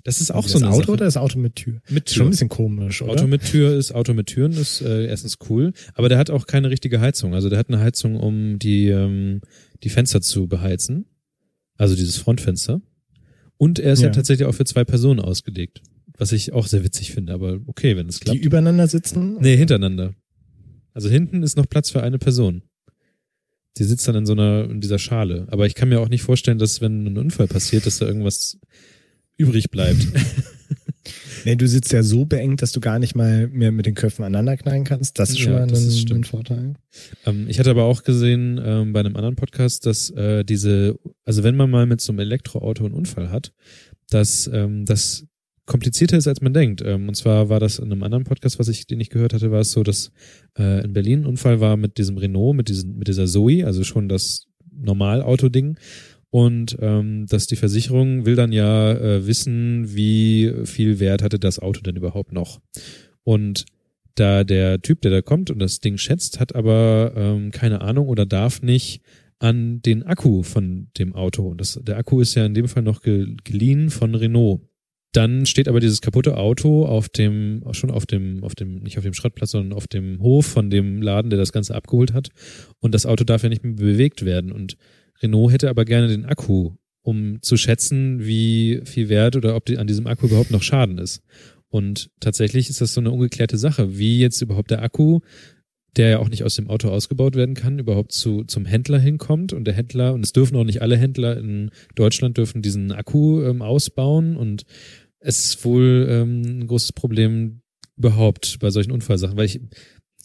Das 0.02 0.20
ist 0.20 0.30
auch 0.30 0.42
das 0.42 0.52
so 0.52 0.58
eine 0.58 0.68
Auto 0.68 0.80
Sache. 0.80 0.92
oder 0.92 1.04
das 1.04 1.16
Auto 1.18 1.38
mit 1.38 1.56
Tür? 1.56 1.80
mit 1.88 2.08
Ist 2.08 2.14
schon 2.16 2.26
ein 2.26 2.30
bisschen 2.30 2.48
komisch, 2.48 3.00
oder? 3.02 3.12
Auto 3.12 3.26
mit 3.26 3.42
Tür 3.44 3.76
ist 3.76 3.92
Auto 3.94 4.12
mit 4.14 4.26
Türen 4.26 4.52
ist 4.52 4.80
äh, 4.80 5.06
erstens 5.06 5.36
cool, 5.48 5.72
aber 5.94 6.08
der 6.08 6.18
hat 6.18 6.30
auch 6.30 6.46
keine 6.46 6.70
richtige 6.70 7.00
Heizung. 7.00 7.34
Also 7.34 7.48
der 7.50 7.58
hat 7.58 7.68
eine 7.68 7.80
Heizung, 7.80 8.16
um 8.18 8.58
die 8.58 8.88
ähm, 8.88 9.40
die 9.82 9.88
Fenster 9.90 10.20
zu 10.20 10.46
beheizen, 10.48 11.06
also 11.76 11.94
dieses 11.94 12.16
Frontfenster. 12.16 12.80
Und 13.56 13.78
er 13.78 13.92
ist 13.92 14.00
ja. 14.00 14.06
Ja. 14.08 14.12
tatsächlich 14.12 14.46
auch 14.46 14.54
für 14.54 14.64
zwei 14.64 14.84
Personen 14.84 15.20
ausgelegt, 15.20 15.80
was 16.18 16.32
ich 16.32 16.52
auch 16.52 16.66
sehr 16.66 16.84
witzig 16.84 17.12
finde. 17.12 17.32
Aber 17.32 17.60
okay, 17.66 17.96
wenn 17.96 18.08
es 18.08 18.18
die 18.20 18.24
klappt. 18.24 18.44
übereinander 18.44 18.88
sitzen? 18.88 19.36
nee, 19.40 19.56
hintereinander. 19.56 20.14
Also 20.92 21.08
hinten 21.08 21.42
ist 21.42 21.56
noch 21.56 21.68
Platz 21.68 21.90
für 21.90 22.02
eine 22.02 22.18
Person. 22.18 22.62
Die 23.76 23.84
sitzt 23.84 24.06
dann 24.06 24.14
in 24.14 24.26
so 24.26 24.32
einer 24.32 24.70
in 24.70 24.80
dieser 24.80 24.98
Schale. 25.00 25.46
Aber 25.50 25.66
ich 25.66 25.74
kann 25.74 25.88
mir 25.88 26.00
auch 26.00 26.08
nicht 26.08 26.22
vorstellen, 26.22 26.58
dass 26.58 26.80
wenn 26.80 27.06
ein 27.06 27.18
Unfall 27.18 27.48
passiert, 27.48 27.86
dass 27.86 27.98
da 27.98 28.06
irgendwas 28.06 28.58
übrig 29.36 29.70
bleibt. 29.70 30.06
Nee, 31.44 31.56
du 31.56 31.68
sitzt 31.68 31.92
ja 31.92 32.02
so 32.02 32.24
beengt, 32.24 32.62
dass 32.62 32.72
du 32.72 32.80
gar 32.80 32.98
nicht 32.98 33.14
mal 33.14 33.48
mehr 33.48 33.72
mit 33.72 33.86
den 33.86 33.94
Köpfen 33.94 34.24
aneinander 34.24 34.56
knallen 34.56 34.84
kannst. 34.84 35.18
Das 35.18 35.30
ist 35.30 35.40
schon 35.40 35.52
Ja, 35.52 35.66
mal 35.66 35.74
ein, 35.74 36.12
ein 36.12 36.24
Vorteil. 36.24 36.74
Ähm, 37.26 37.46
ich 37.48 37.58
hatte 37.58 37.70
aber 37.70 37.84
auch 37.84 38.02
gesehen 38.02 38.60
ähm, 38.64 38.92
bei 38.92 39.00
einem 39.00 39.16
anderen 39.16 39.36
Podcast, 39.36 39.86
dass 39.86 40.10
äh, 40.10 40.44
diese, 40.44 40.98
also 41.24 41.42
wenn 41.42 41.56
man 41.56 41.70
mal 41.70 41.86
mit 41.86 42.00
so 42.00 42.12
einem 42.12 42.20
Elektroauto 42.20 42.84
einen 42.84 42.94
Unfall 42.94 43.30
hat, 43.30 43.52
dass 44.10 44.50
ähm, 44.52 44.84
das 44.86 45.26
komplizierter 45.66 46.16
ist, 46.16 46.28
als 46.28 46.40
man 46.40 46.52
denkt. 46.52 46.82
Ähm, 46.84 47.08
und 47.08 47.14
zwar 47.14 47.48
war 47.48 47.60
das 47.60 47.78
in 47.78 47.90
einem 47.90 48.02
anderen 48.02 48.24
Podcast, 48.24 48.58
was 48.58 48.68
ich, 48.68 48.86
den 48.86 49.00
ich 49.00 49.10
gehört 49.10 49.32
hatte, 49.32 49.50
war 49.50 49.60
es 49.60 49.72
so, 49.72 49.82
dass 49.82 50.12
äh, 50.58 50.84
in 50.84 50.92
Berlin 50.92 51.20
ein 51.22 51.26
Unfall 51.26 51.60
war 51.60 51.76
mit 51.76 51.98
diesem 51.98 52.18
Renault, 52.18 52.56
mit 52.56 52.68
diesem, 52.68 52.96
mit 52.96 53.08
dieser 53.08 53.26
Zoe, 53.26 53.64
also 53.64 53.84
schon 53.84 54.08
das 54.08 54.46
Normalauto-Ding. 54.76 55.78
Und 56.34 56.76
ähm, 56.80 57.26
dass 57.28 57.46
die 57.46 57.54
Versicherung 57.54 58.26
will 58.26 58.34
dann 58.34 58.50
ja 58.50 58.90
äh, 58.90 59.24
wissen, 59.24 59.94
wie 59.94 60.52
viel 60.64 60.98
Wert 60.98 61.22
hatte 61.22 61.38
das 61.38 61.60
Auto 61.60 61.80
denn 61.80 61.94
überhaupt 61.94 62.32
noch. 62.32 62.58
Und 63.22 63.66
da 64.16 64.42
der 64.42 64.82
Typ, 64.82 65.00
der 65.02 65.12
da 65.12 65.22
kommt 65.22 65.52
und 65.52 65.60
das 65.60 65.78
Ding 65.78 65.96
schätzt, 65.96 66.40
hat 66.40 66.56
aber 66.56 67.12
ähm, 67.14 67.52
keine 67.52 67.82
Ahnung 67.82 68.08
oder 68.08 68.26
darf 68.26 68.62
nicht 68.62 69.00
an 69.38 69.80
den 69.82 70.02
Akku 70.02 70.42
von 70.42 70.88
dem 70.98 71.14
Auto. 71.14 71.46
Und 71.46 71.60
das, 71.60 71.78
der 71.80 71.98
Akku 71.98 72.20
ist 72.20 72.34
ja 72.34 72.44
in 72.44 72.54
dem 72.54 72.66
Fall 72.66 72.82
noch 72.82 73.02
ge 73.02 73.36
geliehen 73.44 73.90
von 73.90 74.16
Renault. 74.16 74.60
Dann 75.12 75.46
steht 75.46 75.68
aber 75.68 75.78
dieses 75.78 76.00
kaputte 76.00 76.36
Auto 76.36 76.84
auf 76.84 77.08
dem, 77.08 77.62
schon 77.70 77.92
auf 77.92 78.06
dem, 78.06 78.42
auf 78.42 78.56
dem, 78.56 78.80
nicht 78.80 78.98
auf 78.98 79.04
dem 79.04 79.14
Schrottplatz, 79.14 79.52
sondern 79.52 79.72
auf 79.78 79.86
dem 79.86 80.20
Hof 80.20 80.46
von 80.46 80.68
dem 80.68 81.00
Laden, 81.00 81.30
der 81.30 81.38
das 81.38 81.52
Ganze 81.52 81.76
abgeholt 81.76 82.12
hat. 82.12 82.30
Und 82.80 82.92
das 82.92 83.06
Auto 83.06 83.22
darf 83.22 83.44
ja 83.44 83.50
nicht 83.50 83.62
mehr 83.62 83.74
bewegt 83.74 84.24
werden. 84.24 84.50
Und 84.50 84.76
Renault 85.22 85.52
hätte 85.52 85.70
aber 85.70 85.84
gerne 85.84 86.08
den 86.08 86.24
Akku, 86.24 86.72
um 87.02 87.40
zu 87.42 87.56
schätzen, 87.56 88.24
wie 88.24 88.80
viel 88.84 89.08
Wert 89.08 89.36
oder 89.36 89.56
ob 89.56 89.64
die, 89.66 89.78
an 89.78 89.86
diesem 89.86 90.06
Akku 90.06 90.26
überhaupt 90.26 90.50
noch 90.50 90.62
Schaden 90.62 90.98
ist. 90.98 91.22
Und 91.68 92.10
tatsächlich 92.20 92.70
ist 92.70 92.80
das 92.80 92.94
so 92.94 93.00
eine 93.00 93.10
ungeklärte 93.10 93.58
Sache, 93.58 93.98
wie 93.98 94.20
jetzt 94.20 94.40
überhaupt 94.40 94.70
der 94.70 94.82
Akku, 94.82 95.20
der 95.96 96.08
ja 96.08 96.18
auch 96.18 96.28
nicht 96.28 96.44
aus 96.44 96.56
dem 96.56 96.68
Auto 96.68 96.88
ausgebaut 96.88 97.36
werden 97.36 97.54
kann, 97.54 97.78
überhaupt 97.78 98.12
zu, 98.12 98.44
zum 98.44 98.64
Händler 98.64 98.98
hinkommt. 98.98 99.52
Und 99.52 99.64
der 99.64 99.74
Händler, 99.74 100.14
und 100.14 100.24
es 100.24 100.32
dürfen 100.32 100.56
auch 100.56 100.64
nicht 100.64 100.82
alle 100.82 100.96
Händler 100.96 101.36
in 101.36 101.70
Deutschland 101.94 102.36
dürfen 102.36 102.62
diesen 102.62 102.92
Akku 102.92 103.42
ähm, 103.42 103.62
ausbauen. 103.62 104.36
Und 104.36 104.64
es 105.20 105.44
ist 105.46 105.64
wohl 105.64 106.06
ähm, 106.08 106.60
ein 106.60 106.66
großes 106.66 106.92
Problem 106.92 107.60
überhaupt 107.96 108.58
bei 108.60 108.70
solchen 108.70 108.92
Unfallsachen, 108.92 109.36
weil 109.36 109.46
ich 109.46 109.60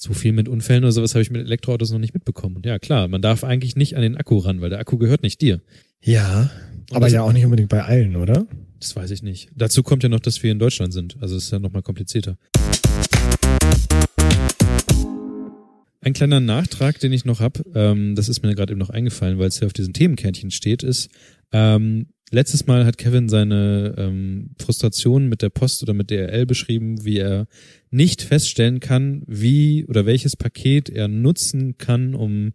so 0.01 0.13
viel 0.13 0.31
mit 0.31 0.47
Unfällen 0.47 0.83
oder 0.85 0.93
sowas 0.93 1.13
habe 1.13 1.21
ich 1.21 1.29
mit 1.29 1.41
Elektroautos 1.41 1.91
noch 1.91 1.99
nicht 1.99 2.13
mitbekommen. 2.13 2.55
Und 2.55 2.65
ja, 2.65 2.79
klar, 2.79 3.07
man 3.09 3.21
darf 3.21 3.43
eigentlich 3.43 3.75
nicht 3.75 3.95
an 3.97 4.01
den 4.01 4.15
Akku 4.15 4.37
ran, 4.37 4.61
weil 4.61 4.69
der 4.69 4.79
Akku 4.79 4.97
gehört 4.97 5.23
nicht 5.23 5.41
dir. 5.41 5.59
Ja, 6.01 6.49
aber 6.91 7.01
das- 7.01 7.13
ja 7.13 7.21
auch 7.21 7.33
nicht 7.33 7.43
unbedingt 7.43 7.69
bei 7.69 7.83
allen, 7.83 8.15
oder? 8.15 8.47
Das 8.79 8.95
weiß 8.95 9.11
ich 9.11 9.23
nicht. 9.23 9.49
Dazu 9.55 9.83
kommt 9.83 10.03
ja 10.03 10.09
noch, 10.09 10.21
dass 10.21 10.41
wir 10.41 10.51
in 10.53 10.59
Deutschland 10.59 10.93
sind. 10.93 11.17
Also 11.19 11.35
es 11.35 11.43
ist 11.45 11.51
ja 11.51 11.59
nochmal 11.59 11.81
komplizierter. 11.81 12.37
Ein 16.01 16.13
kleiner 16.13 16.39
Nachtrag, 16.39 16.97
den 17.01 17.11
ich 17.11 17.25
noch 17.25 17.41
hab, 17.41 17.61
ähm, 17.75 18.15
das 18.15 18.29
ist 18.29 18.41
mir 18.41 18.55
gerade 18.55 18.71
eben 18.71 18.79
noch 18.79 18.89
eingefallen, 18.89 19.37
weil 19.37 19.49
es 19.49 19.59
ja 19.59 19.67
auf 19.67 19.73
diesen 19.73 19.93
Themenkärtchen 19.93 20.49
steht, 20.49 20.81
ist, 20.81 21.09
ähm, 21.51 22.07
letztes 22.31 22.67
Mal 22.67 22.85
hat 22.85 22.97
Kevin 22.97 23.29
seine 23.29 23.95
ähm, 23.97 24.51
Frustration 24.59 25.27
mit 25.27 25.41
der 25.41 25.49
Post 25.49 25.83
oder 25.83 25.93
mit 25.93 26.11
DRL 26.11 26.45
beschrieben, 26.45 27.03
wie 27.03 27.17
er 27.17 27.47
nicht 27.91 28.21
feststellen 28.21 28.79
kann, 28.79 29.23
wie 29.27 29.85
oder 29.85 30.05
welches 30.05 30.35
Paket 30.35 30.89
er 30.89 31.07
nutzen 31.07 31.77
kann, 31.77 32.15
um 32.15 32.53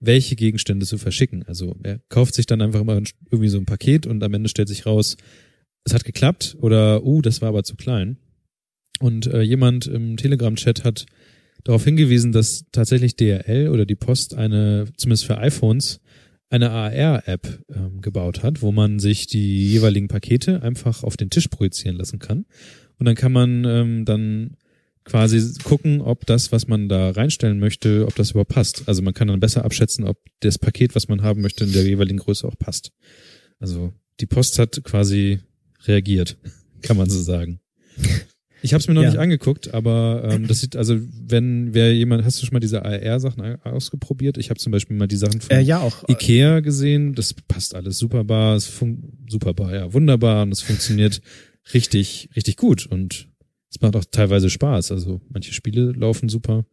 welche 0.00 0.36
Gegenstände 0.36 0.86
zu 0.86 0.98
verschicken. 0.98 1.44
Also 1.46 1.76
er 1.82 2.00
kauft 2.08 2.34
sich 2.34 2.46
dann 2.46 2.60
einfach 2.60 2.80
immer 2.80 3.00
irgendwie 3.30 3.48
so 3.48 3.58
ein 3.58 3.66
Paket 3.66 4.06
und 4.06 4.22
am 4.22 4.34
Ende 4.34 4.48
stellt 4.48 4.68
sich 4.68 4.86
raus, 4.86 5.16
es 5.84 5.94
hat 5.94 6.04
geklappt 6.04 6.56
oder 6.60 7.04
uh, 7.04 7.22
das 7.22 7.40
war 7.40 7.48
aber 7.48 7.64
zu 7.64 7.76
klein. 7.76 8.18
Und 9.00 9.26
äh, 9.26 9.42
jemand 9.42 9.86
im 9.86 10.16
Telegram-Chat 10.16 10.84
hat 10.84 11.06
darauf 11.64 11.84
hingewiesen, 11.84 12.32
dass 12.32 12.64
tatsächlich 12.72 13.16
DRL 13.16 13.68
oder 13.68 13.86
die 13.86 13.96
Post 13.96 14.34
eine, 14.34 14.86
zumindest 14.96 15.26
für 15.26 15.38
iPhones, 15.38 16.00
eine 16.50 16.70
AR-App 16.70 17.64
ähm, 17.74 18.00
gebaut 18.00 18.42
hat, 18.42 18.62
wo 18.62 18.72
man 18.72 18.98
sich 18.98 19.26
die 19.26 19.70
jeweiligen 19.70 20.08
Pakete 20.08 20.62
einfach 20.62 21.02
auf 21.02 21.16
den 21.16 21.30
Tisch 21.30 21.48
projizieren 21.48 21.96
lassen 21.96 22.18
kann. 22.18 22.46
Und 22.98 23.06
dann 23.06 23.16
kann 23.16 23.32
man 23.32 23.64
ähm, 23.64 24.04
dann 24.04 24.56
quasi 25.04 25.60
gucken, 25.62 26.00
ob 26.00 26.26
das, 26.26 26.52
was 26.52 26.66
man 26.66 26.88
da 26.88 27.10
reinstellen 27.10 27.58
möchte, 27.58 28.06
ob 28.06 28.14
das 28.14 28.30
überhaupt 28.30 28.52
passt. 28.52 28.84
Also 28.86 29.02
man 29.02 29.14
kann 29.14 29.28
dann 29.28 29.40
besser 29.40 29.64
abschätzen, 29.64 30.04
ob 30.04 30.18
das 30.40 30.58
Paket, 30.58 30.94
was 30.94 31.08
man 31.08 31.22
haben 31.22 31.42
möchte, 31.42 31.64
in 31.64 31.72
der 31.72 31.84
jeweiligen 31.84 32.18
Größe 32.18 32.46
auch 32.46 32.58
passt. 32.58 32.92
Also 33.58 33.92
die 34.20 34.26
Post 34.26 34.58
hat 34.58 34.82
quasi 34.84 35.40
reagiert, 35.84 36.38
kann 36.82 36.96
man 36.96 37.10
so 37.10 37.20
sagen. 37.20 37.60
Ich 38.64 38.72
habe 38.72 38.80
es 38.80 38.88
mir 38.88 38.94
noch 38.94 39.02
Ja. 39.02 39.10
nicht 39.10 39.18
angeguckt, 39.18 39.74
aber 39.74 40.26
ähm, 40.32 40.46
das 40.48 40.60
sieht 40.60 40.74
also, 40.74 40.96
wenn 40.98 41.74
wer 41.74 41.94
jemand, 41.94 42.24
hast 42.24 42.40
du 42.40 42.46
schon 42.46 42.54
mal 42.54 42.60
diese 42.60 42.82
AR-Sachen 42.82 43.62
ausgeprobiert? 43.62 44.38
Ich 44.38 44.48
habe 44.48 44.58
zum 44.58 44.72
Beispiel 44.72 44.96
mal 44.96 45.06
die 45.06 45.16
Sachen 45.16 45.42
von 45.42 45.54
Äh, 45.54 45.60
ja, 45.60 45.80
auch. 45.80 46.08
Ikea 46.08 46.60
gesehen. 46.60 47.14
Das 47.14 47.34
passt 47.34 47.74
alles 47.74 47.98
superbar, 47.98 48.56
es 48.56 48.72
superbar, 49.28 49.74
ja, 49.74 49.92
wunderbar 49.92 50.42
und 50.44 50.52
es 50.52 50.62
funktioniert 50.62 51.20
richtig, 51.74 52.30
richtig 52.36 52.56
gut 52.56 52.86
und 52.86 53.28
es 53.70 53.80
macht 53.82 53.96
auch 53.96 54.04
teilweise 54.10 54.48
Spaß. 54.48 54.92
Also 54.92 55.20
manche 55.28 55.52
Spiele 55.52 55.92
laufen 55.92 56.30
super. 56.30 56.64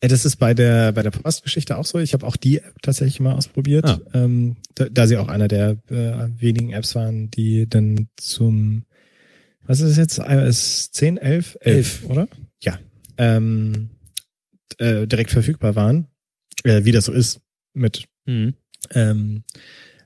Äh, 0.00 0.08
Das 0.08 0.24
ist 0.24 0.36
bei 0.36 0.54
der 0.54 0.92
bei 0.92 1.02
der 1.02 1.10
Postgeschichte 1.10 1.76
auch 1.76 1.84
so. 1.84 1.98
Ich 1.98 2.14
habe 2.14 2.26
auch 2.26 2.36
die 2.38 2.58
App 2.58 2.80
tatsächlich 2.80 3.20
mal 3.20 3.34
ausprobiert, 3.34 3.84
Ah. 3.84 4.00
ähm, 4.14 4.56
da, 4.76 4.86
da 4.88 5.06
sie 5.06 5.18
auch 5.18 5.28
einer 5.28 5.48
der 5.48 5.76
äh, 5.90 6.28
wenigen 6.40 6.70
Apps 6.72 6.94
waren, 6.94 7.30
die 7.30 7.68
dann 7.68 8.08
zum 8.16 8.84
was 9.66 9.80
ist 9.80 9.92
es 9.92 9.96
jetzt? 9.96 10.18
iOS 10.18 10.90
10, 10.92 11.16
11, 11.18 11.58
11, 11.60 12.04
oder? 12.08 12.28
Ja. 12.62 12.78
Ähm, 13.18 13.90
äh, 14.78 15.06
direkt 15.06 15.30
verfügbar 15.30 15.74
waren, 15.76 16.08
äh, 16.64 16.84
wie 16.84 16.92
das 16.92 17.06
so 17.06 17.12
ist 17.12 17.40
mit 17.74 18.04
Mhm. 18.26 18.54
ähm, 18.92 19.42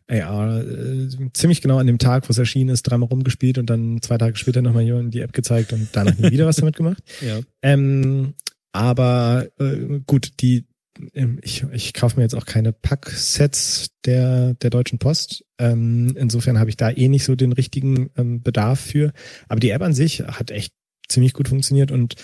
AR, 0.08 0.62
äh, 0.66 1.08
ziemlich 1.34 1.60
genau 1.60 1.78
an 1.78 1.86
dem 1.86 1.98
Tag, 1.98 2.28
wo 2.28 2.30
es 2.32 2.38
erschienen 2.38 2.70
ist, 2.70 2.82
dreimal 2.82 3.08
rumgespielt 3.08 3.58
und 3.58 3.68
dann 3.70 4.00
zwei 4.02 4.16
Tage 4.18 4.36
später 4.36 4.62
nochmal 4.62 4.82
jemand 4.82 5.12
die 5.14 5.20
App 5.20 5.32
gezeigt 5.32 5.72
und 5.72 5.88
danach 5.92 6.16
nie 6.18 6.30
wieder 6.30 6.46
was 6.46 6.56
damit 6.56 6.76
gemacht. 6.76 7.02
Ja. 7.20 7.40
Ähm, 7.62 8.34
aber 8.72 9.48
äh, 9.58 10.00
gut, 10.06 10.40
die 10.40 10.64
ich, 11.42 11.64
ich 11.72 11.94
kaufe 11.94 12.16
mir 12.16 12.22
jetzt 12.22 12.34
auch 12.34 12.46
keine 12.46 12.72
Packsets 12.72 13.90
der, 14.04 14.54
der 14.54 14.70
Deutschen 14.70 14.98
Post. 14.98 15.44
Ähm, 15.58 16.14
insofern 16.16 16.58
habe 16.58 16.70
ich 16.70 16.76
da 16.76 16.90
eh 16.90 17.08
nicht 17.08 17.24
so 17.24 17.34
den 17.34 17.52
richtigen 17.52 18.10
ähm, 18.16 18.42
Bedarf 18.42 18.80
für. 18.80 19.12
Aber 19.48 19.60
die 19.60 19.70
App 19.70 19.82
an 19.82 19.94
sich 19.94 20.20
hat 20.20 20.50
echt 20.50 20.72
ziemlich 21.08 21.32
gut 21.32 21.48
funktioniert 21.48 21.90
und 21.90 22.16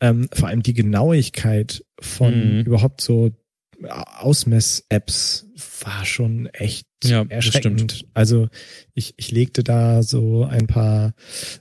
ähm, 0.00 0.28
vor 0.32 0.48
allem 0.48 0.62
die 0.62 0.72
Genauigkeit 0.74 1.84
von 2.00 2.58
Mhm. 2.60 2.64
überhaupt 2.64 3.00
so 3.00 3.30
Ausmess-Apps 3.88 5.46
war 5.82 6.04
schon 6.04 6.46
echt 6.46 6.86
Ja, 7.04 7.24
das 7.24 7.32
erschreckend. 7.46 8.04
Also 8.14 8.48
ich, 8.94 9.14
ich 9.16 9.30
legte 9.30 9.62
da 9.62 10.02
so 10.02 10.44
ein 10.44 10.66
paar 10.66 11.14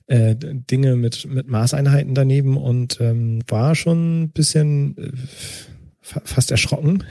äh, 0.08 0.36
Dinge 0.38 0.96
mit, 0.96 1.26
mit 1.26 1.48
Maßeinheiten 1.48 2.16
daneben 2.16 2.58
und 2.58 3.00
ähm, 3.00 3.42
war 3.48 3.76
schon 3.76 4.24
ein 4.24 4.30
bisschen 4.32 4.98
äh, 4.98 5.12
fa 6.10 6.22
fast 6.26 6.52
erschrocken. 6.52 7.04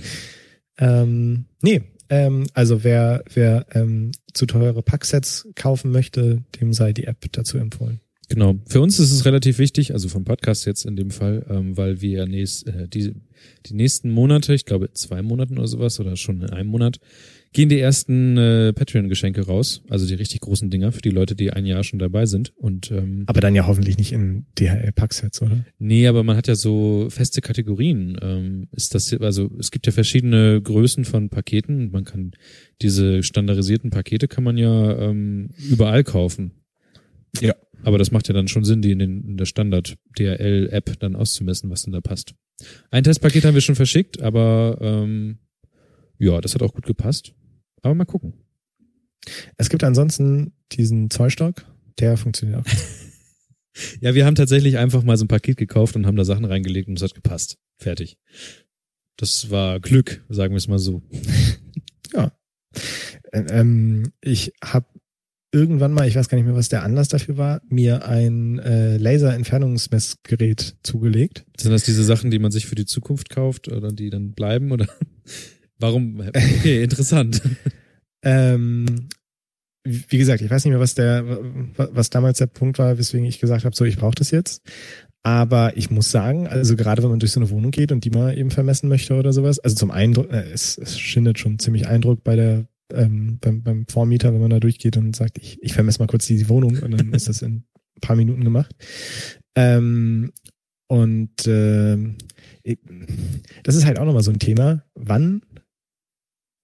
ähm, 0.78 1.46
nee, 1.62 1.82
ähm, 2.10 2.46
also 2.54 2.84
wer, 2.84 3.24
wer 3.32 3.66
ähm, 3.72 4.12
zu 4.32 4.46
teure 4.46 4.82
Packsets 4.82 5.48
kaufen 5.54 5.90
möchte, 5.90 6.44
dem 6.60 6.72
sei 6.72 6.92
die 6.92 7.04
App 7.04 7.24
dazu 7.32 7.58
empfohlen. 7.58 8.00
Genau. 8.28 8.56
Für 8.66 8.82
uns 8.82 8.98
ist 8.98 9.10
es 9.10 9.24
relativ 9.24 9.58
wichtig, 9.58 9.94
also 9.94 10.08
vom 10.08 10.24
Podcast 10.24 10.66
jetzt 10.66 10.84
in 10.84 10.96
dem 10.96 11.10
Fall, 11.10 11.46
ähm, 11.48 11.76
weil 11.78 12.02
wir 12.02 12.26
nächst, 12.26 12.66
äh, 12.66 12.86
die, 12.86 13.14
die 13.64 13.74
nächsten 13.74 14.10
Monate, 14.10 14.52
ich 14.52 14.66
glaube 14.66 14.92
zwei 14.92 15.22
Monaten 15.22 15.58
oder 15.58 15.68
sowas 15.68 15.98
oder 15.98 16.16
schon 16.16 16.42
in 16.42 16.50
einem 16.50 16.68
Monat, 16.68 17.00
gehen 17.52 17.68
die 17.68 17.78
ersten 17.78 18.36
äh, 18.36 18.72
Patreon-Geschenke 18.72 19.46
raus, 19.46 19.82
also 19.88 20.06
die 20.06 20.14
richtig 20.14 20.40
großen 20.40 20.70
Dinger 20.70 20.92
für 20.92 21.00
die 21.00 21.10
Leute, 21.10 21.34
die 21.34 21.52
ein 21.52 21.66
Jahr 21.66 21.82
schon 21.84 21.98
dabei 21.98 22.26
sind. 22.26 22.52
Und 22.56 22.90
ähm, 22.90 23.24
Aber 23.26 23.40
dann 23.40 23.54
ja 23.54 23.66
hoffentlich 23.66 23.96
nicht 23.96 24.12
in 24.12 24.46
DHL-Packsets, 24.58 25.42
oder? 25.42 25.64
Nee, 25.78 26.06
aber 26.06 26.24
man 26.24 26.36
hat 26.36 26.48
ja 26.48 26.54
so 26.54 27.08
feste 27.10 27.40
Kategorien. 27.40 28.18
Ähm, 28.20 28.68
ist 28.72 28.94
das, 28.94 29.12
also 29.14 29.50
es 29.58 29.70
gibt 29.70 29.86
ja 29.86 29.92
verschiedene 29.92 30.60
Größen 30.60 31.04
von 31.04 31.30
Paketen 31.30 31.80
und 31.80 31.92
man 31.92 32.04
kann 32.04 32.32
diese 32.82 33.22
standardisierten 33.22 33.90
Pakete 33.90 34.28
kann 34.28 34.44
man 34.44 34.56
ja 34.56 34.98
ähm, 34.98 35.50
überall 35.70 36.04
kaufen. 36.04 36.52
Ja. 37.40 37.54
Aber 37.84 37.98
das 37.98 38.10
macht 38.10 38.28
ja 38.28 38.34
dann 38.34 38.48
schon 38.48 38.64
Sinn, 38.64 38.82
die 38.82 38.90
in, 38.90 38.98
den, 38.98 39.24
in 39.24 39.36
der 39.36 39.46
Standard-DRL-App 39.46 40.98
dann 40.98 41.14
auszumessen, 41.14 41.70
was 41.70 41.82
denn 41.82 41.92
da 41.92 42.00
passt. 42.00 42.34
Ein 42.90 43.04
Testpaket 43.04 43.44
haben 43.44 43.54
wir 43.54 43.60
schon 43.60 43.76
verschickt, 43.76 44.20
aber 44.20 44.78
ähm, 44.80 45.38
ja, 46.18 46.40
das 46.40 46.54
hat 46.54 46.62
auch 46.62 46.74
gut 46.74 46.86
gepasst. 46.86 47.32
Aber 47.82 47.94
mal 47.94 48.04
gucken. 48.04 48.34
Es 49.56 49.68
gibt 49.68 49.84
ansonsten 49.84 50.52
diesen 50.72 51.10
Zollstock, 51.10 51.64
der 51.98 52.16
funktioniert 52.16 52.60
auch. 52.60 52.64
Ja, 54.00 54.12
wir 54.16 54.26
haben 54.26 54.34
tatsächlich 54.34 54.76
einfach 54.76 55.04
mal 55.04 55.16
so 55.16 55.24
ein 55.24 55.28
Paket 55.28 55.56
gekauft 55.56 55.94
und 55.94 56.04
haben 56.04 56.16
da 56.16 56.24
Sachen 56.24 56.44
reingelegt 56.44 56.88
und 56.88 56.96
es 56.98 57.02
hat 57.04 57.14
gepasst. 57.14 57.58
Fertig. 57.78 58.18
Das 59.16 59.50
war 59.50 59.78
Glück, 59.78 60.24
sagen 60.28 60.52
wir 60.52 60.56
es 60.56 60.66
mal 60.66 60.80
so. 60.80 61.00
Ä- 62.12 62.30
ähm, 63.32 64.12
ich 64.20 64.52
habe 64.64 64.86
irgendwann 65.52 65.92
mal, 65.92 66.08
ich 66.08 66.16
weiß 66.16 66.28
gar 66.28 66.36
nicht 66.36 66.46
mehr, 66.46 66.56
was 66.56 66.68
der 66.68 66.82
Anlass 66.82 67.08
dafür 67.08 67.36
war, 67.36 67.62
mir 67.68 68.04
ein 68.06 68.58
äh, 68.58 68.96
Laser-Entfernungsmessgerät 68.96 70.76
zugelegt. 70.82 71.44
Sind 71.56 71.70
das 71.70 71.84
diese 71.84 72.02
Sachen, 72.04 72.30
die 72.30 72.38
man 72.38 72.50
sich 72.50 72.66
für 72.66 72.74
die 72.74 72.86
Zukunft 72.86 73.30
kauft 73.30 73.68
oder 73.68 73.92
die 73.92 74.10
dann 74.10 74.32
bleiben 74.32 74.72
oder 74.72 74.88
warum? 75.78 76.20
Okay, 76.20 76.82
interessant. 76.84 77.42
Ähm, 78.24 79.08
wie 79.84 80.18
gesagt, 80.18 80.42
ich 80.42 80.50
weiß 80.50 80.64
nicht 80.64 80.72
mehr, 80.72 80.80
was 80.80 80.94
der, 80.94 81.24
wa- 81.76 81.88
was 81.92 82.10
damals 82.10 82.38
der 82.38 82.46
Punkt 82.46 82.78
war, 82.78 82.98
weswegen 82.98 83.26
ich 83.26 83.40
gesagt 83.40 83.64
habe, 83.64 83.74
so 83.74 83.84
ich 83.84 83.96
brauche 83.96 84.14
das 84.16 84.30
jetzt. 84.30 84.62
Aber 85.24 85.76
ich 85.76 85.90
muss 85.90 86.10
sagen, 86.10 86.46
also 86.46 86.76
gerade 86.76 87.02
wenn 87.02 87.10
man 87.10 87.18
durch 87.18 87.32
so 87.32 87.40
eine 87.40 87.50
Wohnung 87.50 87.70
geht 87.70 87.92
und 87.92 88.04
die 88.04 88.10
mal 88.10 88.36
eben 88.36 88.50
vermessen 88.50 88.88
möchte 88.88 89.14
oder 89.14 89.32
sowas, 89.32 89.58
also 89.58 89.76
zum 89.76 89.90
Eindruck, 89.90 90.30
äh, 90.32 90.50
es, 90.52 90.78
es 90.78 90.98
schindet 90.98 91.38
schon 91.38 91.58
ziemlich 91.58 91.86
Eindruck 91.86 92.22
bei 92.24 92.36
der 92.36 92.66
ähm, 92.92 93.38
beim, 93.40 93.62
beim 93.62 93.86
Vormieter, 93.86 94.32
wenn 94.32 94.40
man 94.40 94.48
da 94.50 94.60
durchgeht 94.60 94.96
und 94.96 95.14
sagt, 95.14 95.36
ich, 95.38 95.62
ich 95.62 95.74
vermesse 95.74 95.98
mal 95.98 96.06
kurz 96.06 96.26
die 96.26 96.48
Wohnung 96.48 96.78
und 96.78 96.92
dann 96.92 97.12
ist 97.12 97.28
das 97.28 97.42
in 97.42 97.56
ein 97.56 98.00
paar 98.00 98.16
Minuten 98.16 98.42
gemacht. 98.44 98.74
Ähm, 99.54 100.32
und 100.86 101.46
äh, 101.46 101.98
das 103.62 103.74
ist 103.74 103.84
halt 103.84 103.98
auch 103.98 104.06
nochmal 104.06 104.22
so 104.22 104.30
ein 104.30 104.38
Thema. 104.38 104.84
Wann 104.94 105.42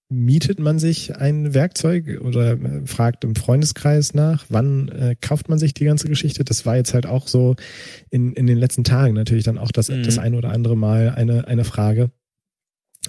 mietet 0.08 0.60
man 0.60 0.78
sich 0.78 1.16
ein 1.16 1.54
Werkzeug 1.54 2.20
oder 2.20 2.52
äh, 2.52 2.86
fragt 2.86 3.24
im 3.24 3.34
Freundeskreis 3.34 4.14
nach, 4.14 4.44
wann 4.48 4.88
äh, 4.88 5.16
kauft 5.20 5.48
man 5.48 5.58
sich 5.58 5.74
die 5.74 5.84
ganze 5.84 6.08
Geschichte? 6.08 6.44
Das 6.44 6.66
war 6.66 6.76
jetzt 6.76 6.94
halt 6.94 7.06
auch 7.06 7.26
so 7.26 7.56
in, 8.10 8.32
in 8.34 8.46
den 8.46 8.58
letzten 8.58 8.84
Tagen 8.84 9.14
natürlich 9.14 9.44
dann 9.44 9.58
auch 9.58 9.72
das, 9.72 9.88
Mhm. 9.88 10.02
das 10.02 10.18
ein 10.18 10.34
oder 10.34 10.50
andere 10.50 10.76
Mal 10.76 11.10
eine, 11.10 11.46
eine 11.48 11.64
Frage. 11.64 12.10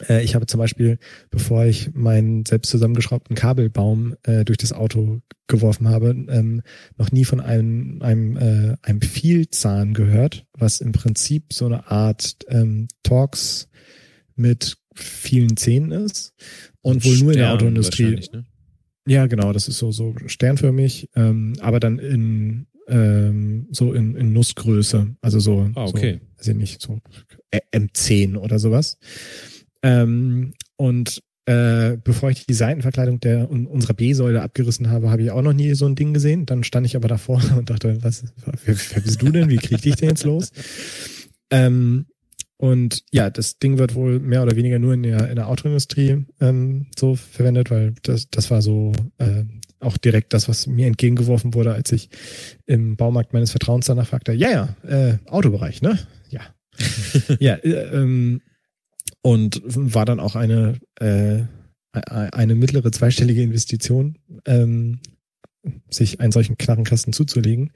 Äh, 0.07 0.23
ich 0.23 0.35
habe 0.35 0.45
zum 0.45 0.59
Beispiel, 0.59 0.97
bevor 1.29 1.65
ich 1.65 1.93
meinen 1.93 2.45
selbst 2.45 2.69
zusammengeschraubten 2.71 3.35
Kabelbaum 3.35 4.15
äh, 4.23 4.45
durch 4.45 4.57
das 4.57 4.73
Auto 4.73 5.21
geworfen 5.47 5.89
habe, 5.89 6.09
ähm, 6.29 6.61
noch 6.97 7.11
nie 7.11 7.25
von 7.25 7.39
einem, 7.39 8.01
einem, 8.01 8.37
äh, 8.37 8.77
einem 8.81 9.01
Vielzahn 9.01 9.93
gehört, 9.93 10.45
was 10.53 10.81
im 10.81 10.91
Prinzip 10.91 11.53
so 11.53 11.65
eine 11.65 11.91
Art 11.91 12.37
ähm, 12.47 12.87
Talks 13.03 13.67
mit 14.35 14.77
vielen 14.95 15.57
Zähnen 15.57 15.91
ist 15.91 16.33
und 16.81 17.05
wohl 17.05 17.17
nur 17.17 17.31
in 17.31 17.37
der 17.37 17.45
Stern 17.45 17.55
Autoindustrie. 17.55 18.19
Ne? 18.33 18.45
Ja, 19.07 19.27
genau, 19.27 19.53
das 19.53 19.67
ist 19.67 19.77
so, 19.77 19.91
so 19.91 20.15
sternförmig, 20.25 21.09
ähm, 21.15 21.53
aber 21.59 21.79
dann 21.79 21.99
in 21.99 22.67
ähm, 22.87 23.67
so 23.71 23.93
in, 23.93 24.15
in 24.15 24.33
Nussgröße, 24.33 25.15
also 25.21 25.39
so, 25.39 25.69
Ah, 25.75 25.85
okay. 25.85 26.19
so, 26.21 26.37
weiß 26.37 26.47
ich 26.49 26.55
nicht, 26.55 26.81
so 26.81 26.99
äh, 27.51 27.59
M10 27.71 28.37
oder 28.37 28.59
sowas. 28.59 28.97
Ähm, 29.81 30.53
und 30.75 31.23
äh, 31.45 31.97
bevor 32.03 32.31
ich 32.31 32.45
die 32.47 32.53
Seitenverkleidung 32.53 33.19
der 33.19 33.49
un, 33.51 33.67
unserer 33.67 33.93
B-Säule 33.93 34.41
abgerissen 34.41 34.89
habe, 34.89 35.11
habe 35.11 35.23
ich 35.23 35.31
auch 35.31 35.43
noch 35.43 35.53
nie 35.53 35.73
so 35.75 35.85
ein 35.85 35.95
Ding 35.95 36.13
gesehen. 36.13 36.45
Dann 36.45 36.63
stand 36.63 36.87
ich 36.87 36.95
aber 36.95 37.07
davor 37.07 37.41
und 37.57 37.69
dachte, 37.69 38.03
was, 38.03 38.25
wer, 38.65 38.75
wer 38.75 39.01
bist 39.01 39.21
du 39.21 39.31
denn? 39.31 39.49
Wie 39.49 39.57
krieg 39.57 39.73
ich 39.73 39.81
dich 39.81 39.95
denn 39.95 40.09
jetzt 40.09 40.23
los? 40.23 40.51
Ähm, 41.51 42.07
und 42.57 43.03
ja, 43.11 43.29
das 43.29 43.59
Ding 43.59 43.77
wird 43.77 43.95
wohl 43.95 44.19
mehr 44.19 44.41
oder 44.43 44.55
weniger 44.55 44.79
nur 44.79 44.93
in 44.93 45.03
der, 45.03 45.29
in 45.29 45.35
der 45.35 45.47
Autoindustrie 45.47 46.25
ähm, 46.39 46.87
so 46.97 47.15
verwendet, 47.15 47.69
weil 47.69 47.95
das, 48.03 48.29
das 48.29 48.49
war 48.49 48.61
so 48.61 48.93
äh, 49.17 49.43
auch 49.79 49.97
direkt 49.97 50.33
das, 50.33 50.47
was 50.47 50.65
mir 50.67 50.87
entgegengeworfen 50.87 51.53
wurde, 51.53 51.73
als 51.73 51.91
ich 51.91 52.09
im 52.65 52.95
Baumarkt 52.95 53.33
meines 53.33 53.51
Vertrauens 53.51 53.87
danach 53.87 54.07
fragte. 54.07 54.31
Ja, 54.31 54.49
ja, 54.49 54.75
äh, 54.87 55.17
Autobereich, 55.27 55.81
ne? 55.81 55.99
Ja. 56.29 56.41
ja, 57.39 57.55
äh, 57.55 57.71
ähm, 57.93 58.41
und 59.21 59.61
war 59.65 60.05
dann 60.05 60.19
auch 60.19 60.35
eine, 60.35 60.79
äh, 60.99 61.43
eine 61.91 62.55
mittlere 62.55 62.91
zweistellige 62.91 63.41
Investition, 63.41 64.17
ähm, 64.45 64.99
sich 65.89 66.19
einen 66.19 66.31
solchen 66.31 66.57
Knarrenkasten 66.57 67.11
zuzulegen. 67.11 67.71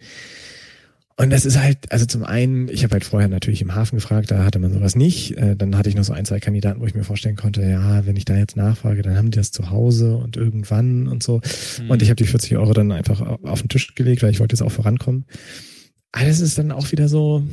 Und 1.21 1.31
das 1.31 1.45
ist 1.45 1.59
halt, 1.59 1.91
also 1.91 2.05
zum 2.05 2.23
einen, 2.23 2.69
ich 2.69 2.83
habe 2.83 2.93
halt 2.93 3.03
vorher 3.03 3.27
natürlich 3.27 3.61
im 3.61 3.75
Hafen 3.75 3.97
gefragt, 3.97 4.31
da 4.31 4.45
hatte 4.45 4.57
man 4.59 4.71
sowas 4.71 4.95
nicht. 4.95 5.35
Äh, 5.37 5.57
dann 5.57 5.77
hatte 5.77 5.89
ich 5.89 5.95
noch 5.95 6.05
so 6.05 6.13
ein, 6.13 6.23
zwei 6.23 6.39
Kandidaten, 6.39 6.79
wo 6.79 6.85
ich 6.85 6.95
mir 6.95 7.03
vorstellen 7.03 7.35
konnte, 7.35 7.61
ja, 7.61 8.05
wenn 8.05 8.15
ich 8.15 8.23
da 8.23 8.37
jetzt 8.37 8.55
nachfrage, 8.55 9.01
dann 9.01 9.17
haben 9.17 9.29
die 9.29 9.35
das 9.37 9.51
zu 9.51 9.69
Hause 9.69 10.15
und 10.15 10.37
irgendwann 10.37 11.09
und 11.09 11.21
so. 11.21 11.41
Hm. 11.77 11.89
Und 11.89 12.01
ich 12.01 12.07
habe 12.09 12.15
die 12.15 12.25
40 12.25 12.55
Euro 12.55 12.71
dann 12.73 12.93
einfach 12.93 13.19
au- 13.19 13.37
auf 13.43 13.61
den 13.61 13.67
Tisch 13.67 13.93
gelegt, 13.95 14.23
weil 14.23 14.31
ich 14.31 14.39
wollte 14.39 14.53
jetzt 14.55 14.61
auch 14.61 14.71
vorankommen. 14.71 15.25
Aber 16.13 16.25
das 16.25 16.39
ist 16.39 16.57
dann 16.57 16.71
auch 16.71 16.89
wieder 16.91 17.07
so, 17.09 17.43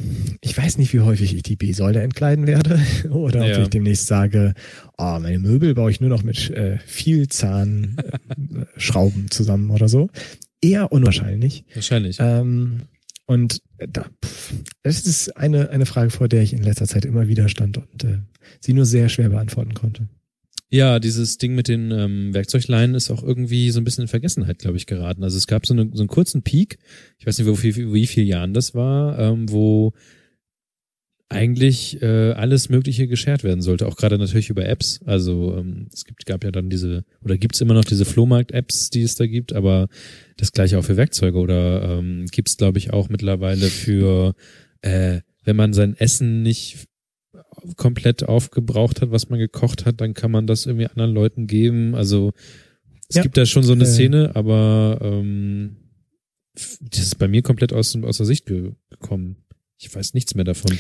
ich 0.41 0.57
weiß 0.57 0.79
nicht, 0.79 0.93
wie 0.95 1.01
häufig 1.01 1.35
ich 1.35 1.43
die 1.43 1.57
B-Säule 1.57 2.01
entkleiden 2.03 2.47
werde. 2.47 2.79
Oder 3.11 3.41
ob 3.43 3.49
Ja. 3.49 3.63
ich 3.63 3.69
demnächst 3.69 4.07
sage, 4.07 4.55
oh, 4.97 5.19
meine 5.21 5.39
Möbel 5.41 5.75
baue 5.75 5.91
ich 5.91 6.01
nur 6.01 6.09
noch 6.09 6.23
mit 6.23 6.51
äh, 6.51 6.79
Vielzahnschrauben 6.87 9.27
zusammen 9.31 9.71
oder 9.71 9.89
so. 9.89 10.09
Eher 10.63 10.91
unwahrscheinlich. 10.93 11.65
Wahrscheinlich. 11.75 12.17
Ähm, 12.21 12.83
und 13.27 13.61
da, 13.79 14.07
pff, 14.25 14.55
das 14.83 15.05
ist 15.05 15.37
eine, 15.37 15.71
eine 15.71 15.87
Frage, 15.87 16.11
vor 16.11 16.29
der 16.29 16.43
ich 16.43 16.53
in 16.53 16.63
letzter 16.63 16.87
Zeit 16.87 17.05
immer 17.05 17.29
wieder 17.29 17.49
stand 17.49 17.79
und 17.79 18.05
äh, 18.05 18.19
sie 18.61 18.73
nur 18.73 18.87
sehr 18.87 19.09
schwer 19.09 19.29
beantworten 19.29 19.75
konnte. 19.75 20.09
Ja, 20.69 20.99
dieses 20.99 21.39
Ding 21.39 21.55
mit 21.55 21.69
den 21.69 21.93
ähm, 21.93 22.35
Werkzeugleinen 22.35 22.97
ist 22.97 23.11
auch 23.11 23.23
irgendwie 23.23 23.71
so 23.71 23.81
ein 23.81 23.85
bisschen 23.85 24.03
in 24.03 24.09
Vergessenheit, 24.09 24.59
glaube 24.59 24.77
ich, 24.77 24.87
geraten. 24.87 25.23
Also 25.23 25.39
es 25.39 25.47
gab 25.47 25.65
so, 25.65 25.75
eine, 25.75 25.91
so 25.93 26.03
einen 26.03 26.09
kurzen 26.09 26.43
Peak, 26.43 26.79
ich 27.19 27.27
weiß 27.27 27.39
nicht, 27.39 27.47
wie 27.47 27.73
viel, 27.73 27.93
wie 27.93 28.07
viel 28.07 28.25
Jahren 28.25 28.53
das 28.53 28.75
war, 28.75 29.19
ähm, 29.19 29.49
wo 29.51 29.93
eigentlich 31.29 32.01
äh, 32.03 32.33
alles 32.33 32.69
Mögliche 32.69 33.09
geshared 33.09 33.43
werden 33.43 33.61
sollte, 33.61 33.87
auch 33.89 33.97
gerade 33.97 34.17
natürlich 34.17 34.49
über 34.49 34.65
Apps. 34.67 35.01
Also 35.05 35.57
ähm, 35.57 35.89
es 35.93 36.05
gibt, 36.05 36.25
gab 36.27 36.45
ja 36.45 36.53
dann 36.53 36.71
diese, 36.71 37.05
oder 37.21 37.37
gibt's 37.37 37.61
immer 37.61 37.75
noch 37.75 37.85
diese 37.85 38.05
Flohmarkt-Apps, 38.05 38.91
die 38.91 39.03
es 39.03 39.17
da 39.17 39.27
gibt, 39.27 39.53
aber 39.53 39.89
das 40.37 40.53
gleiche 40.53 40.79
auch 40.79 40.85
für 40.85 40.97
Werkzeuge 40.97 41.39
oder 41.39 41.99
ähm, 41.99 42.27
gibt's 42.31 42.57
glaube 42.57 42.79
ich, 42.79 42.93
auch 42.93 43.09
mittlerweile 43.09 43.67
für, 43.67 44.35
äh, 44.83 45.21
wenn 45.45 45.57
man 45.57 45.73
sein 45.73 45.97
Essen 45.97 46.43
nicht 46.43 46.87
komplett 47.77 48.23
aufgebraucht 48.23 49.01
hat, 49.03 49.11
was 49.11 49.29
man 49.29 49.41
gekocht 49.41 49.85
hat, 49.85 50.01
dann 50.01 50.15
kann 50.15 50.31
man 50.31 50.47
das 50.47 50.67
irgendwie 50.67 50.87
anderen 50.87 51.13
Leuten 51.13 51.49
geben. 51.49 51.97
Also 51.97 52.33
es 53.09 53.17
Ja. 53.17 53.23
gibt 53.23 53.37
da 53.37 53.47
schon 53.47 53.65
so 53.65 53.73
eine 53.73 53.83
Äh. 53.85 53.89
Szene, 53.89 54.37
aber 54.37 54.99
ähm, 55.03 55.77
das 56.55 57.01
ist 57.01 57.19
bei 57.19 57.27
mir 57.27 57.43
komplett 57.43 57.73
aus, 57.73 57.97
aus 57.97 58.17
der 58.19 58.27
Sicht 58.27 58.47
ge 58.47 58.73
gekommen. 58.91 59.45
Ich 59.79 59.93
weiß 59.95 60.15
nichts 60.15 60.35
mehr 60.37 60.45
davon. 60.45 60.79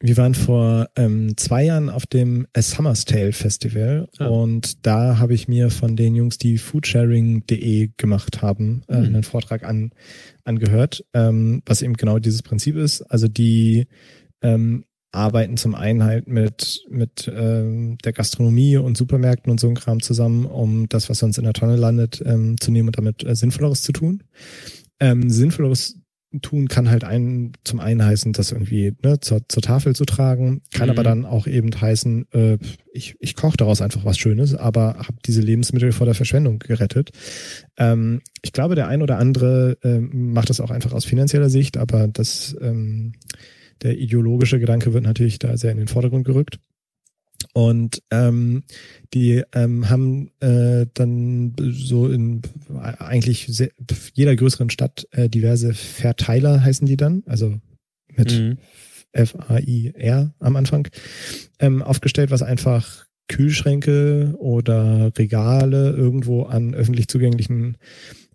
Wir 0.00 0.16
waren 0.18 0.34
vor 0.34 0.88
ähm, 0.96 1.36
zwei 1.38 1.64
Jahren 1.64 1.88
auf 1.88 2.04
dem 2.06 2.46
A 2.54 2.60
Summer's 2.60 3.06
Tale 3.06 3.32
Festival 3.32 4.08
Ah. 4.18 4.26
und 4.26 4.84
da 4.86 5.18
habe 5.18 5.32
ich 5.32 5.48
mir 5.48 5.70
von 5.70 5.96
den 5.96 6.14
Jungs, 6.14 6.36
die 6.36 6.58
foodsharing.de 6.58 7.90
gemacht 7.96 8.42
haben, 8.42 8.82
äh, 8.88 8.98
Mhm. 8.98 9.04
einen 9.06 9.22
Vortrag 9.22 9.64
an, 9.64 9.90
angehört, 10.44 11.02
ähm, 11.14 11.62
was 11.64 11.80
eben 11.80 11.94
genau 11.94 12.18
dieses 12.18 12.42
Prinzip 12.42 12.76
ist. 12.76 13.00
Also 13.02 13.26
die 13.26 13.86
ähm, 14.42 14.84
arbeiten 15.12 15.56
zum 15.56 15.74
einen 15.74 16.02
halt 16.04 16.28
mit, 16.28 16.84
mit 16.90 17.32
ähm, 17.34 17.96
der 18.04 18.12
Gastronomie 18.12 18.76
und 18.76 18.98
Supermärkten 18.98 19.50
und 19.50 19.58
so 19.58 19.68
ein 19.68 19.74
Kram 19.76 20.02
zusammen, 20.02 20.44
um 20.44 20.90
das, 20.90 21.08
was 21.08 21.20
sonst 21.20 21.38
in 21.38 21.44
der 21.44 21.54
Tonne 21.54 21.76
landet, 21.76 22.22
ähm, 22.26 22.60
zu 22.60 22.70
nehmen 22.70 22.88
und 22.90 22.98
damit 22.98 23.24
äh, 23.24 23.34
Sinnvolleres 23.34 23.80
zu 23.80 23.92
tun. 23.92 24.22
Ähm, 25.00 25.30
Sinnvolleres 25.30 25.98
tun 26.42 26.68
kann 26.68 26.90
halt 26.90 27.04
ein, 27.04 27.52
zum 27.64 27.80
einen 27.80 28.04
heißen, 28.04 28.32
das 28.32 28.52
irgendwie 28.52 28.94
ne, 29.02 29.20
zur, 29.20 29.40
zur 29.48 29.62
Tafel 29.62 29.94
zu 29.94 30.04
tragen, 30.04 30.62
kann 30.72 30.86
Mhm. 30.88 30.90
aber 30.90 31.02
dann 31.02 31.24
auch 31.24 31.46
eben 31.46 31.70
heißen, 31.78 32.26
äh, 32.32 32.58
ich, 32.92 33.16
ich 33.20 33.36
koche 33.36 33.56
daraus 33.56 33.82
einfach 33.82 34.04
was 34.04 34.18
Schönes, 34.18 34.54
aber 34.54 34.96
habe 34.98 35.18
diese 35.24 35.40
Lebensmittel 35.40 35.92
vor 35.92 36.06
der 36.06 36.14
Verschwendung 36.14 36.58
gerettet. 36.58 37.10
Ähm, 37.76 38.20
ich 38.42 38.52
glaube, 38.52 38.74
der 38.74 38.88
ein 38.88 39.02
oder 39.02 39.18
andere 39.18 39.78
ähm, 39.82 40.32
macht 40.32 40.50
das 40.50 40.60
auch 40.60 40.70
einfach 40.70 40.92
aus 40.92 41.04
finanzieller 41.04 41.50
Sicht, 41.50 41.76
aber 41.76 42.08
das 42.08 42.56
ähm, 42.60 43.12
der 43.82 43.98
ideologische 43.98 44.58
Gedanke 44.58 44.94
wird 44.94 45.04
natürlich 45.04 45.38
da 45.38 45.56
sehr 45.56 45.72
in 45.72 45.78
den 45.78 45.88
Vordergrund 45.88 46.24
gerückt. 46.24 46.58
Und 47.56 48.02
ähm, 48.10 48.64
die 49.14 49.42
ähm, 49.54 49.88
haben 49.88 50.30
äh, 50.40 50.84
dann 50.92 51.54
so 51.58 52.06
in 52.06 52.42
eigentlich 52.98 53.46
sehr, 53.48 53.70
jeder 54.12 54.36
größeren 54.36 54.68
Stadt 54.68 55.08
äh, 55.12 55.30
diverse 55.30 55.72
Verteiler 55.72 56.62
heißen 56.62 56.86
die 56.86 56.98
dann, 56.98 57.22
also 57.24 57.58
mit 58.14 58.38
Mhm. 58.38 58.58
F-A-I-R 59.12 60.34
am 60.38 60.56
Anfang, 60.56 60.88
ähm, 61.58 61.80
aufgestellt, 61.80 62.30
was 62.30 62.42
einfach 62.42 63.06
Kühlschränke 63.26 64.34
oder 64.36 65.10
Regale 65.16 65.92
irgendwo 65.92 66.42
an 66.42 66.74
öffentlich 66.74 67.08
zugänglichen 67.08 67.78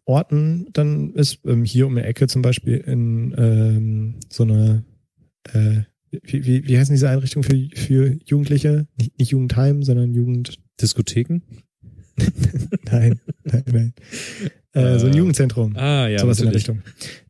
Orten 0.03 0.65
dann 0.73 1.13
ist. 1.13 1.45
Ähm, 1.45 1.63
hier 1.63 1.85
um 1.85 1.95
die 1.95 2.01
Ecke 2.01 2.25
zum 2.25 2.41
Beispiel 2.41 2.77
in 2.77 3.35
ähm, 3.37 4.15
so 4.29 4.41
eine, 4.41 4.83
äh, 5.53 5.81
wie, 6.11 6.45
wie, 6.45 6.67
wie 6.67 6.77
heißen 6.77 6.93
diese 6.93 7.09
Einrichtungen 7.09 7.43
für, 7.43 7.79
für 7.79 8.17
Jugendliche? 8.25 8.87
Nicht, 8.97 9.17
nicht 9.19 9.31
Jugendheim, 9.31 9.83
sondern 9.83 10.13
Jugend... 10.13 10.59
Diskotheken? 10.81 11.41
Nein, 12.91 13.19
nein, 13.43 13.63
nein. 13.71 13.93
Äh, 14.73 14.99
so 14.99 15.07
ein 15.07 15.13
Äh, 15.13 15.17
Jugendzentrum. 15.17 15.75
Ah, 15.75 16.07
ja. 16.07 16.19
sowas 16.19 16.39
in 16.39 16.45
der 16.45 16.53
natürlich. 16.53 16.69
Richtung. 16.69 16.81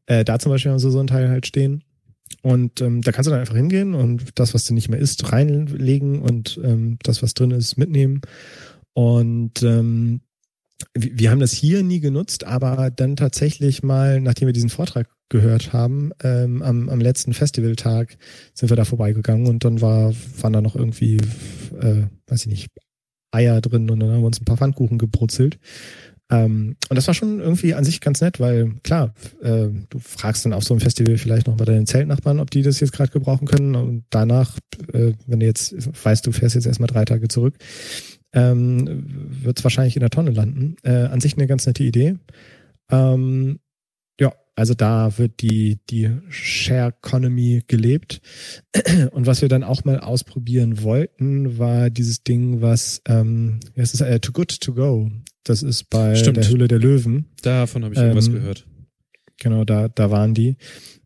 Äh, 0.06 0.24
da 0.24 0.40
zum 0.40 0.52
Beispiel 0.52 0.72
haben 0.72 0.80
sie 0.80 0.92
so 0.92 1.00
ein 1.00 1.08
Teil 1.08 1.30
halt 1.30 1.46
stehen. 1.46 1.84
Und 2.42 2.82
ähm, 2.82 3.02
da 3.02 3.12
kannst 3.12 3.28
du 3.28 3.32
dann 3.32 3.42
einfach 3.42 3.56
hingehen 3.56 3.94
und 3.94 4.40
das, 4.40 4.54
was 4.54 4.66
du 4.66 4.74
nicht 4.74 4.90
mehr 4.90 5.00
isst, 5.00 5.32
reinlegen 5.32 6.20
und 6.20 6.60
ähm, 6.64 6.98
das, 7.04 7.22
was 7.22 7.34
drin 7.34 7.52
ist, 7.52 7.78
mitnehmen. 7.78 8.22
Und 8.94 9.62
ähm, 9.64 10.22
wir, 10.94 11.32
haben 11.32 11.40
das 11.40 11.52
hier 11.52 11.84
nie 11.84 12.00
genutzt, 12.00 12.44
aber 12.46 12.92
dann 12.92 13.16
tatsächlich 13.16 13.84
mal, 13.84 14.22
nachdem 14.22 14.48
wir 14.48 14.54
diesen 14.54 14.70
Vortrag 14.70 15.10
gehört 15.30 15.74
haben, 15.74 16.12
ähm, 16.24 16.62
am, 16.62 16.90
am 16.90 17.00
letzten 17.00 17.34
Festivaltag 17.34 18.18
sind 18.54 18.70
wir 18.70 18.78
da 18.78 18.86
vorbeigegangen 18.86 19.48
und 19.48 19.64
dann 19.64 19.82
war, 19.82 20.14
waren 20.42 20.54
da 20.54 20.62
noch 20.62 20.76
irgendwie, 20.76 21.18
äh, 21.80 22.04
weiß 22.28 22.42
ich 22.42 22.48
nicht, 22.48 22.70
Eier 23.32 23.62
drin 23.62 23.90
und 23.90 24.00
dann 24.00 24.12
haben 24.12 24.22
wir 24.22 24.28
uns 24.28 24.42
ein 24.42 24.46
paar 24.46 24.58
Pfannkuchen 24.58 24.98
gebrutzelt. 24.98 25.58
Ähm, 26.32 26.78
und 26.90 26.96
das 26.96 27.08
war 27.08 27.14
schon 27.14 27.40
irgendwie 27.40 27.74
an 27.74 27.84
sich 27.84 28.00
ganz 28.00 28.22
nett, 28.22 28.40
weil 28.40 28.74
klar, 28.84 29.14
äh, 29.42 29.68
du 29.90 30.00
fragst 30.00 30.46
dann 30.46 30.54
auf 30.54 30.64
so 30.64 30.74
einem 30.74 30.82
Festival 30.82 31.18
vielleicht 31.18 31.48
noch 31.48 31.58
bei 31.58 31.66
deinen 31.66 31.86
Zeltnachbarn, 31.86 32.40
ob 32.40 32.50
die 32.50 32.62
das 32.62 32.80
jetzt 32.80 32.94
gerade 32.94 33.12
gebrauchen 33.12 33.48
können. 33.48 33.76
Und 33.76 34.06
danach, 34.10 34.58
äh, 34.94 35.14
wenn 35.28 35.42
du 35.42 35.46
jetzt 35.46 35.76
weißt, 36.06 36.26
du 36.26 36.32
fährst 36.32 36.56
jetzt 36.56 36.68
erstmal 36.68 36.88
drei 36.88 37.04
Tage 37.04 37.28
zurück, 37.28 37.56
ähm, 38.34 39.04
wird 39.08 39.60
es 39.60 39.64
wahrscheinlich 39.64 39.96
in 39.96 40.02
der 40.02 40.10
Tonne 40.10 40.32
landen. 40.32 40.76
Äh, 40.84 41.06
an 41.06 41.20
sich 41.22 41.38
eine 41.38 41.48
ganz 41.48 41.66
nette 41.66 41.84
Idee. 41.84 42.16
Ähm, 42.90 43.60
ja, 44.20 44.34
also 44.56 44.74
da 44.74 45.18
wird 45.18 45.42
die, 45.42 45.80
die 45.90 46.10
Share 46.30 46.94
Economy 47.02 47.64
gelebt. 47.68 48.22
Und 49.12 49.26
was 49.26 49.42
wir 49.42 49.50
dann 49.50 49.64
auch 49.64 49.84
mal 49.84 50.00
ausprobieren 50.00 50.84
wollten, 50.84 51.58
war 51.58 51.90
dieses 51.90 52.24
Ding, 52.24 52.62
was, 52.62 53.02
ähm, 53.08 53.60
wie 53.74 53.82
heißt 53.82 53.94
das, 53.94 54.02
äh, 54.02 54.20
Too 54.20 54.32
Good 54.32 54.62
To 54.62 54.74
Go. 54.74 55.12
Das 55.44 55.64
ist 55.64 55.90
bei 55.90 56.16
Stimmt. 56.16 56.38
der 56.38 56.48
Höhle 56.50 56.68
der 56.68 56.80
Löwen. 56.80 57.26
Davon 57.42 57.84
habe 57.84 57.94
ich 57.94 58.00
irgendwas 58.00 58.28
Ähm, 58.28 58.34
gehört. 58.34 58.68
Genau, 59.40 59.66
da, 59.66 59.88
da 59.88 60.12
waren 60.12 60.36
die. 60.36 60.56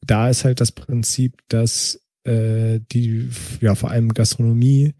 Da 0.05 0.29
ist 0.29 0.43
halt 0.43 0.59
das 0.59 0.73
Prinzip, 0.73 1.37
dass 1.47 2.01
äh, 2.25 2.81
die, 2.91 3.29
ja, 3.61 3.75
vor 3.75 3.91
allem 3.91 4.13
Gastronomie, 4.13 4.93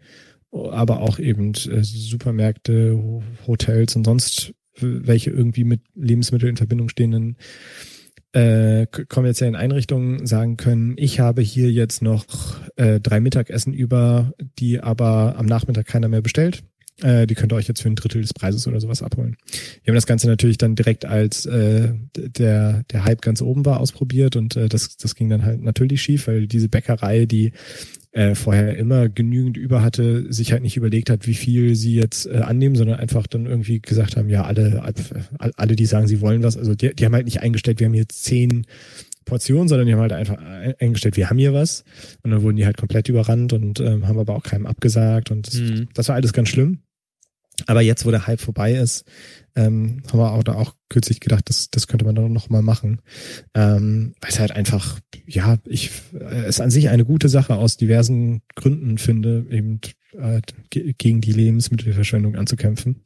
aber 0.64 1.00
auch 1.00 1.18
eben 1.18 1.52
äh, 1.52 1.82
Supermärkte, 1.82 2.96
Ho- 2.96 3.22
Hotels 3.46 3.96
und 3.96 4.04
sonst 4.04 4.52
welche 4.78 5.30
irgendwie 5.30 5.64
mit 5.64 5.80
Lebensmitteln 5.94 6.50
in 6.50 6.56
Verbindung 6.56 6.88
stehenden 6.90 7.36
äh, 8.32 8.86
kommerziellen 9.08 9.56
Einrichtungen 9.56 10.26
sagen 10.26 10.58
können, 10.58 10.94
ich 10.98 11.20
habe 11.20 11.40
hier 11.40 11.70
jetzt 11.72 12.02
noch 12.02 12.26
äh, 12.76 13.00
drei 13.00 13.20
Mittagessen 13.20 13.72
über, 13.72 14.34
die 14.58 14.80
aber 14.80 15.36
am 15.38 15.46
Nachmittag 15.46 15.86
keiner 15.86 16.08
mehr 16.08 16.20
bestellt. 16.20 16.62
Äh, 17.02 17.26
die 17.26 17.34
könnt 17.34 17.52
ihr 17.52 17.56
euch 17.56 17.68
jetzt 17.68 17.82
für 17.82 17.88
ein 17.88 17.96
Drittel 17.96 18.22
des 18.22 18.34
Preises 18.34 18.66
oder 18.66 18.80
sowas 18.80 19.02
abholen. 19.02 19.36
Wir 19.84 19.92
haben 19.92 19.96
das 19.96 20.06
Ganze 20.06 20.26
natürlich 20.28 20.58
dann 20.58 20.76
direkt 20.76 21.04
als 21.04 21.46
äh, 21.46 21.92
der, 22.16 22.84
der 22.90 23.04
Hype 23.04 23.22
ganz 23.22 23.40
oben 23.40 23.64
war 23.64 23.80
ausprobiert 23.80 24.36
und 24.36 24.56
äh, 24.56 24.68
das, 24.68 24.96
das 24.96 25.14
ging 25.14 25.30
dann 25.30 25.44
halt 25.44 25.62
natürlich 25.62 26.02
schief, 26.02 26.26
weil 26.26 26.46
diese 26.46 26.68
Bäckerei, 26.68 27.26
die 27.26 27.52
äh, 28.16 28.34
vorher 28.34 28.76
immer 28.76 29.08
genügend 29.10 29.56
über 29.58 29.82
hatte, 29.82 30.32
sich 30.32 30.52
halt 30.52 30.62
nicht 30.62 30.76
überlegt 30.76 31.10
hat, 31.10 31.26
wie 31.26 31.34
viel 31.34 31.74
sie 31.76 31.94
jetzt 31.94 32.24
äh, 32.26 32.38
annehmen, 32.38 32.74
sondern 32.74 32.98
einfach 32.98 33.26
dann 33.26 33.44
irgendwie 33.46 33.80
gesagt 33.80 34.16
haben, 34.16 34.30
ja, 34.30 34.44
alle, 34.44 34.82
all- 35.38 35.52
alle, 35.56 35.76
die 35.76 35.84
sagen, 35.86 36.06
sie 36.08 36.20
wollen 36.22 36.42
was, 36.42 36.56
also 36.56 36.74
die, 36.74 36.94
die 36.94 37.04
haben 37.04 37.14
halt 37.14 37.26
nicht 37.26 37.42
eingestellt, 37.42 37.78
wir 37.78 37.86
haben 37.86 37.94
hier 37.94 38.08
zehn 38.08 38.66
Portionen, 39.26 39.68
sondern 39.68 39.86
die 39.86 39.92
haben 39.92 40.00
halt 40.00 40.12
einfach 40.12 40.38
ein- 40.38 40.74
eingestellt, 40.80 41.16
wir 41.18 41.28
haben 41.28 41.38
hier 41.38 41.52
was 41.52 41.84
und 42.22 42.30
dann 42.30 42.42
wurden 42.42 42.56
die 42.56 42.64
halt 42.64 42.78
komplett 42.78 43.08
überrannt 43.10 43.52
und 43.52 43.80
ähm, 43.80 44.06
haben 44.08 44.18
aber 44.18 44.34
auch 44.34 44.44
keinem 44.44 44.66
abgesagt 44.66 45.30
und 45.30 45.46
das, 45.48 45.54
Mhm. 45.60 45.88
das 45.92 46.08
war 46.08 46.14
alles 46.16 46.32
ganz 46.32 46.48
schlimm. 46.48 46.78
Aber 47.66 47.80
jetzt, 47.82 48.06
wo 48.06 48.10
der 48.10 48.26
Hype 48.26 48.40
vorbei 48.40 48.74
ist, 48.74 49.04
ähm, 49.56 50.02
haben 50.06 50.18
wir 50.20 50.32
auch 50.32 50.44
da 50.44 50.54
auch 50.54 50.74
kürzlich 50.90 51.18
gedacht, 51.20 51.48
das, 51.48 51.70
das 51.70 51.86
könnte 51.88 52.04
man 52.04 52.14
doch 52.14 52.28
noch 52.28 52.50
mal 52.50 52.62
machen. 52.62 53.00
Ähm, 53.54 54.14
weil 54.20 54.30
es 54.30 54.38
halt 54.38 54.52
einfach, 54.52 55.00
ja, 55.26 55.58
ich 55.66 55.90
äh, 56.14 56.44
es 56.44 56.60
an 56.60 56.70
sich 56.70 56.88
eine 56.90 57.04
gute 57.04 57.28
Sache 57.28 57.56
aus 57.56 57.76
diversen 57.76 58.42
Gründen 58.54 58.98
finde, 58.98 59.46
eben 59.50 59.80
äh, 60.12 60.40
ge- 60.70 60.94
gegen 60.96 61.20
die 61.20 61.32
Lebensmittelverschwendung 61.32 62.36
anzukämpfen. 62.36 63.02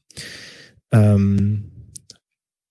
Ähm, 0.93 1.71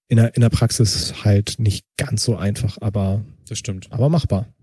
in 0.07 0.17
der, 0.17 0.35
in 0.35 0.41
der 0.41 0.49
Praxis 0.49 1.23
halt 1.23 1.55
nicht 1.59 1.85
ganz 1.97 2.23
so 2.23 2.35
einfach, 2.35 2.77
aber, 2.81 3.23
Das 3.47 3.59
stimmt. 3.59 3.87
aber 3.91 4.09
machbar. 4.09 4.53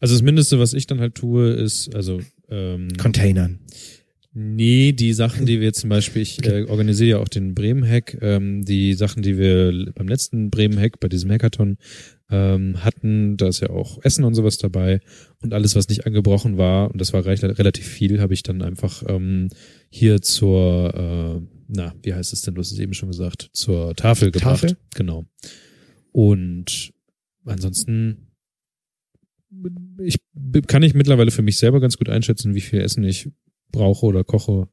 Also 0.00 0.14
das 0.14 0.22
Mindeste, 0.22 0.58
was 0.58 0.74
ich 0.74 0.86
dann 0.86 1.00
halt 1.00 1.14
tue, 1.16 1.50
ist, 1.52 1.94
also 1.94 2.20
ähm, 2.48 2.88
Containern. 2.98 3.60
Nee, 4.34 4.92
die 4.92 5.12
Sachen, 5.12 5.44
die 5.44 5.60
wir 5.60 5.74
zum 5.74 5.90
Beispiel, 5.90 6.22
ich 6.22 6.42
äh, 6.46 6.64
organisiere 6.64 7.10
ja 7.10 7.18
auch 7.18 7.28
den 7.28 7.54
Bremen-Hack, 7.54 8.16
ähm, 8.22 8.64
die 8.64 8.94
Sachen, 8.94 9.22
die 9.22 9.36
wir 9.36 9.92
beim 9.94 10.08
letzten 10.08 10.48
Bremen-Hack, 10.48 11.00
bei 11.00 11.08
diesem 11.08 11.30
Hackathon 11.30 11.76
ähm, 12.30 12.82
hatten, 12.82 13.36
da 13.36 13.48
ist 13.48 13.60
ja 13.60 13.68
auch 13.68 14.02
Essen 14.02 14.24
und 14.24 14.34
sowas 14.34 14.56
dabei 14.56 15.00
und 15.42 15.52
alles, 15.52 15.76
was 15.76 15.90
nicht 15.90 16.06
angebrochen 16.06 16.56
war, 16.56 16.90
und 16.90 16.98
das 16.98 17.12
war 17.12 17.26
recht, 17.26 17.44
relativ 17.44 17.86
viel, 17.86 18.20
habe 18.20 18.32
ich 18.32 18.42
dann 18.42 18.62
einfach 18.62 19.02
ähm, 19.06 19.48
hier 19.90 20.22
zur, 20.22 20.94
äh, 20.94 21.46
na, 21.68 21.94
wie 22.02 22.14
heißt 22.14 22.32
es 22.32 22.40
denn, 22.40 22.54
du 22.54 22.60
hast 22.60 22.72
es 22.72 22.78
eben 22.78 22.94
schon 22.94 23.10
gesagt, 23.10 23.50
zur 23.52 23.94
Tafel 23.94 24.30
gebracht. 24.30 24.62
Tafel? 24.62 24.76
Genau. 24.94 25.26
Und 26.10 26.94
ansonsten 27.44 28.28
ich 30.02 30.16
kann 30.66 30.82
ich 30.82 30.94
mittlerweile 30.94 31.30
für 31.30 31.42
mich 31.42 31.58
selber 31.58 31.80
ganz 31.80 31.98
gut 31.98 32.08
einschätzen, 32.08 32.54
wie 32.54 32.62
viel 32.62 32.80
Essen 32.80 33.04
ich 33.04 33.28
brauche 33.72 34.06
oder 34.06 34.22
koche. 34.22 34.68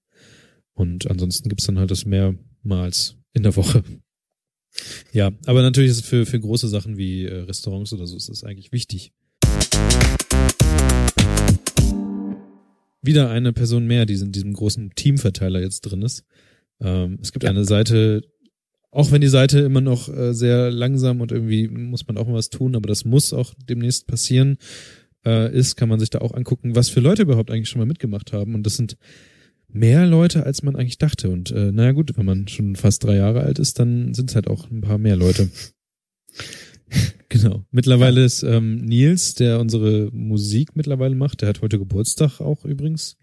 Und 0.73 1.09
ansonsten 1.09 1.49
gibt's 1.49 1.65
dann 1.65 1.79
halt 1.79 1.91
das 1.91 2.05
mehrmals 2.05 3.17
in 3.33 3.43
der 3.43 3.55
Woche. 3.55 3.83
Ja, 5.11 5.31
aber 5.45 5.61
natürlich 5.61 5.91
ist 5.91 5.97
es 5.97 6.05
für, 6.05 6.25
für 6.25 6.39
große 6.39 6.67
Sachen 6.67 6.97
wie 6.97 7.25
äh, 7.25 7.41
Restaurants 7.41 7.91
oder 7.93 8.05
so 8.05 8.15
ist 8.15 8.29
das 8.29 8.43
eigentlich 8.43 8.71
wichtig. 8.71 9.11
Wieder 13.01 13.29
eine 13.29 13.53
Person 13.53 13.87
mehr, 13.87 14.05
die 14.05 14.13
in 14.13 14.31
diesem 14.31 14.53
großen 14.53 14.91
Teamverteiler 14.95 15.61
jetzt 15.61 15.81
drin 15.81 16.01
ist. 16.01 16.23
Ähm, 16.81 17.17
es 17.21 17.31
gibt 17.31 17.45
eine 17.45 17.65
Seite, 17.65 18.23
auch 18.91 19.11
wenn 19.11 19.21
die 19.21 19.27
Seite 19.27 19.59
immer 19.59 19.81
noch 19.81 20.09
äh, 20.09 20.33
sehr 20.33 20.69
langsam 20.69 21.21
und 21.21 21.31
irgendwie 21.31 21.67
muss 21.67 22.07
man 22.07 22.17
auch 22.17 22.27
mal 22.27 22.35
was 22.35 22.49
tun, 22.49 22.75
aber 22.75 22.87
das 22.87 23.05
muss 23.05 23.33
auch 23.33 23.53
demnächst 23.57 24.07
passieren, 24.07 24.57
äh, 25.25 25.53
ist, 25.53 25.75
kann 25.75 25.89
man 25.89 25.99
sich 25.99 26.09
da 26.09 26.19
auch 26.19 26.33
angucken, 26.33 26.75
was 26.75 26.89
für 26.89 26.99
Leute 26.99 27.23
überhaupt 27.23 27.51
eigentlich 27.51 27.69
schon 27.69 27.79
mal 27.79 27.85
mitgemacht 27.85 28.33
haben. 28.33 28.55
Und 28.55 28.65
das 28.65 28.75
sind 28.75 28.97
mehr 29.67 30.05
Leute, 30.05 30.45
als 30.45 30.63
man 30.63 30.75
eigentlich 30.75 30.97
dachte. 30.97 31.29
Und 31.29 31.51
äh, 31.51 31.71
naja 31.71 31.91
gut, 31.91 32.17
wenn 32.17 32.25
man 32.25 32.47
schon 32.47 32.75
fast 32.75 33.03
drei 33.03 33.15
Jahre 33.15 33.41
alt 33.41 33.59
ist, 33.59 33.79
dann 33.79 34.13
sind 34.13 34.29
es 34.29 34.35
halt 34.35 34.47
auch 34.47 34.69
ein 34.69 34.81
paar 34.81 34.97
mehr 34.97 35.15
Leute. 35.15 35.49
genau. 37.29 37.65
Mittlerweile 37.71 38.23
ist 38.23 38.43
ähm, 38.43 38.77
Nils, 38.77 39.35
der 39.35 39.59
unsere 39.59 40.09
Musik 40.11 40.75
mittlerweile 40.75 41.15
macht, 41.15 41.41
der 41.41 41.49
hat 41.49 41.61
heute 41.61 41.79
Geburtstag 41.79 42.39
auch 42.39 42.65
übrigens. 42.65 43.17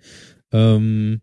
Ähm, 0.52 1.20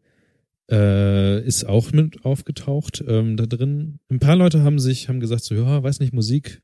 äh, 0.72 1.46
ist 1.46 1.66
auch 1.66 1.92
mit 1.92 2.26
aufgetaucht 2.26 3.04
ähm, 3.08 3.38
da 3.38 3.46
drin. 3.46 4.00
Ein 4.10 4.20
paar 4.20 4.36
Leute 4.36 4.64
haben 4.64 4.80
sich, 4.80 5.10
haben 5.10 5.20
gesagt 5.20 5.44
so, 5.44 5.56
ja, 5.56 5.84
weiß 5.84 6.00
nicht, 6.00 6.14
Musik. 6.14 6.62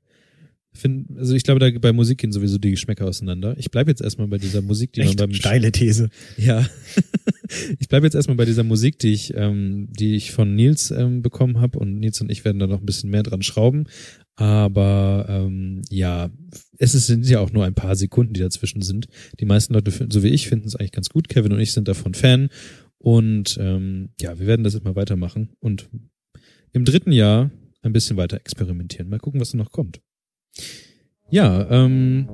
Find, 0.72 1.18
also 1.18 1.34
ich 1.34 1.44
glaube, 1.44 1.60
da 1.60 1.70
bei 1.80 1.92
Musik 1.92 2.20
gehen 2.20 2.32
sowieso 2.32 2.60
die 2.60 2.72
Geschmäcker 2.72 3.06
auseinander. 3.06 3.56
Ich 3.58 3.72
bleibe 3.72 3.90
jetzt 3.90 4.02
erstmal 4.02 4.28
bei 4.28 4.38
dieser 4.38 4.62
Musik, 4.62 4.94
die 4.94 5.02
man 5.02 5.10
Echt 5.10 5.18
beim 5.18 5.34
steile 5.34 5.72
These. 5.72 6.10
ja. 6.38 6.66
ich 7.80 7.88
bleibe 7.90 8.06
jetzt 8.06 8.14
erstmal 8.14 8.38
bei 8.38 8.46
dieser 8.46 8.64
Musik, 8.64 9.00
die 9.00 9.14
ich, 9.14 9.34
ähm, 9.36 9.88
die 9.92 10.16
ich 10.16 10.32
von 10.32 10.56
Nils 10.56 10.92
ähm, 10.92 11.24
bekommen 11.24 11.60
habe 11.60 11.80
und 11.80 11.96
Nils 11.96 12.22
und 12.22 12.32
ich 12.32 12.46
werden 12.46 12.60
da 12.60 12.68
noch 12.68 12.80
ein 12.80 12.86
bisschen 12.86 13.10
mehr 13.10 13.24
dran 13.24 13.42
schrauben. 13.42 13.86
Aber 14.36 15.26
ähm, 15.28 15.82
ja, 15.90 16.30
es 16.78 16.92
sind 16.92 17.28
ja 17.28 17.40
auch 17.40 17.52
nur 17.52 17.66
ein 17.66 17.74
paar 17.74 17.96
Sekunden, 17.96 18.34
die 18.34 18.40
dazwischen 18.40 18.82
sind. 18.82 19.08
Die 19.40 19.46
meisten 19.46 19.74
Leute, 19.74 19.92
finden, 19.92 20.12
so 20.12 20.24
wie 20.24 20.30
ich, 20.30 20.48
finden 20.48 20.68
es 20.68 20.76
eigentlich 20.76 20.94
ganz 20.94 21.10
gut. 21.10 21.30
Kevin 21.30 21.52
und 21.52 21.60
ich 21.60 21.74
sind 21.74 21.88
davon 21.88 22.14
Fan. 22.14 22.50
Und 23.00 23.58
ähm, 23.60 24.10
ja, 24.22 24.40
wir 24.40 24.46
werden 24.48 24.64
das 24.64 24.76
immer 24.76 24.96
weitermachen 24.96 25.50
und 25.60 25.90
im 26.74 26.86
dritten 26.86 27.12
Jahr 27.12 27.50
ein 27.82 27.94
bisschen 27.94 28.18
weiter 28.18 28.38
experimentieren. 28.38 29.10
Mal 29.10 29.20
gucken, 29.20 29.42
was 29.42 29.52
da 29.52 29.58
noch 29.58 29.72
kommt. 29.72 30.02
Ja, 31.30 31.68
ähm, 31.70 32.28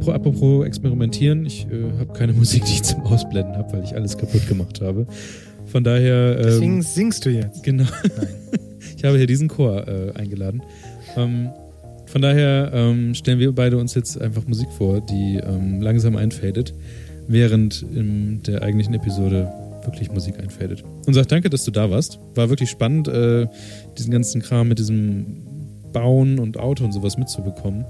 pro, 0.00 0.12
apropos 0.12 0.66
experimentieren, 0.66 1.44
ich 1.46 1.66
äh, 1.66 1.98
habe 1.98 2.12
keine 2.12 2.32
Musik, 2.34 2.64
die 2.64 2.72
ich 2.72 2.82
zum 2.82 3.02
Ausblenden 3.02 3.56
habe, 3.56 3.72
weil 3.72 3.84
ich 3.84 3.94
alles 3.94 4.16
kaputt 4.16 4.46
gemacht 4.48 4.80
habe. 4.80 5.06
Von 5.66 5.84
daher. 5.84 6.36
Ähm, 6.38 6.42
Deswegen 6.44 6.82
singst 6.82 7.24
du 7.24 7.30
jetzt. 7.30 7.62
Genau. 7.62 7.84
ich 8.96 9.04
habe 9.04 9.16
hier 9.16 9.26
diesen 9.26 9.48
Chor 9.48 9.86
äh, 9.86 10.12
eingeladen. 10.14 10.62
Ähm, 11.16 11.50
von 12.06 12.22
daher 12.22 12.72
ähm, 12.74 13.14
stellen 13.14 13.38
wir 13.38 13.54
beide 13.54 13.76
uns 13.76 13.94
jetzt 13.94 14.20
einfach 14.20 14.46
Musik 14.46 14.68
vor, 14.76 15.00
die 15.00 15.36
ähm, 15.36 15.80
langsam 15.80 16.16
einfadet, 16.16 16.74
während 17.28 17.82
in 17.82 18.42
der 18.42 18.62
eigentlichen 18.62 18.94
Episode 18.94 19.52
wirklich 19.84 20.10
Musik 20.10 20.40
einfadet. 20.40 20.82
Und 21.06 21.14
sag 21.14 21.28
danke, 21.28 21.50
dass 21.50 21.64
du 21.64 21.70
da 21.70 21.90
warst. 21.90 22.18
War 22.34 22.48
wirklich 22.48 22.68
spannend, 22.68 23.06
äh, 23.06 23.46
diesen 23.96 24.10
ganzen 24.10 24.42
Kram 24.42 24.68
mit 24.68 24.78
diesem 24.80 25.49
Bauen 25.92 26.38
und 26.38 26.58
Auto 26.58 26.84
und 26.84 26.92
sowas 26.92 27.18
mitzubekommen. 27.18 27.84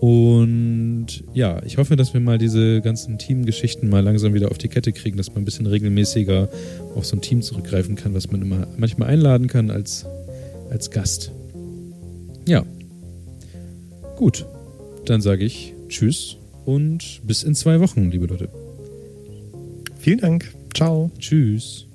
Und 0.00 1.06
ja, 1.32 1.62
ich 1.64 1.78
hoffe, 1.78 1.96
dass 1.96 2.12
wir 2.12 2.20
mal 2.20 2.36
diese 2.36 2.82
ganzen 2.82 3.16
Teamgeschichten 3.16 3.88
mal 3.88 4.02
langsam 4.02 4.34
wieder 4.34 4.50
auf 4.50 4.58
die 4.58 4.68
Kette 4.68 4.92
kriegen, 4.92 5.16
dass 5.16 5.28
man 5.28 5.42
ein 5.42 5.44
bisschen 5.44 5.66
regelmäßiger 5.66 6.48
auf 6.94 7.06
so 7.06 7.16
ein 7.16 7.22
Team 7.22 7.40
zurückgreifen 7.40 7.96
kann, 7.96 8.12
was 8.12 8.30
man 8.30 8.42
immer 8.42 8.66
manchmal 8.76 9.08
einladen 9.08 9.46
kann 9.46 9.70
als, 9.70 10.04
als 10.70 10.90
Gast. 10.90 11.32
Ja. 12.46 12.64
Gut. 14.16 14.46
Dann 15.06 15.20
sage 15.20 15.44
ich 15.44 15.74
Tschüss 15.88 16.36
und 16.64 17.20
bis 17.24 17.42
in 17.42 17.54
zwei 17.54 17.80
Wochen, 17.80 18.10
liebe 18.10 18.26
Leute. 18.26 18.48
Vielen 19.98 20.18
Dank. 20.18 20.54
Ciao. 20.74 21.10
Tschüss. 21.18 21.86